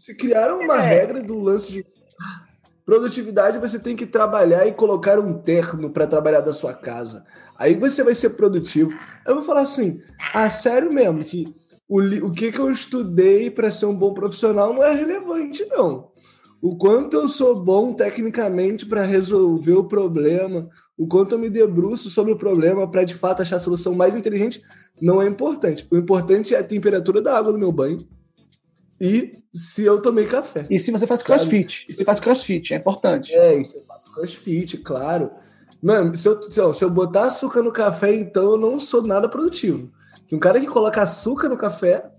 Se 0.00 0.14
criaram 0.14 0.60
uma 0.60 0.82
é. 0.82 0.86
regra 0.86 1.22
do 1.22 1.38
lance 1.38 1.70
de 1.70 1.86
produtividade, 2.88 3.58
você 3.58 3.78
tem 3.78 3.94
que 3.94 4.06
trabalhar 4.06 4.66
e 4.66 4.72
colocar 4.72 5.18
um 5.18 5.34
terno 5.34 5.90
para 5.90 6.06
trabalhar 6.06 6.40
da 6.40 6.54
sua 6.54 6.72
casa. 6.72 7.22
Aí 7.58 7.74
você 7.74 8.02
vai 8.02 8.14
ser 8.14 8.30
produtivo. 8.30 8.98
Eu 9.26 9.34
vou 9.34 9.44
falar 9.44 9.60
assim, 9.60 10.00
ah, 10.32 10.48
sério 10.48 10.90
mesmo, 10.90 11.22
que 11.22 11.44
o, 11.86 12.00
o 12.00 12.32
que, 12.32 12.50
que 12.50 12.58
eu 12.58 12.70
estudei 12.70 13.50
para 13.50 13.70
ser 13.70 13.84
um 13.84 13.94
bom 13.94 14.14
profissional 14.14 14.72
não 14.72 14.82
é 14.82 14.94
relevante, 14.94 15.66
não. 15.66 16.08
O 16.62 16.78
quanto 16.78 17.14
eu 17.14 17.28
sou 17.28 17.62
bom 17.62 17.92
tecnicamente 17.92 18.86
para 18.86 19.02
resolver 19.02 19.74
o 19.74 19.84
problema, 19.84 20.66
o 20.96 21.06
quanto 21.06 21.34
eu 21.34 21.38
me 21.38 21.50
debruço 21.50 22.08
sobre 22.08 22.32
o 22.32 22.38
problema 22.38 22.90
para 22.90 23.04
de 23.04 23.12
fato 23.12 23.42
achar 23.42 23.56
a 23.56 23.60
solução 23.60 23.94
mais 23.94 24.16
inteligente, 24.16 24.62
não 24.98 25.20
é 25.20 25.26
importante. 25.26 25.86
O 25.90 25.96
importante 25.98 26.54
é 26.54 26.58
a 26.58 26.64
temperatura 26.64 27.20
da 27.20 27.36
água 27.36 27.52
do 27.52 27.58
meu 27.58 27.70
banho 27.70 27.98
e 29.00 29.32
se 29.54 29.84
eu 29.84 30.02
tomei 30.02 30.26
café. 30.26 30.66
E 30.68 30.78
se 30.78 30.90
você 30.90 31.06
faz 31.06 31.22
crossfit. 31.22 31.86
E 31.88 31.94
se 31.94 32.04
faz 32.04 32.18
crossfit, 32.18 32.74
é 32.74 32.76
importante. 32.76 33.32
É, 33.32 33.54
isso 33.54 33.76
eu 33.76 33.84
faço 33.84 34.12
crossfit, 34.12 34.76
claro. 34.78 35.30
Mano, 35.82 36.16
se 36.16 36.28
eu, 36.28 36.42
se 36.42 36.60
eu, 36.60 36.72
se 36.72 36.84
eu 36.84 36.90
botar 36.90 37.26
açúcar 37.26 37.62
no 37.62 37.70
café, 37.70 38.12
então 38.12 38.52
eu 38.52 38.56
não 38.58 38.80
sou 38.80 39.02
nada 39.02 39.28
produtivo. 39.28 39.90
Que 40.26 40.34
um 40.34 40.38
cara 40.38 40.60
que 40.60 40.66
coloca 40.66 41.00
açúcar 41.00 41.48
no 41.48 41.56
café, 41.56 42.10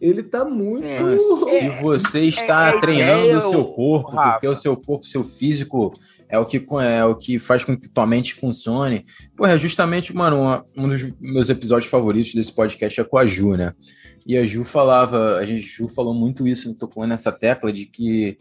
ele 0.00 0.22
tá 0.22 0.44
muito. 0.44 0.86
É, 0.86 1.16
se 1.16 1.82
você 1.82 2.20
está 2.20 2.72
é, 2.72 2.76
é 2.76 2.80
treinando 2.80 3.30
é, 3.30 3.38
o 3.38 3.50
seu 3.50 3.64
corpo, 3.64 4.10
Rafa. 4.10 4.32
porque 4.32 4.48
o 4.48 4.56
seu 4.56 4.76
corpo, 4.76 5.06
seu 5.06 5.24
físico 5.24 5.94
é 6.28 6.38
o 6.38 6.44
que 6.44 6.64
é 6.82 7.04
o 7.04 7.14
que 7.14 7.38
faz 7.38 7.64
com 7.64 7.76
que 7.76 7.88
tua 7.88 8.06
mente 8.06 8.34
funcione. 8.34 9.04
Pô, 9.34 9.46
é 9.46 9.56
justamente, 9.56 10.14
mano, 10.14 10.62
um 10.76 10.88
dos 10.88 11.02
meus 11.18 11.48
episódios 11.48 11.90
favoritos 11.90 12.34
desse 12.34 12.52
podcast 12.52 13.00
é 13.00 13.04
com 13.04 13.16
a 13.16 13.26
Ju, 13.26 13.56
né? 13.56 13.72
E 14.26 14.36
a 14.36 14.44
Ju 14.44 14.64
falava, 14.64 15.36
a 15.36 15.46
gente 15.46 15.62
Ju 15.62 15.88
falou 15.88 16.12
muito 16.12 16.46
isso, 16.48 16.74
tocou 16.74 17.06
nessa 17.06 17.30
tecla 17.30 17.72
de 17.72 17.86
que 17.86 18.38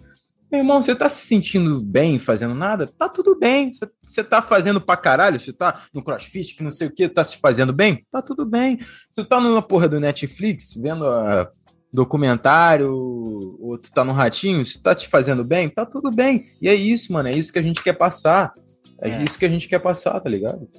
meu 0.52 0.60
irmão, 0.60 0.82
você 0.82 0.96
tá 0.96 1.10
se 1.10 1.26
sentindo 1.26 1.82
bem 1.82 2.20
fazendo 2.20 2.54
nada? 2.54 2.86
Tá 2.86 3.10
tudo 3.10 3.38
bem. 3.38 3.74
Você, 3.74 3.90
você 4.02 4.24
tá 4.24 4.42
fazendo 4.42 4.80
pra 4.80 4.96
caralho? 4.96 5.40
Você 5.40 5.52
tá 5.52 5.84
no 5.94 6.04
crossfit, 6.04 6.56
que 6.56 6.64
não 6.64 6.72
sei 6.72 6.88
o 6.88 6.92
que, 6.92 7.10
tá 7.10 7.26
se 7.26 7.38
fazendo 7.38 7.74
bem? 7.74 8.06
Tá 8.12 8.22
tudo 8.22 8.46
bem. 8.46 8.80
Você 9.10 9.26
tá 9.26 9.42
numa 9.42 9.62
porra 9.62 9.90
do 9.90 10.00
Netflix, 10.00 10.74
vendo 10.74 11.06
a 11.08 11.50
documentário, 11.92 12.94
ou 12.94 13.78
tu 13.78 13.92
tá 13.92 14.04
no 14.04 14.14
ratinho, 14.14 14.66
você 14.66 14.80
tá 14.80 14.94
te 14.94 15.08
fazendo 15.08 15.44
bem? 15.44 15.70
Tá 15.70 15.86
tudo 15.86 16.12
bem. 16.12 16.46
E 16.62 16.70
é 16.70 16.76
isso, 16.76 17.12
mano. 17.12 17.30
É 17.30 17.34
isso 17.34 17.52
que 17.52 17.60
a 17.60 17.64
gente 17.64 17.84
quer 17.84 17.94
passar. 17.94 18.54
É, 19.02 19.10
é. 19.10 19.24
isso 19.24 19.40
que 19.40 19.46
a 19.46 19.50
gente 19.50 19.68
quer 19.68 19.80
passar, 19.80 20.20
tá 20.20 20.30
ligado? 20.30 20.70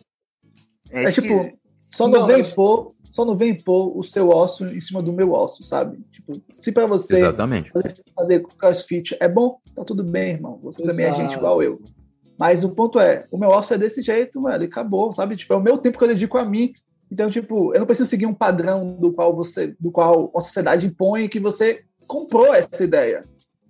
É, 0.90 1.04
é 1.04 1.12
tipo, 1.12 1.58
só 1.90 2.06
não, 2.08 2.20
não 2.20 2.26
vem 2.26 2.44
pôr, 2.44 2.94
só 3.16 3.24
não 3.24 3.34
vem 3.34 3.54
pôr 3.54 3.98
o 3.98 4.04
seu 4.04 4.28
osso 4.28 4.66
em 4.66 4.80
cima 4.80 5.00
do 5.00 5.10
meu 5.10 5.32
osso, 5.32 5.64
sabe? 5.64 5.98
Tipo, 6.12 6.34
se 6.52 6.70
para 6.70 6.86
você 6.86 7.16
Exatamente. 7.16 7.70
fazer, 7.70 7.94
fazer 8.14 8.46
crossfit 8.58 9.16
é 9.18 9.26
bom, 9.26 9.58
tá 9.74 9.82
tudo 9.82 10.04
bem, 10.04 10.32
irmão. 10.32 10.58
Você 10.62 10.82
Exato. 10.82 10.94
também 10.94 11.06
é 11.06 11.14
gente 11.14 11.34
igual 11.34 11.62
eu. 11.62 11.80
Mas 12.38 12.62
o 12.62 12.74
ponto 12.74 13.00
é, 13.00 13.24
o 13.32 13.38
meu 13.38 13.48
osso 13.48 13.72
é 13.72 13.78
desse 13.78 14.02
jeito, 14.02 14.38
mano, 14.38 14.62
e 14.62 14.66
acabou, 14.66 15.14
sabe? 15.14 15.34
Tipo, 15.34 15.54
é 15.54 15.56
o 15.56 15.62
meu 15.62 15.78
tempo 15.78 15.96
que 15.96 16.04
eu 16.04 16.08
dedico 16.08 16.36
a 16.36 16.44
mim. 16.44 16.74
Então, 17.10 17.30
tipo, 17.30 17.72
eu 17.72 17.80
não 17.80 17.86
preciso 17.86 18.10
seguir 18.10 18.26
um 18.26 18.34
padrão 18.34 18.86
do 18.86 19.10
qual 19.10 19.34
você, 19.34 19.74
do 19.80 19.90
qual 19.90 20.30
a 20.36 20.40
sociedade 20.42 20.86
impõe 20.86 21.26
que 21.26 21.40
você 21.40 21.84
comprou 22.06 22.52
essa 22.54 22.84
ideia. 22.84 23.24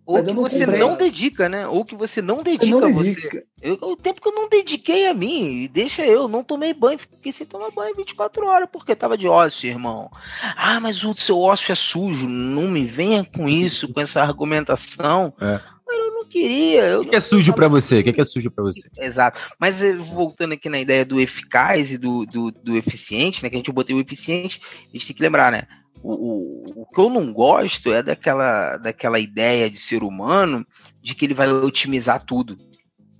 Ou 0.07 0.22
que 0.22 0.32
você 0.32 0.61
comprei. 0.61 0.80
não 0.80 0.96
dedica, 0.96 1.48
né? 1.48 1.66
Ou 1.66 1.84
que 1.84 1.96
você 1.96 2.22
não 2.22 2.40
dedica, 2.40 2.66
não 2.66 2.80
dedica. 2.80 3.28
você. 3.28 3.46
Eu, 3.61 3.76
o 3.82 3.96
tempo 3.96 4.20
que 4.20 4.28
eu 4.28 4.32
não 4.32 4.48
dediquei 4.48 5.09
a 5.09 5.12
mim, 5.12 5.68
deixa 5.72 6.07
eu, 6.07 6.28
não 6.28 6.44
tomei 6.44 6.72
banho, 6.72 6.96
fiquei 6.96 7.32
sem 7.32 7.44
tomar 7.44 7.72
banho 7.72 7.92
24 7.96 8.46
horas, 8.46 8.68
porque 8.70 8.94
tava 8.94 9.18
de 9.18 9.26
ócio, 9.26 9.68
irmão. 9.68 10.09
Ah, 10.57 10.78
mas 10.78 11.02
o 11.02 11.14
seu 11.16 11.40
ócio 11.40 11.72
é 11.72 11.74
sujo. 11.74 12.28
Não 12.28 12.68
me 12.68 12.86
venha 12.86 13.24
com 13.24 13.48
isso, 13.48 13.92
com 13.92 14.00
essa 14.00 14.22
argumentação. 14.22 15.34
É. 15.40 15.61
Mas 15.84 15.98
eu 15.98 16.12
não 16.12 16.24
queria. 16.24 17.00
O 17.00 17.02
que, 17.02 17.11
que 17.11 17.16
é 17.16 17.20
sujo 17.20 17.52
para 17.52 17.66
você? 17.66 17.98
O 17.98 18.04
que, 18.04 18.12
que 18.12 18.20
é 18.20 18.24
sujo 18.24 18.48
para 18.48 18.62
você? 18.62 18.88
Exato. 19.00 19.40
Mas 19.59 19.82
eh, 19.82 19.92
voltando 19.94 20.52
aqui 20.52 20.68
na 20.68 20.78
ideia 20.78 21.04
do 21.04 21.20
eficaz 21.20 21.90
e 21.90 21.98
do, 21.98 22.24
do, 22.26 22.52
do 22.52 22.76
eficiente, 22.76 23.42
né? 23.42 23.50
Que 23.50 23.57
a 23.57 23.59
gente 23.59 23.72
botei 23.72 23.96
o 23.96 24.00
eficiente, 24.00 24.61
a 24.88 24.92
gente 24.92 25.09
tem 25.09 25.16
que 25.16 25.22
lembrar, 25.22 25.50
né? 25.50 25.64
O, 26.09 26.12
o, 26.12 26.82
o, 26.82 26.86
que 26.86 27.00
eu 27.00 27.11
não 27.11 27.32
gosto 27.32 27.92
é 27.92 28.00
daquela, 28.00 28.76
daquela 28.76 29.18
ideia 29.18 29.68
de 29.68 29.76
ser 29.76 30.04
humano 30.04 30.64
de 31.02 31.16
que 31.16 31.24
ele 31.24 31.34
vai 31.34 31.50
otimizar 31.50 32.22
tudo. 32.22 32.57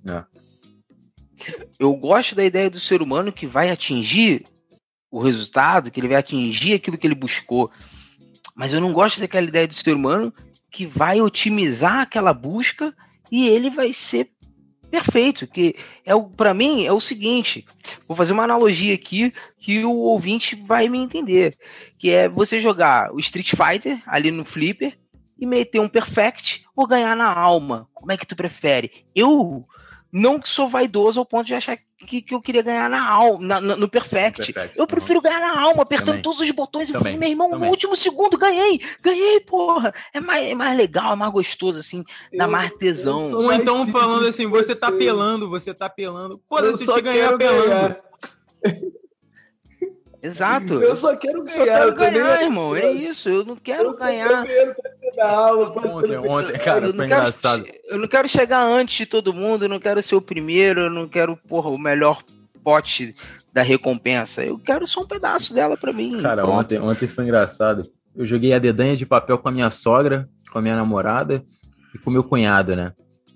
É. 0.07 0.23
Eu 1.77 1.93
gosto 1.95 2.33
da 2.33 2.45
ideia 2.45 2.69
do 2.69 2.79
ser 2.79 3.01
humano 3.01 3.29
que 3.29 3.45
vai 3.45 3.69
atingir 3.69 4.45
o 5.11 5.21
resultado, 5.21 5.91
que 5.91 5.99
ele 5.99 6.07
vai 6.07 6.15
atingir 6.15 6.75
aquilo 6.75 6.97
que 6.97 7.05
ele 7.05 7.13
buscou. 7.13 7.69
Mas 8.55 8.71
eu 8.71 8.79
não 8.79 8.93
gosto 8.93 9.19
daquela 9.19 9.45
ideia 9.45 9.67
do 9.67 9.73
ser 9.73 9.93
humano 9.93 10.33
que 10.71 10.87
vai 10.87 11.19
otimizar 11.19 11.99
aquela 11.99 12.33
busca 12.33 12.95
e 13.29 13.49
ele 13.49 13.69
vai 13.69 13.91
ser 13.91 14.31
perfeito. 14.89 15.47
Que 15.47 15.75
é 16.05 16.15
o 16.15 16.23
para 16.23 16.53
mim 16.53 16.85
é 16.85 16.91
o 16.91 16.99
seguinte. 16.99 17.65
Vou 18.07 18.15
fazer 18.15 18.33
uma 18.33 18.43
analogia 18.43 18.93
aqui 18.93 19.33
que 19.59 19.83
o 19.85 19.95
ouvinte 19.95 20.55
vai 20.55 20.87
me 20.87 20.97
entender, 20.97 21.55
que 21.97 22.09
é 22.09 22.27
você 22.27 22.59
jogar 22.59 23.13
o 23.13 23.19
Street 23.19 23.51
Fighter 23.51 24.01
ali 24.05 24.31
no 24.31 24.45
flipper 24.45 24.97
e 25.39 25.45
meter 25.45 25.79
um 25.79 25.89
perfect 25.89 26.65
ou 26.75 26.87
ganhar 26.87 27.15
na 27.15 27.31
alma. 27.31 27.87
Como 27.93 28.11
é 28.11 28.17
que 28.17 28.25
tu 28.25 28.35
prefere? 28.35 28.91
Eu 29.15 29.65
não 30.11 30.39
sou 30.43 30.69
vaidoso 30.69 31.19
ao 31.19 31.25
ponto 31.25 31.47
de 31.47 31.53
achar 31.53 31.77
que, 32.05 32.21
que 32.21 32.33
eu 32.33 32.41
queria 32.41 32.61
ganhar 32.61 32.89
na 32.89 33.09
alma, 33.09 33.59
na, 33.59 33.75
no 33.75 33.89
perfect. 33.89 34.53
perfect. 34.53 34.77
Eu 34.77 34.85
prefiro 34.85 35.21
ganhar 35.21 35.39
na 35.39 35.59
alma, 35.59 35.83
apertando 35.83 36.07
Também. 36.07 36.21
todos 36.21 36.39
os 36.39 36.51
botões 36.51 36.87
Também. 36.87 36.99
e 36.99 37.03
falei, 37.03 37.17
meu 37.17 37.29
irmão, 37.29 37.49
Também. 37.49 37.65
no 37.65 37.71
último 37.71 37.95
segundo 37.95 38.37
ganhei, 38.37 38.81
ganhei, 39.01 39.39
porra. 39.41 39.93
É 40.13 40.19
mais, 40.19 40.45
é 40.45 40.55
mais 40.55 40.77
legal, 40.77 41.13
é 41.13 41.15
mais 41.15 41.31
gostoso, 41.31 41.79
assim, 41.79 42.03
dá 42.35 42.47
mais 42.47 42.71
tesão. 42.73 43.33
Ou 43.33 43.51
então 43.51 43.87
falando 43.87 44.27
assim, 44.27 44.47
você 44.47 44.75
tá 44.75 44.91
pelando, 44.91 45.49
você 45.49 45.73
tá 45.73 45.89
pelando. 45.89 46.41
Foda-se, 46.47 46.85
te 46.85 47.01
ganhar 47.01 47.33
apelando. 47.33 47.95
Exato. 50.21 50.75
Eu 50.75 50.95
só 50.95 51.15
quero 51.15 51.43
ganhar. 51.43 51.57
Só 51.57 51.65
quero 51.65 51.95
ganhar, 51.95 52.41
irmão. 52.41 52.75
É 52.75 52.91
isso. 52.91 53.29
Eu 53.29 53.45
não 53.45 53.55
quero 53.55 53.89
eu 53.89 53.97
ganhar. 53.97 54.45
ontem, 55.85 56.17
ontem, 56.17 56.57
cara, 56.59 56.91
foi 56.91 57.05
engraçado. 57.05 57.65
eu 57.85 57.99
não 57.99 58.07
quero 58.07 58.27
chegar 58.27 58.63
antes 58.63 58.97
de 58.97 59.05
todo 59.05 59.33
mundo, 59.33 59.65
eu 59.65 59.69
não 59.69 59.79
quero 59.79 60.01
ser 60.01 60.15
o 60.15 60.21
primeiro, 60.21 60.81
eu 60.81 60.89
não 60.89 61.07
quero, 61.07 61.37
porra, 61.47 61.69
o 61.69 61.77
melhor 61.77 62.21
pote 62.63 63.15
da 63.53 63.61
recompensa. 63.61 64.43
Eu 64.43 64.59
quero 64.59 64.85
só 64.85 65.01
um 65.01 65.07
pedaço 65.07 65.53
dela 65.53 65.77
pra 65.77 65.93
mim. 65.93 66.21
Cara, 66.21 66.45
ontem, 66.45 66.79
ontem 66.79 67.07
foi 67.07 67.23
engraçado. 67.23 67.83
Eu 68.15 68.25
joguei 68.25 68.53
a 68.53 68.59
dedanha 68.59 68.97
de 68.97 69.05
papel 69.05 69.37
com 69.37 69.47
a 69.47 69.51
minha 69.51 69.69
sogra, 69.69 70.27
com 70.51 70.59
a 70.59 70.61
minha 70.61 70.75
namorada. 70.75 71.43
e 71.93 71.97
com 71.97 72.09
meu 72.09 72.23
cunhado, 72.23 72.75
né? 72.75 72.93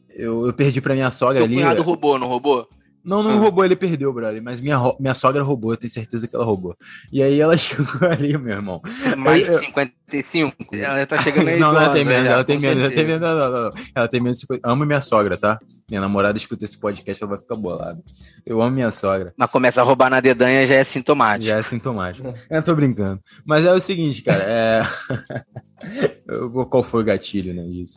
Eu, 0.09 0.45
eu 0.45 0.53
perdi 0.53 0.81
pra 0.81 0.93
minha 0.93 1.09
sogra 1.09 1.35
Teu 1.35 1.45
ali. 1.45 1.55
cunhado 1.55 1.81
roubou, 1.81 2.19
não 2.19 2.27
roubou? 2.27 2.67
Não, 3.03 3.23
não 3.23 3.31
Ah. 3.31 3.35
roubou, 3.39 3.65
ele 3.65 3.75
perdeu, 3.75 4.13
brother. 4.13 4.41
Mas 4.43 4.59
minha, 4.59 4.77
minha 4.99 5.13
sogra 5.15 5.41
roubou, 5.43 5.71
eu 5.73 5.77
tenho 5.77 5.91
certeza 5.91 6.27
que 6.27 6.35
ela 6.35 6.45
roubou. 6.45 6.75
E 7.11 7.21
aí 7.23 7.39
ela 7.39 7.55
chegou 7.57 8.07
ali, 8.07 8.37
meu 8.37 8.53
irmão. 8.55 8.81
Mais 9.17 9.45
de 9.45 9.51
Eu- 9.53 9.59
55? 9.59 10.75
Ela 10.75 11.05
tá 11.05 11.17
chegando 11.21 11.47
aí. 11.47 11.59
não, 11.59 11.71
não, 11.73 11.81
ela 11.81 11.93
tem 11.93 12.05
menos, 12.05 12.29
ela 12.29 12.43
tem 12.43 12.59
menos, 12.59 12.83
ela 12.83 12.91
tem 12.93 13.05
menos, 13.05 13.21
não, 13.21 13.37
não, 13.37 13.51
não. 13.63 13.71
Ela 13.95 14.07
tem 14.07 14.21
menos 14.21 14.37
de 14.37 14.41
50. 14.41 14.69
Amo 14.69 14.85
minha 14.85 15.01
sogra, 15.01 15.37
tá? 15.37 15.57
Minha 15.89 16.01
namorada 16.01 16.37
escuta 16.37 16.63
esse 16.63 16.77
podcast, 16.79 17.21
ela 17.23 17.29
vai 17.31 17.39
ficar 17.39 17.55
bolada. 17.55 17.99
Eu 18.45 18.61
amo 18.61 18.71
minha 18.75 18.91
sogra. 18.91 19.33
Mas 19.35 19.49
começa 19.51 19.81
a 19.81 19.83
roubar 19.83 20.09
na 20.09 20.19
dedanha 20.19 20.65
já 20.67 20.75
é 20.75 20.83
sintomático. 20.83 21.45
Já 21.47 21.57
é 21.57 21.63
sintomático. 21.63 22.33
Eu 22.49 22.63
tô 22.63 22.75
brincando. 22.75 23.19
Mas 23.45 23.65
é 23.65 23.73
o 23.73 23.79
seguinte, 23.81 24.21
cara, 24.21 24.43
é. 24.43 24.81
Qual 26.69 26.83
foi 26.83 27.01
o 27.01 27.05
gatilho, 27.05 27.53
né? 27.53 27.63
Isso. 27.65 27.95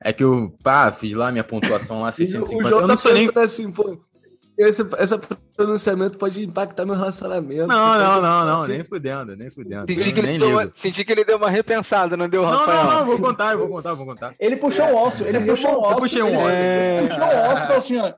É 0.00 0.12
que 0.12 0.22
eu, 0.22 0.54
pá, 0.62 0.92
fiz 0.92 1.12
lá 1.14 1.30
minha 1.32 1.42
pontuação 1.42 2.00
lá, 2.02 2.08
E 2.08 2.10
o 2.10 2.12
650. 2.12 2.68
João 2.68 2.80
Eu 2.80 2.80
tá 2.82 2.86
não 2.86 2.96
sou 2.96 3.12
nem. 3.12 3.28
assim, 3.36 3.70
pô. 3.70 3.98
Esse, 4.58 4.82
esse 4.98 5.18
pronunciamento 5.56 6.18
pode 6.18 6.44
impactar 6.44 6.84
meu 6.84 6.96
relacionamento. 6.96 7.66
Não, 7.68 7.76
não, 7.98 8.18
é 8.18 8.20
não, 8.20 8.44
não, 8.44 8.66
nem 8.66 8.82
fudendo, 8.84 9.36
nem 9.36 9.50
fudendo. 9.50 9.84
Senti 9.88 10.12
que, 10.12 10.20
nem 10.20 10.34
ele 10.34 10.44
deu 10.44 10.50
uma, 10.50 10.72
senti 10.74 11.04
que 11.04 11.12
ele 11.12 11.24
deu 11.24 11.36
uma 11.36 11.48
repensada, 11.48 12.16
não 12.16 12.28
deu, 12.28 12.42
Não, 12.42 12.50
Rafael? 12.50 12.84
não, 12.84 12.96
não, 12.98 13.06
vou 13.06 13.18
contar, 13.20 13.52
eu 13.52 13.58
vou 13.58 13.68
contar, 13.68 13.94
vou 13.94 14.04
contar. 14.06 14.34
Ele 14.40 14.56
puxou 14.56 14.86
o 14.86 15.06
osso, 15.06 15.22
ele 15.24 15.38
puxou 15.40 15.70
o 15.74 15.80
osso. 15.82 15.92
Eu 15.92 15.96
puxei 15.98 16.22
um 16.22 16.26
ele- 16.28 16.36
osso. 16.36 16.48
Ele 16.50 17.08
puxou 17.08 17.24
o 17.24 17.52
osso 17.52 17.62
e 17.62 17.62
falou 17.62 17.76
assim, 17.76 17.98
ó. 17.98 18.12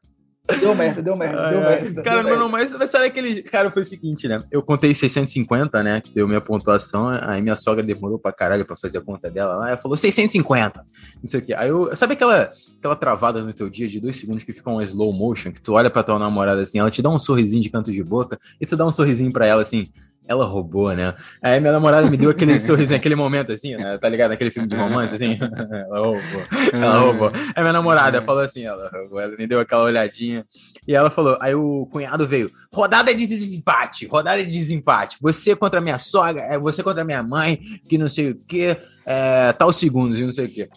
Deu 0.59 0.74
merda, 0.74 1.01
deu 1.01 1.14
merda, 1.14 1.51
deu 1.51 1.61
Ai, 1.61 1.66
ai. 1.74 1.80
merda. 1.82 2.03
Cara, 2.03 2.16
deu 2.16 2.22
não, 2.24 2.30
merda. 2.30 2.41
não, 2.45 2.49
mas, 2.49 2.72
mas 2.76 2.91
sabe 2.91 3.05
aquele. 3.05 3.41
Cara, 3.43 3.70
foi 3.70 3.82
o 3.82 3.84
seguinte, 3.84 4.26
né? 4.26 4.38
Eu 4.51 4.62
contei 4.62 4.93
650, 4.93 5.80
né? 5.82 6.01
Que 6.01 6.12
deu 6.12 6.26
minha 6.26 6.41
pontuação. 6.41 7.09
Aí 7.22 7.41
minha 7.41 7.55
sogra 7.55 7.84
demorou 7.84 8.18
pra 8.18 8.32
caralho 8.32 8.64
pra 8.64 8.74
fazer 8.76 8.99
a 8.99 9.01
conta 9.01 9.30
dela. 9.30 9.55
lá, 9.55 9.68
Ela 9.68 9.76
falou 9.76 9.97
650. 9.97 10.82
Não 11.22 11.28
sei 11.28 11.38
o 11.41 11.45
quê. 11.45 11.55
Aí 11.55 11.68
eu. 11.68 11.95
Sabe 11.95 12.14
aquela, 12.14 12.51
aquela 12.80 12.96
travada 12.96 13.44
no 13.44 13.52
teu 13.52 13.68
dia 13.68 13.86
de 13.86 14.00
dois 14.00 14.18
segundos 14.18 14.42
que 14.42 14.52
fica 14.52 14.70
um 14.70 14.80
slow 14.80 15.12
motion? 15.12 15.52
Que 15.52 15.60
tu 15.60 15.74
olha 15.74 15.90
pra 15.90 16.02
tua 16.02 16.18
namorada 16.18 16.62
assim, 16.62 16.78
ela 16.78 16.90
te 16.90 17.02
dá 17.02 17.10
um 17.10 17.18
sorrisinho 17.18 17.62
de 17.62 17.68
canto 17.68 17.92
de 17.92 18.02
boca 18.02 18.38
e 18.58 18.66
tu 18.66 18.76
dá 18.76 18.86
um 18.86 18.92
sorrisinho 18.92 19.30
pra 19.30 19.46
ela 19.46 19.62
assim. 19.62 19.86
Ela 20.26 20.44
roubou, 20.44 20.94
né? 20.94 21.14
Aí 21.42 21.58
minha 21.58 21.72
namorada 21.72 22.08
me 22.08 22.16
deu 22.16 22.30
aquele 22.30 22.56
sorrisinho, 22.60 22.96
aquele 22.96 23.16
momento 23.16 23.52
assim, 23.52 23.74
né? 23.76 23.98
tá 23.98 24.08
ligado? 24.08 24.30
Aquele 24.30 24.50
filme 24.50 24.68
de 24.68 24.76
romance, 24.76 25.14
assim. 25.14 25.36
ela 25.40 25.98
roubou. 25.98 26.42
Ela 26.72 26.98
roubou. 26.98 27.32
Aí 27.54 27.62
minha 27.62 27.72
namorada 27.72 28.22
falou 28.22 28.42
assim, 28.42 28.62
ela, 28.62 28.88
roubou, 28.90 29.20
ela 29.20 29.36
me 29.36 29.46
deu 29.46 29.58
aquela 29.58 29.84
olhadinha. 29.84 30.46
E 30.86 30.94
ela 30.94 31.10
falou, 31.10 31.36
aí 31.40 31.54
o 31.54 31.86
cunhado 31.90 32.28
veio, 32.28 32.50
rodada 32.72 33.12
de 33.12 33.26
desempate, 33.26 34.06
rodada 34.06 34.44
de 34.44 34.50
desempate. 34.50 35.16
Você 35.20 35.56
contra 35.56 35.80
minha 35.80 35.98
sogra, 35.98 36.42
é 36.42 36.58
você 36.58 36.82
contra 36.82 37.04
minha 37.04 37.22
mãe, 37.22 37.60
que 37.88 37.98
não 37.98 38.08
sei 38.08 38.30
o 38.30 38.36
que, 38.36 38.76
é, 39.04 39.52
tal 39.52 39.72
segundos 39.72 40.18
e 40.18 40.24
não 40.24 40.32
sei 40.32 40.46
o 40.46 40.48
que. 40.48 40.68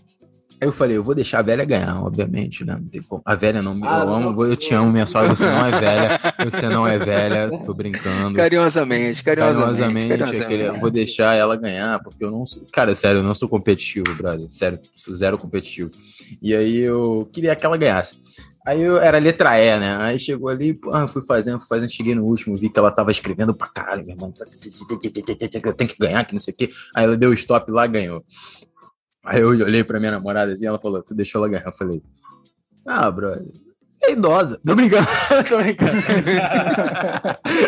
Aí 0.64 0.68
eu 0.70 0.72
falei, 0.72 0.96
eu 0.96 1.04
vou 1.04 1.14
deixar 1.14 1.40
a 1.40 1.42
velha 1.42 1.66
ganhar, 1.66 2.02
obviamente, 2.02 2.64
né? 2.64 2.78
Não 2.80 2.88
tem 2.88 3.02
como. 3.02 3.22
A 3.26 3.36
velha 3.36 3.62
não, 3.62 3.74
Ah, 3.84 4.00
eu 4.00 4.06
não, 4.06 4.30
amo, 4.30 4.46
eu 4.46 4.56
te 4.56 4.74
amo, 4.74 4.90
minha 4.90 5.06
sogra, 5.06 5.36
você 5.36 5.46
não 5.46 5.66
é 5.66 5.72
velha, 5.78 6.20
você 6.50 6.70
não 6.70 6.88
é 6.88 6.98
velha, 6.98 7.52
tô 7.66 7.74
brincando. 7.74 8.38
Carinhosamente, 8.38 9.22
carinhosamente. 9.22 10.08
Carinhosamente, 10.08 10.42
aquele, 10.42 10.68
eu 10.70 10.80
vou 10.80 10.90
deixar 10.90 11.36
ela 11.36 11.58
ganhar, 11.58 12.02
porque 12.02 12.24
eu 12.24 12.32
não 12.32 12.46
sou. 12.46 12.66
Cara, 12.72 12.96
sério, 12.96 13.20
eu 13.20 13.24
não 13.24 13.36
sou 13.36 13.50
competitivo, 13.50 14.06
brother. 14.16 14.50
Sério, 14.50 14.80
sou 14.96 15.14
zero 15.14 15.38
competitivo. 15.38 15.92
E 16.42 16.56
aí 16.56 16.78
eu 16.78 17.28
queria 17.34 17.54
que 17.58 17.66
ela 17.66 17.76
ganhasse. 17.76 18.16
Aí 18.66 18.82
eu 18.82 18.98
era 18.98 19.18
letra 19.18 19.60
E, 19.60 19.78
né? 19.78 19.98
Aí 20.00 20.18
chegou 20.18 20.48
ali, 20.48 20.74
porra, 20.74 21.10
fui 21.10 21.22
fazendo, 21.22 21.60
fui 21.60 21.68
fazendo, 21.68 21.92
cheguei 21.92 22.16
no 22.16 22.24
último, 22.24 22.56
vi 22.56 22.70
que 22.70 22.80
ela 22.80 22.90
tava 22.90 23.12
escrevendo 23.12 23.54
pra 23.54 23.68
caralho, 23.68 24.06
meu 24.06 24.16
irmão. 24.16 24.34
Eu 24.40 25.74
tenho 25.74 25.90
que 25.90 25.98
ganhar, 26.00 26.24
que 26.24 26.32
não 26.32 26.40
sei 26.40 26.54
o 26.54 26.56
quê. 26.56 26.70
Aí 26.96 27.04
ela 27.04 27.18
deu 27.18 27.34
stop 27.34 27.70
lá, 27.70 27.86
ganhou. 27.86 28.24
Aí 29.24 29.42
eu 29.42 29.50
olhei 29.50 29.84
pra 29.84 30.00
minha 30.00 30.12
namorada 30.12 30.52
assim, 30.52 30.66
ela 30.66 30.80
falou, 30.80 31.02
tu 31.02 31.16
deixou 31.16 31.40
ela 31.40 31.50
ganhar. 31.50 31.66
Eu 31.66 31.74
falei, 31.74 32.02
ah, 32.86 33.10
brother. 33.10 33.48
É 34.02 34.12
idosa. 34.12 34.60
Tô 34.68 34.76
brincando. 34.76 35.08
tô 35.48 35.58
brincando. 35.58 35.92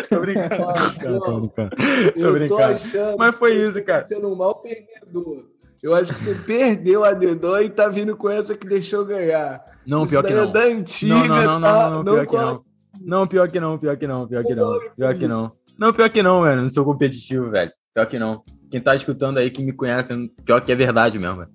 tô 0.08 0.20
brincando. 0.20 0.48
Tô 0.48 0.70
brincando. 0.80 1.20
Tô 1.20 1.40
brincando. 1.40 1.70
Tô 2.12 2.32
brincando. 2.32 3.18
Mas 3.18 3.34
foi 3.36 3.54
isso, 3.54 3.72
você 3.72 3.82
cara. 3.82 4.02
tá 4.02 4.08
sendo 4.08 4.28
um 4.30 4.36
mau 4.36 4.56
perdedor. 4.56 5.44
Eu 5.82 5.94
acho 5.94 6.12
que 6.12 6.20
você 6.20 6.34
perdeu 6.34 7.04
a 7.04 7.12
dedão 7.12 7.60
e 7.60 7.70
tá 7.70 7.88
vindo 7.88 8.16
com 8.16 8.28
essa 8.28 8.56
que 8.56 8.66
deixou 8.66 9.04
ganhar. 9.04 9.64
Não, 9.86 10.06
pior 10.06 10.22
que 10.24 10.34
não. 10.34 10.48
É 10.48 10.52
da 10.52 10.60
antiga, 10.64 11.14
Não, 11.14 11.26
não, 11.28 11.60
não, 11.60 11.60
tá? 11.60 11.90
não, 11.90 12.02
não, 12.02 12.12
pior 12.12 12.26
que 12.26 12.36
não. 12.36 12.64
Não, 13.00 13.26
pior 13.26 13.50
que 13.50 13.60
não, 13.60 13.78
pior 13.78 13.96
que 13.96 14.06
não, 14.06 14.26
pior 14.26 14.44
que 14.44 14.54
não. 14.54 14.70
Pior 14.96 15.14
que 15.14 15.28
não. 15.28 15.50
Não, 15.78 15.92
pior 15.92 16.10
que 16.10 16.22
não, 16.22 16.42
velho. 16.42 16.62
Não 16.62 16.68
sou 16.68 16.84
competitivo, 16.84 17.50
velho. 17.50 17.70
Pior 17.94 18.06
que 18.06 18.18
não. 18.18 18.42
Quem 18.70 18.80
tá 18.80 18.94
escutando 18.94 19.38
aí 19.38 19.50
que 19.50 19.64
me 19.64 19.72
conhece, 19.72 20.12
pior 20.44 20.60
que 20.60 20.72
é 20.72 20.74
verdade 20.74 21.18
mesmo. 21.18 21.46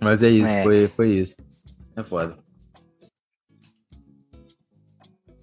Mas 0.00 0.22
é 0.22 0.28
isso, 0.28 0.50
É. 0.50 0.62
Foi, 0.62 0.88
foi 0.88 1.08
isso. 1.10 1.36
É 1.94 2.02
foda. 2.02 2.38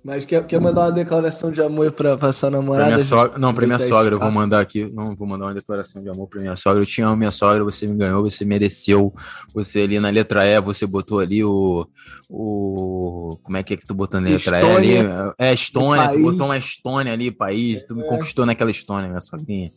Mas 0.08 0.24
quer, 0.24 0.48
quer 0.48 0.62
mandar 0.62 0.84
uma 0.86 0.92
declaração 0.94 1.52
de 1.52 1.62
amor 1.62 1.92
pra, 1.92 2.16
pra 2.16 2.32
sua 2.32 2.50
Pra 2.50 2.58
namorada? 2.58 2.92
minha 2.92 3.04
sogra, 3.04 3.38
não, 3.38 3.54
pra 3.54 3.68
minha 3.68 3.78
sogra, 3.78 4.16
eu 4.16 4.20
vou 4.20 4.32
mandar 4.32 4.62
aqui. 4.62 4.90
Não, 4.94 5.14
vou 5.14 5.28
mandar 5.28 5.48
uma 5.48 5.54
declaração 5.54 6.02
de 6.02 6.08
amor 6.08 6.30
pra 6.30 6.40
minha 6.40 6.56
sogra. 6.56 6.82
Eu 6.82 6.86
te 6.86 7.02
amo, 7.02 7.18
minha 7.18 7.30
sogra. 7.30 7.62
Você 7.66 7.86
me 7.86 7.94
ganhou, 7.98 8.24
você 8.24 8.46
mereceu. 8.46 9.14
Você 9.54 9.82
ali 9.82 10.00
na 10.00 10.10
letra 10.10 10.46
E, 10.46 10.62
você 10.62 10.88
botou 10.88 11.20
ali 11.20 11.44
o. 11.44 11.86
o 12.30 13.38
como 13.44 13.58
é 13.58 13.64
que 13.64 13.74
é 13.74 13.78
que 13.78 13.86
tu 13.86 13.94
botou 13.94 14.22
na 14.22 14.30
letra 14.30 14.62
E 14.62 14.64
ali? 14.64 14.88
Estônia. 14.96 15.34
É, 15.38 15.54
Estônia. 15.54 16.10
Tu 16.14 16.22
botou 16.22 16.46
uma 16.46 16.58
Estônia 16.58 17.12
ali, 17.12 17.30
país. 17.30 17.84
Tu 17.84 17.94
me 17.94 18.04
É. 18.04 18.06
conquistou 18.08 18.46
naquela 18.46 18.72
Estônia, 18.72 19.10
minha 19.10 19.20
sogrinha. 19.20 19.72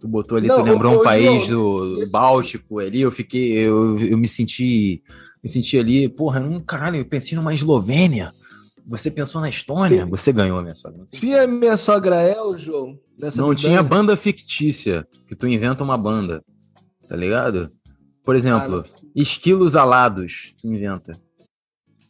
Tu 0.00 0.08
botou 0.08 0.38
ali, 0.38 0.48
Não, 0.48 0.56
tu 0.56 0.62
lembrou 0.64 0.96
ô, 0.96 1.00
um 1.00 1.04
país 1.04 1.44
João, 1.44 1.60
do, 1.60 2.04
do 2.06 2.10
Báltico 2.10 2.78
ali. 2.78 3.02
Eu 3.02 3.10
fiquei. 3.12 3.52
Eu, 3.52 3.98
eu 4.00 4.16
me 4.16 4.26
senti. 4.26 5.02
Me 5.42 5.50
senti 5.50 5.76
ali, 5.78 6.08
porra, 6.08 6.40
num 6.40 6.58
caralho, 6.58 6.96
eu 6.96 7.04
pensei 7.04 7.36
numa 7.36 7.52
Eslovênia. 7.52 8.32
Você 8.86 9.10
pensou 9.10 9.40
na 9.40 9.48
Estônia? 9.48 10.04
Você 10.06 10.32
ganhou, 10.32 10.60
minha 10.62 10.74
sogra. 10.74 11.04
Tinha 11.10 11.46
minha 11.46 11.76
sogra 11.76 12.22
El, 12.22 12.56
João? 12.58 12.98
Nessa 13.18 13.40
não 13.40 13.54
dedanha? 13.54 13.68
tinha 13.70 13.82
banda 13.82 14.16
fictícia, 14.16 15.06
que 15.26 15.34
tu 15.34 15.46
inventa 15.48 15.82
uma 15.82 15.96
banda, 15.96 16.42
tá 17.08 17.16
ligado? 17.16 17.70
Por 18.22 18.34
Ah, 18.34 18.38
exemplo, 18.38 18.76
não. 18.76 18.84
esquilos 19.14 19.74
alados, 19.76 20.54
tu 20.60 20.66
inventa. 20.72 21.12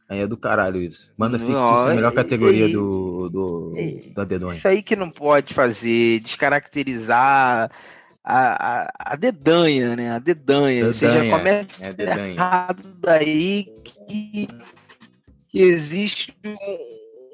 Aí 0.09 0.21
é 0.21 0.27
do 0.27 0.37
caralho 0.37 0.81
isso. 0.83 1.11
Banda 1.17 1.39
Não, 1.39 1.47
fictícia 1.47 1.89
é 1.89 1.93
a 1.93 1.95
melhor 1.95 2.13
e- 2.13 2.15
categoria 2.15 2.67
e- 2.67 2.73
do, 2.73 3.29
do 3.31 3.73
da 4.15 4.25
dedonha. 4.25 4.57
Isso 4.57 4.69
aí 4.69 4.83
que 4.83 4.95
não 4.97 5.11
pode 5.11 5.55
fazer, 5.55 6.21
descaracterizar 6.21 7.71
a, 8.23 8.83
a, 8.83 8.93
a 9.13 9.17
dedanha, 9.17 9.97
né? 9.97 10.11
A 10.13 10.19
dedanha. 10.19 10.93
Você 10.93 11.07
já 11.07 11.15
Dedanha, 11.15 11.39
começa 11.39 11.85
é 11.85 11.93
dedanha. 11.93 12.33
errado 12.35 12.83
daí 13.01 13.69
que, 14.07 14.49
que 15.55 15.61
existe 15.63 16.35
um, 16.45 16.57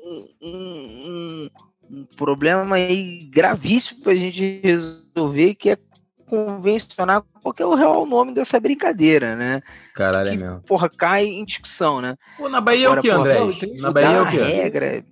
um- 0.05 0.29
um- 0.43 1.49
um 1.91 2.05
problema 2.19 2.77
aí 2.77 3.21
gravíssimo 3.33 4.03
pra 4.03 4.15
gente 4.15 4.61
resolver, 4.63 5.55
que 5.55 5.71
é 5.71 5.79
convencionar 6.27 7.25
qual 7.43 7.55
que 7.55 7.63
é 7.63 7.67
o 7.67 7.75
real 7.75 8.05
nome 8.05 8.35
dessa 8.35 8.61
brincadeira, 8.61 9.35
né? 9.35 9.63
Caralho, 9.95 10.29
é 10.29 10.37
que, 10.37 10.43
mesmo. 10.43 10.61
porra, 10.65 10.91
cai 10.91 11.25
em 11.25 11.45
discussão, 11.47 12.03
né? 12.03 12.15
Pô, 12.37 12.49
na 12.51 12.61
Bahia 12.61 12.87
é 12.87 12.89
o 12.91 12.93
Agora, 12.93 13.03
que, 13.03 13.11
André? 13.11 13.41
Na 13.81 13.91
Bahia 13.91 14.07
é 14.19 14.21
o 14.23 14.31
que? 14.31 14.37
regra. 14.37 15.05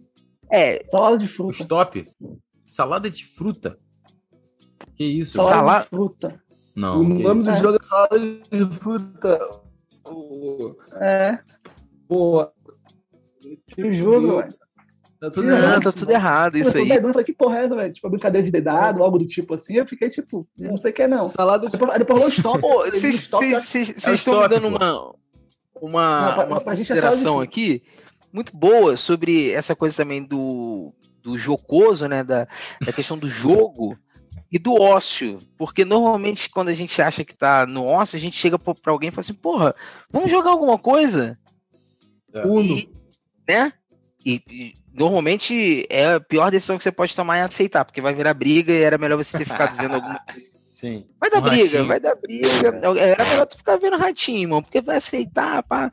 É, 0.53 0.85
Salada 0.91 1.19
de 1.19 1.27
fruta. 1.27 1.63
stop? 1.63 2.05
Salada 2.67 3.11
de 3.11 3.25
fruta? 3.25 3.79
Que 4.97 5.05
isso? 5.05 5.33
Salada 5.39 5.57
Sala- 5.57 5.81
de 5.81 5.87
fruta. 5.89 6.43
Não, 6.77 7.01
o 7.01 7.17
que 7.17 7.23
nome 7.23 7.41
isso? 7.41 7.51
do 7.53 7.57
jogo 7.59 7.79
é 7.81 7.85
salada 7.87 8.19
de 8.19 8.65
fruta. 8.79 9.51
É, 11.01 11.39
Pô, 12.07 12.49
eu 13.77 13.93
juro, 13.93 14.37
velho. 14.39 14.49
tá 15.21 15.31
tudo 15.31 15.47
Não, 15.49 15.57
não, 15.59 15.65
errado. 15.65 15.83
tá 15.83 15.93
tudo 15.93 16.11
errado 16.13 16.57
isso 16.59 16.71
Começou 16.71 16.83
aí. 16.83 16.89
dedão, 16.89 17.09
eu 17.11 17.13
falei, 17.15 17.25
que 17.27 17.33
porra 17.33 17.59
é 17.59 17.65
essa, 17.65 17.77
velho? 17.77 17.93
Tipo, 17.93 18.11
brincadeira 18.11 18.45
de 18.45 18.51
dedado, 18.51 19.03
algo 19.03 19.19
do 19.19 19.27
tipo 19.27 19.55
assim. 19.55 19.75
Eu 19.75 19.87
fiquei 19.87 20.09
tipo, 20.11 20.47
não 20.59 20.77
sei 20.77 20.91
o 20.91 20.95
que 20.95 21.03
é 21.03 21.09
não. 21.09 21.25
Salada 21.25 21.67
de 21.67 21.73
Depois, 21.73 21.91
aí 21.93 21.99
depois 21.99 22.19
rolou 22.19 22.29
o 22.29 23.09
stop. 23.09 23.51
Vocês 23.55 23.95
É 24.07 24.13
estão 24.13 24.41
me 24.41 24.49
dando 24.49 24.69
uma, 24.69 25.15
uma, 25.81 26.21
Não, 26.27 26.35
pra- 26.35 26.47
uma 26.47 26.61
pra 26.61 26.75
gente 26.75 26.93
é 26.93 26.95
consideração 26.95 27.41
aqui 27.41 27.83
muito 28.33 28.57
boa 28.57 28.95
sobre 28.97 29.51
essa 29.53 29.75
coisa 29.75 29.97
também 29.97 30.23
do, 30.23 30.93
do 31.23 31.37
jocoso, 31.39 32.07
né? 32.07 32.23
Da, 32.23 32.47
da 32.85 32.93
questão 32.93 33.17
do 33.19 33.29
jogo 33.29 33.97
e 34.53 34.59
do 34.59 34.75
ócio. 34.75 35.39
Porque 35.57 35.85
normalmente 35.85 36.49
quando 36.51 36.69
a 36.69 36.75
gente 36.75 37.01
acha 37.03 37.25
que 37.25 37.35
tá 37.37 37.67
no 37.67 37.85
ócio, 37.85 38.17
a 38.17 38.21
gente 38.21 38.37
chega 38.37 38.59
pra 38.59 38.75
pra 38.75 38.93
alguém 38.93 39.09
e 39.09 39.13
fala 39.13 39.21
assim, 39.21 39.35
porra, 39.35 39.75
vamos 40.11 40.31
jogar 40.31 40.51
alguma 40.51 40.79
coisa? 40.79 41.39
Uno. 42.45 42.77
E, 42.77 42.91
né? 43.49 43.73
E, 44.25 44.43
e 44.51 44.75
normalmente 44.93 45.87
é 45.89 46.15
a 46.15 46.21
pior 46.21 46.51
decisão 46.51 46.77
que 46.77 46.83
você 46.85 46.93
pode 46.93 47.15
tomar 47.17 47.39
é 47.39 47.43
aceitar, 47.43 47.85
porque 47.85 48.01
vai 48.01 48.13
virar 48.13 48.35
briga 48.35 48.73
e 48.73 48.83
era 48.83 48.99
melhor 48.99 49.17
você 49.17 49.39
ter 49.39 49.45
ficado 49.47 49.77
vendo 49.77 49.95
alguma 49.95 50.21
Sim. 50.71 51.07
Vai 51.19 51.29
dar 51.29 51.39
Um 51.39 51.43
briga, 51.43 51.65
ratinho. 51.65 51.87
vai 51.89 51.99
dar 51.99 52.15
briga. 52.15 52.49
Era 53.01 53.25
melhor 53.25 53.47
tu 53.47 53.57
ficar 53.57 53.77
vendo 53.79 53.97
ratinho, 53.97 54.49
mano, 54.51 54.63
porque 54.63 54.81
vai 54.81 54.99
aceitar, 54.99 55.61
pá. 55.65 55.91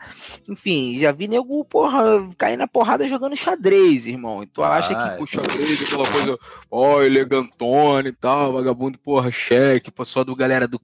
Enfim, 0.47 0.99
já 0.99 1.11
vi 1.11 1.27
nego, 1.27 1.65
porra, 1.65 2.29
cair 2.37 2.55
na 2.55 2.67
porrada 2.67 3.07
jogando 3.07 3.35
xadrez, 3.35 4.05
irmão. 4.05 4.43
E 4.43 4.45
tu 4.45 4.61
acha 4.61 4.93
Ah, 4.95 5.09
que, 5.13 5.17
pô, 5.17 5.25
xadrez, 5.25 5.81
é 5.81 5.85
aquela 5.85 6.07
coisa, 6.11 6.37
ó, 6.69 7.01
elegantona 7.01 8.09
e 8.09 8.11
tal, 8.11 8.53
vagabundo, 8.53 8.99
porra, 8.99 9.31
cheque, 9.31 9.91
só 10.03 10.23
do 10.23 10.35
galera 10.35 10.67
do, 10.67 10.79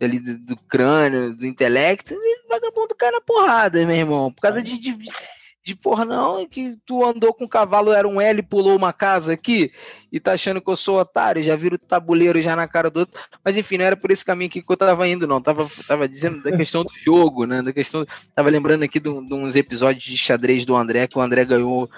ali, 0.00 0.18
do, 0.18 0.38
do 0.38 0.56
crânio, 0.64 1.32
do 1.32 1.46
intelecto, 1.46 2.14
e 2.14 2.48
vagabundo 2.48 2.96
cai 2.96 3.12
na 3.12 3.20
porrada, 3.20 3.86
meu 3.86 3.94
irmão. 3.96 4.32
Por 4.32 4.40
causa 4.40 4.60
de, 4.60 4.76
de, 4.76 4.96
de 5.66 5.74
porra, 5.74 6.04
não, 6.04 6.38
é 6.38 6.46
que 6.46 6.78
tu 6.86 7.04
andou 7.04 7.34
com 7.34 7.44
o 7.44 7.48
cavalo, 7.48 7.92
era 7.92 8.06
um 8.06 8.20
L, 8.20 8.40
pulou 8.40 8.76
uma 8.76 8.92
casa 8.92 9.32
aqui, 9.32 9.72
e 10.12 10.20
tá 10.20 10.34
achando 10.34 10.60
que 10.60 10.70
eu 10.70 10.76
sou 10.76 11.00
otário, 11.00 11.42
já 11.42 11.56
vira 11.56 11.74
o 11.74 11.78
tabuleiro 11.78 12.40
já 12.40 12.54
na 12.54 12.68
cara 12.68 12.88
do 12.88 13.00
outro. 13.00 13.20
Mas 13.44 13.56
enfim, 13.56 13.76
não 13.76 13.84
era 13.84 13.96
por 13.96 14.12
esse 14.12 14.24
caminho 14.24 14.48
que 14.48 14.62
eu 14.66 14.76
tava 14.76 15.08
indo, 15.08 15.26
não. 15.26 15.40
Tava, 15.40 15.68
tava 15.88 16.08
dizendo 16.08 16.40
da 16.40 16.56
questão 16.56 16.84
do 16.84 16.92
jogo, 17.04 17.46
né? 17.46 17.62
Da 17.62 17.72
questão. 17.72 18.06
Tava 18.32 18.48
lembrando 18.48 18.84
aqui 18.84 19.00
de, 19.00 19.10
de 19.26 19.34
uns 19.34 19.56
episódios 19.56 20.04
de 20.04 20.16
xadrez 20.16 20.64
do 20.64 20.76
André, 20.76 21.08
que 21.08 21.18
o 21.18 21.20
André 21.20 21.44
ganhou 21.44 21.90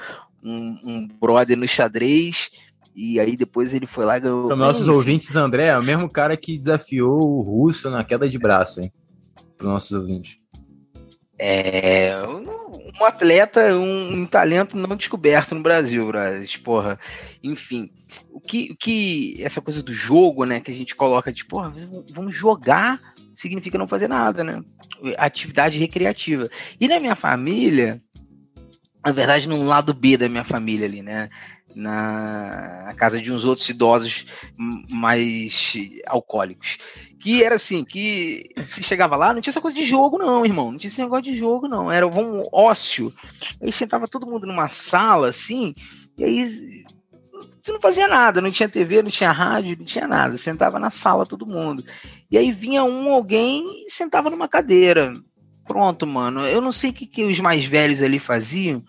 um, 0.43 0.77
um 0.83 1.09
brother 1.21 1.55
no 1.55 1.69
xadrez. 1.69 2.51
E 2.97 3.21
aí 3.21 3.37
depois 3.37 3.75
ele 3.75 3.87
foi 3.87 4.07
lá 4.07 4.17
e 4.17 4.21
ganhou. 4.21 4.47
Para 4.47 4.57
nossos 4.57 4.89
ouvintes, 4.89 5.37
André 5.37 5.67
é 5.67 5.79
o 5.79 5.85
mesmo 5.85 6.11
cara 6.11 6.39
que 6.39 6.57
desafiou 6.57 7.21
o 7.21 7.43
russo 7.43 7.91
na 7.91 8.03
queda 8.03 8.27
de 8.27 8.39
braço, 8.39 8.81
hein? 8.81 8.91
Para 9.59 9.69
nossos 9.69 9.93
ouvintes. 9.93 10.37
É, 11.39 12.13
um, 12.27 13.05
atleta, 13.05 13.61
um, 13.75 14.23
um 14.23 14.27
talento 14.27 14.77
não 14.77 14.97
descoberto 14.97 15.55
no 15.55 15.63
Brasil, 15.63 16.07
brother. 16.07 16.63
Porra, 16.63 16.99
enfim, 17.43 17.91
o 18.33 18.41
que, 18.41 18.73
o 18.73 18.77
que 18.77 19.37
essa 19.41 19.61
coisa 19.61 19.83
do 19.83 19.93
jogo, 19.93 20.45
né, 20.45 20.61
que 20.61 20.71
a 20.71 20.75
gente 20.75 20.97
coloca 20.97 21.33
de, 21.33 21.45
porra, 21.45 21.73
vamos 22.13 22.35
jogar, 22.35 22.99
significa 23.35 23.79
não 23.79 23.87
fazer 23.87 24.09
nada, 24.09 24.43
né? 24.43 24.61
Atividade 25.17 25.79
recreativa. 25.79 26.49
E 26.81 26.89
na 26.89 26.99
minha 26.99 27.15
família, 27.15 28.01
na 29.05 29.13
verdade, 29.13 29.49
no 29.49 29.65
lado 29.65 29.95
B 29.95 30.17
da 30.17 30.29
minha 30.29 30.45
família 30.45 30.87
ali, 30.87 31.03
né? 31.03 31.29
Na, 31.75 32.93
casa 32.97 33.21
de 33.21 33.33
uns 33.33 33.45
outros 33.45 33.69
idosos 33.69 34.27
mais 34.91 35.73
alcoólicos. 36.07 36.79
Que 37.21 37.43
era 37.43 37.57
assim, 37.57 37.85
que 37.85 38.51
se 38.69 38.83
chegava 38.83 39.17
lá, 39.17 39.35
não 39.35 39.41
tinha 39.41 39.51
essa 39.51 39.61
coisa 39.61 39.77
de 39.77 39.85
jogo, 39.85 40.19
não, 40.19 40.47
irmão. 40.47 40.71
Não 40.71 40.79
tinha 40.79 40.89
esse 40.89 41.01
negócio 41.01 41.25
de 41.25 41.37
jogo, 41.37 41.67
não. 41.67 41.91
Era 41.91 42.07
um 42.07 42.45
ócio. 42.53 43.13
Aí 43.61 43.73
sentava 43.73 44.07
todo 44.07 44.27
mundo 44.27 44.47
numa 44.47 44.69
sala, 44.69 45.29
assim, 45.29 45.75
e 46.17 46.25
aí 46.25 46.85
você 47.63 47.73
não 47.73 47.81
fazia 47.81 48.09
nada, 48.09 48.41
não 48.41 48.51
tinha 48.51 48.69
TV, 48.69 49.03
não 49.03 49.11
tinha 49.11 49.31
rádio, 49.31 49.77
não 49.79 49.85
tinha 49.85 50.07
nada. 50.07 50.39
Sentava 50.39 50.79
na 50.79 50.91
sala 50.91 51.27
todo 51.27 51.47
mundo. 51.47 51.85
E 52.31 52.39
aí 52.39 52.51
vinha 52.51 52.83
um 52.83 53.13
alguém 53.13 53.87
e 53.87 53.91
sentava 53.91 54.31
numa 54.31 54.49
cadeira. 54.49 55.13
Pronto, 55.67 56.07
mano. 56.07 56.41
Eu 56.47 56.61
não 56.61 56.73
sei 56.73 56.91
o 56.91 56.93
que, 56.93 57.07
que 57.07 57.25
os 57.25 57.39
mais 57.41 57.67
velhos 57.67 58.03
ali 58.03 58.19
faziam, 58.19 58.83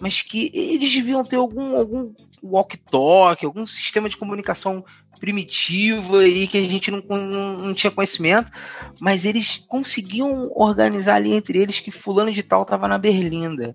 mas 0.00 0.20
que 0.20 0.50
eles 0.52 0.92
deviam 0.92 1.24
ter 1.24 1.36
algum, 1.36 1.76
algum 1.76 2.12
walk-talk, 2.42 3.44
algum 3.46 3.66
sistema 3.66 4.08
de 4.08 4.16
comunicação 4.16 4.84
primitiva 5.24 6.26
e 6.28 6.46
que 6.46 6.58
a 6.58 6.62
gente 6.62 6.90
não, 6.90 7.00
não, 7.08 7.56
não 7.58 7.74
tinha 7.74 7.90
conhecimento, 7.90 8.50
mas 9.00 9.24
eles 9.24 9.64
conseguiam 9.66 10.50
organizar 10.54 11.14
ali 11.14 11.32
entre 11.32 11.58
eles 11.58 11.80
que 11.80 11.90
fulano 11.90 12.30
de 12.30 12.42
tal 12.42 12.64
tava 12.66 12.86
na 12.86 12.98
Berlinda. 12.98 13.74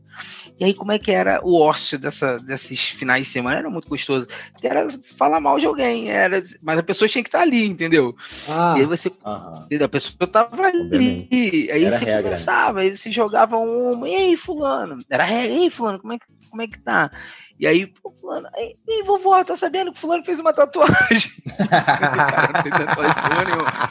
E 0.60 0.64
aí 0.66 0.74
como 0.76 0.92
é 0.92 1.00
que 1.00 1.12
era 1.12 1.42
o 1.44 1.60
ócio 1.60 1.98
dessa, 1.98 2.38
desses 2.38 2.80
finais 2.90 3.24
de 3.24 3.30
semana? 3.30 3.58
Era 3.58 3.70
muito 3.70 3.88
gostoso. 3.88 4.28
Que 4.60 4.68
Era 4.68 4.88
falar 5.18 5.40
mal 5.42 5.58
de 5.60 5.66
alguém, 5.66 6.10
era, 6.10 6.42
mas 6.62 6.78
a 6.78 6.84
pessoa 6.84 7.10
tinha 7.10 7.24
que 7.24 7.30
estar 7.30 7.42
ali, 7.42 7.66
entendeu? 7.66 8.16
Ah, 8.48 8.76
E 8.78 8.82
aí 8.82 8.86
você 8.86 9.12
Aham. 9.26 9.68
a 9.84 9.90
pessoa 9.90 10.28
tava 10.28 10.64
ali. 10.68 11.28
Aí 11.32 11.86
Era 11.86 11.98
você 11.98 12.06
regra, 12.06 12.16
né? 12.16 12.22
conversava, 12.24 12.80
aí 12.82 12.96
você 12.96 13.10
jogava 13.12 13.58
uma. 13.58 14.08
E 14.08 14.16
aí, 14.16 14.38
fulano? 14.38 15.00
Era 15.10 15.24
regra. 15.24 15.48
E 15.56 15.64
aí, 15.64 15.70
fulano, 15.70 16.00
como 16.00 16.14
é 16.14 16.20
que, 16.20 16.26
como 16.50 16.62
é 16.62 16.68
que 16.68 16.80
tá? 16.80 17.12
E 17.60 17.68
aí, 17.68 17.86
pô, 17.88 18.11
fulano, 18.19 18.48
e 18.56 18.73
aí, 18.94 19.03
vovó, 19.06 19.44
tá 19.44 19.56
sabendo 19.56 19.91
que 19.91 19.99
fulano 19.99 20.23
fez 20.23 20.40
uma 20.40 20.53
tatuagem? 20.53 21.31
Cara, 21.69 22.53
não 22.53 22.61
fez 22.61 22.76
tatuagem 22.76 23.45
nenhuma. 23.45 23.90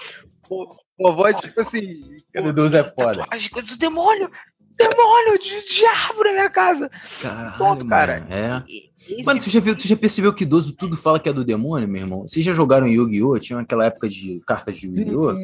Pô, 0.48 0.76
Vovó, 0.98 1.32
tipo 1.32 1.60
assim, 1.60 2.02
O 2.36 2.48
idoso 2.48 2.76
é 2.76 2.82
foda. 2.84 3.18
tatuagem, 3.20 3.50
coisa 3.50 3.68
do 3.68 3.76
demônio! 3.78 4.30
Demônio, 4.78 5.38
de 5.42 5.74
diabo 5.74 6.24
na 6.24 6.30
minha 6.32 6.50
casa! 6.50 6.90
Caralho, 7.20 7.56
Pronto, 7.56 7.86
cara. 7.86 8.20
mano, 8.20 8.32
É. 8.32 8.62
E- 8.68 8.88
esse- 9.16 9.24
Mano, 9.24 9.40
tu 9.40 9.50
já, 9.50 9.60
viu, 9.60 9.76
tu 9.76 9.86
já 9.86 9.96
percebeu 9.96 10.32
que 10.32 10.44
idoso 10.44 10.72
tudo 10.72 10.96
fala 10.96 11.18
que 11.20 11.28
é 11.28 11.32
do 11.32 11.44
demônio, 11.44 11.88
meu 11.88 12.02
irmão? 12.02 12.22
Vocês 12.22 12.44
já 12.44 12.54
jogaram 12.54 12.86
Yu-Gi-Oh? 12.86 13.38
Tinha 13.38 13.58
aquela 13.60 13.84
época 13.86 14.08
de 14.08 14.40
cartas 14.46 14.78
de 14.78 14.86
Yu-Gi-Oh? 14.86 15.34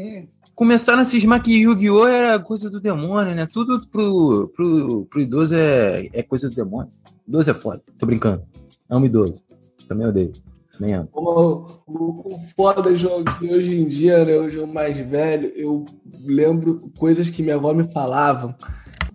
Começaram 0.55 1.01
a 1.01 1.05
cismar 1.05 1.43
que 1.43 1.63
Yu-Gi-Oh 1.63 2.07
era 2.07 2.39
coisa 2.39 2.71
do 2.71 2.81
demônio, 2.81 3.35
né? 3.35 3.47
Tudo 3.53 3.87
pro, 3.89 4.49
pro, 4.55 5.05
pro 5.07 5.21
idoso 5.21 5.55
é, 5.55 6.09
é 6.13 6.23
coisa 6.23 6.49
do 6.49 6.55
demônio. 6.57 6.91
Idoso 7.27 7.51
é 7.51 7.55
foda. 7.55 7.83
Tô 7.99 8.07
brincando. 8.07 8.45
Amo 8.89 9.07
idoso. 9.07 9.43
Também 9.89 10.07
odeio. 10.07 10.33
Nem 10.81 10.95
amo. 10.95 11.09
O, 11.13 11.67
o, 11.87 12.35
o 12.35 12.39
foda, 12.57 12.95
João, 12.95 13.23
que 13.23 13.47
hoje 13.47 13.79
em 13.79 13.87
dia, 13.87 14.25
né, 14.25 14.37
hoje 14.37 14.57
eu 14.59 14.67
mais 14.67 14.99
velho, 14.99 15.53
eu 15.55 15.85
lembro 16.27 16.91
coisas 16.99 17.31
que 17.31 17.43
minha 17.43 17.55
avó 17.55 17.73
me 17.73 17.91
falavam, 17.93 18.55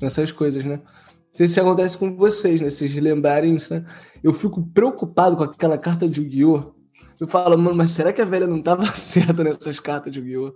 essas 0.01 0.31
coisas, 0.31 0.63
né? 0.63 0.77
Não 0.77 1.35
sei 1.35 1.47
se 1.47 1.59
acontece 1.59 1.97
com 1.97 2.15
vocês, 2.15 2.61
né? 2.61 2.69
Vocês 2.69 2.95
lembrarem 2.95 3.55
isso, 3.55 3.73
né? 3.73 3.85
Eu 4.23 4.33
fico 4.33 4.65
preocupado 4.67 5.35
com 5.37 5.43
aquela 5.43 5.77
carta 5.77 6.07
de 6.07 6.21
Yu-Gi-Oh! 6.21 6.73
Eu 7.19 7.27
falo, 7.27 7.57
mano, 7.57 7.75
mas 7.75 7.91
será 7.91 8.13
que 8.13 8.21
a 8.21 8.25
velha 8.25 8.47
não 8.47 8.61
tava 8.61 8.85
certa 8.95 9.43
nessas 9.43 9.79
cartas 9.79 10.13
de 10.13 10.19
Yu-Gi-Oh! 10.19 10.53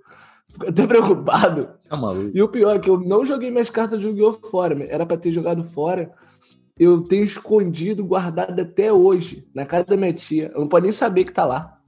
Fico 0.47 0.69
até 0.69 0.85
preocupado. 0.85 1.69
Maluco. 1.89 2.31
E 2.33 2.41
o 2.41 2.47
pior 2.47 2.75
é 2.75 2.79
que 2.79 2.89
eu 2.89 2.99
não 2.99 3.25
joguei 3.25 3.51
minhas 3.51 3.69
cartas 3.69 3.99
de 3.99 4.07
Yu-Gi-Oh! 4.07 4.33
fora, 4.49 4.77
era 4.87 5.05
pra 5.05 5.17
ter 5.17 5.31
jogado 5.31 5.63
fora. 5.63 6.11
Eu 6.77 7.03
tenho 7.03 7.23
escondido, 7.23 8.03
guardado 8.03 8.59
até 8.59 8.91
hoje, 8.91 9.47
na 9.53 9.65
casa 9.65 9.85
da 9.85 9.97
minha 9.97 10.13
tia. 10.13 10.51
Não 10.55 10.67
pode 10.67 10.83
nem 10.83 10.91
saber 10.91 11.25
que 11.25 11.31
tá 11.31 11.45
lá. 11.45 11.79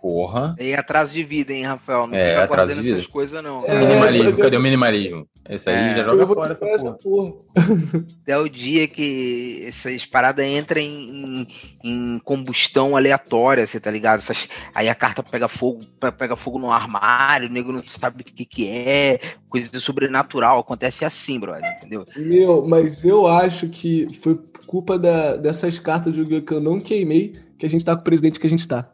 Porra. 0.00 0.54
E 0.60 0.74
atraso 0.74 1.12
de 1.12 1.24
vida, 1.24 1.52
hein, 1.52 1.64
Rafael? 1.64 2.06
Não 2.06 2.14
É, 2.16 2.30
fica 2.30 2.44
atraso 2.44 2.74
de 2.74 2.80
vida. 2.82 2.96
essas 2.98 3.06
coisas, 3.08 3.42
não. 3.42 3.58
É, 3.66 3.78
minimalismo. 3.80 4.30
eu- 4.30 4.36
Cadê 4.38 4.56
o 4.56 4.60
minimalismo? 4.60 5.28
Esse 5.48 5.70
aí 5.70 5.90
É. 5.90 5.94
já 5.94 6.04
joga 6.04 6.26
fora 6.26 6.52
essa 6.52 6.60
comprar 6.60 6.74
essa 6.74 6.92
porra. 6.92 7.32
porra. 7.32 8.04
Até 8.22 8.38
o 8.38 8.48
dia 8.48 8.86
que 8.86 9.64
essas 9.66 10.04
paradas 10.06 10.46
entram 10.46 10.80
em, 10.80 11.10
em- 11.42 11.48
em 11.82 12.18
combustão 12.20 12.96
aleatória, 12.96 13.66
você 13.66 13.80
tá 13.80 13.90
ligado? 13.90 14.18
Essas- 14.18 14.46
aí 14.74 14.88
a 14.88 14.94
carta 14.94 15.22
pega 15.22 15.48
fogo, 15.48 15.80
pe- 15.98 16.12
pega 16.12 16.36
fogo 16.36 16.58
no 16.58 16.70
armário, 16.70 17.48
o 17.48 17.52
nego 17.52 17.72
não 17.72 17.82
sabe 17.82 18.22
o 18.22 18.24
que, 18.24 18.44
que 18.44 18.68
é, 18.68 19.18
coisa 19.48 19.70
de 19.70 19.80
sobrenatural, 19.80 20.58
acontece 20.60 21.04
assim, 21.04 21.40
brother, 21.40 21.64
entendeu? 21.78 22.04
Meu, 22.16 22.64
mas 22.68 23.04
eu 23.04 23.26
acho 23.26 23.68
que 23.68 24.06
foi 24.20 24.38
culpa 24.66 24.98
da- 24.98 25.36
dessas 25.36 25.78
cartas 25.78 26.12
de 26.14 26.20
Yu-Gi-Oh! 26.20 26.42
que 26.42 26.52
eu 26.52 26.60
não 26.60 26.78
queimei 26.78 27.32
que 27.58 27.66
a 27.66 27.68
gente 27.68 27.84
tá 27.84 27.94
com 27.96 28.02
o 28.02 28.04
presidente 28.04 28.38
que 28.38 28.46
a 28.46 28.50
gente 28.50 28.68
tá. 28.68 28.88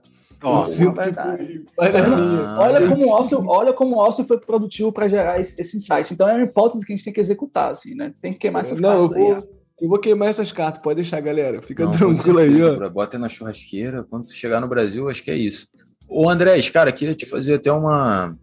Ó, 0.45 0.67
eu 0.67 0.95
Ah. 1.17 2.57
Olha 2.61 2.87
como 2.89 3.07
o 3.07 3.09
ócio, 3.11 3.43
olha 3.47 3.73
como 3.73 3.97
o 3.97 4.13
foi 4.25 4.39
produtivo 4.39 4.93
para 4.93 5.09
gerar 5.09 5.41
esse, 5.41 5.61
esse 5.61 5.79
insight. 5.79 6.13
Então 6.13 6.29
é 6.29 6.35
uma 6.35 6.45
hipótese 6.45 6.85
que 6.85 6.93
a 6.93 6.97
gente 6.97 7.05
tem 7.05 7.15
que 7.15 7.21
executar, 7.21 7.71
assim, 7.71 7.95
né? 7.95 8.13
Tem 8.21 8.33
que 8.33 8.39
queimar 8.39 8.63
essas 8.63 8.79
Não, 8.79 9.05
eu 9.05 9.09
cartas 9.09 9.17
aí. 9.17 9.33
ó. 9.33 9.35
vou, 9.41 9.51
eu 9.81 9.89
vou 9.89 9.99
queimar 9.99 10.29
essas 10.29 10.53
cartas, 10.53 10.83
pode 10.83 10.97
deixar, 10.97 11.21
galera. 11.21 11.63
Fica 11.63 11.85
Não, 11.85 11.93
tranquilo 11.93 12.39
aí, 12.39 12.63
ó. 12.63 12.89
Bota 12.91 13.19
na 13.19 13.29
churrasqueira. 13.29 14.05
Quando 14.05 14.27
tu 14.27 14.35
chegar 14.35 14.61
no 14.61 14.69
Brasil, 14.69 15.09
acho 15.09 15.23
que 15.23 15.31
é 15.31 15.37
isso. 15.37 15.67
Ô, 16.07 16.29
Andrés, 16.29 16.69
cara, 16.69 16.93
queria 16.93 17.15
te 17.15 17.25
fazer 17.25 17.55
até 17.55 17.73
uma. 17.73 18.37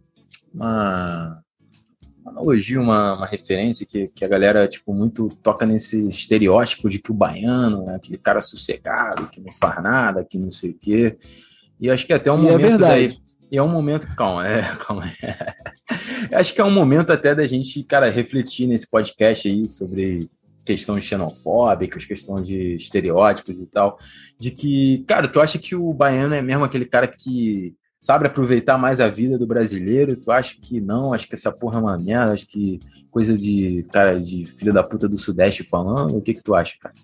Uma, 0.53 1.41
uma 2.21 2.31
analogia, 2.31 2.81
uma, 2.81 3.15
uma 3.15 3.25
referência 3.25 3.85
que, 3.85 4.07
que 4.09 4.25
a 4.25 4.27
galera, 4.27 4.67
tipo, 4.67 4.93
muito 4.93 5.29
toca 5.41 5.65
nesse 5.65 6.07
estereótipo 6.09 6.89
de 6.89 6.99
que 6.99 7.11
o 7.11 7.13
baiano 7.13 7.89
é 7.89 7.95
aquele 7.95 8.17
cara 8.17 8.41
sossegado, 8.41 9.29
que 9.29 9.39
não 9.39 9.51
faz 9.51 9.81
nada, 9.81 10.25
que 10.25 10.37
não 10.37 10.51
sei 10.51 10.71
o 10.71 10.77
quê. 10.77 11.15
E 11.81 11.89
acho 11.89 12.05
que 12.05 12.13
até 12.13 12.31
um 12.31 12.43
E 12.43 12.47
é 12.47 12.51
momento 12.51 12.69
verdade. 12.69 13.07
daí. 13.07 13.17
E 13.51 13.57
é 13.57 13.63
um 13.63 13.67
momento. 13.67 14.07
Calma, 14.15 14.47
é, 14.47 14.61
calma. 14.79 15.11
Acho 16.31 16.53
que 16.53 16.61
é 16.61 16.63
um 16.63 16.71
momento 16.71 17.11
até 17.11 17.33
da 17.33 17.45
gente, 17.45 17.83
cara, 17.83 18.09
refletir 18.09 18.67
nesse 18.67 18.89
podcast 18.89 19.47
aí 19.49 19.67
sobre 19.67 20.29
questões 20.63 21.03
xenofóbicas, 21.03 22.05
questão 22.05 22.35
de 22.35 22.75
estereótipos 22.75 23.59
e 23.59 23.65
tal. 23.65 23.97
De 24.39 24.51
que, 24.51 25.03
cara, 25.07 25.27
tu 25.27 25.41
acha 25.41 25.57
que 25.57 25.75
o 25.75 25.91
baiano 25.91 26.35
é 26.35 26.41
mesmo 26.41 26.63
aquele 26.63 26.85
cara 26.85 27.07
que 27.07 27.75
sabe 27.99 28.27
aproveitar 28.27 28.77
mais 28.77 28.99
a 28.99 29.09
vida 29.09 29.37
do 29.37 29.47
brasileiro? 29.47 30.15
Tu 30.15 30.31
acha 30.31 30.55
que 30.61 30.79
não? 30.79 31.13
Acho 31.13 31.27
que 31.27 31.35
essa 31.35 31.51
porra 31.51 31.79
é 31.79 31.81
uma 31.81 31.97
merda? 31.97 32.33
Acho 32.33 32.47
que 32.47 32.79
coisa 33.09 33.37
de, 33.37 33.85
cara, 33.91 34.21
de 34.21 34.45
filho 34.45 34.71
da 34.71 34.83
puta 34.83 35.09
do 35.09 35.17
Sudeste 35.17 35.63
falando? 35.63 36.17
O 36.17 36.21
que 36.21 36.33
que 36.35 36.43
tu 36.43 36.55
acha, 36.55 36.75
cara? 36.79 36.95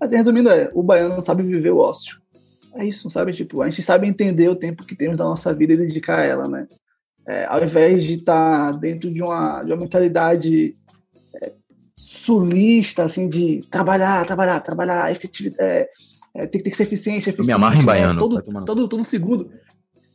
Mas 0.00 0.12
resumindo, 0.12 0.50
é, 0.50 0.70
o 0.74 0.82
baiano 0.82 1.14
não 1.14 1.22
sabe 1.22 1.42
viver 1.42 1.70
o 1.70 1.78
ócio. 1.78 2.20
É 2.76 2.84
isso, 2.84 3.08
sabe? 3.10 3.32
Tipo, 3.32 3.62
a 3.62 3.70
gente 3.70 3.82
sabe 3.82 4.06
entender 4.06 4.48
o 4.48 4.56
tempo 4.56 4.84
que 4.84 4.94
temos 4.94 5.16
da 5.16 5.24
nossa 5.24 5.52
vida 5.54 5.72
e 5.72 5.76
dedicar 5.76 6.18
a 6.20 6.24
ela, 6.24 6.48
né? 6.48 6.66
É, 7.26 7.44
ao 7.46 7.62
invés 7.62 8.04
de 8.04 8.14
estar 8.14 8.70
dentro 8.78 9.12
de 9.12 9.22
uma, 9.22 9.62
de 9.62 9.72
uma 9.72 9.80
mentalidade 9.80 10.74
é, 11.42 11.52
sulista, 11.96 13.02
assim, 13.04 13.28
de 13.28 13.62
trabalhar, 13.70 14.24
trabalhar, 14.26 14.60
trabalhar, 14.60 15.10
efetividade, 15.10 15.62
é, 15.68 15.88
é, 16.34 16.46
tem, 16.46 16.58
que- 16.60 16.64
tem 16.64 16.70
que 16.70 16.76
ser 16.76 16.84
eficiente, 16.84 17.28
eficiente. 17.30 17.46
me 17.46 17.52
amarro 17.52 17.80
em 17.80 17.84
baiano, 17.84 18.18
Todo, 18.18 18.42
no- 18.52 18.64
todo, 18.64 18.88
todo 18.88 19.04
segundo. 19.04 19.50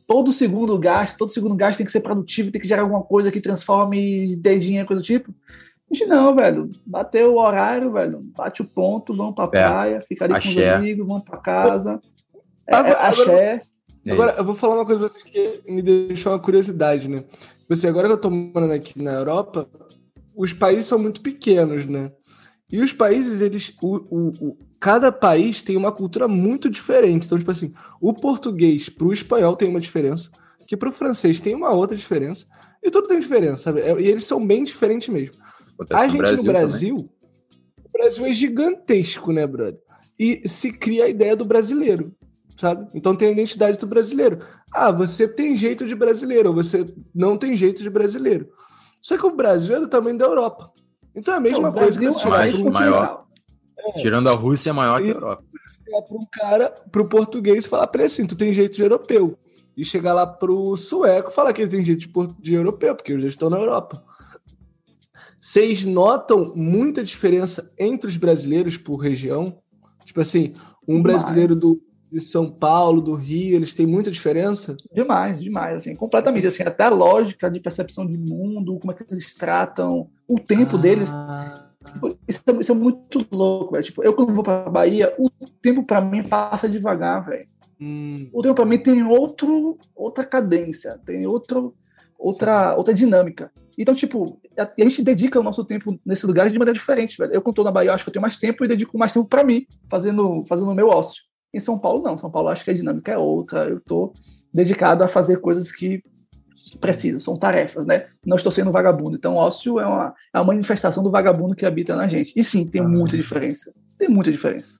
todo 0.06 0.32
segundo 0.32 0.78
gasto, 0.78 1.18
todo 1.18 1.30
segundo 1.30 1.54
gasto 1.54 1.78
tem 1.78 1.86
que 1.86 1.92
ser 1.92 2.00
produtivo, 2.00 2.50
tem 2.50 2.60
que 2.60 2.68
gerar 2.68 2.82
alguma 2.82 3.02
coisa 3.02 3.30
que 3.32 3.40
transforme 3.40 4.36
dedinho, 4.36 4.86
coisa 4.86 5.02
do 5.02 5.06
tipo. 5.06 5.34
A 5.90 5.94
gente 5.94 6.06
não, 6.08 6.34
velho. 6.34 6.70
Bateu 6.86 7.34
o 7.34 7.38
horário, 7.38 7.92
velho. 7.92 8.20
Bate 8.34 8.62
o 8.62 8.64
ponto, 8.64 9.12
vamos 9.14 9.34
pra 9.34 9.44
é. 9.44 9.48
praia, 9.48 10.00
fica 10.00 10.24
ali 10.24 10.34
axé. 10.34 10.54
com 10.54 10.60
os 10.60 10.66
amigos, 10.76 11.06
vamos 11.06 11.22
pra 11.24 11.36
casa. 11.38 12.00
É, 12.72 12.76
agora, 12.76 12.98
axé. 12.98 13.62
Agora, 14.08 14.34
eu 14.36 14.44
vou 14.44 14.54
falar 14.54 14.74
uma 14.74 14.86
coisa 14.86 15.00
pra 15.00 15.08
vocês 15.08 15.22
que 15.22 15.70
me 15.70 15.82
deixou 15.82 16.32
uma 16.32 16.38
curiosidade, 16.38 17.08
né? 17.08 17.22
Você, 17.68 17.86
agora 17.86 18.08
que 18.08 18.14
eu 18.14 18.20
tô 18.20 18.30
morando 18.30 18.72
aqui 18.72 19.00
na 19.00 19.12
Europa, 19.12 19.68
os 20.34 20.52
países 20.52 20.86
são 20.86 20.98
muito 20.98 21.20
pequenos, 21.20 21.86
né? 21.86 22.10
E 22.70 22.80
os 22.80 22.92
países, 22.92 23.40
eles. 23.40 23.72
O, 23.82 23.96
o, 23.96 24.28
o, 24.40 24.58
cada 24.80 25.12
país 25.12 25.62
tem 25.62 25.76
uma 25.76 25.92
cultura 25.92 26.26
muito 26.26 26.70
diferente. 26.70 27.26
Então, 27.26 27.38
tipo 27.38 27.50
assim, 27.50 27.72
o 28.00 28.12
português 28.12 28.88
pro 28.88 29.12
espanhol 29.12 29.54
tem 29.54 29.68
uma 29.68 29.80
diferença, 29.80 30.30
que 30.66 30.76
pro 30.76 30.90
francês 30.90 31.38
tem 31.38 31.54
uma 31.54 31.70
outra 31.70 31.96
diferença, 31.96 32.46
e 32.82 32.90
tudo 32.90 33.08
tem 33.08 33.20
diferença, 33.20 33.64
sabe? 33.64 33.82
É, 33.82 34.00
e 34.00 34.08
eles 34.08 34.24
são 34.24 34.44
bem 34.44 34.64
diferentes 34.64 35.08
mesmo. 35.08 35.34
Acontece 35.74 36.02
a 36.02 36.08
gente 36.08 36.16
no 36.16 36.22
Brasil, 36.22 36.44
no 36.44 36.52
Brasil 36.52 37.10
o 37.84 37.98
Brasil 37.98 38.26
é 38.26 38.32
gigantesco, 38.32 39.32
né, 39.32 39.46
brother? 39.46 39.78
E 40.18 40.48
se 40.48 40.72
cria 40.72 41.04
a 41.04 41.08
ideia 41.08 41.36
do 41.36 41.44
brasileiro, 41.44 42.14
sabe? 42.56 42.88
Então 42.94 43.14
tem 43.14 43.28
a 43.28 43.32
identidade 43.32 43.78
do 43.78 43.86
brasileiro. 43.86 44.40
Ah, 44.72 44.90
você 44.90 45.26
tem 45.26 45.56
jeito 45.56 45.86
de 45.86 45.94
brasileiro, 45.94 46.50
ou 46.50 46.54
você 46.54 46.86
não 47.14 47.36
tem 47.36 47.56
jeito 47.56 47.82
de 47.82 47.90
brasileiro. 47.90 48.48
Só 49.00 49.16
que 49.18 49.26
o 49.26 49.34
Brasil 49.34 49.76
é 49.76 49.80
do 49.80 49.88
tamanho 49.88 50.16
da 50.16 50.24
Europa. 50.24 50.70
Então 51.14 51.34
é 51.34 51.36
a 51.36 51.40
mesma 51.40 51.68
então, 51.68 51.72
coisa 51.72 51.98
que 51.98 52.10
você 52.10 52.28
mais, 52.28 52.58
maior. 52.58 53.24
É. 53.78 53.92
Tirando 54.00 54.28
a 54.28 54.32
Rússia, 54.32 54.70
é 54.70 54.72
maior 54.72 55.00
e, 55.00 55.04
que 55.04 55.10
a 55.10 55.14
Europa. 55.14 55.44
Para 55.84 56.16
um 56.16 56.26
cara, 56.30 56.74
para 56.90 57.02
o 57.02 57.08
português, 57.08 57.66
falar 57.66 57.86
para 57.86 58.02
ele 58.02 58.06
assim: 58.06 58.26
tu 58.26 58.36
tem 58.36 58.52
jeito 58.52 58.76
de 58.76 58.82
europeu. 58.82 59.36
E 59.76 59.84
chegar 59.84 60.12
lá 60.12 60.26
pro 60.26 60.76
sueco 60.76 61.30
falar 61.30 61.52
que 61.52 61.62
ele 61.62 61.70
tem 61.70 61.84
jeito 61.84 62.06
de, 62.06 62.34
de 62.40 62.54
europeu, 62.54 62.94
porque 62.94 63.12
eles 63.12 63.26
estão 63.26 63.48
na 63.50 63.58
Europa. 63.58 64.02
Vocês 65.40 65.84
notam 65.84 66.52
muita 66.54 67.02
diferença 67.02 67.68
entre 67.78 68.08
os 68.08 68.16
brasileiros 68.16 68.76
por 68.76 68.96
região? 68.96 69.58
Tipo 70.04 70.20
assim, 70.20 70.54
um 70.86 71.02
brasileiro 71.02 71.56
do, 71.56 71.82
de 72.12 72.20
São 72.20 72.50
Paulo, 72.50 73.00
do 73.00 73.14
Rio, 73.14 73.56
eles 73.56 73.72
têm 73.72 73.86
muita 73.86 74.10
diferença? 74.10 74.76
Demais, 74.92 75.40
demais, 75.40 75.76
assim, 75.76 75.96
completamente, 75.96 76.46
assim, 76.46 76.62
até 76.62 76.84
a 76.84 76.90
lógica 76.90 77.50
de 77.50 77.58
percepção 77.58 78.06
de 78.06 78.18
mundo, 78.18 78.78
como 78.78 78.92
é 78.92 78.94
que 78.94 79.04
eles 79.10 79.34
tratam 79.34 80.10
o 80.28 80.38
tempo 80.38 80.76
ah. 80.76 80.78
deles. 80.78 81.10
Tipo, 81.92 82.18
isso, 82.28 82.42
é, 82.46 82.52
isso, 82.60 82.72
é, 82.72 82.74
muito 82.74 83.26
louco, 83.32 83.72
velho. 83.72 83.84
Tipo, 83.84 84.04
eu 84.04 84.14
quando 84.14 84.34
vou 84.34 84.44
pra 84.44 84.68
Bahia, 84.68 85.14
o 85.18 85.28
tempo 85.60 85.84
para 85.84 86.00
mim 86.00 86.22
passa 86.22 86.68
devagar, 86.68 87.24
velho. 87.24 87.46
Hum. 87.80 88.28
O 88.32 88.42
tempo 88.42 88.54
para 88.54 88.66
mim 88.66 88.78
tem 88.78 89.02
outro, 89.02 89.78
outra 89.94 90.24
cadência, 90.24 91.00
tem 91.04 91.26
outro, 91.26 91.74
outra, 92.18 92.76
outra 92.76 92.94
dinâmica. 92.94 93.50
Então, 93.76 93.94
tipo, 93.94 94.38
a, 94.56 94.62
a 94.62 94.84
gente 94.84 95.02
dedica 95.02 95.40
o 95.40 95.42
nosso 95.42 95.64
tempo 95.64 95.98
nesse 96.04 96.26
lugar 96.26 96.48
de 96.50 96.58
maneira 96.58 96.78
diferente, 96.78 97.16
velho. 97.18 97.32
Eu, 97.32 97.42
quando 97.42 97.56
tô 97.56 97.64
na 97.64 97.72
Bahia, 97.72 97.92
acho 97.92 98.04
que 98.04 98.10
eu 98.10 98.12
tenho 98.12 98.22
mais 98.22 98.36
tempo 98.36 98.64
e 98.64 98.68
dedico 98.68 98.98
mais 98.98 99.12
tempo 99.12 99.26
para 99.26 99.42
mim, 99.42 99.66
fazendo, 99.90 100.44
fazendo 100.46 100.70
o 100.70 100.74
meu 100.74 100.88
ócio. 100.88 101.22
Em 101.52 101.60
São 101.60 101.78
Paulo, 101.78 102.02
não. 102.02 102.16
São 102.16 102.30
Paulo, 102.30 102.48
acho 102.48 102.64
que 102.64 102.70
a 102.70 102.74
dinâmica 102.74 103.12
é 103.12 103.18
outra. 103.18 103.68
Eu 103.68 103.80
tô 103.80 104.12
dedicado 104.52 105.04
a 105.04 105.08
fazer 105.08 105.40
coisas 105.40 105.70
que 105.70 106.02
preciso, 106.80 107.20
são 107.20 107.36
tarefas, 107.36 107.86
né? 107.86 108.06
Não 108.24 108.36
estou 108.36 108.52
sendo 108.52 108.70
vagabundo. 108.70 109.16
Então, 109.16 109.34
ócio 109.34 109.78
é 109.78 109.86
uma, 109.86 110.14
é 110.32 110.38
uma 110.38 110.44
manifestação 110.44 111.02
do 111.02 111.10
vagabundo 111.10 111.54
que 111.54 111.66
habita 111.66 111.94
na 111.96 112.08
gente. 112.08 112.32
E 112.36 112.44
sim, 112.44 112.66
tem 112.66 112.82
ah. 112.82 112.88
muita 112.88 113.16
diferença. 113.16 113.72
Tem 113.98 114.08
muita 114.08 114.30
diferença. 114.30 114.78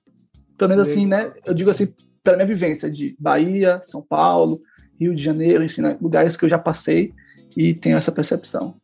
Pelo 0.57 0.69
menos 0.69 0.87
assim, 0.87 1.05
né? 1.05 1.31
Eu 1.45 1.53
digo 1.53 1.69
assim, 1.69 1.93
pela 2.23 2.37
minha 2.37 2.47
vivência 2.47 2.89
de 2.89 3.15
Bahia, 3.19 3.79
São 3.83 4.01
Paulo, 4.01 4.61
Rio 4.99 5.13
de 5.13 5.21
Janeiro, 5.21 5.63
enfim, 5.63 5.81
né? 5.81 5.97
lugares 6.01 6.37
que 6.37 6.45
eu 6.45 6.49
já 6.49 6.57
passei 6.57 7.13
e 7.57 7.73
tenho 7.73 7.97
essa 7.97 8.11
percepção. 8.11 8.75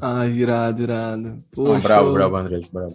Ah, 0.00 0.26
irado, 0.26 0.82
irado. 0.82 1.38
Poxa. 1.52 1.78
Ah, 1.78 1.80
bravo, 1.80 2.12
bravo, 2.12 2.36
André, 2.36 2.60
bravo. 2.72 2.94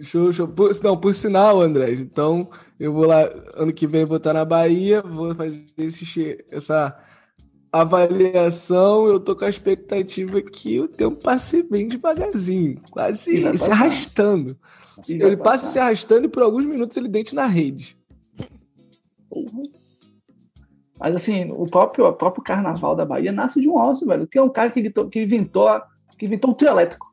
Show, 0.00 0.32
show. 0.32 0.48
Por, 0.48 0.74
não, 0.82 0.96
por 0.96 1.14
sinal, 1.14 1.60
André, 1.60 1.92
então 1.92 2.48
eu 2.78 2.92
vou 2.92 3.06
lá, 3.06 3.28
ano 3.54 3.72
que 3.72 3.86
vem 3.86 4.04
vou 4.04 4.16
estar 4.16 4.32
na 4.32 4.44
Bahia, 4.44 5.02
vou 5.02 5.34
fazer 5.34 5.64
esse, 5.78 6.44
essa 6.50 6.96
avaliação. 7.70 9.06
Eu 9.06 9.20
tô 9.20 9.36
com 9.36 9.44
a 9.44 9.50
expectativa 9.50 10.40
que 10.40 10.80
o 10.80 10.88
tempo 10.88 11.16
passe 11.16 11.62
bem 11.62 11.88
devagarzinho, 11.88 12.80
quase 12.90 13.40
se 13.58 13.70
arrastando. 13.70 14.56
E 15.08 15.12
ele 15.14 15.36
passa 15.36 15.66
se 15.66 15.78
arrastando 15.78 16.26
e 16.26 16.28
por 16.28 16.42
alguns 16.42 16.64
minutos 16.64 16.96
ele 16.96 17.08
dente 17.08 17.34
na 17.34 17.46
rede. 17.46 17.96
Mas 20.98 21.16
assim, 21.16 21.50
o 21.50 21.66
próprio, 21.66 22.06
o 22.06 22.12
próprio 22.12 22.44
carnaval 22.44 22.94
da 22.94 23.04
Bahia 23.04 23.32
nasce 23.32 23.60
de 23.60 23.68
um 23.68 23.76
osso, 23.76 24.06
velho. 24.06 24.26
Que 24.26 24.38
é 24.38 24.42
um 24.42 24.48
cara 24.48 24.70
que, 24.70 24.90
que 25.10 25.22
inventou, 25.22 25.68
que 26.16 26.26
inventou 26.26 26.50
o 26.50 26.54
trio 26.54 26.70
elétrico. 26.70 27.11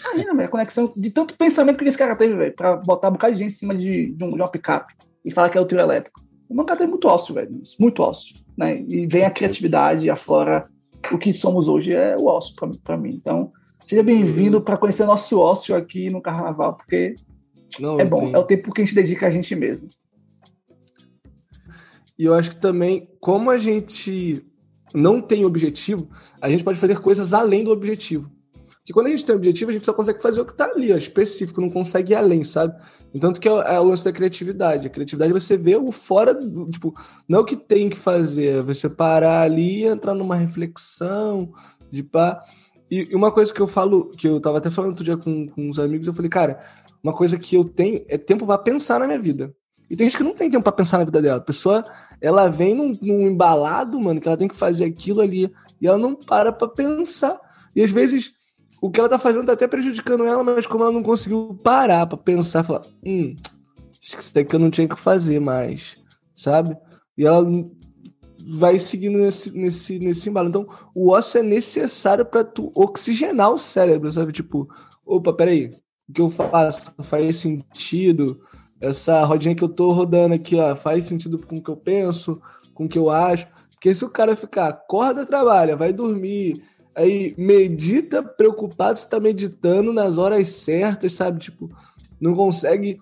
Imagina, 0.00 0.34
velho, 0.34 0.48
a 0.48 0.50
conexão 0.50 0.92
de 0.96 1.10
tanto 1.10 1.36
pensamento 1.36 1.78
que 1.78 1.84
esse 1.88 1.98
cara 1.98 2.14
teve, 2.14 2.34
velho, 2.34 2.54
pra 2.54 2.76
botar 2.76 3.08
um 3.08 3.12
bocado 3.12 3.34
de 3.34 3.40
gente 3.40 3.52
em 3.52 3.58
cima 3.58 3.74
de, 3.74 4.12
de, 4.12 4.24
um, 4.24 4.30
de 4.30 4.36
uma 4.36 4.48
picape 4.48 4.94
e 5.24 5.30
falar 5.30 5.50
que 5.50 5.58
é 5.58 5.60
o 5.60 5.66
trio 5.66 5.80
elétrico. 5.80 6.20
O 6.48 6.54
mancata 6.54 6.84
é 6.84 6.86
muito 6.86 7.08
ósseo, 7.08 7.34
velho, 7.34 7.50
muito 7.78 8.02
ósseo, 8.02 8.36
né? 8.56 8.82
E 8.88 9.06
vem 9.06 9.24
a 9.24 9.30
criatividade, 9.30 10.08
aflora 10.08 10.66
o 11.12 11.18
que 11.18 11.32
somos 11.32 11.68
hoje, 11.68 11.92
é 11.92 12.16
o 12.16 12.26
ócio 12.26 12.54
para 12.82 12.96
mim. 12.96 13.10
Então, 13.10 13.52
seja 13.84 14.02
bem-vindo 14.02 14.60
para 14.60 14.76
conhecer 14.76 15.04
nosso 15.04 15.38
ócio 15.38 15.74
aqui 15.74 16.10
no 16.10 16.22
Carnaval, 16.22 16.74
porque 16.76 17.14
Não, 17.78 18.00
é 18.00 18.04
bom, 18.04 18.20
tem... 18.20 18.34
é 18.34 18.38
o 18.38 18.44
tempo 18.44 18.72
que 18.72 18.80
a 18.80 18.84
gente 18.84 18.94
dedica 18.94 19.26
a 19.26 19.30
gente 19.30 19.54
mesmo. 19.54 19.88
E 22.18 22.24
eu 22.24 22.34
acho 22.34 22.50
que 22.50 22.56
também, 22.56 23.08
como 23.20 23.50
a 23.50 23.58
gente 23.58 24.42
não 24.94 25.20
tem 25.20 25.44
objetivo, 25.44 26.08
a 26.40 26.48
gente 26.48 26.64
pode 26.64 26.78
fazer 26.78 27.00
coisas 27.00 27.34
além 27.34 27.62
do 27.62 27.70
objetivo. 27.70 28.30
Porque 28.88 28.94
quando 28.94 29.08
a 29.08 29.10
gente 29.10 29.26
tem 29.26 29.36
objetivo, 29.36 29.70
a 29.70 29.74
gente 29.74 29.84
só 29.84 29.92
consegue 29.92 30.22
fazer 30.22 30.40
o 30.40 30.46
que 30.46 30.52
está 30.52 30.64
ali, 30.64 30.90
ó, 30.90 30.96
específico, 30.96 31.60
não 31.60 31.68
consegue 31.68 32.14
ir 32.14 32.16
além, 32.16 32.42
sabe? 32.42 32.74
Então, 33.12 33.34
que 33.34 33.46
é, 33.46 33.52
é 33.52 33.78
o 33.78 33.84
lance 33.84 34.02
da 34.02 34.10
criatividade. 34.10 34.86
A 34.86 34.90
criatividade 34.90 35.30
é 35.30 35.34
você 35.34 35.58
vê 35.58 35.76
o 35.76 35.92
fora, 35.92 36.32
do, 36.32 36.70
tipo, 36.70 36.94
não 37.28 37.40
é 37.40 37.42
o 37.42 37.44
que 37.44 37.54
tem 37.54 37.90
que 37.90 37.98
fazer, 37.98 38.60
é 38.60 38.62
você 38.62 38.88
parar 38.88 39.42
ali 39.42 39.82
e 39.82 39.84
entrar 39.84 40.14
numa 40.14 40.36
reflexão, 40.36 41.52
de 41.90 42.02
pá. 42.02 42.40
E, 42.90 43.08
e 43.10 43.14
uma 43.14 43.30
coisa 43.30 43.52
que 43.52 43.60
eu 43.60 43.68
falo, 43.68 44.08
que 44.08 44.26
eu 44.26 44.40
tava 44.40 44.56
até 44.56 44.70
falando 44.70 44.92
outro 44.92 45.04
dia 45.04 45.18
com, 45.18 45.46
com 45.48 45.68
uns 45.68 45.78
amigos, 45.78 46.06
eu 46.06 46.14
falei, 46.14 46.30
cara, 46.30 46.58
uma 47.04 47.12
coisa 47.12 47.36
que 47.36 47.56
eu 47.56 47.64
tenho 47.64 48.02
é 48.08 48.16
tempo 48.16 48.46
para 48.46 48.56
pensar 48.56 49.00
na 49.00 49.06
minha 49.06 49.20
vida. 49.20 49.54
E 49.90 49.96
tem 49.96 50.08
gente 50.08 50.16
que 50.16 50.24
não 50.24 50.32
tem 50.32 50.50
tempo 50.50 50.64
para 50.64 50.72
pensar 50.72 50.96
na 50.96 51.04
vida 51.04 51.20
dela. 51.20 51.36
A 51.36 51.42
pessoa, 51.42 51.84
ela 52.22 52.48
vem 52.48 52.74
num, 52.74 52.96
num, 53.02 53.20
embalado, 53.20 54.00
mano, 54.00 54.18
que 54.18 54.26
ela 54.26 54.36
tem 54.38 54.48
que 54.48 54.56
fazer 54.56 54.86
aquilo 54.86 55.20
ali, 55.20 55.52
e 55.78 55.86
ela 55.86 55.98
não 55.98 56.14
para 56.14 56.50
pra 56.50 56.68
pensar. 56.68 57.38
E 57.76 57.82
às 57.82 57.90
vezes 57.90 58.37
o 58.80 58.90
que 58.90 59.00
ela 59.00 59.08
tá 59.08 59.18
fazendo 59.18 59.46
tá 59.46 59.52
até 59.52 59.66
prejudicando 59.66 60.24
ela, 60.24 60.42
mas 60.44 60.66
como 60.66 60.84
ela 60.84 60.92
não 60.92 61.02
conseguiu 61.02 61.58
parar 61.62 62.06
pra 62.06 62.16
pensar, 62.16 62.62
falar, 62.62 62.82
hum, 63.04 63.34
acho 64.00 64.16
que 64.16 64.22
isso 64.22 64.34
daqui 64.34 64.54
eu 64.54 64.60
não 64.60 64.70
tinha 64.70 64.88
que 64.88 64.98
fazer 64.98 65.40
mais, 65.40 65.96
sabe? 66.34 66.76
E 67.16 67.26
ela 67.26 67.44
vai 68.56 68.78
seguindo 68.78 69.18
nesse, 69.18 69.50
nesse, 69.50 69.98
nesse 69.98 70.28
embalo. 70.28 70.48
Então, 70.48 70.66
o 70.94 71.10
ócio 71.10 71.38
é 71.38 71.42
necessário 71.42 72.24
para 72.24 72.44
tu 72.44 72.72
oxigenar 72.74 73.52
o 73.52 73.58
cérebro, 73.58 74.10
sabe? 74.10 74.32
Tipo, 74.32 74.68
opa, 75.04 75.32
peraí, 75.32 75.70
o 76.08 76.12
que 76.12 76.20
eu 76.20 76.30
faço 76.30 76.92
faz 77.02 77.36
sentido? 77.36 78.40
Essa 78.80 79.24
rodinha 79.24 79.54
que 79.54 79.62
eu 79.62 79.68
tô 79.68 79.90
rodando 79.90 80.34
aqui, 80.34 80.56
ó, 80.56 80.74
faz 80.76 81.06
sentido 81.06 81.38
com 81.38 81.56
o 81.56 81.62
que 81.62 81.68
eu 81.68 81.76
penso, 81.76 82.40
com 82.72 82.84
o 82.84 82.88
que 82.88 82.98
eu 82.98 83.10
acho? 83.10 83.46
Porque 83.72 83.94
se 83.94 84.04
o 84.04 84.08
cara 84.08 84.36
ficar, 84.36 84.68
acorda, 84.68 85.26
trabalha, 85.26 85.76
vai 85.76 85.92
dormir, 85.92 86.62
Aí 86.98 87.32
medita 87.38 88.20
preocupado 88.24 88.98
se 88.98 89.08
tá 89.08 89.20
meditando 89.20 89.92
nas 89.92 90.18
horas 90.18 90.48
certas, 90.48 91.12
sabe? 91.12 91.38
Tipo, 91.38 91.70
não 92.20 92.34
consegue 92.34 92.98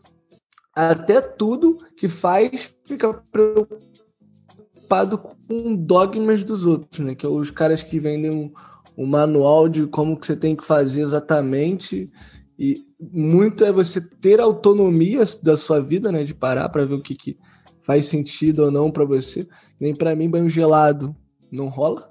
até 0.75 1.23
tudo 1.23 1.79
que 1.97 2.07
faz 2.07 2.77
fica 2.85 3.15
preocupado 3.33 5.17
com 5.17 5.75
dogmas 5.75 6.45
dos 6.45 6.67
outros, 6.67 7.07
né? 7.07 7.15
Que 7.15 7.25
é 7.25 7.29
os 7.31 7.51
caras 7.51 7.83
que 7.83 7.99
vendem 7.99 8.31
um, 8.31 8.53
um 8.99 9.07
manual 9.07 9.67
de 9.67 9.87
como 9.87 10.21
que 10.21 10.27
você 10.27 10.37
tem 10.37 10.55
que 10.55 10.63
fazer 10.63 11.01
exatamente. 11.01 12.13
E 12.59 12.85
muito 13.01 13.65
é 13.65 13.73
você 13.73 13.99
ter 13.99 14.41
autonomia 14.41 15.23
da 15.43 15.57
sua 15.57 15.81
vida, 15.81 16.13
né? 16.13 16.23
De 16.23 16.35
parar 16.35 16.69
para 16.69 16.85
ver 16.85 16.97
o 16.97 17.03
que, 17.03 17.15
que 17.15 17.39
faz 17.81 18.05
sentido 18.05 18.65
ou 18.65 18.71
não 18.71 18.91
para 18.91 19.07
você. 19.07 19.49
Nem 19.81 19.95
para 19.95 20.15
mim, 20.15 20.29
banho 20.29 20.51
gelado 20.51 21.17
não 21.51 21.69
rola. 21.69 22.07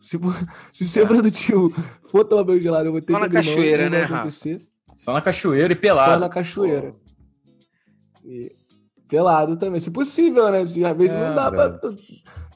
Se, 0.00 0.18
se 0.70 0.88
ser 0.88 1.06
produtivo 1.06 1.72
for 2.08 2.24
tomar 2.24 2.44
banho 2.44 2.60
gelado, 2.60 2.88
eu 2.88 2.92
vou 2.92 3.00
ter 3.00 3.12
Só 3.12 3.20
que 3.20 3.28
na 3.28 3.32
cachoeira, 3.34 3.90
né, 3.90 4.04
acontecer. 4.04 4.60
Só 4.96 5.12
na 5.12 5.20
cachoeira 5.20 5.72
e 5.72 5.76
pelado. 5.76 6.12
Só 6.14 6.18
na 6.18 6.28
cachoeira. 6.28 6.92
E 8.24 8.50
pelado 9.08 9.56
também, 9.56 9.80
se 9.80 9.90
possível, 9.90 10.50
né? 10.50 10.64
Se 10.64 10.84
às 10.84 10.96
vezes 10.96 11.14
é, 11.14 11.28
não 11.28 11.34
dá 11.34 11.50
pra. 11.50 11.78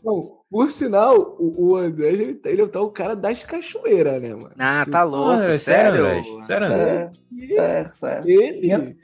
Não, 0.04 0.38
por 0.50 0.70
sinal, 0.70 1.36
o, 1.38 1.72
o 1.72 1.76
André, 1.76 2.12
ele, 2.12 2.40
ele 2.44 2.62
é 2.62 2.78
o 2.78 2.90
cara 2.90 3.16
das 3.16 3.42
cachoeiras, 3.42 4.20
né, 4.20 4.34
mano? 4.34 4.52
Ah, 4.58 4.84
tá 4.88 5.02
louco. 5.02 5.32
Ah, 5.32 5.58
sério, 5.58 6.04
sério, 6.04 6.42
sério, 6.42 6.66
é, 6.66 7.10
sério, 7.30 7.90
sério. 7.94 8.30
Ele, 8.30 8.96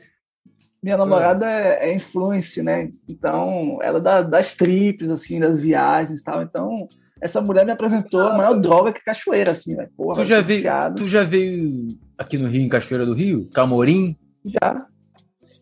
Minha 0.83 0.97
namorada 0.99 1.51
é, 1.51 1.91
é 1.91 1.95
influence, 1.95 2.62
né? 2.62 2.91
Então, 3.09 3.79
ela 3.83 3.99
é 3.99 4.01
da, 4.01 4.23
das 4.23 4.55
trips, 4.55 5.11
assim, 5.11 5.41
das 5.41 5.61
viagens 5.61 6.21
e 6.21 6.25
tal. 6.25 6.43
Então, 6.43 6.89
essa 7.21 7.41
mulher 7.41 7.65
me 7.67 7.73
apresentou 7.73 8.21
a 8.23 8.37
maior 8.37 8.55
droga 8.59 8.93
que 8.93 9.03
cachoeira, 9.05 9.51
assim, 9.53 9.77
velho. 9.77 9.91
Porra, 9.97 10.15
tu, 10.17 10.25
já 10.25 10.41
veio, 10.41 10.63
tu 10.97 11.07
já 11.09 11.23
veio 11.25 11.89
aqui 12.17 12.39
no 12.39 12.49
Rio, 12.49 12.63
em 12.63 12.69
Cachoeira 12.69 13.05
do 13.07 13.13
Rio? 13.15 13.49
Camorim? 13.53 14.17
Já. 14.45 14.87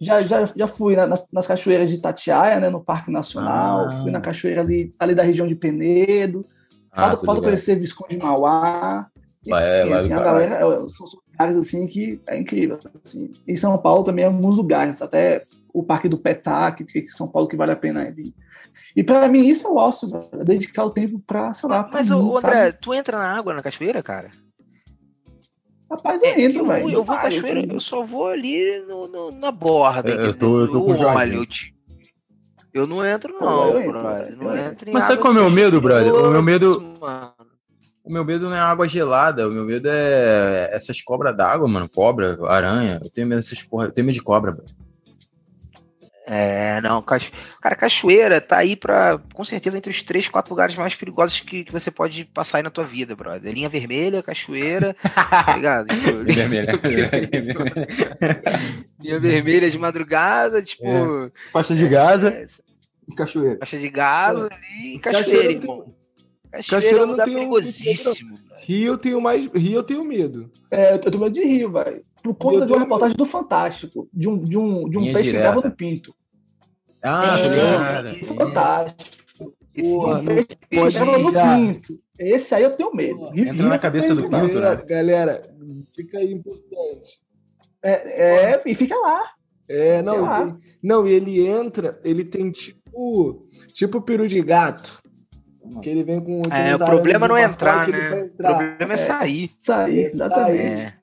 Já, 0.01 0.23
já, 0.23 0.45
já 0.45 0.67
fui 0.69 0.95
na- 0.95 1.09
nas, 1.09 1.27
nas 1.33 1.47
cachoeiras 1.47 1.91
de 1.91 1.97
Itatiaia, 1.97 2.61
né, 2.61 2.69
no 2.71 2.81
Parque 2.85 3.11
Nacional, 3.11 3.87
Ah. 3.87 3.91
fui 4.03 4.11
na 4.13 4.21
cachoeira 4.21 4.61
ali, 4.61 4.93
ali 4.99 5.13
da 5.15 5.25
região 5.25 5.47
de 5.47 5.57
Penedo, 5.57 6.45
Ah, 6.93 7.11
falta, 7.11 7.27
falta 7.27 7.43
conhecer 7.43 7.75
Visconde 7.77 8.17
de 8.17 8.23
Mauá, 8.23 9.09
Vai, 9.47 9.65
é, 9.65 9.87
e, 9.87 9.89
vai 9.89 9.99
assim, 9.99 10.09
do 10.15 10.21
a 10.21 10.23
galera, 10.23 10.55
é, 10.57 10.79
são 10.89 11.07
são 11.07 11.21
lugares 11.33 11.57
assim 11.57 11.87
que 11.89 12.21
é 12.29 12.39
incrível, 12.39 12.79
assim. 13.05 13.33
Em 13.47 13.57
São 13.57 13.77
Paulo 13.79 14.05
também 14.05 14.25
alguns 14.25 14.57
lugares, 14.57 15.03
até 15.03 15.43
o 15.81 15.85
Parque 15.85 16.09
do 16.09 16.19
Petac, 16.19 16.85
que 16.85 17.03
que 17.03 17.09
São 17.11 17.29
Paulo 17.29 17.49
que 17.49 17.57
vale 17.57 17.73
a 17.73 17.77
pena 17.77 18.11
vir. 18.11 18.35
E 18.97 19.03
pra 19.03 19.29
mim 19.29 19.47
isso 19.47 19.67
é 19.67 19.71
o 19.71 19.77
ócio, 19.77 20.09
velho, 20.09 20.29
é 20.41 20.45
dedicar 20.45 20.85
o 20.85 20.91
tempo 20.91 21.19
pra, 21.27 21.53
sei 21.55 21.69
lá, 21.69 21.85
pra 21.85 22.01
Mas, 22.01 22.11
mim, 22.11 22.33
sabe? 22.41 22.57
André, 22.57 22.73
tu 22.73 22.95
entra 22.95 23.19
na 23.19 23.37
água 23.37 23.55
na 23.55 23.63
cachoeira, 23.63 24.03
cara? 24.03 24.31
Rapaz, 25.91 26.23
eu 26.23 26.39
entro, 26.39 26.61
eu, 26.61 26.67
velho. 26.67 26.91
eu 26.91 27.05
vou 27.05 27.17
demais, 27.17 27.35
cachoeira, 27.35 27.61
assim. 27.61 27.73
eu 27.73 27.81
só 27.81 28.05
vou 28.05 28.27
ali 28.27 28.81
no, 28.87 29.09
no- 29.09 29.31
na 29.31 29.51
borda. 29.51 30.11
Eu- 30.11 30.21
eu 30.27 30.35
tô- 30.35 30.61
eu 30.61 30.71
tô 30.71 30.83
com 30.85 30.93
o 30.93 30.97
Jorge. 30.97 31.17
olho, 31.37 31.49
eu, 32.75 32.83
eu 32.83 32.87
não 32.87 33.05
entro, 33.07 33.35
não, 33.41 33.69
eu 33.71 33.81
entro, 33.81 33.93
brother. 33.93 34.37
Não 34.37 34.55
eu 34.55 34.67
entro 34.67 34.91
em 34.91 34.93
Mas 34.93 35.05
sabe 35.05 35.21
qual 35.23 35.33
é 35.33 35.37
o 35.37 35.41
meu 35.41 35.51
medo, 35.51 35.81
brother? 35.81 36.13
O 36.15 36.31
meu 36.31 36.43
medo- 36.43 36.95
mano. 37.01 37.33
O 38.05 38.13
meu 38.13 38.25
medo 38.25 38.49
não 38.49 38.57
é 38.57 38.61
água 38.61 38.89
gelada, 38.89 39.47
o 39.47 39.51
meu 39.51 39.65
medo 39.65 39.87
é 39.91 40.71
essas 40.73 41.01
cobras 41.03 41.37
d'água, 41.37 41.69
mano. 41.69 41.89
Cobra, 41.89 42.39
aranha. 42.49 43.01
Eu 43.05 43.11
tenho 43.11 43.27
medo 43.27 43.39
dessas 43.39 43.63
porra. 43.63 43.87
Eu 43.87 43.93
tenho 43.93 44.07
medo 44.07 44.15
de 44.15 44.23
cobra, 44.23 44.51
bro. 44.53 44.65
É, 46.31 46.81
não, 46.83 47.01
cacho... 47.01 47.33
cara, 47.61 47.75
cachoeira 47.75 48.39
tá 48.41 48.59
aí 48.59 48.77
pra, 48.77 49.19
com 49.33 49.45
certeza, 49.45 49.79
entre 49.79 49.91
os 49.91 50.03
três, 50.03 50.29
quatro 50.29 50.51
lugares 50.53 50.75
mais 50.77 50.95
perigosos 50.95 51.41
que, 51.41 51.65
que 51.65 51.73
você 51.73 51.91
pode 51.91 52.27
passar 52.27 52.59
aí 52.59 52.63
na 52.63 52.69
tua 52.71 52.85
vida, 52.85 53.17
brother. 53.17 53.51
Linha 53.53 53.69
vermelha, 53.69 54.23
cachoeira, 54.23 54.95
tá 55.15 55.55
ligado? 55.57 55.87
Tipo, 57.39 57.63
linha 59.03 59.19
vermelha 59.21 59.71
de 59.71 59.79
madrugada, 59.79 60.63
tipo, 60.63 60.85
Faixa 61.53 61.75
de 61.75 61.89
Gaza 61.89 62.31
é, 62.31 62.47
e 63.09 63.15
cachoeira. 63.15 63.59
faixa 63.59 63.79
de 63.79 63.89
Gaza 63.89 64.49
ali 64.53 64.97
e 64.97 64.99
Cachoeira 64.99 65.25
cachoeira, 65.25 65.49
tem- 65.61 65.71
irmão. 65.71 65.95
Cachoeira, 66.51 66.69
Cachoeira 66.69 66.99
é 66.99 67.05
um 67.07 67.11
lugar 67.11 67.25
tem 67.25 67.35
um- 67.35 67.39
perigosíssimo. 67.39 68.35
brother. 68.37 68.49
Rio 68.69 68.93
eu 68.93 68.99
tenho 68.99 69.19
mais. 69.21 69.51
Rio 69.53 69.77
eu 69.77 69.83
tenho 69.83 70.05
medo. 70.05 70.51
É, 70.71 70.93
eu 70.93 70.99
tô 70.99 71.19
medo 71.19 71.31
de 71.33 71.43
rio, 71.43 71.73
velho. 71.73 72.03
Por 72.23 72.35
conta 72.35 72.57
Eu 72.57 72.59
de 72.59 72.65
uma 72.65 72.67
tenho- 72.67 72.79
reportagem 72.81 73.17
do 73.17 73.25
Fantástico, 73.25 74.09
de 74.13 74.29
um, 74.29 74.39
de 74.39 74.59
um, 74.59 74.89
de 74.91 74.99
um 74.99 75.01
Linha 75.01 75.13
peixe 75.15 75.31
que 75.31 75.37
direta. 75.37 75.55
tava 75.55 75.67
no 75.69 75.75
pinto. 75.75 76.15
Ah, 77.03 77.39
É, 77.39 78.15
tá 78.15 78.35
Fantástico. 78.35 79.19
Esse 79.75 79.93
Porra, 79.95 80.23
não 80.23 80.45
pode 80.75 80.99
no. 81.05 81.81
Esse 82.19 82.55
aí 82.55 82.65
eu 82.65 82.71
tenho 82.77 82.93
medo. 82.95 83.31
Entra 83.33 83.69
na 83.69 83.79
cabeça 83.79 84.15
do 84.15 84.29
pinto, 84.29 84.59
né? 84.61 84.77
Galera, 84.87 85.41
fica 85.95 86.19
aí 86.19 86.33
importante. 86.33 87.21
É, 87.81 88.53
é, 88.55 88.63
e 88.67 88.75
fica 88.75 88.97
lá. 88.97 89.31
É, 89.69 90.03
não, 90.03 90.23
lá. 90.23 90.57
não, 90.83 91.07
e 91.07 91.13
ele 91.13 91.47
entra, 91.47 92.01
ele 92.03 92.25
tem 92.25 92.51
tipo, 92.51 93.47
tipo 93.73 94.01
peru 94.01 94.27
de 94.27 94.41
gato. 94.43 95.01
Que 95.83 95.91
ele 95.91 96.03
vem 96.03 96.21
com. 96.21 96.43
É, 96.51 96.75
o 96.75 96.79
problema 96.79 97.29
não 97.29 97.37
é 97.37 97.45
entrar, 97.45 97.87
né? 97.87 98.09
vai 98.09 98.23
O 98.23 98.25
entrar. 98.25 98.59
problema 98.59 98.95
é 98.95 98.97
sair. 98.97 99.51
Isso 99.59 99.73
aí, 99.73 100.01
É, 100.01 100.07
exatamente. 100.07 100.63
É. 100.63 100.95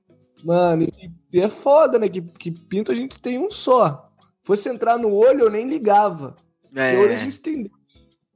Mano, 0.43 0.84
e, 0.84 1.11
e 1.31 1.39
é 1.39 1.47
foda, 1.47 1.97
né? 1.99 2.09
Que, 2.09 2.22
que 2.22 2.51
pinto 2.51 2.91
a 2.91 2.95
gente 2.95 3.19
tem 3.19 3.38
um 3.38 3.49
só. 3.49 4.11
Fosse 4.45 4.69
entrar 4.69 4.97
no 4.97 5.11
olho, 5.13 5.41
eu 5.45 5.49
nem 5.51 5.67
ligava. 5.67 6.35
Porque 6.63 6.80
olho 6.97 7.09
a 7.09 7.13
É. 7.15 7.17
gente 7.19 7.39
tem. 7.39 7.69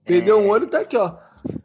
Perdeu 0.04 0.40
É. 0.40 0.42
um 0.42 0.50
olho, 0.50 0.68
tá 0.68 0.80
aqui, 0.80 0.98
ó. 0.98 1.14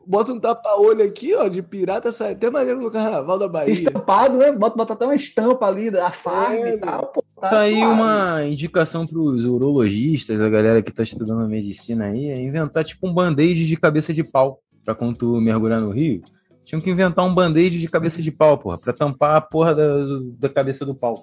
Bota 0.07 0.33
um 0.33 0.39
tapa-olho 0.39 1.03
aqui, 1.03 1.35
ó, 1.35 1.49
de 1.49 1.63
pirata, 1.63 2.13
sai 2.13 2.33
até 2.33 2.49
maneiro 2.51 2.81
no 2.81 2.91
carnaval 2.91 3.39
da 3.39 3.49
Bahia. 3.49 3.73
Estampado, 3.73 4.37
né? 4.37 4.53
Bota, 4.53 4.77
bota 4.77 4.93
até 4.93 5.05
uma 5.07 5.15
estampa 5.15 5.67
ali 5.67 5.91
da 5.91 6.11
farm 6.11 6.53
É, 6.63 6.75
e 6.75 6.79
tal. 6.79 7.07
Pô, 7.07 7.25
tá 7.41 7.49
Tá 7.51 7.61
aí 7.61 7.75
suave. 7.79 7.93
uma 7.93 8.45
indicação 8.45 9.07
pros 9.07 9.45
urologistas, 9.47 10.41
a 10.41 10.49
galera 10.49 10.83
que 10.83 10.93
tá 10.93 11.03
estudando 11.03 11.49
medicina 11.49 12.05
aí, 12.07 12.29
é 12.29 12.41
inventar 12.41 12.85
tipo 12.85 13.09
um 13.09 13.15
band-aid 13.15 13.67
de 13.67 13.77
cabeça 13.77 14.13
de 14.13 14.23
pau. 14.23 14.61
Pra 14.85 14.95
quando 14.95 15.17
tu 15.17 15.41
mergulhar 15.41 15.81
no 15.81 15.91
rio, 15.91 16.23
tinham 16.67 16.81
que 16.81 16.91
inventar 16.91 17.25
um 17.25 17.33
band-aid 17.33 17.79
de 17.81 17.89
cabeça 17.89 18.21
de 18.21 18.31
pau, 18.31 18.59
porra, 18.59 18.77
pra 18.79 18.93
tampar 18.93 19.37
a 19.37 19.41
porra 19.41 19.75
da, 19.75 20.07
da 20.39 20.49
cabeça 20.51 20.85
do 20.85 20.95
pau. 20.95 21.23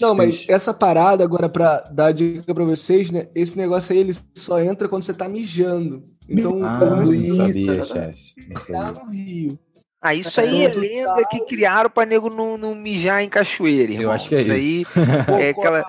Não 0.00 0.14
mas 0.14 0.46
essa 0.48 0.72
parada, 0.72 1.22
agora, 1.22 1.48
pra 1.48 1.80
dar 1.92 2.12
dica 2.12 2.54
pra 2.54 2.64
vocês, 2.64 3.10
né? 3.10 3.28
Esse 3.34 3.56
negócio 3.58 3.92
aí, 3.92 3.98
ele 4.00 4.16
só 4.34 4.58
entra 4.60 4.88
quando 4.88 5.02
você 5.04 5.12
tá 5.12 5.28
mijando. 5.28 6.02
Então, 6.28 6.64
Ah, 6.64 6.78
não 6.78 7.02
isso, 7.14 7.36
sabia, 7.36 7.72
exatamente. 7.74 7.86
chefe. 7.86 8.34
Não 8.48 8.92
tá 8.92 9.04
no 9.04 9.10
Rio. 9.10 9.58
Ah, 10.00 10.14
isso 10.14 10.38
aí 10.40 10.64
é 10.64 10.68
lenda 10.68 11.24
que 11.30 11.40
criaram 11.40 11.88
pra 11.88 12.04
nego 12.04 12.28
não, 12.28 12.58
não 12.58 12.74
mijar 12.74 13.22
em 13.22 13.28
cachoeira, 13.28 13.90
irmão. 13.92 14.04
Eu 14.04 14.10
acho 14.12 14.28
que 14.28 14.34
é 14.34 14.40
isso. 14.40 14.52
aí 14.52 14.84
Pô, 15.26 15.32
é 15.32 15.48
aquela. 15.50 15.84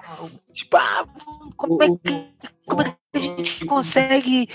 Tipo, 0.53 0.77
ah, 0.77 1.05
como 1.57 1.83
é 1.83 1.87
que, 1.87 2.25
como 2.65 2.81
é 2.81 2.85
que 2.85 2.95
a 3.13 3.19
gente 3.19 3.65
consegue 3.65 4.47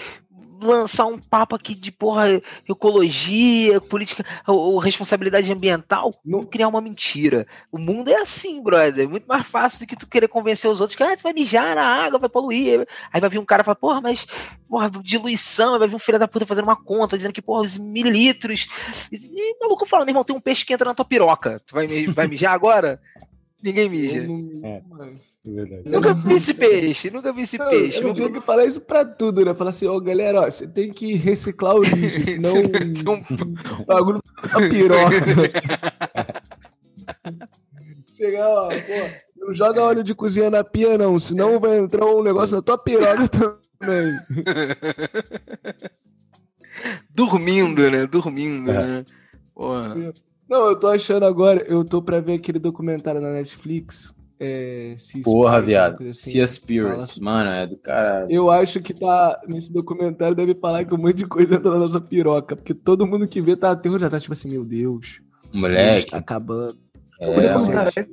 lançar 0.63 1.07
um 1.07 1.19
papo 1.19 1.55
aqui 1.57 1.75
de 1.75 1.91
porra 1.91 2.41
ecologia, 2.69 3.81
política 3.81 4.25
ou, 4.47 4.59
ou 4.59 4.79
responsabilidade 4.79 5.53
ambiental? 5.53 6.13
Não 6.25 6.45
criar 6.45 6.69
uma 6.69 6.81
mentira. 6.81 7.47
O 7.71 7.79
mundo 7.79 8.09
é 8.11 8.17
assim, 8.17 8.63
brother. 8.63 9.05
É 9.05 9.09
muito 9.09 9.27
mais 9.27 9.47
fácil 9.47 9.81
do 9.81 9.87
que 9.87 9.97
tu 9.97 10.09
querer 10.09 10.29
convencer 10.29 10.71
os 10.71 10.81
outros 10.81 10.97
que 10.97 11.03
ah, 11.03 11.17
tu 11.17 11.23
vai 11.23 11.33
mijar 11.33 11.75
na 11.75 11.85
água, 11.85 12.19
vai 12.19 12.29
poluir. 12.29 12.87
Aí 13.13 13.21
vai 13.21 13.31
vir 13.31 13.39
um 13.39 13.45
cara 13.45 13.63
e 13.63 13.65
fala, 13.65 13.75
porra, 13.77 14.01
mas 14.01 14.27
porra, 14.69 14.91
diluição, 15.03 15.73
aí 15.75 15.79
vai 15.79 15.89
vir 15.89 15.97
um 15.97 15.99
filho 16.01 16.19
da 16.19 16.29
puta 16.29 16.47
fazendo 16.47 16.65
uma 16.65 16.77
conta, 16.77 17.17
dizendo 17.17 17.33
que, 17.33 17.43
porra, 17.43 17.63
os 17.63 17.77
mililitros. 17.77 18.67
E, 19.11 19.17
e 19.17 19.53
o 19.55 19.59
maluco 19.61 19.87
falando, 19.87 20.09
irmão, 20.09 20.25
tem 20.25 20.35
um 20.37 20.41
peixe 20.41 20.65
que 20.65 20.73
entra 20.73 20.89
na 20.89 20.95
tua 20.95 21.05
piroca. 21.05 21.61
Tu 21.67 21.75
vai, 21.75 22.07
vai 22.07 22.27
mijar 22.27 22.53
agora? 22.55 23.01
Ninguém 23.63 23.89
mija. 23.89 24.21
Eu 24.23 24.29
não- 24.29 24.67
É. 24.67 24.83
mano. 25.47 25.83
Nunca 25.87 26.15
vi 26.15 26.35
esse 26.35 26.53
peixe, 26.55 27.11
nunca 27.11 27.33
vi 27.33 27.43
esse 27.43 27.57
Eu, 27.59 27.69
peixe. 27.69 28.03
eu 28.03 28.13
tinha 28.13 28.31
que 28.31 28.41
falar 28.41 28.65
isso 28.67 28.81
pra 28.81 29.05
tudo, 29.05 29.45
né? 29.45 29.55
Falar 29.55 29.71
assim, 29.71 29.87
ó, 29.87 29.99
galera, 30.01 30.41
ó, 30.43 30.51
você 30.51 30.67
tem 30.67 30.91
que 30.93 31.15
reciclar 31.15 31.75
o 31.77 31.83
lixo, 31.83 32.25
senão 32.33 32.55
o 33.81 33.85
bagulho 33.87 34.21
fica 34.43 34.69
piroca. 34.69 35.17
Chegar, 38.17 38.49
ó, 38.49 38.69
pô, 38.69 39.45
não 39.47 39.55
joga 39.55 39.83
óleo 39.83 40.05
de 40.05 40.15
cozinha 40.15 40.51
na 40.51 40.63
pia, 40.63 40.99
não, 40.99 41.19
senão 41.19 41.59
vai 41.59 41.79
entrar 41.79 42.05
um 42.05 42.23
negócio 42.23 42.57
na 42.57 42.63
tua 42.63 42.77
piroca 42.77 43.27
também. 43.29 43.49
Dormindo, 47.15 47.91
né? 47.91 48.07
Dormindo, 48.07 48.71
É. 48.71 48.87
né? 48.87 49.05
Porra. 49.55 49.95
Não, 50.49 50.67
eu 50.67 50.77
tô 50.77 50.89
achando 50.89 51.25
agora, 51.25 51.65
eu 51.69 51.85
tô 51.85 52.03
pra 52.03 52.21
ver 52.21 52.35
aquele 52.35 52.59
documentário 52.59 53.21
na 53.21 53.33
Netflix. 53.33 54.13
É, 54.43 54.95
Seaspiracy, 54.97 55.23
Porra, 55.23 55.61
viado. 55.61 56.03
assim. 56.03 56.31
Sea 56.31 56.47
Spirits. 56.47 57.19
Fala- 57.19 57.21
Mano, 57.21 57.51
é 57.51 57.67
do 57.67 57.77
cara. 57.77 58.27
Eu 58.31 58.51
acho 58.51 58.81
que 58.81 58.95
tá. 58.95 59.39
Nesse 59.47 59.71
documentário 59.71 60.35
deve 60.35 60.55
falar 60.55 60.83
que 60.87 60.95
um 60.95 60.99
monte 60.99 61.17
de 61.17 61.27
coisa 61.27 61.57
entra 61.57 61.71
na 61.73 61.79
nossa 61.79 62.01
piroca. 62.01 62.57
Porque 62.57 62.73
todo 62.73 63.07
mundo 63.07 63.29
que 63.29 63.39
vê 63.41 63.55
tá 63.55 63.71
aterro 63.73 63.99
já 63.99 64.09
tá 64.09 64.19
tipo 64.19 64.33
assim, 64.33 64.49
meu 64.49 64.65
Deus. 64.65 65.21
Moleque. 65.53 66.11
Tá 66.11 66.17
acabando. 66.19 66.79
É, 67.21 67.29
é 67.29 67.55
cara 67.71 67.91
é? 67.95 68.07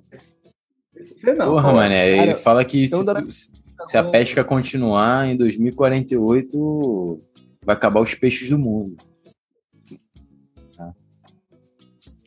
Sei 1.16 1.34
não, 1.36 1.52
Porra, 1.52 1.72
mano, 1.72 1.94
ele 1.94 2.18
Cara, 2.18 2.36
fala 2.36 2.66
que 2.66 2.88
se, 2.90 2.94
não 2.94 3.06
dá- 3.06 3.16
tu- 3.16 3.32
se 3.32 3.98
a 3.98 4.04
pesca 4.04 4.44
continuar 4.44 5.28
em 5.28 5.38
2048, 5.38 7.18
vai 7.64 7.74
acabar 7.76 8.02
os 8.02 8.14
peixes 8.16 8.49
do 8.49 8.58
mundo. 8.60 8.98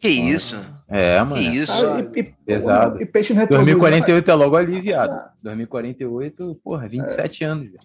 Que 0.00 0.08
isso? 0.08 0.56
É, 0.90 1.18
Que 1.18 1.24
mano. 1.24 1.40
isso? 1.42 1.72
Ah, 1.72 2.00
e, 2.00 2.20
e- 2.20 2.34
Pesado. 2.44 3.00
E 3.00 3.06
peixe 3.06 3.32
não 3.32 3.40
reproduz, 3.42 3.64
2048 3.66 4.30
é 4.30 4.34
logo 4.34 4.56
ali, 4.56 4.80
viado. 4.80 5.12
Ah. 5.12 5.30
2048, 5.42 6.60
porra, 6.64 6.88
27 6.88 7.44
anos, 7.44 7.68
velho. 7.68 7.80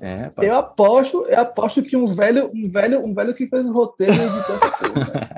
É. 0.00 0.30
Eu 0.38 0.54
aposto, 0.56 1.26
eu 1.28 1.40
aposto 1.40 1.82
que 1.82 1.96
um 1.96 2.06
velho, 2.06 2.50
um 2.54 2.70
velho, 2.70 3.04
um 3.04 3.12
velho 3.12 3.34
que 3.34 3.46
fez 3.48 3.66
o 3.66 3.72
roteiro 3.72 4.12
editou 4.14 4.54
essa 4.56 4.70
porra. 4.70 5.36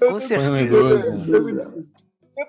Com 0.10 0.14
um 0.16 0.20
certeza. 0.20 1.12
dúvida. 1.12 1.70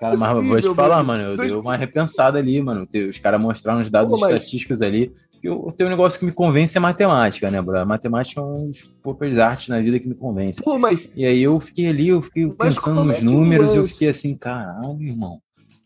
Cara, 0.00 0.16
mas 0.18 0.36
eu 0.36 0.44
vou 0.44 0.60
te 0.60 0.74
falar, 0.74 1.02
mano, 1.02 1.22
eu 1.22 1.36
dei 1.36 1.50
uma 1.52 1.74
repensada 1.76 2.38
ali, 2.38 2.60
mano. 2.60 2.86
Os 3.08 3.18
caras 3.18 3.40
mostraram 3.40 3.80
os 3.80 3.90
dados 3.90 4.12
Pô, 4.12 4.18
mas- 4.20 4.34
estatísticos 4.34 4.82
ali. 4.82 5.12
Eu 5.42 5.72
tenho 5.76 5.88
um 5.88 5.90
negócio 5.90 6.18
que 6.18 6.24
me 6.24 6.32
convence 6.32 6.76
é 6.76 6.80
matemática, 6.80 7.50
né, 7.50 7.62
bro? 7.62 7.86
Matemática 7.86 8.40
é 8.40 8.44
um 8.44 8.66
dos 8.66 8.82
poucas 9.02 9.38
artes 9.38 9.68
na 9.68 9.80
vida 9.80 9.98
que 9.98 10.08
me 10.08 10.14
convence. 10.14 10.60
Pô, 10.62 10.78
mas 10.78 11.08
E 11.14 11.24
aí 11.24 11.42
eu 11.42 11.58
fiquei 11.60 11.88
ali, 11.88 12.08
eu 12.08 12.20
fiquei 12.20 12.46
Mas 12.46 12.74
pensando 12.74 13.00
é 13.00 13.04
nos 13.04 13.18
o 13.18 13.24
números 13.24 13.72
e 13.72 13.76
eu 13.76 13.86
fiquei 13.86 14.08
assim, 14.08 14.36
caralho, 14.36 15.00
irmão. 15.00 15.40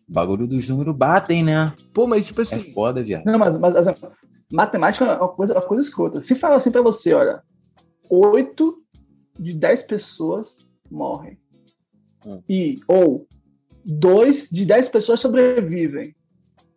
O 0.09 0.13
bagulho 0.13 0.47
dos 0.47 0.69
números 0.69 0.97
batem, 0.97 1.43
né? 1.43 1.73
Pô, 1.93 2.07
mas 2.07 2.27
tipo 2.27 2.41
É 2.41 2.43
assim, 2.43 2.61
foda, 2.73 3.03
viado. 3.03 3.25
Não, 3.25 3.39
mas, 3.39 3.59
mas 3.59 3.77
assim, 3.77 3.95
matemática 4.53 5.05
é 5.05 5.17
uma 5.17 5.29
coisa, 5.29 5.55
uma 5.55 5.63
coisa 5.63 5.83
escrota. 5.83 6.21
Se 6.21 6.35
fala 6.35 6.57
assim 6.57 6.71
pra 6.71 6.83
você, 6.83 7.13
olha, 7.13 7.43
8 8.11 8.83
de 9.39 9.55
10 9.55 9.83
pessoas 9.83 10.59
morrem. 10.91 11.39
Hum. 12.27 12.41
E, 12.49 12.77
ou 12.87 13.27
2 13.85 14.49
de 14.51 14.65
10 14.65 14.89
pessoas 14.89 15.21
sobrevivem. 15.21 16.15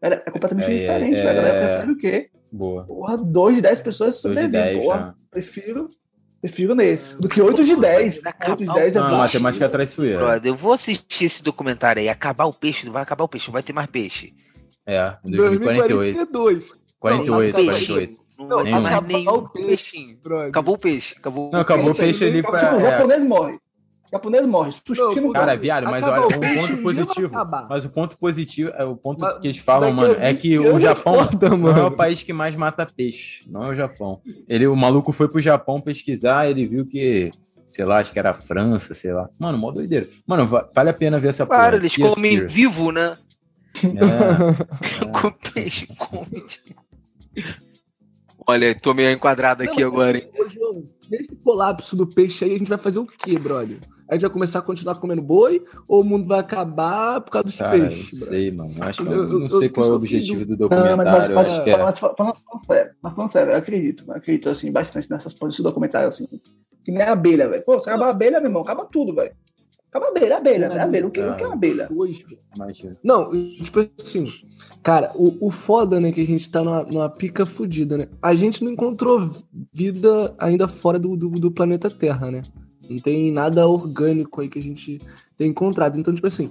É, 0.02 0.08
é 0.08 0.32
completamente 0.32 0.72
é, 0.72 0.76
diferente, 0.76 1.20
é, 1.20 1.30
A 1.30 1.34
galera 1.34 1.60
prefere 1.60 1.92
o 1.92 1.98
quê? 1.98 2.30
Boa. 2.56 2.84
Porra, 2.86 3.18
2 3.18 3.56
de 3.56 3.62
10 3.62 3.82
pessoas 3.82 4.16
sobrevivem. 4.16 4.80
Porra, 4.80 5.16
prefiro 5.30 5.90
Prefiro 6.46 6.76
nesse. 6.76 7.20
Do 7.20 7.28
que 7.28 7.42
8 7.42 7.66
de 7.66 7.76
10. 7.76 8.22
8 8.50 8.58
de 8.58 8.72
10 8.72 8.96
é 8.96 9.00
Não, 9.00 9.18
matemática 9.18 9.66
é 9.66 9.68
traiçoeira. 9.68 10.20
Brother, 10.20 10.52
eu 10.52 10.56
vou 10.56 10.74
assistir 10.74 11.26
esse 11.26 11.42
documentário 11.42 12.00
aí. 12.00 12.08
Acabar 12.08 12.46
o 12.46 12.54
peixe, 12.54 12.86
não 12.86 12.94
vai 12.94 13.02
acabar 13.02 13.24
o 13.24 13.28
peixe, 13.28 13.48
não 13.48 13.54
vai 13.54 13.64
ter 13.64 13.74
mais 13.74 13.90
peixe. 13.90 14.32
É, 14.86 15.16
em 15.26 15.32
2048. 15.32 16.16
2042. 16.32 16.72
48, 17.00 17.54
48. 17.66 18.18
Não, 18.38 18.48
não 18.48 18.56
vai 18.58 18.66
ter 18.66 18.80
mais 18.80 19.06
nenhum 19.08 19.48
peixinho. 19.48 20.20
Acabou 20.48 20.76
o 20.76 20.78
peixe. 20.78 21.16
Acabou 21.18 21.50
não, 21.52 21.60
acabou 21.60 21.90
o 21.90 21.96
peixe 21.96 22.24
ali 22.24 22.44
pra. 22.44 22.60
Tipo, 22.60 22.76
o 22.76 22.82
japonês 22.82 23.24
morre. 23.24 23.60
O 24.16 24.18
japonês 24.18 24.46
morre. 24.46 24.72
Não, 24.98 25.32
cara, 25.32 25.56
viado, 25.56 25.86
mas 25.86 26.06
olha, 26.06 26.26
um 26.26 26.30
ponto 26.30 26.82
positivo. 26.82 27.32
Mas 27.70 27.86
o 27.86 27.90
ponto 27.90 28.18
positivo, 28.18 28.72
é 28.76 28.86
o 28.86 28.96
ponto 28.96 29.22
mas, 29.22 29.40
que 29.40 29.48
eles 29.48 29.58
falam, 29.58 29.92
mano, 29.92 30.16
é 30.20 30.34
que 30.34 30.58
o 30.58 30.80
Japão 30.80 31.26
foda, 31.26 31.50
não 31.50 31.70
é 31.70 31.84
o 31.84 31.92
país 31.92 32.24
que 32.24 32.32
mais 32.32 32.56
mata 32.56 32.86
peixe. 32.86 33.44
Não 33.50 33.64
é 33.64 33.70
o 33.70 33.76
Japão. 33.76 34.22
Ele, 34.48 34.68
o 34.68 34.76
maluco 34.76 35.12
foi 35.12 35.28
pro 35.28 35.42
Japão 35.42 35.82
pesquisar, 35.82 36.50
ele 36.50 36.66
viu 36.66 36.86
que 36.86 37.32
sei 37.68 37.84
lá, 37.84 37.98
acho 37.98 38.14
que 38.14 38.20
era 38.20 38.30
a 38.30 38.34
França, 38.34 38.94
sei 38.94 39.12
lá. 39.12 39.30
Mano, 39.38 39.58
mó 39.58 39.72
doideira. 39.72 40.08
Mano, 40.26 40.48
vale 40.48 40.90
a 40.90 40.94
pena 40.94 41.20
ver 41.20 41.30
essa 41.30 41.46
Claro, 41.46 41.76
eles 41.76 41.96
comem 41.98 42.46
vivo, 42.48 42.92
né? 42.92 43.18
É, 43.84 45.04
é. 45.04 45.20
Com 45.20 45.32
peixe, 45.52 45.88
come. 45.98 46.46
Olha, 48.48 48.76
tô 48.80 48.94
meio 48.94 49.12
enquadrado 49.12 49.64
aqui 49.64 49.82
não, 49.82 49.88
agora, 49.88 50.18
hein? 50.18 50.30
João, 50.48 50.84
nesse 51.10 51.36
colapso 51.44 51.96
do 51.96 52.08
peixe 52.08 52.46
aí, 52.46 52.56
a 52.56 52.58
gente 52.58 52.70
vai 52.70 52.78
fazer 52.78 53.00
o 53.00 53.06
quê, 53.06 53.38
brother? 53.38 53.78
A 54.08 54.14
gente 54.14 54.22
vai 54.22 54.30
começar 54.30 54.60
a 54.60 54.62
continuar 54.62 54.96
comendo 54.96 55.22
boi 55.22 55.64
ou 55.88 56.02
o 56.02 56.06
mundo 56.06 56.28
vai 56.28 56.40
acabar 56.40 57.22
por 57.22 57.32
causa 57.32 57.48
dos 57.48 57.58
Cara, 57.58 57.72
peixes? 57.72 58.20
Não 58.20 58.28
sei, 58.28 58.52
mano. 58.52 58.74
Acho 58.80 59.04
que 59.04 59.10
eu, 59.10 59.30
eu 59.30 59.40
não 59.40 59.50
sei 59.50 59.70
qual 59.70 59.88
é 59.88 59.90
o 59.90 59.96
objetivo 59.96 60.46
do 60.46 60.56
documentário. 60.56 60.98
Não, 60.98 61.04
mas, 61.04 61.30
mas, 61.30 61.50
mas, 61.50 61.68
é... 61.68 61.78
mas, 61.78 62.00
falando, 62.00 62.36
sério, 62.66 62.92
mas 63.02 63.14
falando 63.14 63.30
sério, 63.30 63.52
eu 63.52 63.58
acredito, 63.58 64.04
eu 64.08 64.14
acredito 64.14 64.50
assim, 64.50 64.72
bastante 64.72 65.10
nessas 65.10 65.34
posições 65.34 65.64
do 65.64 65.70
documentário, 65.70 66.08
assim. 66.08 66.28
Que 66.84 66.92
nem 66.92 67.02
a 67.02 67.14
abelha, 67.14 67.50
velho. 67.50 67.64
Pô, 67.64 67.80
se 67.80 67.90
acabar 67.90 68.08
a 68.08 68.12
abelha, 68.12 68.40
meu 68.40 68.50
irmão, 68.50 68.62
acaba 68.62 68.86
tudo, 68.86 69.16
velho. 69.16 69.32
Acaba 69.90 70.08
a 70.08 70.10
abelha, 70.10 70.38
abelha, 70.38 70.70
né? 70.70 70.80
Abelha. 70.80 71.08
O 71.08 71.12
que, 71.12 71.22
o 71.22 71.36
que 71.36 71.44
é 71.44 71.48
uma 71.48 71.56
abelha? 71.56 71.88
Não, 73.02 73.32
tipo 73.32 73.80
assim, 74.04 74.26
cara, 74.84 75.10
o, 75.16 75.48
o 75.48 75.50
foda, 75.50 76.00
né, 76.00 76.12
que 76.12 76.22
a 76.22 76.26
gente 76.26 76.52
tá 76.52 76.62
numa, 76.62 76.84
numa 76.84 77.10
pica 77.10 77.46
fodida, 77.46 77.98
né? 77.98 78.08
A 78.22 78.36
gente 78.36 78.64
não 78.64 78.72
encontrou 78.72 79.32
vida 79.74 80.36
ainda 80.38 80.68
fora 80.68 81.00
do, 81.00 81.16
do, 81.16 81.30
do, 81.30 81.50
planeta 81.50 81.90
Terra, 81.90 82.30
né? 82.30 82.42
Não 82.90 82.98
tem 82.98 83.32
nada 83.32 83.68
orgânico 83.68 84.42
aí 84.42 84.50
que 84.50 84.60
a 84.60 84.62
gente 84.62 85.00
tem 85.38 85.50
encontrado. 85.50 86.00
Então, 86.00 86.14
tipo 86.14 86.28
assim, 86.28 86.50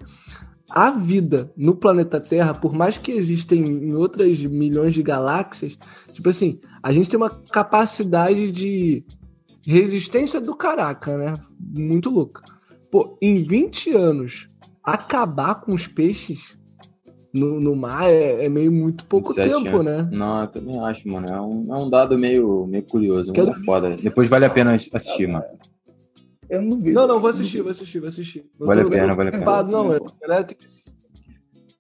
a 0.70 0.90
vida 0.90 1.52
no 1.56 1.74
planeta 1.74 2.20
Terra, 2.20 2.54
por 2.54 2.72
mais 2.72 2.98
que 2.98 3.12
existem 3.12 3.62
em 3.62 3.94
outras 3.94 4.40
milhões 4.42 4.94
de 4.94 5.02
galáxias, 5.02 5.78
tipo 6.12 6.28
assim, 6.28 6.58
a 6.82 6.92
gente 6.92 7.08
tem 7.08 7.16
uma 7.16 7.30
capacidade 7.30 8.50
de 8.50 9.04
resistência 9.66 10.40
do 10.40 10.54
caraca, 10.54 11.16
né? 11.16 11.34
Muito 11.58 12.10
louca. 12.10 12.42
Pô, 12.90 13.16
em 13.20 13.42
20 13.42 13.90
anos, 13.92 14.46
acabar 14.82 15.60
com 15.62 15.74
os 15.74 15.86
peixes 15.86 16.54
no, 17.32 17.58
no 17.58 17.74
mar 17.74 18.04
é, 18.08 18.44
é 18.44 18.48
meio 18.48 18.70
muito 18.70 19.06
pouco 19.06 19.34
tempo, 19.34 19.78
anos. 19.78 19.84
né? 19.84 20.08
Não, 20.12 20.42
eu 20.42 20.46
também 20.46 20.78
acho, 20.78 21.08
mano. 21.08 21.26
É 21.26 21.40
um, 21.40 21.74
é 21.74 21.76
um 21.76 21.90
dado 21.90 22.16
meio, 22.16 22.66
meio 22.66 22.84
curioso, 22.84 23.32
muito 23.32 23.52
Quero... 23.52 23.64
foda. 23.64 23.96
Depois 24.00 24.28
vale 24.28 24.44
a 24.44 24.50
pena 24.50 24.74
assistir, 24.74 25.26
mano. 25.26 25.44
Eu 26.54 26.62
não 26.62 26.78
vi. 26.78 26.92
Não, 26.92 27.06
não, 27.06 27.20
vou 27.20 27.30
assistir, 27.30 27.62
vou 27.62 27.70
assistir, 27.70 27.98
vou 27.98 28.08
assistir. 28.08 28.46
Vale 28.58 28.82
a 28.82 28.84
pena, 28.84 29.14
vale 29.14 29.28
a 29.30 29.32
pena. 29.32 29.62
Não, 29.64 29.92
é, 29.92 29.98
tem 29.98 30.56
que 30.56 30.66
assistir. 30.66 30.84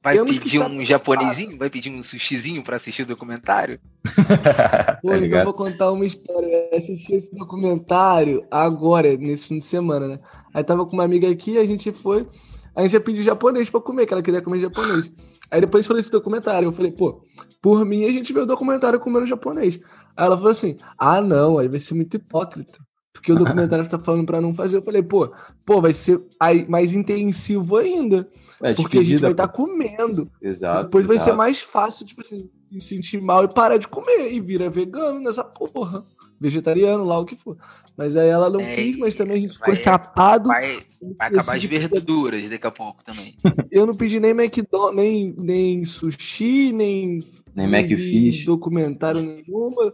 Vai 0.04 0.16
Temos 0.16 0.38
pedir 0.38 0.60
um 0.60 0.84
japonesinho? 0.84 1.56
Vai 1.56 1.70
pedir 1.70 1.88
um 1.88 2.02
sushizinho 2.02 2.62
pra 2.62 2.76
assistir 2.76 3.04
o 3.04 3.06
documentário? 3.06 3.80
Pô, 5.00 5.08
tá 5.08 5.16
então 5.16 5.44
vou 5.44 5.54
contar 5.54 5.92
uma 5.92 6.04
história. 6.04 6.68
Eu 6.70 6.76
assisti 6.76 7.14
esse 7.14 7.34
documentário 7.34 8.46
agora, 8.50 9.16
nesse 9.16 9.48
fim 9.48 9.58
de 9.60 9.64
semana, 9.64 10.06
né? 10.06 10.18
Aí 10.52 10.62
tava 10.62 10.84
com 10.84 10.92
uma 10.92 11.04
amiga 11.04 11.26
aqui, 11.30 11.56
a 11.56 11.64
gente 11.64 11.90
foi. 11.90 12.28
A 12.76 12.82
gente 12.82 12.92
ia 12.92 13.00
pedir 13.00 13.22
japonês 13.22 13.70
pra 13.70 13.80
comer, 13.80 14.04
que 14.04 14.12
ela 14.12 14.22
queria 14.22 14.42
comer 14.42 14.60
japonês. 14.60 15.14
Aí 15.50 15.62
depois 15.62 15.86
falei 15.86 16.00
esse 16.00 16.10
documentário. 16.10 16.66
Eu 16.66 16.72
falei, 16.72 16.92
pô, 16.92 17.22
por 17.62 17.82
mim 17.86 18.04
a 18.04 18.12
gente 18.12 18.30
vê 18.30 18.40
o 18.40 18.46
documentário 18.46 19.00
comendo 19.00 19.24
japonês. 19.24 19.80
Aí 20.14 20.26
ela 20.26 20.36
falou 20.36 20.50
assim: 20.50 20.76
ah, 20.98 21.22
não, 21.22 21.56
aí 21.56 21.66
vai 21.66 21.80
ser 21.80 21.94
muito 21.94 22.14
hipócrita. 22.14 22.78
Porque 23.14 23.32
o 23.32 23.36
documentário 23.36 23.88
tá 23.88 23.98
falando 23.98 24.26
pra 24.26 24.40
não 24.40 24.52
fazer. 24.52 24.76
Eu 24.76 24.82
falei, 24.82 25.02
pô, 25.02 25.32
pô, 25.64 25.80
vai 25.80 25.92
ser 25.92 26.20
mais 26.68 26.92
intensivo 26.92 27.76
ainda. 27.76 28.28
É, 28.60 28.74
porque 28.74 28.98
a 28.98 29.02
gente 29.02 29.20
vai 29.20 29.30
estar 29.30 29.46
tá 29.46 29.52
comendo. 29.52 30.28
Exato. 30.42 30.86
Depois 30.86 31.04
exato. 31.04 31.16
vai 31.16 31.24
ser 31.24 31.32
mais 31.32 31.60
fácil, 31.60 32.04
tipo 32.04 32.20
assim, 32.20 32.50
se 32.72 32.80
sentir 32.80 33.20
mal 33.20 33.44
e 33.44 33.48
parar 33.48 33.78
de 33.78 33.86
comer. 33.86 34.32
E 34.32 34.40
vira 34.40 34.68
vegano 34.68 35.20
nessa 35.20 35.44
porra. 35.44 36.02
Vegetariano, 36.40 37.04
lá 37.04 37.18
o 37.18 37.24
que 37.24 37.36
for. 37.36 37.56
Mas 37.96 38.16
aí 38.16 38.28
ela 38.28 38.50
não 38.50 38.60
é, 38.60 38.74
quis, 38.74 38.98
mas 38.98 39.14
também 39.14 39.36
a 39.36 39.40
gente 39.40 39.54
ficou 39.54 39.76
chapado. 39.76 40.48
Vai, 40.48 40.80
vai 41.00 41.28
acabar 41.28 41.56
as 41.56 41.64
verduras 41.64 42.48
daqui 42.48 42.66
a 42.66 42.70
pouco 42.70 43.04
também. 43.04 43.36
Eu 43.70 43.86
não 43.86 43.94
pedi 43.94 44.18
nem 44.18 44.32
McDonald's, 44.32 44.96
nem, 44.96 45.34
nem 45.38 45.84
sushi, 45.84 46.72
nem. 46.72 47.20
Nem 47.54 47.70
Macfish. 47.70 48.44
Documentário 48.44 49.22
nenhuma. 49.22 49.92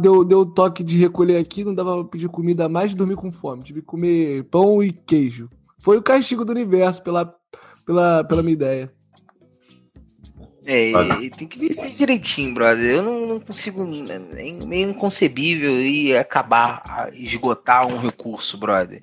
Deu, 0.00 0.24
deu 0.24 0.44
toque 0.44 0.82
de 0.82 0.96
recolher 0.96 1.36
aqui, 1.36 1.64
não 1.64 1.74
dava 1.74 1.96
pra 1.96 2.04
pedir 2.04 2.28
comida 2.28 2.68
mais 2.68 2.92
e 2.92 2.96
dormir 2.96 3.16
com 3.16 3.30
fome. 3.30 3.62
Tive 3.62 3.80
que 3.80 3.86
comer 3.86 4.44
pão 4.44 4.82
e 4.82 4.92
queijo. 4.92 5.48
Foi 5.78 5.96
o 5.96 6.02
castigo 6.02 6.44
do 6.44 6.50
universo 6.50 7.02
pela 7.02 7.38
pela, 7.88 8.22
pela 8.22 8.42
minha 8.42 8.52
ideia. 8.52 8.92
É, 10.66 10.92
tem 11.30 11.48
que 11.48 11.58
ver 11.58 11.94
direitinho, 11.94 12.52
brother. 12.52 12.96
Eu 12.96 13.02
não, 13.02 13.26
não 13.26 13.40
consigo. 13.40 13.88
É 14.10 14.66
meio 14.66 14.90
inconcebível 14.90 15.70
e 15.80 16.14
acabar, 16.14 17.08
esgotar 17.14 17.86
um 17.86 17.96
recurso, 17.96 18.58
brother. 18.58 19.00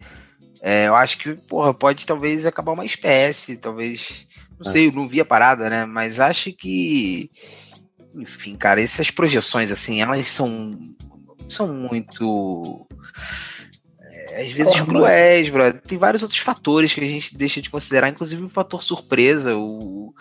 É, 0.62 0.88
eu 0.88 0.96
acho 0.96 1.18
que, 1.18 1.34
porra, 1.48 1.74
pode 1.74 2.06
talvez 2.06 2.46
acabar 2.46 2.74
uma 2.74 2.86
espécie, 2.86 3.58
talvez. 3.58 4.28
Não 4.60 4.68
é. 4.68 4.70
sei, 4.70 4.88
eu 4.88 4.92
não 4.92 5.08
vi 5.08 5.20
a 5.20 5.26
parada, 5.26 5.68
né? 5.68 5.86
Mas 5.86 6.20
acho 6.20 6.54
que. 6.54 7.32
Enfim, 8.16 8.56
cara, 8.56 8.82
essas 8.82 9.12
projeções, 9.12 9.72
assim, 9.72 10.02
elas 10.02 10.28
são. 10.30 10.72
São 11.48 11.72
muito 11.72 12.88
às 14.36 14.52
vezes 14.52 14.74
oh, 14.82 14.86
cruéis, 14.86 15.50
brother. 15.50 15.82
Tem 15.82 15.98
vários 15.98 16.22
outros 16.22 16.40
fatores 16.40 16.94
que 16.94 17.02
a 17.02 17.06
gente 17.06 17.38
deixa 17.38 17.62
de 17.62 17.70
considerar, 17.70 18.10
inclusive 18.10 18.44
o 18.44 18.50
fator 18.50 18.84
surpresa, 18.84 19.56
o 19.56 20.14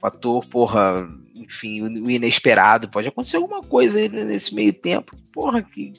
fator, 0.00 0.44
porra, 0.46 0.96
enfim, 1.34 1.82
o 1.82 2.10
inesperado. 2.10 2.88
Pode 2.88 3.08
acontecer 3.08 3.36
alguma 3.36 3.62
coisa 3.62 4.06
nesse 4.08 4.54
meio 4.54 4.72
tempo, 4.72 5.16
porra, 5.32 5.62
que 5.62 5.92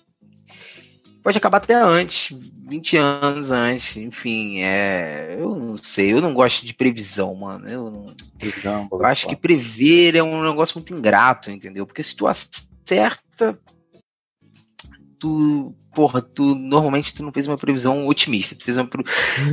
pode 1.24 1.38
acabar 1.38 1.58
até 1.58 1.74
antes, 1.74 2.38
20 2.68 2.98
anos 2.98 3.52
antes, 3.52 3.98
enfim, 3.98 4.62
é, 4.62 5.38
eu 5.40 5.56
não 5.56 5.78
sei, 5.78 6.12
eu 6.12 6.22
não 6.22 6.34
gosto 6.34 6.66
de 6.66 6.74
previsão, 6.74 7.34
mano. 7.34 7.68
Eu, 7.68 7.90
não, 7.90 8.06
previsão, 8.38 8.88
eu 8.92 9.06
acho 9.06 9.28
que 9.28 9.36
prever 9.36 10.16
é 10.16 10.24
um 10.24 10.44
negócio 10.44 10.78
muito 10.78 10.94
ingrato, 10.94 11.52
entendeu? 11.52 11.86
Porque 11.86 12.04
se 12.04 12.16
tu 12.16 12.28
acerta, 12.28 13.58
tu, 15.24 15.74
porra, 15.96 16.22
tu 16.22 16.54
normalmente 16.54 17.14
tu 17.14 17.24
não 17.24 17.32
fez 17.32 17.48
uma 17.48 17.58
previsão 17.58 18.06
otimista. 18.08 18.56
Tu 18.56 18.66
fez 18.66 18.76
uma, 18.76 18.90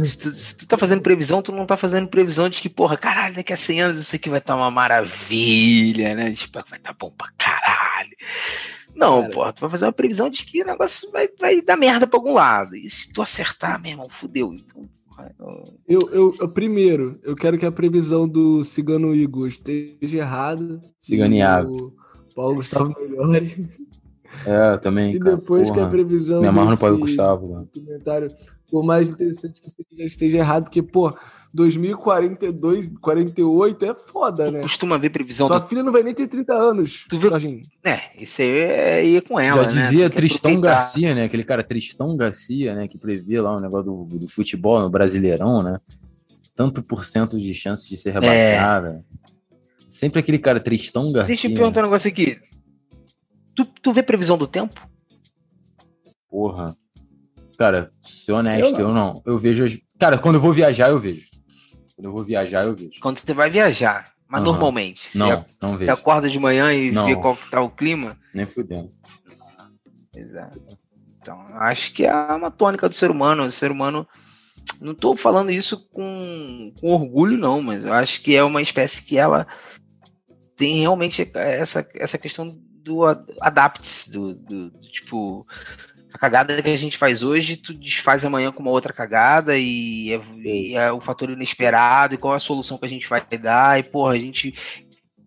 se, 0.04 0.18
tu, 0.18 0.32
se 0.32 0.56
tu 0.58 0.66
tá 0.66 0.76
fazendo 0.76 1.00
previsão, 1.00 1.40
tu 1.40 1.52
não 1.52 1.64
tá 1.64 1.76
fazendo 1.76 2.08
previsão 2.08 2.48
de 2.48 2.60
que, 2.60 2.68
porra, 2.68 2.96
caralho, 2.96 3.36
daqui 3.36 3.52
a 3.52 3.56
100 3.56 3.82
anos 3.82 4.02
isso 4.02 4.16
aqui 4.16 4.28
vai 4.28 4.40
estar 4.40 4.54
tá 4.54 4.60
uma 4.60 4.68
maravilha, 4.68 6.16
né? 6.16 6.32
Tipo, 6.32 6.54
vai 6.68 6.78
estar 6.78 6.92
tá 6.92 6.96
bom 6.98 7.12
pra 7.12 7.30
caralho. 7.38 8.16
Não, 8.96 9.22
Cara. 9.22 9.32
porra, 9.32 9.52
tu 9.52 9.60
vai 9.60 9.70
fazer 9.70 9.84
uma 9.84 9.92
previsão 9.92 10.28
de 10.28 10.44
que 10.44 10.60
o 10.60 10.66
negócio 10.66 11.08
vai, 11.12 11.28
vai 11.38 11.62
dar 11.62 11.76
merda 11.76 12.04
pra 12.04 12.18
algum 12.18 12.34
lado. 12.34 12.74
E 12.74 12.90
se 12.90 13.12
tu 13.12 13.22
acertar, 13.22 13.80
meu 13.80 13.92
irmão, 13.92 14.08
fudeu. 14.08 14.52
Então, 14.52 14.88
eu, 15.86 15.98
eu, 16.12 16.34
eu, 16.40 16.48
primeiro, 16.48 17.18
eu 17.22 17.34
quero 17.34 17.58
que 17.58 17.66
a 17.66 17.72
previsão 17.72 18.28
do 18.28 18.64
Cigano 18.64 19.14
Igor 19.14 19.48
esteja 19.48 20.18
errada. 20.18 20.80
Cigano 21.00 21.34
Iago. 21.34 21.94
Paulo 22.34 22.56
Gustavo 22.56 22.94
melhore. 23.00 23.68
É, 24.46 24.76
também. 24.76 25.14
E 25.14 25.18
depois 25.18 25.68
cara, 25.70 25.80
que 25.80 25.86
a 25.86 25.88
previsão. 25.88 26.40
Me 26.40 26.46
amarro 26.46 26.70
no 26.70 26.78
Paulo 26.78 26.98
Gustavo, 26.98 27.52
mano. 27.52 27.68
Comentário, 27.74 28.28
por 28.70 28.84
mais 28.84 29.10
interessante 29.10 29.60
que 29.60 29.96
já 29.96 30.04
esteja 30.04 30.38
errado, 30.38 30.64
porque, 30.64 30.82
pô, 30.82 31.10
2042, 31.52 32.90
48 33.00 33.84
é 33.84 33.94
foda, 33.94 34.46
tu 34.46 34.52
né? 34.52 34.60
Costuma 34.60 34.96
ver 34.96 35.10
previsão. 35.10 35.48
Sua 35.48 35.58
do... 35.58 35.66
filha 35.66 35.82
não 35.82 35.92
vai 35.92 36.02
nem 36.02 36.14
ter 36.14 36.28
30 36.28 36.54
anos. 36.54 37.04
Tu 37.08 37.18
vê? 37.18 37.28
Jorginho. 37.28 37.62
É, 37.84 38.00
isso 38.22 38.40
aí 38.40 38.48
é 38.48 39.04
ir 39.04 39.22
com 39.22 39.38
ela. 39.38 39.68
Já 39.68 39.74
né? 39.74 39.82
dizia 39.82 40.10
Tristão 40.10 40.60
Garcia, 40.60 41.14
né? 41.14 41.24
Aquele 41.24 41.42
cara 41.42 41.62
Tristão 41.64 42.16
Garcia, 42.16 42.74
né? 42.74 42.86
Que 42.86 42.96
previa 42.96 43.42
lá 43.42 43.56
um 43.56 43.60
negócio 43.60 43.84
do, 43.84 44.18
do 44.18 44.28
futebol 44.28 44.80
no 44.80 44.88
Brasileirão, 44.88 45.62
né? 45.62 45.80
Tanto 46.54 46.82
por 46.82 47.04
cento 47.04 47.38
de 47.38 47.52
chance 47.52 47.88
de 47.88 47.96
ser 47.96 48.12
rebaixada. 48.12 49.04
É. 49.16 49.20
Sempre 49.88 50.20
aquele 50.20 50.38
cara 50.38 50.60
Tristão 50.60 51.10
Garcia. 51.10 51.28
Deixa 51.28 51.48
eu 51.48 51.54
perguntar 51.54 51.80
um 51.80 51.84
negócio 51.84 52.08
aqui. 52.08 52.38
Tu, 53.56 53.64
tu 53.82 53.92
vê 53.92 54.02
previsão 54.02 54.38
do 54.38 54.46
tempo? 54.46 54.80
Porra. 56.28 56.76
Cara, 57.58 57.90
ser 58.04 58.32
honesto, 58.32 58.80
eu 58.80 58.88
não. 58.88 58.88
eu 58.88 58.94
não. 58.94 59.22
Eu 59.26 59.38
vejo. 59.38 59.66
Cara, 59.98 60.16
quando 60.16 60.36
eu 60.36 60.40
vou 60.40 60.52
viajar, 60.52 60.90
eu 60.90 61.00
vejo. 61.00 61.29
Quando 62.00 62.06
eu 62.06 62.12
vou 62.12 62.24
viajar, 62.24 62.64
eu 62.64 62.74
vejo. 62.74 62.98
Quando 63.02 63.18
você 63.18 63.34
vai 63.34 63.50
viajar. 63.50 64.10
Mas 64.26 64.40
Aham. 64.42 64.52
normalmente. 64.52 65.18
Não, 65.18 65.26
Você, 65.28 65.44
não 65.60 65.72
você 65.72 65.78
vejo. 65.80 65.92
acorda 65.92 66.28
de 66.30 66.38
manhã 66.38 66.72
e 66.72 66.90
Não. 66.90 67.04
vê 67.04 67.14
qual 67.14 67.36
que 67.36 67.50
tá 67.50 67.60
o 67.60 67.68
clima. 67.68 68.16
Nem 68.32 68.46
fudendo. 68.46 68.88
Exato. 70.16 70.60
Então, 71.20 71.38
acho 71.58 71.92
que 71.92 72.06
é 72.06 72.12
uma 72.14 72.50
tônica 72.50 72.88
do 72.88 72.94
ser 72.94 73.10
humano. 73.10 73.44
O 73.44 73.50
ser 73.52 73.70
humano. 73.70 74.06
Não 74.80 74.92
estou 74.92 75.14
falando 75.16 75.50
isso 75.50 75.86
com, 75.90 76.72
com 76.80 76.90
orgulho, 76.92 77.36
não, 77.36 77.60
mas 77.60 77.84
eu 77.84 77.92
acho 77.92 78.22
que 78.22 78.34
é 78.34 78.42
uma 78.42 78.62
espécie 78.62 79.02
que 79.02 79.18
ela 79.18 79.46
tem 80.56 80.80
realmente 80.80 81.28
essa, 81.34 81.86
essa 81.94 82.16
questão 82.16 82.46
do 82.82 83.04
a- 83.04 83.22
adapte, 83.42 84.10
do, 84.10 84.34
do- 84.34 84.70
do 84.70 84.80
tipo. 84.80 85.46
A 86.12 86.18
cagada 86.18 86.60
que 86.62 86.68
a 86.68 86.76
gente 86.76 86.98
faz 86.98 87.22
hoje, 87.22 87.56
tu 87.56 87.72
desfaz 87.72 88.24
amanhã 88.24 88.50
com 88.50 88.62
uma 88.62 88.70
outra 88.70 88.92
cagada 88.92 89.56
e 89.56 90.12
é, 90.12 90.20
e 90.38 90.76
é 90.76 90.92
o 90.92 91.00
fator 91.00 91.30
inesperado 91.30 92.14
e 92.14 92.18
qual 92.18 92.34
é 92.34 92.36
a 92.36 92.40
solução 92.40 92.78
que 92.78 92.86
a 92.86 92.88
gente 92.88 93.08
vai 93.08 93.24
dar. 93.40 93.78
E, 93.78 93.82
porra, 93.82 94.14
a 94.14 94.18
gente 94.18 94.54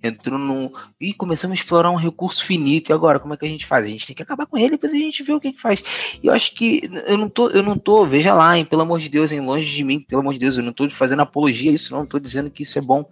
entrou 0.03 0.37
num. 0.37 0.69
E 1.03 1.13
começamos 1.13 1.57
a 1.57 1.61
explorar 1.61 1.91
um 1.91 1.95
recurso 1.95 2.43
finito. 2.45 2.89
E 2.89 2.93
agora, 2.93 3.19
como 3.19 3.33
é 3.33 3.37
que 3.37 3.45
a 3.45 3.49
gente 3.49 3.65
faz? 3.65 3.85
A 3.85 3.89
gente 3.89 4.07
tem 4.07 4.15
que 4.15 4.23
acabar 4.23 4.45
com 4.45 4.57
ele, 4.57 4.71
depois 4.71 4.91
a 4.93 4.95
gente 4.95 5.21
vê 5.23 5.33
o 5.33 5.39
que, 5.39 5.51
que 5.53 5.61
faz. 5.61 5.83
E 6.21 6.27
eu 6.27 6.33
acho 6.33 6.53
que 6.55 6.81
eu 7.05 7.17
não 7.17 7.29
tô, 7.29 7.49
eu 7.49 7.61
não 7.63 7.77
tô, 7.77 8.05
veja 8.05 8.33
lá, 8.33 8.57
hein, 8.57 8.65
pelo 8.65 8.81
amor 8.83 8.99
de 8.99 9.09
Deus, 9.09 9.31
hein, 9.31 9.41
longe 9.41 9.69
de 9.69 9.83
mim, 9.83 9.99
pelo 9.99 10.21
amor 10.21 10.33
de 10.33 10.39
Deus, 10.39 10.57
eu 10.57 10.63
não 10.63 10.71
tô 10.73 10.89
fazendo 10.89 11.21
apologia 11.21 11.71
a 11.71 11.73
isso, 11.73 11.93
não, 11.93 12.05
tô 12.05 12.19
dizendo 12.19 12.49
que 12.49 12.63
isso 12.63 12.77
é 12.79 12.81
bom. 12.81 13.05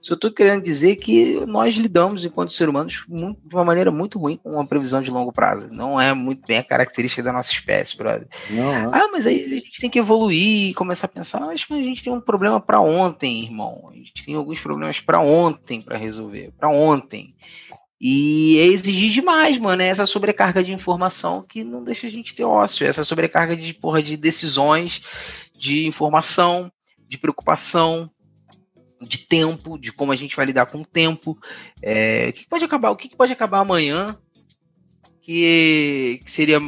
Só 0.00 0.14
tô 0.16 0.30
querendo 0.30 0.62
dizer 0.62 0.96
que 0.96 1.44
nós 1.46 1.74
lidamos, 1.74 2.24
enquanto 2.24 2.52
seres 2.52 2.70
humanos, 2.70 3.04
muito- 3.08 3.40
de 3.48 3.54
uma 3.54 3.64
maneira 3.64 3.90
muito 3.90 4.18
ruim 4.18 4.36
com 4.36 4.50
uma 4.50 4.66
previsão 4.66 5.00
de 5.00 5.10
longo 5.10 5.32
prazo. 5.32 5.68
Não 5.70 6.00
é 6.00 6.12
muito 6.14 6.46
bem 6.46 6.58
a 6.58 6.64
característica 6.64 7.22
da 7.22 7.32
nossa 7.32 7.50
espécie, 7.50 7.96
brother. 7.96 8.28
Não, 8.50 8.84
não. 8.84 8.94
Ah, 8.94 9.08
mas 9.12 9.26
aí 9.26 9.44
a 9.44 9.48
gente 9.48 9.80
tem 9.80 9.88
que 9.90 9.98
evoluir 9.98 10.70
e 10.70 10.74
começar 10.74 11.06
a 11.06 11.10
pensar, 11.10 11.40
mas 11.40 11.64
a 11.70 11.74
gente 11.74 12.02
tem 12.02 12.12
um 12.12 12.20
problema 12.20 12.60
para 12.60 12.80
ontem, 12.80 13.44
irmão. 13.44 13.88
A 13.92 13.96
gente 13.96 14.24
tem 14.24 14.34
alguns 14.34 14.60
problemas 14.60 15.00
para 15.00 15.20
ontem 15.20 15.80
para 15.80 15.96
resolver, 15.96 16.52
para 16.58 16.68
ontem. 16.68 17.34
E 18.00 18.58
é 18.58 18.66
exigir 18.66 19.10
demais, 19.10 19.58
mano, 19.58 19.82
é 19.82 19.88
essa 19.88 20.06
sobrecarga 20.06 20.62
de 20.62 20.72
informação 20.72 21.42
que 21.42 21.64
não 21.64 21.82
deixa 21.82 22.06
a 22.06 22.10
gente 22.10 22.34
ter 22.34 22.44
ócio, 22.44 22.86
essa 22.86 23.02
sobrecarga 23.02 23.56
de 23.56 23.74
porra 23.74 24.00
de 24.00 24.16
decisões, 24.16 25.02
de 25.58 25.86
informação, 25.86 26.70
de 27.08 27.18
preocupação, 27.18 28.08
de 29.00 29.18
tempo, 29.18 29.78
de 29.78 29.92
como 29.92 30.12
a 30.12 30.16
gente 30.16 30.36
vai 30.36 30.46
lidar 30.46 30.66
com 30.66 30.78
o 30.78 30.86
tempo. 30.86 31.36
É, 31.82 32.28
o 32.28 32.32
que 32.32 32.46
pode 32.48 32.64
acabar? 32.64 32.90
O 32.90 32.96
que 32.96 33.16
pode 33.16 33.32
acabar 33.32 33.60
amanhã 33.60 34.16
que, 35.28 36.20
que 36.24 36.30
seria 36.30 36.58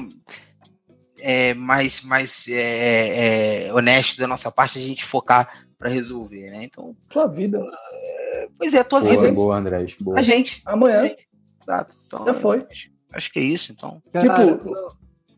é, 1.20 1.54
mais, 1.54 2.02
mais 2.02 2.48
é, 2.48 3.66
é, 3.66 3.74
honesto 3.74 4.18
da 4.18 4.26
nossa 4.26 4.50
parte 4.50 4.78
a 4.78 4.82
gente 4.82 5.04
focar 5.04 5.64
para 5.78 5.88
resolver, 5.88 6.50
né? 6.50 6.64
Então, 6.64 6.94
Sua 7.10 7.26
vida. 7.26 7.58
Pois 8.58 8.74
é, 8.74 8.78
a 8.80 8.84
tua 8.84 9.00
Boa, 9.00 9.10
vida, 9.16 9.32
boa, 9.32 9.56
Andrés. 9.56 9.96
Boa. 10.00 10.18
a 10.18 10.22
gente, 10.22 10.62
Amanhã. 10.66 11.04
É. 11.06 11.16
exato. 11.62 11.92
Então, 12.06 12.24
Já 12.26 12.34
foi. 12.34 12.66
Acho 13.12 13.32
que 13.32 13.38
é 13.38 13.42
isso, 13.42 13.72
então. 13.72 14.00
Caralho, 14.12 14.56
Tipo, 14.58 14.70
não, 14.70 14.88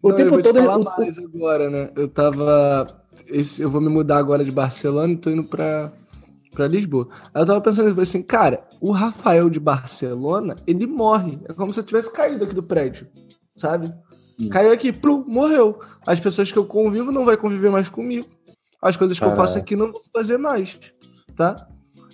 o 0.03 0.09
não, 0.11 0.17
tempo 0.17 0.29
eu 0.29 0.31
vou 0.35 0.43
todo 0.43 0.61
te 0.61 0.67
falar 0.67 0.77
ele- 0.77 0.91
mais 0.99 1.19
agora, 1.19 1.71
né? 1.71 1.91
Eu 1.97 2.09
tava. 2.09 2.87
esse- 3.29 3.63
eu 3.63 3.71
vou 3.71 3.81
me 3.81 3.89
mudar 3.89 4.19
agora 4.19 4.45
de 4.45 4.51
Barcelona 4.51 5.13
e 5.13 5.17
tô 5.17 5.31
indo 5.31 5.45
pra, 5.45 5.91
pra 6.53 6.67
Lisboa. 6.69 7.09
Aí 7.35 7.43
eu 7.43 7.47
tava 7.47 7.61
pensando 7.61 7.89
eu 7.89 8.03
assim, 8.03 8.23
cara, 8.23 8.65
o 8.81 8.91
Rafael 8.93 9.49
de 9.49 9.59
Barcelona, 9.61 10.55
ele 10.67 10.87
morre. 10.87 11.39
É 11.49 11.53
como 11.55 11.73
se 11.73 11.81
eu 11.81 11.85
tivesse 11.85 12.13
caído 12.13 12.45
aqui 12.45 12.55
do 12.55 12.63
prédio, 12.63 13.07
sabe? 13.57 13.93
Hum. 14.41 14.49
Caiu 14.51 14.73
aqui, 14.73 14.93
plum, 14.93 15.25
morreu. 15.27 15.79
As 16.07 16.19
pessoas 16.21 16.51
que 16.51 16.59
eu 16.59 16.65
convivo 16.67 17.11
não 17.13 17.25
vai 17.25 17.37
conviver 17.37 17.71
mais 17.71 17.89
comigo. 17.89 18.27
As 18.83 18.97
coisas 18.97 19.19
que 19.19 19.25
eu 19.25 19.37
faço 19.37 19.57
aqui 19.59 19.77
não 19.77 19.93
vou 19.93 20.03
fazer 20.13 20.37
mais, 20.39 20.79
tá? 21.37 21.55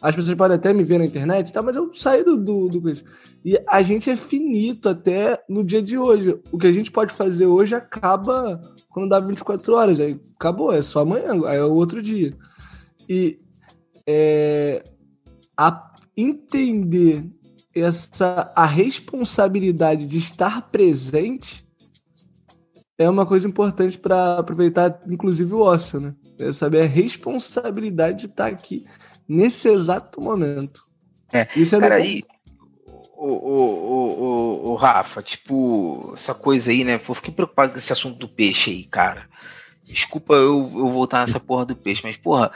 As 0.00 0.14
pessoas 0.14 0.36
podem 0.36 0.56
até 0.56 0.72
me 0.72 0.84
ver 0.84 0.98
na 0.98 1.04
internet, 1.04 1.52
tá? 1.52 1.60
Mas 1.60 1.74
eu 1.74 1.92
saí 1.94 2.22
do, 2.22 2.36
do, 2.36 2.68
do 2.68 2.80
coisa. 2.80 3.02
E 3.44 3.60
a 3.66 3.82
gente 3.82 4.08
é 4.08 4.16
finito 4.16 4.88
até 4.88 5.42
no 5.48 5.64
dia 5.64 5.82
de 5.82 5.98
hoje. 5.98 6.38
O 6.52 6.58
que 6.58 6.66
a 6.66 6.72
gente 6.72 6.90
pode 6.90 7.12
fazer 7.12 7.46
hoje 7.46 7.74
acaba 7.74 8.60
quando 8.88 9.08
dá 9.08 9.18
24 9.18 9.74
horas. 9.74 10.00
Aí 10.00 10.20
acabou, 10.38 10.72
é 10.72 10.82
só 10.82 11.00
amanhã, 11.00 11.32
aí 11.46 11.58
é 11.58 11.64
o 11.64 11.74
outro 11.74 12.00
dia. 12.00 12.32
E 13.08 13.38
é, 14.06 14.82
a 15.56 15.92
entender 16.16 17.24
essa 17.74 18.52
a 18.54 18.66
responsabilidade 18.66 20.06
de 20.06 20.18
estar 20.18 20.68
presente 20.68 21.66
é 22.96 23.08
uma 23.08 23.24
coisa 23.24 23.46
importante 23.46 23.96
para 23.96 24.38
aproveitar, 24.38 25.00
inclusive 25.08 25.54
o 25.54 25.60
ócio, 25.60 26.00
né? 26.00 26.14
É 26.38 26.50
saber 26.50 26.82
a 26.82 26.86
responsabilidade 26.86 28.20
de 28.20 28.26
estar 28.26 28.46
aqui 28.46 28.84
nesse 29.28 29.68
exato 29.68 30.20
momento. 30.20 30.82
É, 31.32 31.46
Isso 31.55 31.76
é 31.76 31.80
Cara, 31.80 31.96
aí, 31.96 32.24
o, 33.16 33.26
o, 33.26 33.60
o, 33.60 34.22
o, 34.22 34.70
o 34.70 34.74
Rafa, 34.76 35.20
tipo, 35.20 36.12
essa 36.14 36.34
coisa 36.34 36.70
aí, 36.70 36.84
né? 36.84 36.94
Eu 37.09 37.14
fiquei 37.14 37.32
preocupado 37.34 37.72
com 37.72 37.78
esse 37.78 37.92
assunto 37.92 38.18
do 38.18 38.28
peixe 38.28 38.70
aí, 38.70 38.84
cara. 38.84 39.28
Desculpa 39.84 40.34
eu, 40.34 40.70
eu 40.74 40.88
voltar 40.90 41.20
nessa 41.20 41.40
porra 41.40 41.64
do 41.66 41.76
peixe, 41.76 42.02
mas, 42.05 42.16
porra, 42.16 42.50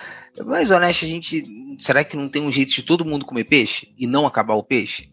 mais 0.44 0.70
honesto, 0.70 1.04
a 1.04 1.08
gente. 1.08 1.42
Será 1.78 2.04
que 2.04 2.16
não 2.16 2.28
tem 2.28 2.42
um 2.42 2.52
jeito 2.52 2.72
de 2.72 2.82
todo 2.82 3.04
mundo 3.04 3.24
comer 3.24 3.44
peixe 3.44 3.92
e 3.98 4.06
não 4.06 4.26
acabar 4.26 4.54
o 4.54 4.62
peixe? 4.62 5.08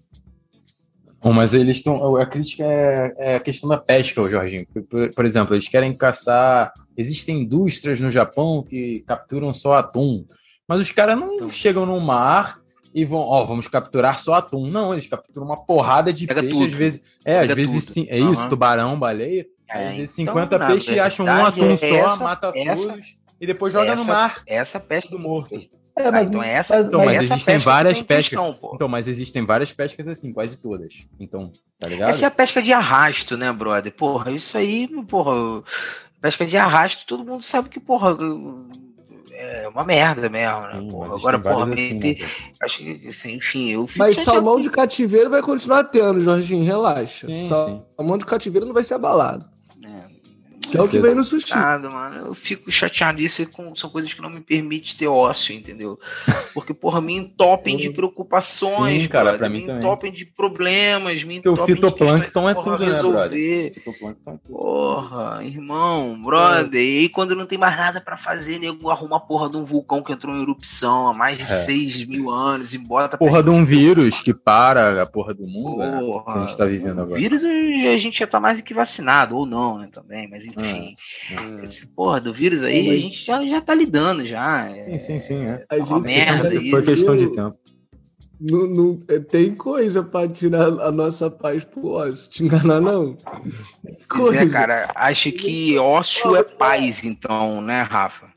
Bom, 1.22 1.34
mas 1.34 1.54
eles 1.54 1.78
estão. 1.78 2.16
A 2.18 2.26
crítica 2.26 2.64
é, 2.64 3.14
é 3.18 3.36
a 3.36 3.40
questão 3.40 3.70
da 3.70 3.78
pesca, 3.78 4.22
ô 4.22 4.30
Jorginho. 4.30 4.66
Por- 4.90 5.10
por 5.14 5.26
exemplo, 5.26 5.56
eles 5.56 5.68
querem 5.68 5.94
caçar. 5.94 6.74
Existem 6.96 7.42
indústrias 7.42 8.00
no 8.00 8.12
Japão 8.12 8.64
que 8.64 9.00
capturam 9.08 9.54
só 9.54 9.74
atum. 9.74 10.26
Mas 10.70 10.80
os 10.82 10.92
caras 10.92 11.18
não 11.20 11.34
Então. 11.34 11.52
chegam 11.52 11.86
no 11.86 12.00
mar 12.00 12.60
e 12.94 13.04
vão, 13.04 13.20
ó, 13.22 13.44
vamos 13.44 13.68
capturar 13.68 14.20
só 14.20 14.36
atum. 14.36 14.68
Não, 14.70 14.94
eles 14.94 15.08
capturam 15.08 15.48
uma 15.48 15.58
porrada 15.66 16.14
de 16.14 16.28
Pega 16.28 16.42
peixe, 16.42 16.56
tudo. 16.56 16.66
às 16.68 16.74
vezes. 16.74 17.02
É, 17.26 17.40
Pega 17.42 17.54
às 17.54 17.58
vezes 17.58 17.84
sim. 17.86 18.06
É 18.08 18.20
isso, 18.20 18.42
Aham. 18.42 18.50
tubarão, 18.50 19.00
baleia. 19.00 19.48
É, 19.68 19.90
às 19.90 19.96
vezes 19.98 20.18
então, 20.20 20.34
50 20.36 20.58
na 20.60 20.68
peixes 20.68 20.90
e 20.96 21.00
acham 21.00 21.26
um 21.26 21.30
atum 21.46 21.72
é 21.72 21.76
só, 21.76 21.86
essa- 21.86 22.24
mata 22.24 22.52
essa- 22.56 22.88
todos 22.88 23.08
e 23.42 23.46
depois 23.48 23.74
joga 23.74 23.96
no 23.96 24.02
essa- 24.04 24.12
mar. 24.14 24.42
Essa 24.48 24.80
pesca 24.80 25.10
Tudo 25.10 25.20
morto. 25.22 25.56
É, 25.96 26.08
Ah, 26.08 26.12
mas, 26.14 26.30
então 26.30 26.42
é 26.42 26.54
essa, 26.54 26.76
mas- 26.78 26.88
Então, 26.88 27.00
mas 27.04 27.16
essa 27.18 27.34
existem 27.34 27.58
várias 27.58 27.94
que 27.98 28.04
tem 28.06 28.18
pescas. 28.18 28.30
questão, 28.40 28.54
pô. 28.54 28.72
Então, 28.76 28.88
mas 28.88 29.08
existem 29.08 29.46
várias 29.46 29.74
pescas 29.74 30.08
assim, 30.08 30.32
quase 30.32 30.58
todas. 30.62 30.94
Então, 31.20 31.52
tá 31.78 31.90
ligado? 31.90 32.10
Essa 32.10 32.26
é 32.26 32.28
a 32.28 32.32
pesca 32.32 32.62
de 32.62 32.72
arrasto, 32.72 33.36
né, 33.36 33.52
brother? 33.52 33.92
Porra, 33.94 34.32
isso 34.32 34.58
aí, 34.58 34.88
porra, 35.06 35.62
pesca 36.22 36.46
de 36.46 36.56
arrasto, 36.58 37.06
todo 37.06 37.26
mundo 37.30 37.44
sabe 37.44 37.68
que, 37.70 37.80
porra, 37.82 38.16
é 39.40 39.70
uma 39.70 39.84
merda 39.84 40.30
mesmo, 40.30 40.62
né? 40.62 40.76
Sim, 40.76 40.88
Porra, 40.90 41.16
agora, 41.16 41.40
porra, 41.40 41.74
assim, 41.74 41.94
meter- 41.94 42.20
né, 42.24 42.30
acho 42.62 42.78
que, 42.80 43.08
assim, 43.08 43.34
enfim, 43.36 43.70
eu 43.72 43.88
fico 43.88 44.00
Mas 44.00 44.18
salmão 44.20 44.60
de 44.60 44.70
cativeiro 44.70 45.30
vai 45.30 45.42
continuar 45.42 45.86
tendo, 45.86 46.20
Jorginho, 46.20 46.66
relaxa. 46.66 47.28
Sim, 47.28 47.46
salmão 47.96 48.18
de 48.18 48.26
cativeiro 48.26 48.66
não 48.66 48.74
vai 48.74 48.84
ser 48.84 48.96
abalado. 48.96 49.46
É. 50.68 50.70
Que 50.72 50.78
é 50.78 50.82
o 50.82 50.88
que 50.88 51.00
vem 51.00 51.16
no 51.16 51.24
sushi. 51.24 51.50
Nada, 51.56 51.90
mano. 51.90 52.28
Eu 52.28 52.34
fico 52.36 52.72
chateado. 52.72 53.22
Isso 53.22 53.42
é 53.42 53.46
com- 53.46 53.76
são 53.76 53.90
coisas 53.90 54.14
que 54.14 54.22
não 54.22 54.30
me 54.30 54.40
permitem 54.42 54.94
ter 54.96 55.08
ócio, 55.08 55.54
entendeu? 55.56 55.98
Porque, 56.54 56.74
porra, 56.74 57.02
me 57.02 57.16
entopem 57.16 57.76
de 57.78 57.90
preocupações, 57.94 59.02
Sim, 59.04 59.08
cara, 59.08 59.38
pra 59.38 59.50
mim 59.50 59.62
me 59.62 59.66
também. 59.66 59.78
entopem 59.82 60.12
de 60.12 60.26
problemas, 60.26 61.24
me 61.24 61.36
Porque 61.42 61.50
o 61.50 61.54
entopem 61.54 61.66
de 61.76 61.82
fitoplâncton 61.82 62.20
questões 62.22 62.52
é 62.52 62.56
que, 62.56 62.64
porra, 62.64 62.78
tudo, 62.78 62.92
né, 62.92 63.00
brother? 63.02 63.32
resolver. 63.32 63.74
Fitoplâncton 63.74 64.32
é 64.32 64.38
tudo. 64.46 64.60
Porra, 64.60 65.44
irmão, 65.44 66.22
brother. 66.24 66.82
E 66.82 67.00
aí, 67.00 67.10
quando 67.10 67.36
não 67.36 67.46
tem 67.46 67.58
mais 67.58 67.76
nada 67.78 68.00
pra 68.02 68.18
fazer, 68.18 68.60
nego 68.60 68.90
arruma 68.90 69.18
a 69.18 69.20
porra 69.20 69.50
de 69.50 69.58
um 69.58 69.66
vulcão 69.66 70.02
que 70.04 70.12
entrou 70.12 70.36
em 70.36 70.42
erupção 70.42 71.08
há 71.08 71.14
mais 71.14 71.38
de 71.38 71.44
É. 71.44 71.48
6 71.48 72.06
mil 72.06 72.30
anos 72.30 72.74
e 72.74 72.78
bota 72.78 73.18
Porra 73.18 73.42
de 73.42 73.50
um 73.50 73.66
vírus 73.66 74.20
que 74.20 74.34
para 74.34 75.02
a 75.02 75.06
porra 75.06 75.34
do 75.34 75.48
mundo, 75.48 75.78
né? 75.80 76.00
Porra, 76.00 76.34
Que 76.34 76.40
a 76.40 76.46
gente 76.46 76.58
tá 76.58 76.66
vivendo 76.66 76.98
o 77.00 77.02
agora. 77.02 77.20
vírus 77.20 77.44
a 77.44 77.98
gente 77.98 78.20
já 78.20 78.28
tá 78.28 78.40
mais 78.40 78.58
do 78.58 78.64
que 78.64 78.74
vacinado, 78.74 79.36
ou 79.36 79.46
não, 79.46 79.78
né, 79.78 79.88
também, 79.92 80.28
mas 80.30 80.46
enfim. 80.58 80.96
É. 81.62 81.66
Esse 81.66 81.88
porra 81.88 82.20
do 82.22 82.34
vírus 82.34 82.64
aí, 82.64 82.88
Mas- 82.88 82.96
a 82.96 82.98
gente 82.98 83.26
já, 83.26 83.48
já 83.48 83.62
tá 83.62 83.74
lidando 83.74 84.26
já. 84.26 84.70
É, 84.70 84.94
Sim, 84.94 85.00
sim, 85.00 85.20
sim. 85.20 85.46
É. 85.46 85.66
A 85.70 85.76
uma 85.78 85.86
gente 85.86 86.02
merda 86.04 86.52
sempre 86.52 86.70
Foi 86.72 86.80
isso. 86.82 86.92
questão 86.96 87.16
de 87.16 87.32
tempo. 87.32 87.58
Não, 88.42 88.68
não- 88.68 89.00
é, 89.10 89.20
tem 89.20 89.54
coisa 89.54 90.02
pra 90.02 90.26
tirar 90.28 90.68
a 90.80 90.92
nossa 90.92 91.30
paz 91.30 91.66
pro 91.66 91.88
ócio. 91.88 92.30
Te 92.32 92.44
enganar, 92.46 92.80
não. 92.80 93.18
Pois 94.08 94.38
é, 94.38 94.46
cara, 94.48 94.92
acho 94.96 95.32
que 95.32 95.78
ócio 95.78 96.36
é 96.38 96.44
paz, 96.44 97.04
então, 97.04 97.62
né, 97.62 97.82
Rafa? 97.82 98.28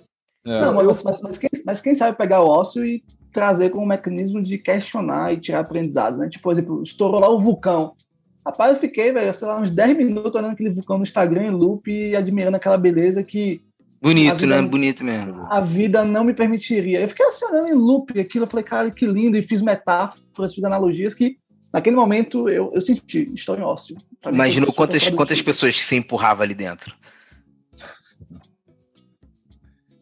É. 0.45 0.61
Não, 0.61 0.75
mas, 0.75 1.03
mas, 1.05 1.21
mas 1.23 1.39
quem, 1.39 1.51
mas 1.65 1.81
quem 1.81 1.95
sabe 1.95 2.19
pegar 2.19 2.43
o 2.43 2.49
ócio 2.49 2.85
e 2.85 3.03
trazer 3.33 3.71
como 3.71 3.87
mecanismo 3.87 4.43
de 4.43 4.59
questionar 4.59 5.33
e 5.33 5.41
tirar 5.41 5.61
aprendizado, 5.61 6.19
né? 6.19 6.29
Tipo, 6.29 6.43
por 6.43 6.53
exemplo, 6.53 6.83
estourou 6.83 7.21
lá 7.21 7.29
o 7.29 7.39
vulcão. 7.39 7.95
Rapaz, 8.44 8.73
eu 8.74 8.81
fiquei, 8.81 9.12
velho, 9.12 9.32
sei 9.32 9.47
lá, 9.47 9.60
uns 9.60 9.70
10 9.70 9.97
minutos 9.97 10.35
olhando 10.35 10.52
aquele 10.52 10.70
vulcão 10.70 10.97
no 10.97 11.05
Instagram 11.05 11.44
em 11.44 11.51
loop 11.51 11.89
e 11.90 12.16
admirando 12.16 12.56
aquela 12.56 12.77
beleza 12.77 13.23
que 13.23 13.62
Bonito, 14.01 14.36
vida- 14.36 14.60
né? 14.60 14.69
Bonito 14.69 15.05
mesmo. 15.05 15.47
a 15.48 15.60
vida 15.60 16.05
não 16.05 16.24
me 16.24 16.35
permitiria. 16.35 17.01
Eu 17.01 17.09
fiquei 17.09 17.24
assim, 17.27 17.44
olhando 17.44 17.69
em 17.69 17.74
loop 17.74 18.19
aquilo, 18.19 18.44
eu 18.44 18.48
falei, 18.48 18.64
cara, 18.64 18.90
que 18.90 19.06
lindo, 19.06 19.36
e 19.36 19.43
fiz 19.43 19.62
metáforas, 19.62 20.55
fiz 20.55 20.64
analogias 20.64 21.14
que, 21.14 21.39
naquele 21.73 21.94
momento, 21.94 22.48
eu, 22.48 22.73
eu 22.74 22.81
senti, 22.81 23.31
estou 23.32 23.56
em 23.56 23.60
ócio. 23.62 23.97
Imaginou 24.27 24.73
quantas, 24.73 25.09
quantas 25.10 25.40
pessoas 25.40 25.77
que 25.77 25.82
você 25.85 25.94
empurrava 25.94 26.43
ali 26.43 26.55
dentro. 26.55 26.97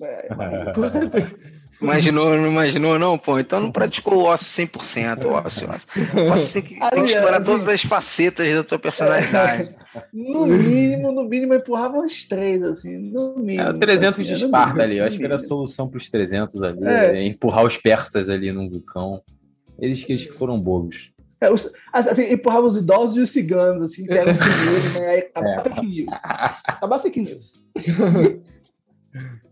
É, 0.02 0.28
Imaginou, 1.80 2.36
não 2.36 2.46
imaginou, 2.46 2.98
não, 2.98 3.16
pô? 3.16 3.38
Então 3.38 3.58
não 3.58 3.72
praticou 3.72 4.18
o 4.18 4.24
ócio 4.24 4.66
100%, 4.66 5.24
o 5.24 5.30
ócio. 5.30 5.68
O 5.68 6.30
ócio 6.30 6.52
tem 6.52 6.62
que, 6.62 6.78
tem 6.78 7.04
que 7.04 7.12
explorar 7.12 7.42
todas 7.42 7.68
as 7.68 7.82
facetas 7.82 8.52
da 8.52 8.62
tua 8.62 8.78
personalidade. 8.78 9.74
No 10.12 10.46
mínimo, 10.46 11.10
no 11.10 11.24
mínimo, 11.24 11.52
empurrava 11.52 11.98
uns 11.98 12.24
três, 12.24 12.62
assim, 12.62 12.96
no 12.96 13.34
mínimo. 13.36 13.70
É, 13.70 13.72
300 13.72 14.20
assim, 14.20 14.22
de 14.22 14.44
Esparta 14.44 14.84
ali, 14.84 14.98
eu 14.98 15.04
acho 15.04 15.18
que 15.18 15.24
era 15.24 15.34
a 15.34 15.38
solução 15.38 15.88
para 15.88 15.98
os 15.98 16.08
300 16.08 16.62
ali, 16.62 16.86
é. 16.86 17.26
empurrar 17.26 17.64
os 17.64 17.76
persas 17.76 18.28
ali 18.28 18.52
num 18.52 18.68
vulcão. 18.68 19.20
Eles 19.80 20.04
que 20.04 20.16
foram 20.28 20.60
bobos. 20.60 21.10
É, 21.40 21.50
os, 21.50 21.72
assim, 21.92 22.32
empurrava 22.32 22.66
os 22.66 22.76
idosos 22.76 23.16
e 23.16 23.20
os 23.20 23.30
ciganos, 23.30 23.82
assim, 23.82 24.06
que 24.06 24.12
eram 24.12 24.32
dinheiro, 24.32 25.00
né? 25.00 25.08
Aí 25.08 25.20
acabava 25.34 25.54
é. 25.56 25.60
fake 25.60 25.86
news. 25.86 26.08
Acabava 26.64 27.02
fake 27.02 27.20
news. 27.20 27.52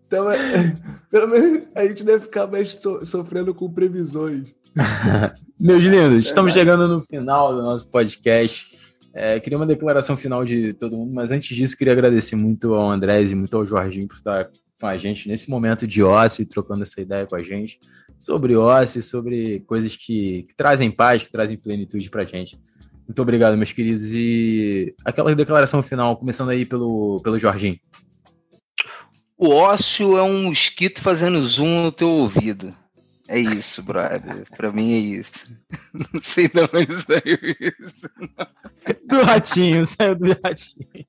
então, 0.09 0.31
é, 0.31 0.75
pelo 1.11 1.29
menos 1.29 1.65
a 1.75 1.85
gente 1.85 2.03
deve 2.03 2.25
ficar 2.25 2.47
mais 2.47 2.71
so, 2.71 3.05
sofrendo 3.05 3.55
com 3.55 3.71
previsões. 3.71 4.49
Meus 5.61 5.85
lindos, 5.85 6.25
estamos 6.25 6.55
chegando 6.55 6.89
no 6.89 7.03
final 7.03 7.55
do 7.55 7.63
nosso 7.63 7.91
podcast. 7.91 8.77
É, 9.13 9.39
queria 9.39 9.59
uma 9.59 9.67
declaração 9.67 10.17
final 10.17 10.45
de 10.45 10.73
todo 10.73 10.97
mundo, 10.97 11.13
mas 11.15 11.31
antes 11.31 11.55
disso, 11.55 11.77
queria 11.77 11.93
agradecer 11.93 12.37
muito 12.37 12.75
ao 12.75 12.91
Andrés 12.91 13.31
e 13.31 13.35
muito 13.35 13.57
ao 13.57 13.67
Jorginho 13.67 14.09
por 14.09 14.17
estar 14.17 14.49
com 14.81 14.87
a 14.87 14.97
gente 14.97 15.29
nesse 15.29 15.51
momento 15.51 15.87
de 15.87 16.03
ócio 16.03 16.43
e 16.43 16.47
trocando 16.47 16.83
essa 16.83 17.01
ideia 17.01 17.27
com 17.27 17.37
a 17.37 17.43
gente 17.43 17.79
sobre 18.19 18.57
ócio, 18.57 19.03
sobre 19.03 19.61
coisas 19.61 19.95
que, 19.95 20.45
que 20.45 20.55
trazem 20.57 20.91
paz, 20.91 21.23
que 21.23 21.31
trazem 21.31 21.57
plenitude 21.57 22.09
pra 22.09 22.25
gente. 22.25 22.59
Muito 23.07 23.23
obrigado, 23.23 23.57
meus 23.57 23.73
queridos. 23.73 24.07
E 24.13 24.95
aquela 25.05 25.35
declaração 25.35 25.83
final, 25.83 26.17
começando 26.17 26.51
aí 26.51 26.65
pelo, 26.65 27.21
pelo 27.23 27.39
Jorginho. 27.39 27.79
O 29.39 29.51
ócio 29.51 30.19
é 30.19 30.23
um 30.23 30.49
mosquito 30.49 31.01
fazendo 31.01 31.41
zoom 31.45 31.85
no 31.85 31.93
teu 31.93 32.09
ouvido. 32.09 32.75
É 33.29 33.39
isso, 33.39 33.83
brother. 33.85 34.45
Pra 34.57 34.73
mim 34.73 34.93
é 34.93 34.99
isso. 34.99 35.57
Não 35.95 36.21
sei 36.21 36.49
de 36.49 36.61
onde 36.61 37.03
saiu 37.03 37.39
isso. 37.61 38.11
Do 39.05 39.23
ratinho, 39.23 39.85
saiu 39.87 40.17
do 40.17 40.37
ratinho. 40.43 41.07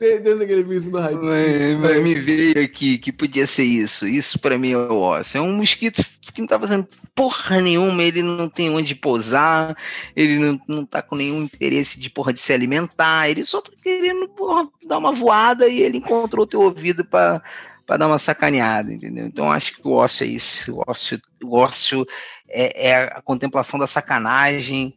Certeza 0.00 0.46
que 0.46 0.52
ele 0.52 0.62
viu 0.62 0.78
isso 0.78 0.90
no 0.90 0.98
rádio. 0.98 1.20
Me 1.20 2.14
veio 2.14 2.64
aqui 2.64 2.96
que 2.96 3.12
podia 3.12 3.46
ser 3.46 3.64
isso. 3.64 4.08
Isso 4.08 4.38
para 4.38 4.56
mim 4.56 4.72
é 4.72 4.78
o 4.78 4.96
ócio. 4.96 5.36
É 5.36 5.42
um 5.42 5.58
mosquito 5.58 6.02
que 6.32 6.40
não 6.40 6.48
tá 6.48 6.58
fazendo 6.58 6.88
porra 7.14 7.60
nenhuma, 7.60 8.02
ele 8.02 8.22
não 8.22 8.48
tem 8.48 8.70
onde 8.70 8.94
pousar, 8.94 9.76
ele 10.16 10.38
não, 10.38 10.60
não 10.66 10.86
tá 10.86 11.02
com 11.02 11.16
nenhum 11.16 11.42
interesse 11.42 12.00
de 12.00 12.08
porra 12.08 12.32
de 12.32 12.40
se 12.40 12.50
alimentar, 12.50 13.28
ele 13.28 13.44
só 13.44 13.60
tá 13.60 13.70
querendo 13.82 14.26
porra, 14.28 14.66
dar 14.86 14.96
uma 14.96 15.12
voada 15.12 15.68
e 15.68 15.82
ele 15.82 15.98
encontrou 15.98 16.46
teu 16.46 16.62
ouvido 16.62 17.04
para 17.04 17.42
para 17.86 17.96
dar 17.96 18.06
uma 18.06 18.20
sacaneada, 18.20 18.92
entendeu? 18.92 19.26
Então 19.26 19.50
acho 19.50 19.74
que 19.74 19.86
o 19.86 19.94
ócio 19.94 20.24
é 20.24 20.28
isso. 20.28 20.76
O 20.76 20.84
ócio, 20.86 21.20
o 21.42 21.56
ócio 21.56 22.06
é, 22.48 22.90
é 22.90 22.94
a 23.02 23.20
contemplação 23.20 23.80
da 23.80 23.86
sacanagem, 23.86 24.94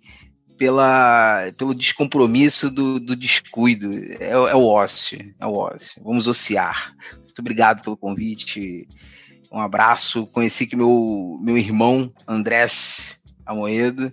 pela, 0.64 1.52
pelo 1.58 1.76
descompromisso 1.76 2.72
do, 2.72 2.98
do 2.98 3.18
descuido. 3.18 3.92
É, 4.18 4.30
é, 4.30 4.56
o 4.56 4.66
ócio, 4.66 5.20
é 5.38 5.46
o 5.46 5.52
ócio. 5.52 6.02
Vamos 6.02 6.26
ociar. 6.26 6.94
Muito 7.18 7.40
obrigado 7.40 7.84
pelo 7.84 7.98
convite. 7.98 8.88
Um 9.52 9.60
abraço. 9.60 10.26
Conheci 10.28 10.66
que 10.66 10.78
meu, 10.78 11.36
meu 11.42 11.58
irmão 11.58 12.10
Andrés 12.26 13.20
Amoedo. 13.46 14.10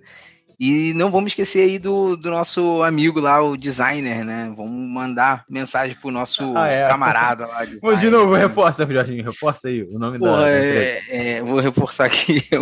E 0.59 0.93
não 0.95 1.09
vamos 1.09 1.31
esquecer 1.31 1.63
aí 1.63 1.79
do, 1.79 2.17
do 2.17 2.31
nosso 2.31 2.83
amigo 2.83 3.21
lá, 3.21 3.41
o 3.41 3.57
designer, 3.57 4.25
né? 4.25 4.53
Vamos 4.57 4.73
mandar 4.73 5.45
mensagem 5.49 5.97
pro 5.97 6.11
nosso 6.11 6.53
ah, 6.57 6.67
é. 6.67 6.89
camarada 6.89 7.47
lá. 7.47 7.65
Designer, 7.65 7.97
de 7.97 8.11
novo, 8.11 8.35
reforça, 8.35 8.85
Jorginho, 8.87 9.25
reforça 9.25 9.69
aí 9.69 9.85
o 9.85 10.01
nome 10.01 10.19
Porra, 10.19 10.43
da. 10.43 10.51
É, 10.51 11.03
é, 11.09 11.43
vou 11.43 11.61
reforçar 11.61 12.07
aqui. 12.07 12.43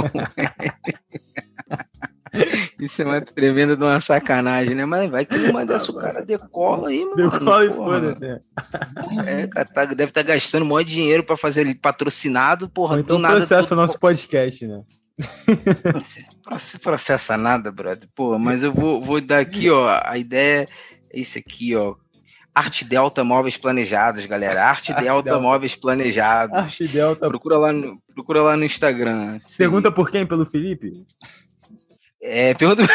Isso 2.79 3.03
é 3.03 3.05
uma 3.05 3.21
tremenda 3.21 3.77
de 3.77 3.83
uma 3.83 4.01
sacanagem, 4.01 4.75
né? 4.75 4.85
Mas 4.85 5.11
vai 5.11 5.25
que 5.25 5.37
uma 5.37 5.65
dessa 5.65 5.91
o 5.91 5.95
cara 5.95 6.25
decola 6.25 6.89
aí, 6.89 7.05
mano. 7.05 7.31
Decola 7.31 7.65
e 7.65 7.71
foda-se. 7.71 8.25
É, 9.27 9.47
cara, 9.47 9.67
tá, 9.67 9.85
deve 9.87 10.11
estar 10.11 10.23
tá 10.25 10.29
gastando 10.29 10.79
de 10.79 10.85
dinheiro 10.85 11.25
pra 11.25 11.37
fazer 11.37 11.63
ele 11.63 11.75
patrocinado, 11.75 12.69
porra. 12.69 12.95
Ou 12.95 13.01
então 13.01 13.19
nada, 13.19 13.37
processa 13.37 13.75
o 13.75 13.77
nosso 13.77 13.99
podcast, 13.99 14.67
né? 14.67 14.83
Processa 16.81 17.37
nada, 17.37 17.73
brother. 17.73 18.09
Pô, 18.15 18.39
mas 18.39 18.63
eu 18.63 18.73
vou, 18.73 19.01
vou 19.01 19.21
dar 19.21 19.41
aqui, 19.41 19.69
ó. 19.69 20.01
A 20.05 20.17
ideia 20.17 20.67
é 21.13 21.21
isso 21.21 21.39
aqui, 21.39 21.75
ó. 21.75 21.97
Arte 22.55 22.85
Delta 22.85 23.23
Móveis 23.23 23.57
Planejados, 23.57 24.27
galera. 24.27 24.65
Arte, 24.65 24.93
Arte 24.93 25.05
Delta, 25.05 25.31
Delta, 25.31 25.41
Móveis 25.41 25.77
Planejados. 25.77 26.59
Arte 26.59 26.89
Delta. 26.89 27.29
Procura 27.29 27.57
lá 27.57 27.73
no, 27.73 28.01
procura 28.13 28.43
lá 28.43 28.57
no 28.57 28.65
Instagram. 28.65 29.39
Pergunta 29.57 29.93
por 29.93 30.11
quem? 30.11 30.27
Pelo 30.27 30.45
Felipe? 30.45 30.93
É, 32.31 32.53
pergunta. 32.53 32.83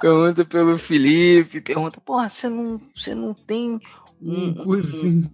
pergunta 0.00 0.44
pelo 0.44 0.78
Felipe, 0.78 1.60
pergunta, 1.60 2.00
porra, 2.00 2.28
você 2.28 2.48
não, 2.48 2.80
você 2.94 3.12
não 3.12 3.34
tem 3.34 3.80
um, 4.22 4.54
cursinho 4.54 5.28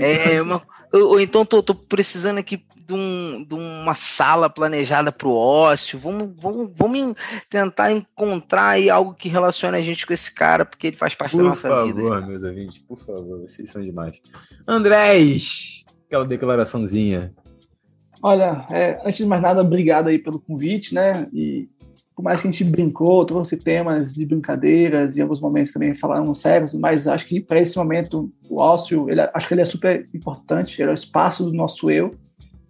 É, 0.00 0.42
uma, 0.42 0.60
ou, 0.92 1.10
ou, 1.10 1.20
então 1.20 1.44
tô, 1.44 1.62
tô, 1.62 1.74
precisando 1.74 2.38
aqui 2.38 2.64
de, 2.84 2.92
um, 2.92 3.44
de 3.44 3.54
uma 3.54 3.94
sala 3.94 4.50
planejada 4.50 5.12
para 5.12 5.28
o 5.28 5.36
ócio. 5.36 5.96
Vamos, 5.96 6.32
vamos, 6.36 6.68
vamos 6.74 7.14
tentar 7.48 7.92
encontrar 7.92 8.70
aí 8.70 8.90
algo 8.90 9.14
que 9.14 9.28
relacione 9.28 9.76
a 9.76 9.82
gente 9.82 10.04
com 10.04 10.12
esse 10.12 10.34
cara, 10.34 10.64
porque 10.64 10.88
ele 10.88 10.96
faz 10.96 11.14
parte 11.14 11.32
por 11.32 11.44
da 11.44 11.50
nossa 11.50 11.68
favor, 11.68 11.86
vida. 11.86 12.00
Por 12.00 12.08
favor, 12.08 12.26
meus 12.26 12.42
ouvintes, 12.42 12.78
por 12.78 12.98
favor, 12.98 13.38
vocês 13.42 13.70
são 13.70 13.80
demais. 13.80 14.14
Andrés, 14.66 15.84
aquela 16.08 16.24
declaraçãozinha. 16.24 17.32
Olha, 18.22 18.66
é, 18.70 19.00
antes 19.04 19.18
de 19.18 19.26
mais 19.26 19.40
nada, 19.40 19.62
obrigado 19.62 20.08
aí 20.08 20.18
pelo 20.18 20.38
convite, 20.38 20.94
né? 20.94 21.26
E 21.32 21.68
por 22.14 22.22
mais 22.22 22.42
que 22.42 22.48
a 22.48 22.50
gente 22.50 22.64
brincou, 22.64 23.24
trouxe 23.24 23.56
temas 23.56 24.14
de 24.14 24.26
brincadeiras 24.26 25.16
e 25.16 25.20
em 25.20 25.22
alguns 25.22 25.40
momentos 25.40 25.72
também 25.72 25.94
falamos 25.94 26.38
sérios, 26.38 26.74
mas 26.74 27.08
acho 27.08 27.26
que 27.26 27.40
para 27.40 27.60
esse 27.60 27.78
momento 27.78 28.30
o 28.48 28.60
ócio, 28.60 29.08
ele, 29.08 29.22
acho 29.32 29.48
que 29.48 29.54
ele 29.54 29.62
é 29.62 29.64
super 29.64 30.06
importante, 30.14 30.82
ele 30.82 30.90
é 30.90 30.92
o 30.92 30.94
espaço 30.94 31.44
do 31.44 31.52
nosso 31.52 31.90
eu. 31.90 32.10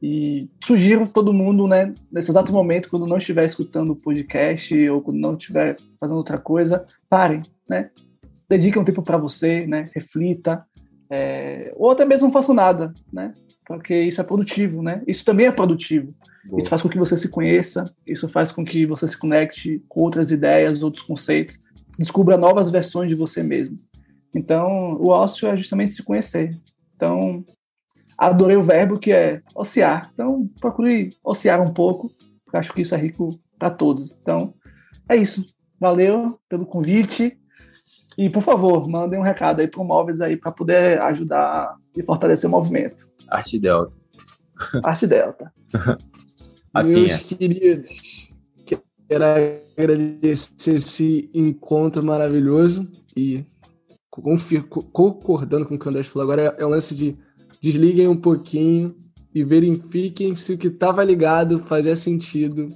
E 0.01 0.49
sugiro 0.65 1.07
todo 1.07 1.33
mundo, 1.33 1.67
né, 1.67 1.93
nesse 2.11 2.31
exato 2.31 2.53
momento, 2.53 2.89
quando 2.89 3.07
não 3.07 3.19
estiver 3.19 3.45
escutando 3.45 3.91
o 3.91 3.97
podcast 3.97 4.89
ou 4.89 5.03
quando 5.03 5.19
não 5.19 5.35
estiver 5.35 5.77
fazendo 5.99 6.17
outra 6.17 6.39
coisa, 6.39 6.87
parem, 7.09 7.43
né? 7.69 7.91
Dedique 8.49 8.79
um 8.79 8.85
tempo 8.85 9.03
para 9.03 9.19
você, 9.19 9.67
né? 9.67 9.85
Reflita, 9.95 10.65
é, 11.11 11.73
ou 11.77 11.91
até 11.91 12.05
mesmo 12.05 12.29
não 12.29 12.33
façam 12.33 12.55
nada, 12.55 12.95
né? 13.13 13.33
Porque 13.71 14.03
isso 14.03 14.21
é 14.21 14.25
produtivo, 14.25 14.83
né? 14.83 15.01
Isso 15.07 15.25
também 15.25 15.47
é 15.47 15.53
produtivo. 15.53 16.13
Boa. 16.45 16.61
Isso 16.61 16.69
faz 16.69 16.83
com 16.83 16.89
que 16.89 16.99
você 16.99 17.17
se 17.17 17.29
conheça, 17.29 17.85
isso 18.05 18.29
faz 18.29 18.51
com 18.51 18.65
que 18.65 18.85
você 18.85 19.07
se 19.07 19.17
conecte 19.17 19.81
com 19.89 20.01
outras 20.01 20.33
ideias, 20.33 20.83
outros 20.83 21.05
conceitos, 21.05 21.61
descubra 21.97 22.37
novas 22.37 22.69
versões 22.69 23.09
de 23.09 23.15
você 23.15 23.45
mesmo. 23.45 23.79
Então, 24.35 24.95
o 24.95 25.11
ócio 25.11 25.47
é 25.47 25.57
justamente 25.57 25.93
se 25.93 26.03
conhecer. 26.03 26.59
Então, 26.97 27.45
adorei 28.19 28.57
o 28.57 28.63
verbo 28.63 28.99
que 28.99 29.13
é 29.13 29.41
ociar. 29.55 30.11
Então, 30.15 30.51
procure 30.61 31.11
ociar 31.23 31.61
um 31.61 31.73
pouco, 31.73 32.11
porque 32.45 32.57
acho 32.57 32.73
que 32.73 32.83
isso 32.83 32.97
é 32.97 32.99
rico 32.99 33.31
para 33.57 33.71
todos. 33.71 34.19
Então, 34.21 34.53
é 35.09 35.15
isso. 35.15 35.47
Valeu 35.79 36.41
pelo 36.49 36.67
convite. 36.67 37.39
E, 38.21 38.29
por 38.29 38.43
favor, 38.43 38.87
mandem 38.87 39.19
um 39.19 39.23
recado 39.23 39.61
aí 39.61 39.67
para 39.67 39.81
o 39.81 39.85
Móveis 39.85 40.21
aí 40.21 40.37
para 40.37 40.53
poder 40.53 41.01
ajudar 41.01 41.75
e 41.97 42.03
fortalecer 42.03 42.51
o 42.51 42.53
movimento. 42.53 43.11
Arte 43.27 43.59
Delta. 43.59 43.97
Arte 44.85 45.07
Delta. 45.07 45.51
Meus 46.85 47.23
queridos, 47.23 48.31
quero 49.09 49.25
agradecer 49.25 50.75
esse 50.75 51.31
encontro 51.33 52.05
maravilhoso 52.05 52.87
e 53.17 53.43
concordando 54.11 55.65
com 55.65 55.77
o 55.77 55.79
que 55.79 55.87
o 55.87 55.89
André 55.89 56.03
falou 56.03 56.31
agora, 56.31 56.55
é 56.59 56.65
o 56.67 56.69
lance 56.69 56.95
de 56.95 57.17
desliguem 57.63 58.07
um 58.07 58.17
pouquinho 58.17 58.95
e 59.35 59.43
verifiquem 59.43 60.37
se 60.37 60.53
o 60.53 60.59
que 60.59 60.67
estava 60.67 61.03
ligado 61.03 61.61
fazia 61.61 61.97
sentido 61.97 62.69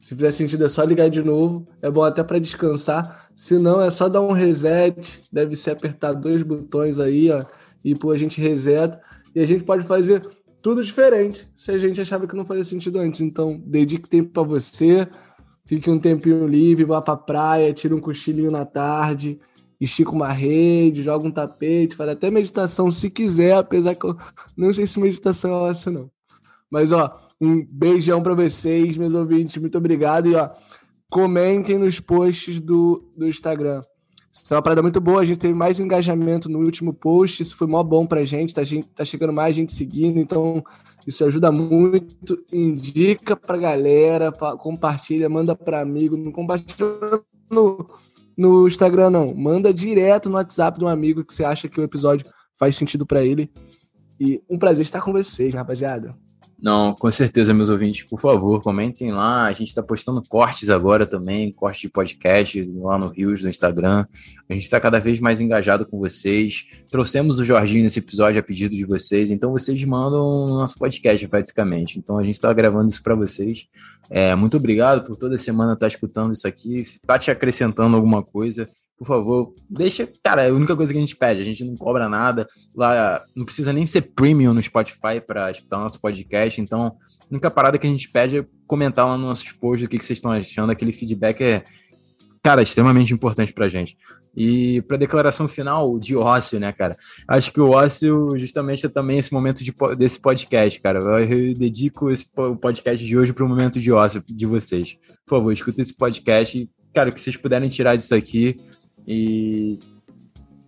se 0.00 0.14
fizer 0.14 0.30
sentido, 0.30 0.64
é 0.64 0.68
só 0.68 0.82
ligar 0.82 1.10
de 1.10 1.22
novo. 1.22 1.68
É 1.82 1.90
bom 1.90 2.02
até 2.02 2.24
para 2.24 2.38
descansar. 2.38 3.28
Se 3.36 3.58
não, 3.58 3.82
é 3.82 3.90
só 3.90 4.08
dar 4.08 4.22
um 4.22 4.32
reset. 4.32 5.22
Deve 5.30 5.54
ser 5.54 5.72
apertar 5.72 6.14
dois 6.14 6.42
botões 6.42 6.98
aí, 6.98 7.30
ó. 7.30 7.44
E 7.84 7.94
pô, 7.94 8.10
a 8.10 8.16
gente 8.16 8.40
reseta. 8.40 8.98
E 9.34 9.40
a 9.40 9.44
gente 9.44 9.62
pode 9.62 9.84
fazer 9.84 10.26
tudo 10.62 10.82
diferente 10.82 11.46
se 11.54 11.70
a 11.70 11.76
gente 11.76 12.00
achava 12.00 12.26
que 12.26 12.34
não 12.34 12.46
fazia 12.46 12.64
sentido 12.64 12.98
antes. 12.98 13.20
Então, 13.20 13.62
dedique 13.62 14.08
tempo 14.08 14.30
para 14.30 14.42
você. 14.42 15.06
Fique 15.66 15.90
um 15.90 15.98
tempinho 15.98 16.46
livre, 16.46 16.84
vá 16.84 17.02
pra 17.02 17.14
praia, 17.14 17.72
tira 17.74 17.94
um 17.94 18.00
cochilinho 18.00 18.50
na 18.50 18.64
tarde, 18.64 19.38
estica 19.78 20.12
uma 20.12 20.32
rede, 20.32 21.02
joga 21.02 21.28
um 21.28 21.30
tapete, 21.30 21.94
faz 21.94 22.08
até 22.10 22.30
meditação 22.30 22.90
se 22.90 23.10
quiser, 23.10 23.54
apesar 23.54 23.94
que 23.94 24.06
eu 24.06 24.16
não 24.56 24.72
sei 24.72 24.86
se 24.86 24.98
meditação 24.98 25.66
é 25.66 25.70
essa, 25.70 25.90
não. 25.90 26.10
Mas, 26.70 26.90
ó, 26.90 27.29
um 27.40 27.64
beijão 27.64 28.22
para 28.22 28.34
vocês, 28.34 28.96
meus 28.96 29.14
ouvintes. 29.14 29.56
Muito 29.56 29.78
obrigado. 29.78 30.28
E 30.28 30.34
ó, 30.34 30.50
comentem 31.10 31.78
nos 31.78 31.98
posts 31.98 32.60
do, 32.60 33.10
do 33.16 33.26
Instagram. 33.26 33.80
Isso 34.32 34.54
é 34.54 34.56
uma 34.56 34.62
parada 34.62 34.82
muito 34.82 35.00
boa. 35.00 35.22
A 35.22 35.24
gente 35.24 35.38
teve 35.38 35.54
mais 35.54 35.80
engajamento 35.80 36.48
no 36.48 36.60
último 36.60 36.92
post. 36.92 37.42
Isso 37.42 37.56
foi 37.56 37.66
mó 37.66 37.82
bom 37.82 38.06
pra 38.06 38.24
gente. 38.24 38.54
Tá, 38.54 38.62
gente, 38.62 38.86
tá 38.88 39.04
chegando 39.04 39.32
mais 39.32 39.56
gente 39.56 39.72
seguindo. 39.72 40.18
Então, 40.18 40.62
isso 41.06 41.24
ajuda 41.24 41.50
muito. 41.50 42.38
Indica 42.52 43.34
pra 43.34 43.56
galera, 43.56 44.30
compartilha, 44.58 45.28
manda 45.28 45.56
pra 45.56 45.80
amigo. 45.80 46.16
Não 46.16 46.30
compartilha 46.30 46.86
no, 47.50 47.86
no 48.36 48.68
Instagram, 48.68 49.10
não. 49.10 49.34
Manda 49.34 49.74
direto 49.74 50.28
no 50.30 50.36
WhatsApp 50.36 50.78
de 50.78 50.84
um 50.84 50.88
amigo 50.88 51.24
que 51.24 51.34
você 51.34 51.42
acha 51.42 51.68
que 51.68 51.80
o 51.80 51.84
episódio 51.84 52.26
faz 52.56 52.76
sentido 52.76 53.04
para 53.04 53.24
ele. 53.24 53.50
E 54.18 54.40
um 54.48 54.58
prazer 54.58 54.84
estar 54.84 55.00
com 55.00 55.12
vocês, 55.12 55.52
rapaziada. 55.52 56.14
Não, 56.62 56.94
com 56.94 57.10
certeza, 57.10 57.54
meus 57.54 57.70
ouvintes, 57.70 58.04
por 58.04 58.20
favor, 58.20 58.62
comentem 58.62 59.10
lá. 59.10 59.44
A 59.44 59.52
gente 59.52 59.68
está 59.68 59.82
postando 59.82 60.22
cortes 60.28 60.68
agora 60.68 61.06
também, 61.06 61.50
cortes 61.52 61.80
de 61.80 61.88
podcasts 61.88 62.74
lá 62.74 62.98
no 62.98 63.06
Rios, 63.06 63.42
no 63.42 63.48
Instagram. 63.48 64.04
A 64.46 64.52
gente 64.52 64.64
está 64.64 64.78
cada 64.78 65.00
vez 65.00 65.20
mais 65.20 65.40
engajado 65.40 65.86
com 65.86 65.98
vocês. 65.98 66.66
Trouxemos 66.90 67.38
o 67.38 67.44
Jorginho 67.46 67.84
nesse 67.84 68.00
episódio 68.00 68.38
a 68.38 68.42
pedido 68.42 68.76
de 68.76 68.84
vocês, 68.84 69.30
então 69.30 69.52
vocês 69.52 69.82
mandam 69.84 70.22
o 70.22 70.48
nosso 70.48 70.78
podcast, 70.78 71.26
praticamente. 71.28 71.98
Então 71.98 72.18
a 72.18 72.22
gente 72.22 72.34
está 72.34 72.52
gravando 72.52 72.90
isso 72.90 73.02
para 73.02 73.14
vocês. 73.14 73.66
É, 74.10 74.34
muito 74.34 74.58
obrigado 74.58 75.06
por 75.06 75.16
toda 75.16 75.38
semana 75.38 75.72
estar 75.72 75.86
tá 75.86 75.88
escutando 75.88 76.34
isso 76.34 76.46
aqui. 76.46 76.84
Se 76.84 76.96
está 76.96 77.18
te 77.18 77.30
acrescentando 77.30 77.96
alguma 77.96 78.22
coisa, 78.22 78.68
por 79.00 79.06
favor, 79.06 79.54
deixa. 79.68 80.06
Cara, 80.22 80.42
é 80.42 80.50
a 80.50 80.52
única 80.52 80.76
coisa 80.76 80.92
que 80.92 80.98
a 80.98 81.00
gente 81.00 81.16
pede, 81.16 81.40
a 81.40 81.44
gente 81.44 81.64
não 81.64 81.74
cobra 81.74 82.06
nada. 82.06 82.46
Lá 82.76 83.24
não 83.34 83.46
precisa 83.46 83.72
nem 83.72 83.86
ser 83.86 84.02
premium 84.02 84.52
no 84.52 84.62
Spotify 84.62 85.22
para 85.26 85.50
escutar 85.50 85.78
o 85.78 85.80
nosso 85.80 85.98
podcast. 85.98 86.60
Então, 86.60 86.82
a 86.82 86.92
única 87.30 87.50
parada 87.50 87.78
que 87.78 87.86
a 87.86 87.90
gente 87.90 88.10
pede 88.10 88.40
é 88.40 88.46
comentar 88.66 89.06
lá 89.06 89.16
nos 89.16 89.26
nossos 89.26 89.52
posts 89.52 89.86
o 89.86 89.88
que, 89.88 89.96
que 89.96 90.04
vocês 90.04 90.18
estão 90.18 90.30
achando. 90.30 90.68
Aquele 90.68 90.92
feedback 90.92 91.40
é, 91.40 91.64
cara, 92.42 92.60
extremamente 92.60 93.14
importante 93.14 93.54
pra 93.54 93.70
gente. 93.70 93.96
E 94.36 94.82
para 94.82 94.98
declaração 94.98 95.48
final 95.48 95.98
de 95.98 96.14
ócio, 96.14 96.60
né, 96.60 96.70
cara? 96.70 96.94
Acho 97.26 97.50
que 97.54 97.60
o 97.60 97.70
ócio 97.70 98.28
justamente 98.36 98.84
é 98.84 98.88
também 98.90 99.18
esse 99.18 99.32
momento 99.32 99.64
de, 99.64 99.74
desse 99.96 100.20
podcast, 100.20 100.78
cara. 100.78 100.98
Eu 100.98 101.54
dedico 101.54 102.10
esse 102.10 102.26
podcast 102.60 103.02
de 103.02 103.16
hoje 103.16 103.32
para 103.32 103.46
o 103.46 103.48
momento 103.48 103.80
de 103.80 103.90
ócio 103.90 104.22
de 104.26 104.44
vocês. 104.44 104.98
Por 105.24 105.38
favor, 105.38 105.52
escuta 105.52 105.80
esse 105.80 105.96
podcast. 105.96 106.68
Cara, 106.92 107.08
o 107.08 107.12
que 107.14 107.20
vocês 107.20 107.36
puderem 107.38 107.70
tirar 107.70 107.96
disso 107.96 108.14
aqui, 108.14 108.56
e 109.10 109.80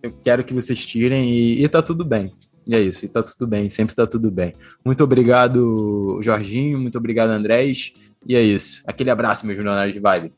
eu 0.01 0.11
quero 0.23 0.43
que 0.43 0.53
vocês 0.53 0.85
tirem 0.85 1.31
e, 1.31 1.63
e 1.63 1.69
tá 1.69 1.81
tudo 1.81 2.03
bem. 2.03 2.29
E 2.67 2.75
é 2.75 2.81
isso, 2.81 3.05
e 3.05 3.07
tá 3.07 3.23
tudo 3.23 3.47
bem, 3.47 3.69
sempre 3.69 3.95
tá 3.95 4.05
tudo 4.05 4.29
bem. 4.29 4.53
Muito 4.83 5.03
obrigado, 5.03 6.19
Jorginho, 6.21 6.77
muito 6.77 6.97
obrigado, 6.97 7.29
Andrés. 7.29 7.93
E 8.27 8.35
é 8.35 8.41
isso. 8.41 8.81
Aquele 8.85 9.09
abraço, 9.09 9.45
meu 9.45 9.55
jornalistas 9.55 9.93
de 9.93 9.99
vibe. 9.99 10.33